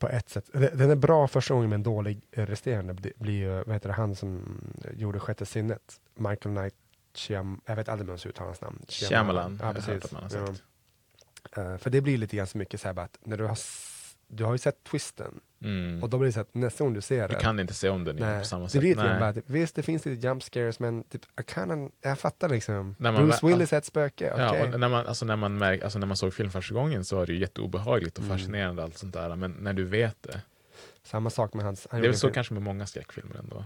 På 0.01 0.09
ett 0.09 0.28
sätt. 0.28 0.51
Den 0.53 0.90
är 0.90 0.97
bra 0.97 1.28
första 1.28 1.55
gången, 1.55 1.70
men 1.70 1.82
dålig 1.82 2.20
eh, 2.30 2.47
resterande. 2.47 2.92
Det 2.92 3.18
blir 3.18 3.34
ju, 3.34 3.49
vad 3.49 3.72
heter 3.72 3.88
det, 3.88 3.95
han 3.95 4.16
som 4.16 4.61
gjorde 4.95 5.20
Sjätte 5.20 5.47
sinnet, 5.47 6.01
Michael 6.14 6.57
Knight 6.57 6.74
Shyam, 7.14 7.61
jag 7.66 7.76
vet 7.76 7.88
aldrig 7.88 8.07
hur 8.07 8.12
man 8.12 8.18
ska 8.18 8.28
uttala 8.28 8.49
hans 8.49 8.61
namn. 8.61 8.84
Shyamalan, 8.88 9.59
Ja, 9.62 9.66
jag 9.66 9.82
hört 9.82 10.01
precis. 10.01 10.12
Ja. 11.55 11.62
Eh, 11.62 11.78
för 11.78 11.90
det 11.90 12.01
blir 12.01 12.18
lite 12.18 12.36
grann 12.36 12.47
så 12.47 12.59
mycket 12.59 12.80
så 12.80 12.88
här 12.88 12.95
bara 12.95 13.05
att 13.05 13.18
när 13.20 13.36
du 13.36 13.45
har, 13.45 13.59
du 14.29 14.45
har 14.45 14.53
ju 14.53 14.59
sett 14.59 14.85
twisten 14.85 15.41
Mm. 15.64 16.03
och 16.03 16.11
då 16.11 16.18
blir 16.18 16.27
det 16.27 16.33
så 16.33 16.41
att 16.41 16.55
nästa 16.55 16.85
gång 16.85 16.95
du 16.95 17.01
ser 17.01 17.29
Du 17.29 17.35
den 17.35 17.43
kan 17.43 17.61
inte 17.61 17.75
se 17.75 17.89
om 17.89 18.05
den 18.05 18.16
Nej, 18.16 18.39
på 18.39 18.45
samma 18.47 18.64
det 18.64 18.70
sätt. 18.70 18.81
blir 18.81 18.91
lite 18.91 19.03
grann 19.03 19.20
Nej. 19.20 19.33
bara, 19.35 19.43
visst 19.47 19.75
det 19.77 19.83
finns 19.83 20.05
lite 20.07 20.27
jump 20.27 20.43
scares 20.43 20.81
men 20.81 21.03
typ, 21.05 21.22
jag, 21.37 21.47
kan, 21.47 21.91
jag 22.01 22.18
fattar 22.18 22.49
liksom. 22.49 22.95
När 22.99 23.12
man 23.12 23.22
Bruce 23.27 23.47
Willis 23.47 23.72
är 23.72 23.79
ett 23.79 23.85
spöke, 23.85 24.31
okej. 24.33 24.68
Ja, 24.72 24.79
när 24.79 24.89
man, 24.89 25.07
alltså 25.07 25.25
när, 25.25 25.37
man 25.37 25.59
märk, 25.59 25.83
alltså 25.83 25.99
när 25.99 26.07
man 26.07 26.16
såg 26.16 26.35
film 26.35 26.51
första 26.51 26.75
gången 26.75 27.05
så 27.05 27.16
var 27.16 27.27
det 27.27 27.33
ju 27.33 27.39
jätteobehagligt 27.39 28.18
och 28.18 28.25
Mm. 28.25 28.39
fascinerande 28.39 28.83
allt 28.83 28.99
sånt 28.99 29.12
där. 29.14 29.37
Men 29.37 29.51
när 29.53 29.72
du 29.72 29.85
vet 29.85 30.22
det. 30.22 30.41
Samma 31.03 31.31
sak 31.31 31.55
med 31.55 31.64
hans... 31.64 31.87
han 31.91 32.01
Det 32.01 32.07
är 32.07 32.11
väl 32.11 32.18
så 32.18 32.27
film- 32.27 32.35
kanske 32.35 32.55
med 32.55 32.62
många 32.62 32.87
skräckfilmer 32.87 33.37
ändå. 33.37 33.64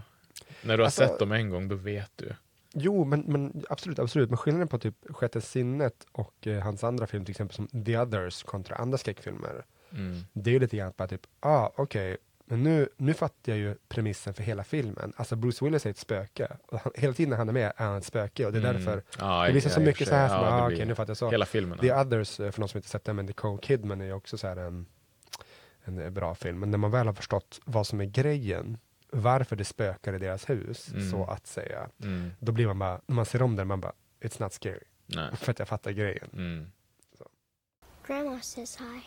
När 0.61 0.77
du 0.77 0.83
har 0.83 0.85
Alltså- 0.85 1.01
sett 1.07 1.19
dem 1.19 1.31
en 1.31 1.49
gång, 1.49 1.67
då 1.67 1.75
vet 1.75 2.11
du. 2.15 2.33
Jo, 2.73 3.05
men, 3.05 3.19
men 3.27 3.63
absolut, 3.69 3.99
absolut. 3.99 4.29
Men 4.29 4.37
skillnaden 4.37 4.67
på 4.67 4.77
typ 4.79 4.95
Sjätte 5.09 5.41
sinnet 5.41 6.05
och 6.11 6.47
eh, 6.47 6.59
hans 6.63 6.83
andra 6.83 7.07
film, 7.07 7.25
till 7.25 7.31
exempel 7.31 7.55
som 7.55 7.67
The 7.85 7.97
Others 7.97 8.43
kontra 8.43 8.75
andra 8.75 8.97
skräckfilmer. 8.97 9.65
Mm. 9.93 10.21
Det 10.33 10.49
är 10.49 10.53
ju 10.53 10.59
lite 10.59 10.77
grann 10.77 10.93
bara 10.97 11.07
typ, 11.07 11.27
ah 11.39 11.69
okej, 11.75 12.17
men 12.45 12.63
nu, 12.63 12.89
nu 12.97 13.13
fattar 13.13 13.51
jag 13.51 13.57
ju 13.59 13.75
premissen 13.87 14.33
för 14.33 14.43
hela 14.43 14.63
filmen. 14.63 15.13
Alltså 15.17 15.35
Bruce 15.35 15.65
Willis 15.65 15.85
är 15.85 15.89
ett 15.89 15.97
spöke. 15.97 16.57
Och 16.67 16.79
han, 16.79 16.91
hela 16.95 17.13
tiden 17.13 17.29
när 17.29 17.37
han 17.37 17.49
är 17.49 17.53
med 17.53 17.71
är 17.77 17.85
han 17.85 17.97
ett 17.97 18.05
spöke 18.05 18.45
och 18.45 18.51
det 18.51 18.57
är 18.57 18.63
Mm. 18.63 18.75
därför 18.75 19.03
Ja, 19.19 19.45
det 19.45 19.51
blir 19.51 19.61
så, 19.61 19.67
ja, 19.69 19.73
så 19.73 19.81
mycket 19.81 20.07
så 20.07 20.15
här 20.15 20.27
som, 20.27 20.37
ah, 20.37 20.65
okej 20.67 20.85
nu 20.85 20.95
fattar 20.95 21.09
jag 21.11 21.17
så. 21.17 21.29
Hela 21.31 21.45
filmen. 21.45 21.77
The 21.79 21.87
ja. 21.87 22.01
Others, 22.01 22.39
eh, 22.39 22.51
för 22.51 22.61
de 22.61 22.69
som 22.69 22.77
inte 22.77 22.89
sett 22.89 23.03
den, 23.05 23.15
men 23.15 23.25
Nicole 23.25 23.59
Kidman 23.61 24.01
är 24.01 24.05
ju 24.05 24.13
också 24.13 24.37
så 24.37 24.47
här 24.47 24.57
en, 24.57 24.85
en 25.83 25.99
eh, 25.99 26.09
bra 26.09 26.35
film. 26.35 26.59
Men 26.59 26.71
när 26.71 26.77
man 26.77 26.91
väl 26.91 27.07
har 27.07 27.13
förstått 27.13 27.59
vad 27.65 27.87
som 27.87 28.01
är 28.01 28.05
grejen, 28.05 28.77
varför 29.11 29.55
det 29.55 29.65
spökar 29.65 30.13
i 30.13 30.17
deras 30.17 30.49
hus, 30.49 30.89
Mm. 30.93 31.09
så 31.11 31.25
att 31.25 31.47
säga, 31.47 31.89
Mm. 32.03 32.31
då 32.39 32.51
blir 32.51 32.67
man 32.67 32.79
bara, 32.79 33.01
när 33.07 33.15
man 33.15 33.25
ser 33.25 33.41
om 33.41 33.55
den, 33.55 33.67
man 33.67 33.81
bara, 33.81 33.93
it's 34.21 34.41
not 34.43 34.53
scary. 34.53 34.83
Nej. 35.05 35.29
För 35.35 35.51
att 35.51 35.59
jag 35.59 35.67
fattar 35.67 35.91
grejen. 35.91 36.29
Mm. 36.33 36.71
Grandma 38.07 38.41
says 38.41 38.77
hi. 38.79 39.01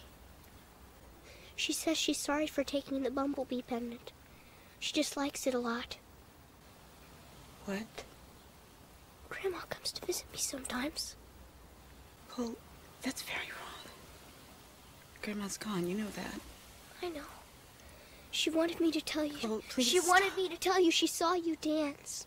She 1.56 1.72
says 1.72 1.96
she's 1.96 2.18
sorry 2.18 2.46
for 2.46 2.64
taking 2.64 3.02
the 3.02 3.10
bumblebee 3.10 3.62
pendant. 3.62 4.12
She 4.80 4.92
just 4.92 5.16
likes 5.16 5.46
it 5.46 5.54
a 5.54 5.58
lot. 5.58 5.96
What? 7.66 8.04
Grandma 9.28 9.58
comes 9.70 9.92
to 9.92 10.04
visit 10.04 10.26
me 10.32 10.38
sometimes. 10.38 11.14
Well, 12.36 12.54
that's 13.02 13.22
very 13.22 13.48
wrong. 13.48 13.92
Grandma's 15.22 15.56
gone, 15.56 15.86
you 15.86 15.96
know 15.96 16.10
that. 16.16 16.40
I 17.02 17.08
know. 17.10 17.22
She 18.30 18.50
wanted 18.50 18.80
me 18.80 18.90
to 18.90 19.00
tell 19.00 19.24
you. 19.24 19.36
Oh, 19.44 19.62
please 19.68 19.86
she 19.86 20.00
wanted 20.00 20.36
me 20.36 20.48
to 20.48 20.56
tell 20.56 20.80
you 20.80 20.90
she 20.90 21.06
saw 21.06 21.34
you 21.34 21.56
dance. 21.60 22.26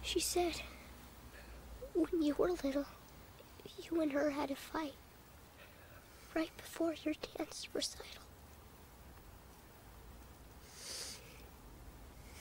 She 0.00 0.18
said 0.18 0.62
when 1.94 2.22
you 2.22 2.34
were 2.34 2.50
little, 2.50 2.86
you 3.78 4.00
and 4.00 4.10
her 4.12 4.30
had 4.30 4.50
a 4.50 4.56
fight 4.56 4.94
right 6.34 6.50
before 6.56 6.94
your 7.04 7.14
dance 7.36 7.68
recital. 7.72 8.22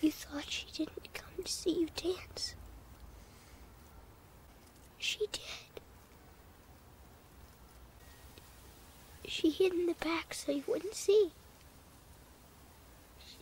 You 0.01 0.11
thought 0.11 0.49
she 0.49 0.65
didn't 0.71 1.13
come 1.13 1.43
to 1.43 1.51
see 1.51 1.71
you 1.81 1.87
dance. 1.95 2.55
She 4.97 5.19
did. 5.31 5.81
She 9.27 9.49
hid 9.49 9.73
in 9.73 9.85
the 9.85 9.93
back 9.95 10.33
so 10.33 10.51
you 10.51 10.63
wouldn't 10.67 10.95
see. 10.95 11.31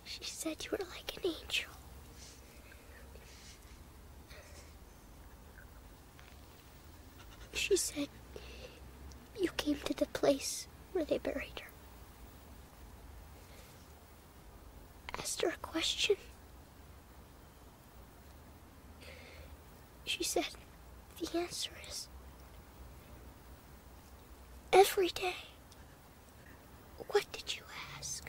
She 0.04 0.24
said 0.24 0.66
you 0.66 0.72
were 0.72 0.86
like 0.86 1.16
an 1.18 1.32
angel. 1.32 1.72
She 7.54 7.76
said 7.78 8.08
you 9.42 9.50
came 9.58 9.78
to 9.86 9.94
the 9.94 10.06
place 10.06 10.68
where 10.94 11.06
they 11.06 11.18
buried 11.18 11.60
her. 11.60 11.70
Asked 15.18 15.42
her 15.42 15.50
a 15.50 15.58
question. 15.62 16.16
She 20.06 20.24
said 20.24 20.56
the 21.20 21.38
answer 21.38 21.72
is 21.90 22.08
every 24.74 25.10
day. 25.10 25.36
What 27.12 27.26
did 27.32 27.56
you 27.56 27.64
ask? 28.00 28.24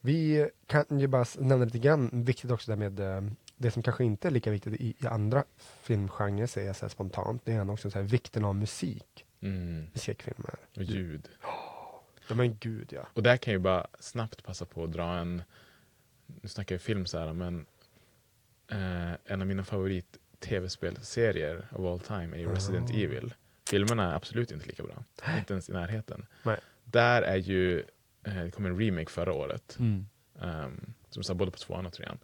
Vi 0.00 0.48
kan 0.66 0.98
ju 0.98 1.06
bara 1.06 1.24
nämna 1.38 1.64
lite 1.64 1.78
grann, 1.78 2.10
viktigt 2.12 2.50
också 2.50 2.76
med 2.76 3.00
eh, 3.00 3.20
det 3.62 3.70
som 3.70 3.82
kanske 3.82 4.04
inte 4.04 4.28
är 4.28 4.32
lika 4.32 4.50
viktigt 4.50 4.74
i, 4.80 4.94
i 4.98 5.06
andra 5.06 5.44
filmgenrer, 5.82 6.46
säger 6.46 6.66
jag 6.66 6.76
så 6.76 6.84
här 6.84 6.90
spontant, 6.90 7.42
det 7.44 7.52
är 7.52 7.70
också 7.70 7.90
så 7.90 7.98
här, 7.98 8.06
vikten 8.06 8.44
av 8.44 8.54
musik 8.54 9.26
Mm. 9.42 9.86
i 9.94 9.98
skräckfilmer. 9.98 10.54
Och 10.76 10.82
ljud. 10.82 11.28
Ja 12.28 12.34
men 12.34 12.56
gud 12.60 12.92
ja. 12.92 13.06
Och 13.14 13.22
där 13.22 13.36
kan 13.36 13.52
jag 13.52 13.58
ju 13.58 13.62
bara 13.62 13.86
snabbt 14.00 14.44
passa 14.44 14.64
på 14.64 14.84
att 14.84 14.92
dra 14.92 15.04
en, 15.18 15.42
nu 16.26 16.48
snackar 16.48 16.74
jag 16.74 16.82
film 16.82 17.06
så 17.06 17.18
här, 17.18 17.32
men 17.32 17.66
eh, 18.70 19.12
en 19.24 19.40
av 19.40 19.46
mina 19.46 19.64
favorit 19.64 20.18
tv-spelserier 20.38 21.66
of 21.72 21.80
all 21.86 22.00
time 22.00 22.36
är 22.36 22.40
ju 22.40 22.48
Resident 22.54 22.90
Ah. 22.90 22.94
Evil. 22.94 23.34
Filmerna 23.70 24.10
är 24.10 24.14
absolut 24.16 24.50
inte 24.50 24.66
lika 24.66 24.82
bra, 24.82 25.04
inte 25.38 25.52
ens 25.52 25.68
i 25.68 25.72
närheten. 25.72 26.26
Nej. 26.42 26.58
Där 26.84 27.22
är 27.22 27.36
ju, 27.36 27.78
eh, 28.24 28.34
det 28.44 28.50
kom 28.50 28.66
en 28.66 28.78
remake 28.80 29.10
förra 29.10 29.32
året, 29.32 29.76
Mm. 29.78 30.06
um, 30.34 30.94
som 31.10 31.22
sa 31.22 31.34
både 31.34 31.50
på 31.50 31.58
tvåan 31.58 31.86
och 31.86 31.92
trean. 31.92 32.18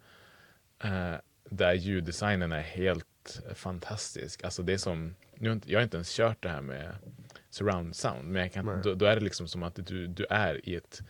Eh, 0.83 1.15
där 1.49 1.73
ljuddesignen 1.73 2.51
är 2.51 2.61
helt 2.61 3.41
fantastisk. 3.55 4.43
Alltså 4.43 4.63
det 4.63 4.73
är 4.73 4.77
som, 4.77 5.15
nu 5.35 5.61
jag 5.65 5.79
har 5.79 5.83
inte 5.83 5.97
ens 5.97 6.15
kört 6.15 6.43
det 6.43 6.49
här 6.49 6.61
med 6.61 6.95
surround 7.49 7.95
sound, 7.95 8.29
men 8.29 8.49
kan, 8.49 8.81
då, 8.83 8.93
då 8.93 9.05
är 9.05 9.15
det 9.15 9.21
liksom 9.21 9.47
som 9.47 9.63
att 9.63 9.75
du, 9.75 10.07
du 10.07 10.25
är 10.29 10.69
i, 10.69 10.75
ett, 10.75 11.01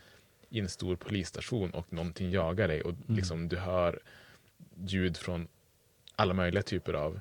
i 0.48 0.60
en 0.60 0.68
stor 0.68 0.96
polisstation 0.96 1.70
och 1.70 1.92
någonting 1.92 2.30
jagar 2.30 2.68
dig 2.68 2.82
och 2.82 2.90
Mm. 2.90 3.16
liksom 3.16 3.48
du 3.48 3.56
hör 3.56 4.00
ljud 4.86 5.16
från 5.16 5.48
alla 6.16 6.34
möjliga 6.34 6.62
typer 6.62 6.92
av 6.92 7.20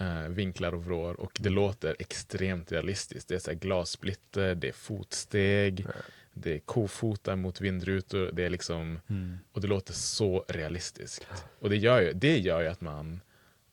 eh, 0.00 0.28
vinklar 0.28 0.74
och 0.74 0.84
vrår 0.84 1.20
och 1.20 1.38
det 1.40 1.50
låter 1.50 1.96
extremt 1.98 2.72
realistiskt. 2.72 3.28
Det 3.28 3.34
är 3.34 3.38
så 3.38 3.50
här 3.50 3.58
glassplitter, 3.58 4.54
det 4.54 4.68
är 4.68 4.72
fotsteg, 4.72 5.86
det 6.34 6.54
är 6.54 6.58
kofotar 6.58 7.36
mot 7.36 7.60
vindrutor, 7.60 8.30
det 8.32 8.44
är 8.44 8.50
liksom 8.50 9.00
Mm. 9.08 9.38
och 9.52 9.60
det 9.60 9.66
låter 9.66 9.92
så 9.92 10.44
realistiskt. 10.48 11.26
Och 11.58 11.70
det 11.70 11.76
gör 11.76 12.00
ju, 12.00 12.12
det 12.12 12.38
gör 12.38 12.60
ju 12.60 12.68
att 12.68 12.80
man 12.80 13.20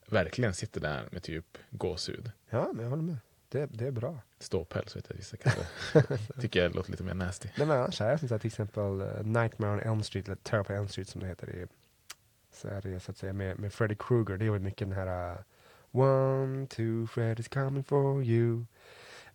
verkligen 0.06 0.54
sitter 0.54 0.82
där 0.82 1.08
med 1.12 1.24
typ 1.24 1.58
gåshud. 1.70 2.32
Ja, 2.50 2.70
men 2.74 2.84
jag 2.84 2.90
håller 2.90 3.04
med. 3.04 3.18
Det, 3.50 3.66
det 3.66 3.88
är 3.88 3.92
bra. 3.92 4.22
Ståpäls 4.40 4.96
vet 4.96 5.06
jag 5.10 5.16
vissa 5.16 5.38
det. 5.94 6.20
Tycker 6.42 6.64
jag 6.64 6.76
låter 6.76 6.92
lite 6.92 7.04
mer 7.04 7.14
nasty. 7.14 7.50
Nej 7.58 7.68
men 7.68 7.78
annars 7.78 8.02
är 8.02 8.12
det 8.12 8.28
som 8.28 8.40
till 8.40 8.48
exempel 8.48 9.02
uh, 9.02 9.24
Nightmare 9.24 9.72
on 9.72 9.80
Elm 9.80 10.04
Street, 10.04 10.26
eller 10.28 10.36
Terror 10.36 10.64
på 10.64 10.74
Elm 10.74 10.88
Street 10.88 11.08
som 11.08 11.22
det 11.22 11.28
heter 11.28 11.50
i 11.50 11.68
Sverige 12.52 13.00
så 13.00 13.12
att 13.12 13.18
säga, 13.18 13.34
med, 13.34 13.60
med 13.60 13.74
Freddy 13.74 13.96
Krueger. 14.00 14.38
Det 14.38 14.46
är 14.46 14.54
ju 14.54 14.60
mycket 14.60 14.88
den 14.88 14.98
här 14.98 15.32
uh, 15.32 15.40
One, 15.92 16.68
two, 16.68 17.06
Freddy's 17.06 17.50
coming 17.54 17.84
for 17.84 18.24
you. 18.24 18.66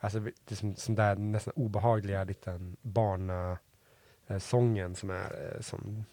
Alltså 0.04 0.20
det 0.20 0.30
är 0.50 0.54
som, 0.54 0.76
som 0.76 0.94
där 0.94 1.16
nästan 1.16 1.52
obehagliga 1.56 2.24
liten 2.24 2.76
barna 2.82 3.58
eh, 4.26 4.38
sången 4.38 4.94
som 4.94 5.10
är 5.10 5.54
eh, 5.54 5.60
som 5.60 6.04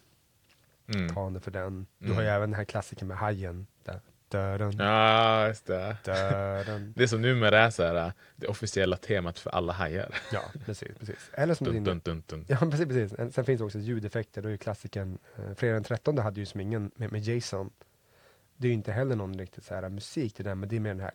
Mm. 0.96 1.10
talande 1.14 1.40
för 1.40 1.52
den. 1.52 1.86
Du 1.98 2.06
Mm. 2.06 2.16
har 2.18 2.24
ju 2.24 2.30
även 2.30 2.50
den 2.50 2.58
här 2.58 2.64
klassiken 2.66 3.08
med 3.08 3.18
hajen. 3.18 3.68
Där. 3.84 4.00
Döden, 4.28 4.72
Ja, 4.78 5.48
just 5.48 5.66
det. 5.66 5.98
döden. 6.06 6.94
Det 6.98 7.08
som 7.08 7.22
numera 7.22 7.60
är 7.60 7.70
så 7.70 7.84
här, 7.84 8.14
det 8.36 8.48
officiella 8.48 8.98
temat 8.98 9.40
för 9.40 9.50
alla 9.50 9.74
hajar. 9.74 10.16
Ja, 10.34 10.42
precis, 10.66 10.98
precis. 11.00 11.30
Eller 11.34 11.54
som 11.54 11.66
Dun, 11.68 11.84
dun, 11.84 12.02
dun, 12.04 12.24
dun. 12.28 12.46
Ja, 12.50 12.58
precis. 12.72 12.88
precis. 12.88 13.20
En- 13.20 13.32
Sen 13.32 13.46
finns 13.46 13.60
det 13.60 13.66
också 13.66 13.80
ljudeffekter. 13.80 14.42
Då 14.42 14.48
är 14.48 14.52
ju 14.52 14.58
klassiken, 14.58 15.18
eh, 15.38 15.54
fredag 15.54 15.74
den 15.74 15.84
13 15.84 16.18
hade 16.18 16.40
ju 16.40 16.46
som 16.46 16.60
ingen, 16.62 16.92
med, 16.96 17.12
med 17.12 17.22
Jason. 17.22 17.70
Det 18.58 18.68
är 18.68 18.70
ju 18.70 18.74
inte 18.76 18.92
heller 18.92 19.16
någon 19.16 19.38
riktigt 19.40 19.64
så 19.64 19.76
här 19.76 19.90
musik 19.90 20.34
till 20.34 20.46
den, 20.46 20.60
men 20.60 20.70
det 20.70 20.76
är 20.76 20.80
mer 20.80 20.90
den 20.94 21.00
här. 21.00 21.12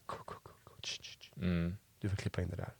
Mm. 1.36 1.76
Du 2.00 2.08
får 2.08 2.16
klippa 2.16 2.42
in 2.42 2.48
det 2.50 2.56
där. 2.56 2.72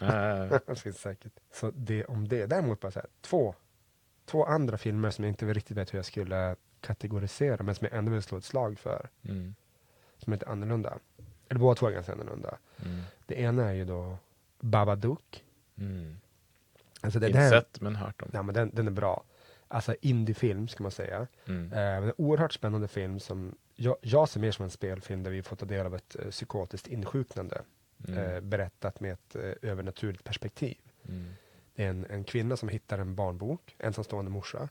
Det 0.66 0.76
finns 0.80 1.00
säkert. 1.00 1.32
Så 1.52 1.70
det 1.70 2.04
om 2.04 2.28
det. 2.28 2.46
Däremot 2.46 2.80
bara 2.80 2.90
så 2.92 3.00
här, 3.00 3.08
två, 3.20 3.54
två 4.24 4.44
andra 4.44 4.78
filmer 4.78 5.10
som 5.10 5.24
jag 5.24 5.30
inte 5.32 5.46
riktigt 5.54 5.76
vet 5.76 5.94
hur 5.94 5.98
jag 5.98 6.06
skulle 6.06 6.56
kategorisera, 6.80 7.62
men 7.62 7.74
som 7.74 7.88
jag 7.90 7.98
ändå 7.98 8.12
vill 8.12 8.22
slå 8.22 8.38
ett 8.38 8.44
slag 8.44 8.78
för. 8.78 9.08
mm. 9.22 9.54
Som 10.18 10.32
är 10.32 10.36
lite 10.36 10.46
annorlunda. 10.50 10.98
eller 11.48 11.60
båda 11.60 11.74
två 11.74 11.86
är 11.86 11.90
ganska 11.90 12.12
annorlunda. 12.12 12.58
Mm. 12.84 13.02
Det 13.26 13.34
ena 13.40 13.68
är 13.68 13.72
ju 13.72 13.84
då 13.84 14.18
Babadook. 14.60 15.44
Mm. 15.78 16.20
Alltså 17.00 17.18
det, 17.18 17.26
Inte 17.26 17.38
här- 17.38 17.50
sett, 17.50 17.80
men 17.80 17.96
hört 17.96 18.22
om. 18.22 18.30
Ja, 18.32 18.42
men 18.42 18.54
den, 18.54 18.70
den 18.74 18.86
är 18.86 18.90
bra. 18.90 19.24
Alltså 19.68 19.94
indiefilm 20.00 20.68
ska 20.68 20.82
man 20.82 20.92
säga. 20.92 21.26
Mm. 21.46 21.64
Eh, 21.72 21.78
men 21.78 22.04
en 22.04 22.12
oerhört 22.16 22.52
spännande 22.52 22.88
film 22.88 23.20
som 23.20 23.54
jag, 23.74 23.96
jag 24.00 24.28
ser 24.28 24.40
mer 24.40 24.52
som 24.52 24.64
en 24.64 24.70
spelfilm 24.70 25.22
där 25.22 25.30
vi 25.30 25.42
får 25.42 25.56
ta 25.56 25.66
del 25.66 25.86
av 25.86 25.94
ett 25.94 26.16
eh, 26.16 26.30
psykotiskt 26.30 26.86
insjuknande. 26.86 27.62
Mm. 28.08 28.18
Eh, 28.18 28.40
berättat 28.40 29.00
med 29.00 29.12
ett 29.12 29.36
eh, 29.36 29.70
övernaturligt 29.70 30.24
perspektiv. 30.24 30.78
Mm. 31.08 31.34
Det 31.74 31.84
är 31.84 31.90
en, 31.90 32.06
en 32.10 32.24
kvinna 32.24 32.56
som 32.56 32.68
hittar 32.68 32.98
en 32.98 33.14
barnbok, 33.14 33.76
ensamstående 33.78 34.30
morsa. 34.30 34.68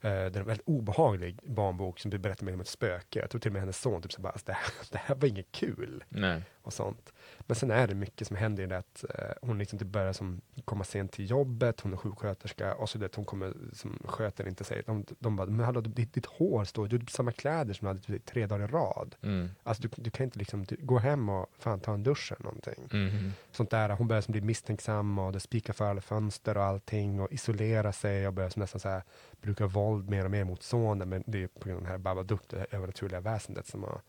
Eh, 0.00 0.10
det 0.10 0.10
är 0.10 0.36
en 0.36 0.46
väldigt 0.46 0.68
obehaglig 0.68 1.40
barnbok 1.42 1.98
som 1.98 2.10
berättar 2.10 2.52
om 2.52 2.60
ett 2.60 2.68
spöke. 2.68 3.18
Jag 3.18 3.30
tror 3.30 3.40
till 3.40 3.48
och 3.48 3.52
med 3.52 3.62
hennes 3.62 3.80
son 3.80 4.02
typ 4.02 4.12
så 4.12 4.20
bara, 4.20 4.32
alltså, 4.32 4.46
det, 4.46 4.52
här, 4.52 4.72
det 4.90 4.98
här 4.98 5.14
var 5.14 5.28
inget 5.28 5.52
kul. 5.52 6.04
Nej. 6.08 6.42
Och 6.62 6.72
sånt. 6.72 7.12
Men 7.40 7.56
sen 7.56 7.70
är 7.70 7.86
det 7.86 7.94
mycket 7.94 8.28
som 8.28 8.36
händer 8.36 8.62
i 8.62 8.66
det 8.66 8.78
att 8.78 9.04
eh, 9.14 9.30
hon 9.42 9.58
liksom 9.58 9.78
typ 9.78 9.88
börjar 9.88 10.12
som 10.12 10.40
komma 10.64 10.84
sent 10.84 11.12
till 11.12 11.30
jobbet, 11.30 11.80
hon 11.80 11.92
är 11.92 11.96
sjuksköterska 11.96 12.74
och 12.74 12.90
så 12.90 12.98
det 12.98 13.16
hon 13.16 13.24
kommer 13.24 13.54
som 13.72 13.98
sköter 14.04 14.48
inte 14.48 14.64
sig. 14.64 14.82
De, 14.86 15.04
de 15.18 15.36
bara, 15.36 15.46
men 15.46 15.64
hallå, 15.64 15.80
ditt, 15.80 16.14
ditt 16.14 16.26
hår 16.26 16.64
står, 16.64 16.88
du 16.88 16.96
har 16.96 17.06
samma 17.06 17.32
kläder 17.32 17.74
som 17.74 17.84
du 17.84 17.88
hade 17.88 18.00
typ 18.00 18.24
tre 18.24 18.46
dagar 18.46 18.68
i 18.68 18.72
rad. 18.72 19.14
Mm. 19.22 19.48
Alltså 19.62 19.82
du, 19.82 19.88
du 19.96 20.10
kan 20.10 20.24
inte 20.24 20.38
liksom, 20.38 20.64
du, 20.64 20.76
gå 20.80 20.98
hem 20.98 21.28
och 21.28 21.46
fan 21.58 21.80
ta 21.80 21.94
en 21.94 22.02
dusch 22.02 22.32
eller 22.32 22.44
någonting. 22.44 22.88
Mhm. 22.92 23.32
Sånt 23.50 23.70
där, 23.70 23.88
hon 23.88 24.08
börjar 24.08 24.22
som 24.22 24.32
bli 24.32 24.40
misstänksam 24.40 25.18
och 25.18 25.32
det 25.32 25.40
spikar 25.40 25.72
för 25.72 25.84
alla 25.84 26.00
fönster 26.00 26.56
och 26.56 26.64
allting 26.64 27.20
och 27.20 27.32
isolera 27.32 27.92
sig 27.92 28.26
och 28.26 28.32
börjar 28.32 28.50
som 28.50 28.60
nästan 28.60 28.80
så 28.80 28.88
här 28.88 29.02
bruka 29.40 29.66
våld 29.66 30.10
mer 30.10 30.24
och 30.24 30.30
mer 30.30 30.44
mot 30.44 30.62
sonen. 30.62 31.08
Men 31.08 31.24
det 31.26 31.42
är 31.42 31.46
på 31.46 31.68
grund 31.68 31.76
av 31.76 31.82
den 31.82 31.90
här 31.90 31.98
Babadook, 31.98 32.42
det 32.48 32.66
övernaturliga 32.70 33.20
väsendet 33.20 33.66
som 33.66 33.82
har 33.82 34.00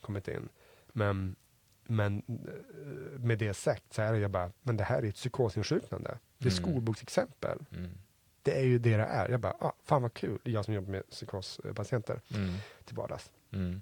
kommit 0.00 0.28
in. 0.28 0.48
Men, 0.92 1.36
men 1.86 2.22
eh, 2.28 3.20
med 3.20 3.38
det 3.38 3.54
sagt 3.54 3.92
så 3.92 4.02
är 4.02 4.12
det 4.12 4.18
ju 4.18 4.28
bara, 4.28 4.52
men 4.62 4.76
det 4.76 4.84
här 4.84 5.02
är 5.02 5.08
ett 5.08 5.14
psykosinsjuknande. 5.14 6.18
Det 6.38 6.48
är 6.48 6.52
Mm. 6.52 6.64
skolboksexempel. 6.64 7.58
Mm. 7.76 7.90
Det 8.42 8.58
är 8.58 8.64
ju 8.64 8.78
det 8.78 8.96
det 8.96 9.02
är. 9.04 9.28
Jag 9.28 9.40
bara, 9.40 9.56
ah, 9.60 9.72
fan 9.84 10.02
vad 10.02 10.14
kul. 10.14 10.38
Jag 10.44 10.64
som 10.64 10.74
jobbar 10.74 10.90
med 10.90 11.10
psykospatienter 11.10 12.20
Mm. 12.34 12.54
till 12.84 12.96
vardags. 12.96 13.30
Mm. 13.52 13.80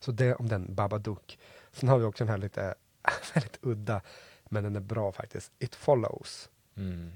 Så 0.00 0.12
det 0.12 0.34
om 0.34 0.48
den 0.48 0.74
Babadook. 0.74 1.38
Sen 1.72 1.88
har 1.88 1.98
vi 1.98 2.04
också 2.04 2.24
den 2.24 2.30
här 2.30 2.38
lite 2.38 2.74
väldigt 3.34 3.58
udda, 3.62 4.00
men 4.44 4.64
den 4.64 4.76
är 4.76 4.80
bra 4.80 5.12
faktiskt. 5.12 5.52
It 5.58 5.74
follows. 5.74 6.50
Mm. 6.76 7.10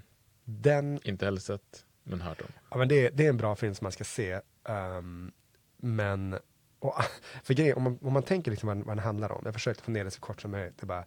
Den, 0.44 1.00
Inte 1.04 1.24
heller 1.24 1.40
sett, 1.40 1.86
men 2.02 2.20
hört 2.20 2.40
om. 2.40 2.46
ja, 2.70 2.76
men 2.76 2.88
det, 2.88 3.06
är- 3.06 3.10
det 3.10 3.24
är 3.24 3.28
en 3.28 3.36
bra 3.36 3.56
film 3.56 3.74
som 3.74 3.84
man 3.84 3.92
ska 3.92 4.04
se. 4.04 4.40
ehm, 4.64 5.32
men, 5.76 6.38
och, 6.80 6.94
för 7.42 7.54
grejen, 7.54 7.76
om 7.76 7.82
man, 7.82 7.98
om 8.02 8.12
man 8.12 8.22
tänker 8.22 8.50
liksom 8.50 8.66
vad, 8.66 8.78
vad 8.78 8.96
den 8.96 9.04
handlar 9.04 9.32
om. 9.32 9.42
Jag 9.44 9.54
försökte 9.54 9.82
få 9.82 9.90
ner 9.90 10.04
det 10.04 10.10
så 10.10 10.20
kort 10.20 10.40
som 10.40 10.50
möjligt. 10.50 10.74
Det 10.80 10.86
bara, 10.86 11.04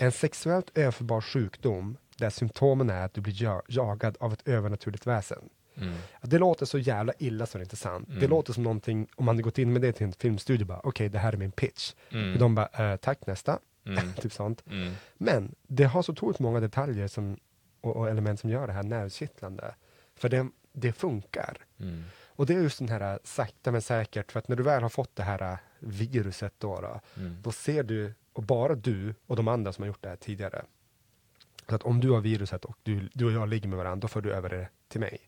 en 0.00 0.12
sexuellt 0.12 0.70
överförbar 0.78 1.20
sjukdom 1.20 1.96
där 2.16 2.30
symptomen 2.30 2.90
är 2.90 3.04
att 3.04 3.14
du 3.14 3.20
blir 3.20 3.42
ja, 3.42 3.62
jagad 3.68 4.16
av 4.20 4.32
ett 4.32 4.48
övernaturligt 4.48 5.06
väsen. 5.06 5.48
Mm. 5.76 5.94
Det 6.22 6.38
låter 6.38 6.66
så 6.66 6.78
jävla 6.78 7.12
illa 7.18 7.46
så 7.46 7.58
det 7.58 7.62
är 7.62 7.64
inte 7.64 7.76
sant. 7.76 8.08
Det 8.08 8.16
Mm. 8.16 8.30
låter 8.30 8.52
som 8.52 8.62
någonting, 8.62 9.08
om 9.16 9.24
man 9.24 9.34
hade 9.34 9.42
gått 9.42 9.58
in 9.58 9.72
med 9.72 9.82
det 9.82 9.92
till 9.92 10.06
en 10.06 10.12
filmstudio, 10.12 10.66
bara 10.66 10.80
okej, 10.84 11.08
det 11.08 11.18
här 11.18 11.32
är 11.32 11.36
min 11.36 11.52
pitch. 11.52 11.94
Mm. 12.10 12.32
Och 12.32 12.38
de 12.38 12.54
bara, 12.54 12.92
eh, 12.92 12.96
tack 12.96 13.26
nästa. 13.26 13.58
Mm. 13.86 14.12
typ 14.20 14.32
sånt. 14.32 14.62
Mm. 14.70 14.92
Men 15.14 15.54
det 15.66 15.84
har 15.84 16.02
så 16.02 16.12
otroligt 16.12 16.38
många 16.38 16.60
detaljer 16.60 17.08
som, 17.08 17.38
och, 17.80 17.96
och 17.96 18.10
element 18.10 18.40
som 18.40 18.50
gör 18.50 18.66
det 18.66 18.72
här 18.72 18.82
nervkittlande. 18.82 19.74
För 20.16 20.28
det, 20.28 20.48
det 20.72 20.92
funkar. 20.92 21.56
Och 22.36 22.46
det 22.46 22.54
är 22.54 22.60
just 22.60 22.78
den 22.78 22.88
här 22.88 23.18
sakta 23.24 23.72
men 23.72 23.82
säkert, 23.82 24.32
för 24.32 24.38
att 24.38 24.48
när 24.48 24.56
du 24.56 24.62
väl 24.62 24.82
har 24.82 24.88
fått 24.88 25.16
det 25.16 25.22
här 25.22 25.58
viruset 25.78 26.54
då, 26.58 26.80
då, 26.80 27.00
Mm. 27.16 27.36
då 27.42 27.52
ser 27.52 27.82
du, 27.82 28.14
och 28.32 28.42
bara 28.42 28.74
du 28.74 29.14
och 29.26 29.36
de 29.36 29.48
andra 29.48 29.72
som 29.72 29.82
har 29.82 29.86
gjort 29.86 30.02
det 30.02 30.08
här 30.08 30.16
tidigare. 30.16 30.64
Så 31.68 31.74
att 31.74 31.82
om 31.82 32.00
du 32.00 32.10
har 32.10 32.20
viruset 32.20 32.64
och 32.64 32.76
du, 32.82 33.08
du 33.12 33.24
och 33.24 33.32
jag 33.32 33.48
ligger 33.48 33.68
med 33.68 33.78
varandra, 33.78 34.00
då 34.00 34.08
får 34.08 34.20
du 34.22 34.32
över 34.32 34.48
det 34.48 34.68
till 34.88 35.00
mig. 35.00 35.18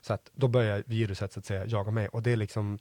Så 0.00 0.12
att 0.12 0.30
då 0.34 0.48
börjar 0.48 0.82
viruset 0.86 1.32
så 1.32 1.38
att 1.40 1.46
säga 1.46 1.66
jaga 1.66 1.90
mig 1.90 2.08
och 2.08 2.22
det 2.22 2.32
är 2.32 2.36
liksom 2.36 2.78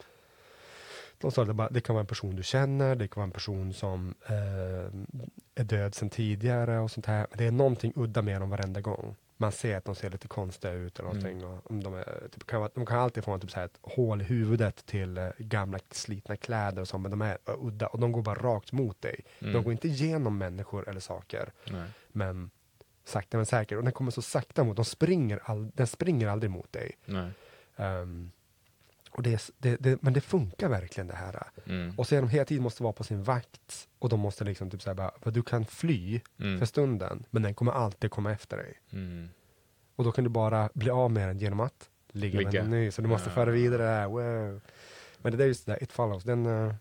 de 1.18 1.32
sa 1.32 1.45
det, 1.45 1.53
bara, 1.53 1.70
det 1.70 1.82
kan 1.82 1.95
vara 1.95 2.01
en 2.01 2.07
person 2.07 2.36
du 2.36 2.43
känner, 2.43 2.95
det 2.95 3.07
kan 3.07 3.22
vara 3.22 3.26
en 3.28 3.32
person 3.32 3.74
som 3.74 4.16
eh, 4.26 4.91
är 5.55 5.64
död 5.64 5.95
sedan 5.95 6.09
tidigare 6.09 6.80
och 6.80 6.91
sånt 6.91 7.05
här. 7.05 7.28
Det 7.34 7.45
är 7.47 7.51
någonting 7.51 7.93
udda 7.95 8.22
med 8.22 8.41
dem 8.41 8.49
varenda 8.49 8.82
gång. 8.82 9.16
Man 9.38 9.51
ser 9.51 9.77
att 9.77 9.86
de 9.86 9.95
ser 9.95 10.09
lite 10.09 10.27
konstiga 10.27 10.73
ut 10.73 10.99
eller 10.99 11.09
någonting. 11.09 11.41
Mm. 11.41 11.59
Och 11.59 11.73
de, 11.73 11.93
är, 11.93 12.27
typ, 12.31 12.47
kan, 12.47 12.69
de 12.75 12.86
kan 12.86 12.99
alltid 12.99 13.23
få 13.23 13.39
typ, 13.39 13.51
så 13.51 13.59
här, 13.59 13.65
ett 13.65 13.79
hål 13.81 14.21
i 14.21 14.23
huvudet 14.23 14.86
till 14.86 15.17
eh, 15.17 15.29
gamla 15.38 15.79
slitna 15.91 16.38
kläder 16.38 16.81
och 16.81 16.88
så, 16.88 16.97
men 16.97 17.11
de 17.11 17.21
är 17.21 17.38
eh, 17.47 17.65
udda 17.65 17.88
och 17.88 17.99
de 17.99 18.11
går 18.11 18.21
bara 18.21 18.36
rakt 18.36 18.71
mot 18.71 19.01
dig. 19.01 19.25
Mm. 19.39 19.53
De 19.53 19.63
går 19.63 19.71
inte 19.71 19.88
igenom 19.88 20.38
människor 20.38 20.89
eller 20.89 20.99
saker, 20.99 21.51
Nej. 21.71 21.89
men 22.07 22.49
sakta 23.05 23.38
men 23.38 23.45
säkert. 23.45 23.77
Och 23.77 23.84
den 23.84 23.93
kommer 23.93 24.11
så 24.11 24.21
sakta 24.21 24.63
mot, 24.63 24.75
de 24.75 24.86
springer 24.86 25.39
all, 25.43 25.71
den 25.73 25.88
springer 25.88 26.27
aldrig 26.27 26.51
mot 26.51 26.73
dig. 26.73 26.91
Nej. 27.05 27.31
Och 29.16 29.24
det, 29.24 29.51
det, 29.57 29.76
det, 29.80 30.01
men 30.01 30.14
det 30.14 30.22
funkar 30.22 30.70
verkligen 30.70 31.07
det 31.07 31.16
här. 31.16 31.43
Mm. 31.66 31.93
Och 31.97 32.07
så 32.07 32.16
är 32.16 32.22
de 32.22 32.30
hela 32.30 32.45
tiden 32.45 32.64
måste 32.64 32.84
vara 32.84 32.93
på 32.93 33.03
sin 33.03 33.24
vakt. 33.24 33.88
Och 33.99 34.09
de 34.09 34.20
måste 34.20 34.43
liksom 34.43 34.70
typ 34.70 34.82
säga 34.82 34.93
bara, 34.95 35.32
du 35.32 35.43
kan 35.43 35.66
fly 35.66 36.22
Mm. 36.39 36.59
för 36.59 36.66
stunden, 36.66 37.26
men 37.30 37.41
den 37.43 37.53
kommer 37.53 37.72
alltid 37.72 38.11
komma 38.11 38.32
efter 38.32 38.57
dig. 38.57 38.74
Mm. 38.91 39.30
Och 39.95 40.03
då 40.03 40.11
kan 40.11 40.24
du 40.24 40.30
bara 40.30 40.70
bli 40.74 40.89
av 40.89 41.11
med 41.11 41.28
den 41.28 41.39
genom 41.39 41.59
att 41.59 41.89
ligga, 42.11 42.38
med 42.38 42.45
Ligga. 42.45 42.61
någon 42.64 42.72
ny. 42.72 42.91
Så 42.91 43.01
du 43.01 43.07
måste 43.07 43.30
Ja. 43.30 43.34
föra 43.36 43.51
vidare 43.51 43.84
det 43.84 43.89
här. 43.89 44.07
Wow. 44.07 44.61
Men 45.18 45.32
det 45.32 45.38
där 45.38 45.43
är 45.43 45.47
just 45.47 45.66
det 45.66 45.72
där, 45.72 45.84
It 45.84 45.91
follows. 45.91 46.24
Den, 46.24 46.45
eh, 46.45 46.74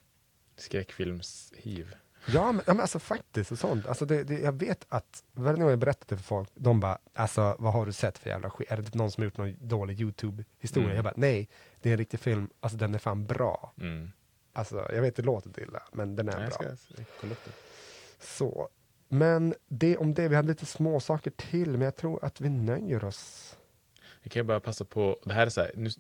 Skräckfilms-hiv. 0.56 1.86
Ja, 2.26 2.52
men, 2.52 2.62
ja, 2.66 2.74
men 2.74 2.80
alltså 2.80 2.98
faktiskt 2.98 3.52
och 3.52 3.58
sånt. 3.58 3.86
Alltså 3.86 4.06
det, 4.06 4.24
det, 4.24 4.38
jag 4.38 4.52
vet 4.52 4.86
att 4.88 5.24
varje 5.32 5.60
gång 5.60 5.70
jag 5.70 5.78
berättar 5.78 6.06
det 6.08 6.16
för 6.16 6.24
folk, 6.24 6.50
de 6.54 6.80
bara, 6.80 6.98
alltså 7.14 7.56
vad 7.58 7.72
har 7.72 7.86
du 7.86 7.92
sett 7.92 8.18
för 8.18 8.30
jävla 8.30 8.50
skit? 8.50 8.70
Är 8.70 8.76
det 8.76 8.94
någon 8.94 9.10
som 9.10 9.20
har 9.20 9.24
gjort 9.24 9.36
någon 9.36 9.56
dålig 9.60 10.00
YouTube-historia? 10.00 10.84
Mm. 10.84 10.96
Jag 10.96 11.04
bara, 11.04 11.14
nej, 11.16 11.48
det 11.80 11.88
är 11.88 11.92
en 11.92 11.98
riktig 11.98 12.20
film. 12.20 12.48
Alltså 12.60 12.78
den 12.78 12.94
är 12.94 12.98
fan 12.98 13.26
bra. 13.26 13.72
Mm. 13.80 14.12
Alltså 14.52 14.86
jag 14.92 15.02
vet 15.02 15.16
det 15.16 15.22
låter 15.22 15.62
illa, 15.62 15.82
men 15.92 16.16
den 16.16 16.28
är 16.28 16.38
Nej, 16.38 16.50
bra. 16.58 17.36
Så. 18.20 18.68
Men 19.08 19.54
det 19.68 19.96
om 19.96 20.14
det, 20.14 20.28
vi 20.28 20.36
hade 20.36 20.48
lite 20.48 20.66
små 20.66 21.00
saker 21.00 21.30
till, 21.30 21.70
men 21.70 21.80
jag 21.80 21.96
tror 21.96 22.24
att 22.24 22.40
vi 22.40 22.48
nöjer 22.48 23.04
oss. 23.04 23.56
Jag 24.22 24.32
kan 24.32 24.46
bara 24.46 24.60
passa 24.60 24.84
på, 24.84 25.18
det 25.24 25.32
här 25.32 25.46
är 25.46 25.50
så 25.50 25.60
här, 25.60 25.70
nu, 25.76 25.90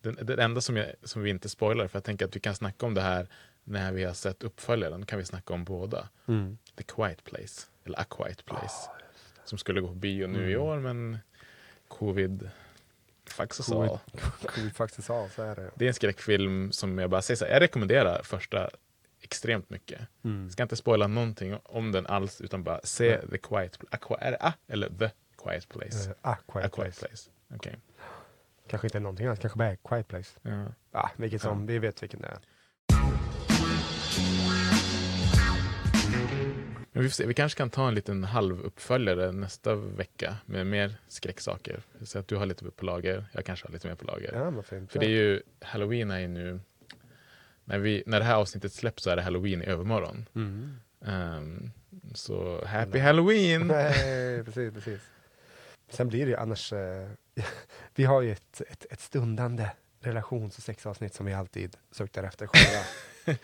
den, 0.00 0.26
det 0.26 0.42
enda 0.42 0.60
som, 0.60 0.76
jag, 0.76 0.86
som 1.02 1.22
vi 1.22 1.30
inte 1.30 1.48
spoilar, 1.48 1.88
för 1.88 1.96
jag 1.96 2.04
tänker 2.04 2.24
att 2.24 2.36
vi 2.36 2.40
kan 2.40 2.54
snacka 2.54 2.86
om 2.86 2.94
det 2.94 3.00
här 3.00 3.28
när 3.68 3.92
vi 3.92 4.04
har 4.04 4.12
sett 4.14 4.42
uppföljaren, 4.42 5.06
kan 5.06 5.18
vi 5.18 5.24
snacka 5.24 5.54
om 5.54 5.64
båda. 5.64 6.08
Mm. 6.28 6.58
The 6.76 6.82
Quiet 6.84 7.24
Place, 7.24 7.66
eller 7.84 8.00
A 8.00 8.04
Quiet 8.10 8.44
Place, 8.44 8.90
som 9.44 9.58
skulle 9.58 9.80
gå 9.80 9.88
på 9.88 9.94
bio 9.94 10.26
nu 10.26 10.50
i 10.50 10.54
Mm. 10.54 10.66
år, 10.66 10.76
men 10.80 11.18
covid 11.88 12.50
us 13.38 13.60
Covid- 13.60 13.90
all. 13.90 13.98
Covid 14.48 14.76
faktiskt 14.76 15.10
av, 15.10 15.28
så 15.28 15.42
är 15.42 15.56
det. 15.56 15.70
Det 15.74 15.84
är 15.84 15.88
en 15.88 15.94
skräckfilm 15.94 16.72
som 16.72 16.98
jag 16.98 17.10
bara 17.10 17.22
säger 17.22 17.36
så 17.38 17.44
här, 17.44 17.52
jag 17.52 17.60
rekommenderar 17.60 18.22
första 18.22 18.70
extremt 19.20 19.70
mycket. 19.70 20.00
Mm. 20.24 20.50
Ska 20.50 20.62
inte 20.62 20.76
spoila 20.76 21.06
någonting 21.06 21.58
om 21.62 21.92
den 21.92 22.06
alls, 22.06 22.40
utan 22.40 22.64
bara 22.64 22.80
se 22.84 23.08
Nej. 23.08 23.28
The 23.30 23.38
Quiet 23.38 23.78
Place. 23.78 24.16
Är 24.20 24.30
det 24.30 24.38
A 24.40 24.52
eller 24.68 24.88
The 24.98 25.10
Quiet 25.44 25.68
Place? 25.68 26.10
Eh, 26.10 26.16
ah, 26.20 26.36
quiet 26.52 26.66
A 26.66 26.68
Quiet 26.74 26.74
place. 26.98 27.06
Place. 27.06 27.30
Okej. 27.54 27.76
Kanske 28.68 28.86
inte 28.86 29.00
någonting 29.00 29.26
annat, 29.26 29.40
kanske 29.40 29.58
bara 29.58 29.76
Quiet 29.76 30.08
Place. 30.08 30.38
Ja. 30.42 30.64
Ja, 30.92 31.10
vilket 31.16 31.42
Ja. 31.44 31.48
som, 31.50 31.66
vi 31.66 31.78
vet 31.78 32.02
vilken 32.02 32.20
det 32.20 32.28
är. 32.28 32.38
Men 36.96 37.04
vi, 37.04 37.26
vi 37.26 37.34
kanske 37.34 37.58
kan 37.58 37.70
ta 37.70 37.88
en 37.88 37.94
liten 37.94 38.24
halvuppföljare 38.24 39.32
nästa 39.32 39.74
vecka 39.74 40.36
med 40.46 40.66
mer 40.66 40.96
skräcksaker. 41.08 41.82
Så 42.02 42.18
att 42.18 42.28
du 42.28 42.36
har 42.36 42.46
lite 42.46 42.70
på 42.70 42.84
lager, 42.84 43.24
jag 43.32 43.44
kanske 43.44 43.66
har 43.66 43.72
lite 43.72 43.88
mer 43.88 43.94
på 43.94 44.04
lager. 44.04 44.32
Ja, 44.34 44.62
fint. 44.62 44.92
För 44.92 44.98
det 44.98 45.06
är 45.06 45.10
ju, 45.10 45.42
Halloween 45.60 46.10
är 46.10 46.18
ju 46.18 46.28
nu, 46.28 46.60
när, 47.64 47.78
vi, 47.78 48.02
när 48.06 48.18
det 48.18 48.24
här 48.24 48.34
avsnittet 48.34 48.72
släpps 48.72 49.02
så 49.02 49.10
är 49.10 49.16
det 49.16 49.22
Halloween 49.22 49.62
i 49.62 49.66
övermorgon. 49.66 50.26
Mm. 50.34 50.76
Ehm, 51.04 51.70
så 52.14 52.64
happy 52.66 52.98
Halloween! 52.98 53.66
Nej, 53.66 54.44
precis, 54.44 54.74
precis. 54.74 55.00
Sen 55.88 56.08
blir 56.08 56.24
det 56.24 56.30
ju 56.30 56.36
annars, 56.36 56.72
eh, 56.72 57.08
vi 57.94 58.04
har 58.04 58.22
ju 58.22 58.32
ett, 58.32 58.60
ett, 58.68 58.86
ett 58.90 59.00
stundande 59.00 59.70
relations 60.00 60.58
och 60.58 60.62
sexavsnitt 60.62 61.14
som 61.14 61.26
vi 61.26 61.34
alltid 61.34 61.76
suktar 61.90 62.24
efter 62.24 62.46
själva. 62.46 62.84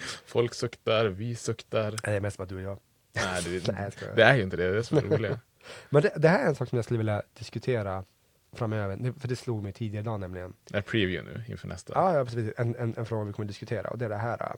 Folk 0.27 0.55
suktar, 0.55 1.07
vi 1.07 1.37
suktar. 1.37 1.95
Det 2.05 2.11
är 2.11 2.21
mest 2.21 2.39
bara 2.39 2.47
du 2.47 2.57
och 2.57 2.63
jag. 2.63 2.79
Nej, 3.13 3.43
det, 3.45 3.73
Nej, 3.73 3.91
jag 4.01 4.17
det 4.17 4.23
är 4.23 4.37
ju 4.37 4.43
inte 4.43 4.57
det, 4.57 4.63
det 4.63 4.69
är 4.69 4.75
det 4.75 4.85
som 4.85 4.99
är 4.99 5.03
det 5.03 5.17
roliga. 5.17 5.41
Men 5.91 6.03
det, 6.03 6.13
det 6.17 6.29
här 6.29 6.45
är 6.45 6.49
en 6.49 6.55
sak 6.55 6.69
som 6.69 6.77
jag 6.77 6.85
skulle 6.85 6.99
vilja 6.99 7.23
diskutera 7.39 8.05
framöver, 8.53 9.13
för 9.21 9.29
det 9.29 9.37
slog 9.37 9.63
mig 9.63 9.73
tidigare 9.73 10.03
idag 10.03 10.21
nämligen. 10.21 10.53
Det 10.65 10.79
är 10.79 10.83
preview 10.83 11.33
nu 11.33 11.45
inför 11.53 11.69
nästa. 11.69 11.93
Ja, 11.95 12.17
ja 12.17 12.25
precis. 12.25 12.53
En, 12.57 12.77
en, 12.77 12.95
en 12.97 13.07
fråga 13.07 13.25
vi 13.25 13.33
kommer 13.33 13.45
att 13.45 13.49
diskutera 13.49 13.91
och 13.91 13.99
det 13.99 14.05
är 14.05 14.09
det 14.09 14.17
här. 14.17 14.57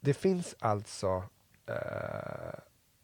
Det 0.00 0.14
finns 0.14 0.56
alltså 0.58 1.24
eh, 1.66 2.58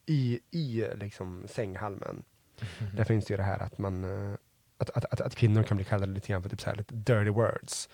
i, 0.06 0.40
i 0.50 0.86
liksom 0.94 1.44
sänghalmen, 1.48 2.22
där 2.96 3.04
finns 3.04 3.24
det 3.24 3.32
ju 3.32 3.36
det 3.36 3.42
här 3.42 3.62
att 3.62 3.78
man 3.78 4.04
eh, 4.04 4.34
att, 4.78 4.90
att, 4.90 5.04
att, 5.04 5.20
att 5.20 5.34
kvinnor 5.34 5.62
kan 5.62 5.76
bli 5.76 5.84
kallade 5.84 6.12
lite 6.12 6.28
grann 6.28 6.42
för 6.42 6.50
typ 6.50 6.60
så 6.60 6.70
här 6.70 6.76
lite 6.76 6.94
dirty 6.94 7.30
words. 7.30 7.88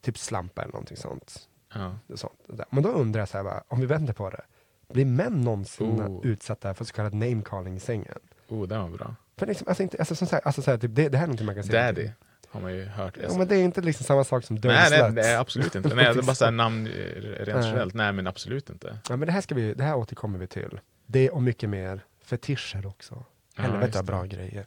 Typ 0.00 0.18
slampa 0.18 0.62
eller 0.62 0.72
någonting 0.72 0.96
sånt. 0.96 1.48
Ja. 1.74 1.98
sånt. 2.14 2.40
Men 2.70 2.82
då 2.82 2.88
undrar 2.88 3.20
jag 3.20 3.28
så 3.28 3.36
här 3.36 3.44
bara, 3.44 3.62
om 3.68 3.80
vi 3.80 3.86
vänder 3.86 4.12
på 4.12 4.30
det. 4.30 4.44
Blir 4.88 5.04
män 5.04 5.40
någonsin 5.44 6.00
Oh. 6.02 6.26
utsatta 6.26 6.74
för 6.74 6.84
så 6.84 6.92
kallad 6.92 7.14
namecalling 7.14 7.76
i 7.76 7.80
sängen? 7.80 8.18
Oh, 8.48 8.68
den 8.68 8.82
var 8.82 8.98
bra. 8.98 9.14
För 9.36 9.46
liksom, 9.46 9.68
alltså, 9.68 9.82
inte, 9.82 9.98
alltså, 9.98 10.14
som 10.14 10.26
sagt, 10.26 10.46
alltså, 10.46 10.62
så 10.62 10.70
här, 10.70 10.78
typ, 10.78 10.94
det, 10.94 11.08
det 11.08 11.16
här 11.18 11.24
är 11.24 11.26
någonting 11.28 11.46
man 11.46 11.54
kan 11.54 11.64
säga. 11.64 11.82
Daddy 11.92 12.10
har 12.48 12.60
man 12.60 12.74
ju 12.74 12.84
hört. 12.84 13.16
Ja, 13.22 13.38
men 13.38 13.48
det 13.48 13.56
är 13.56 13.62
inte 13.64 13.80
liksom 13.80 14.04
samma 14.04 14.24
sak 14.24 14.44
som 14.44 14.56
dirty 14.60 14.68
nej, 14.74 14.90
nej, 14.90 15.12
nej, 15.12 15.36
absolut 15.36 15.74
inte. 15.74 15.94
Nej, 15.94 16.04
det 16.14 16.20
är 16.20 16.22
bara 16.22 16.34
såhär 16.34 16.52
namn 16.64 16.86
eh, 16.86 16.90
rent 16.92 17.48
Nej. 17.48 17.64
generellt. 17.66 17.94
Nej, 17.94 18.12
men 18.12 18.26
absolut 18.26 18.70
inte. 18.70 18.98
Ja, 19.08 19.16
men 19.16 19.26
det 19.26 19.32
här, 19.32 19.40
ska 19.40 19.54
vi, 19.54 19.74
det 19.74 19.84
här 19.84 19.96
återkommer 19.96 20.38
vi 20.38 20.46
till. 20.46 20.80
Det 21.06 21.30
och 21.30 21.42
mycket 21.42 21.70
mer. 21.70 22.04
Fetischer 22.24 22.86
också. 22.86 23.24
Ja, 23.56 23.62
Helvete 23.62 23.98
det. 23.98 24.04
bra 24.04 24.24
grejer. 24.24 24.66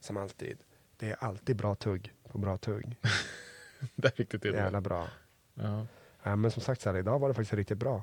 Som 0.00 0.16
alltid. 0.16 0.58
Det 0.96 1.10
är 1.10 1.16
alltid 1.18 1.56
bra 1.56 1.74
tugg 1.74 2.12
på 2.32 2.38
bra 2.38 2.58
tugg. 2.58 2.96
Där 3.94 4.10
fick 4.10 4.30
du 4.30 4.38
till 4.38 4.52
det. 4.52 4.58
Jävla 4.58 4.80
bra. 4.80 5.08
Ja. 5.54 5.86
Ja, 6.22 6.36
men 6.36 6.50
som 6.50 6.62
sagt, 6.62 6.80
så 6.80 6.90
här, 6.90 6.98
idag 6.98 7.18
var 7.18 7.28
det 7.28 7.34
faktiskt 7.34 7.54
riktigt 7.54 7.78
bra. 7.78 8.02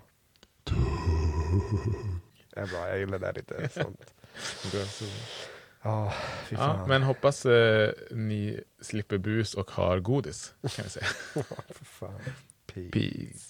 Det 2.53 2.59
är 2.59 2.67
bra, 2.67 2.89
jag 2.89 2.99
gillar 2.99 3.19
det 3.19 3.25
där 3.25 3.33
lite 3.33 3.69
sånt. 3.83 4.13
Ja, 5.81 6.13
Ja, 6.49 6.85
men 6.87 7.03
hoppas 7.03 7.45
eh, 7.45 7.91
ni 8.11 8.63
slipper 8.81 9.17
bus 9.17 9.53
och 9.53 9.71
har 9.71 9.99
godis, 9.99 10.53
kan 10.75 10.83
vi 10.83 10.89
säga. 10.89 11.05
Peace. 12.73 12.89
Peace. 12.91 13.48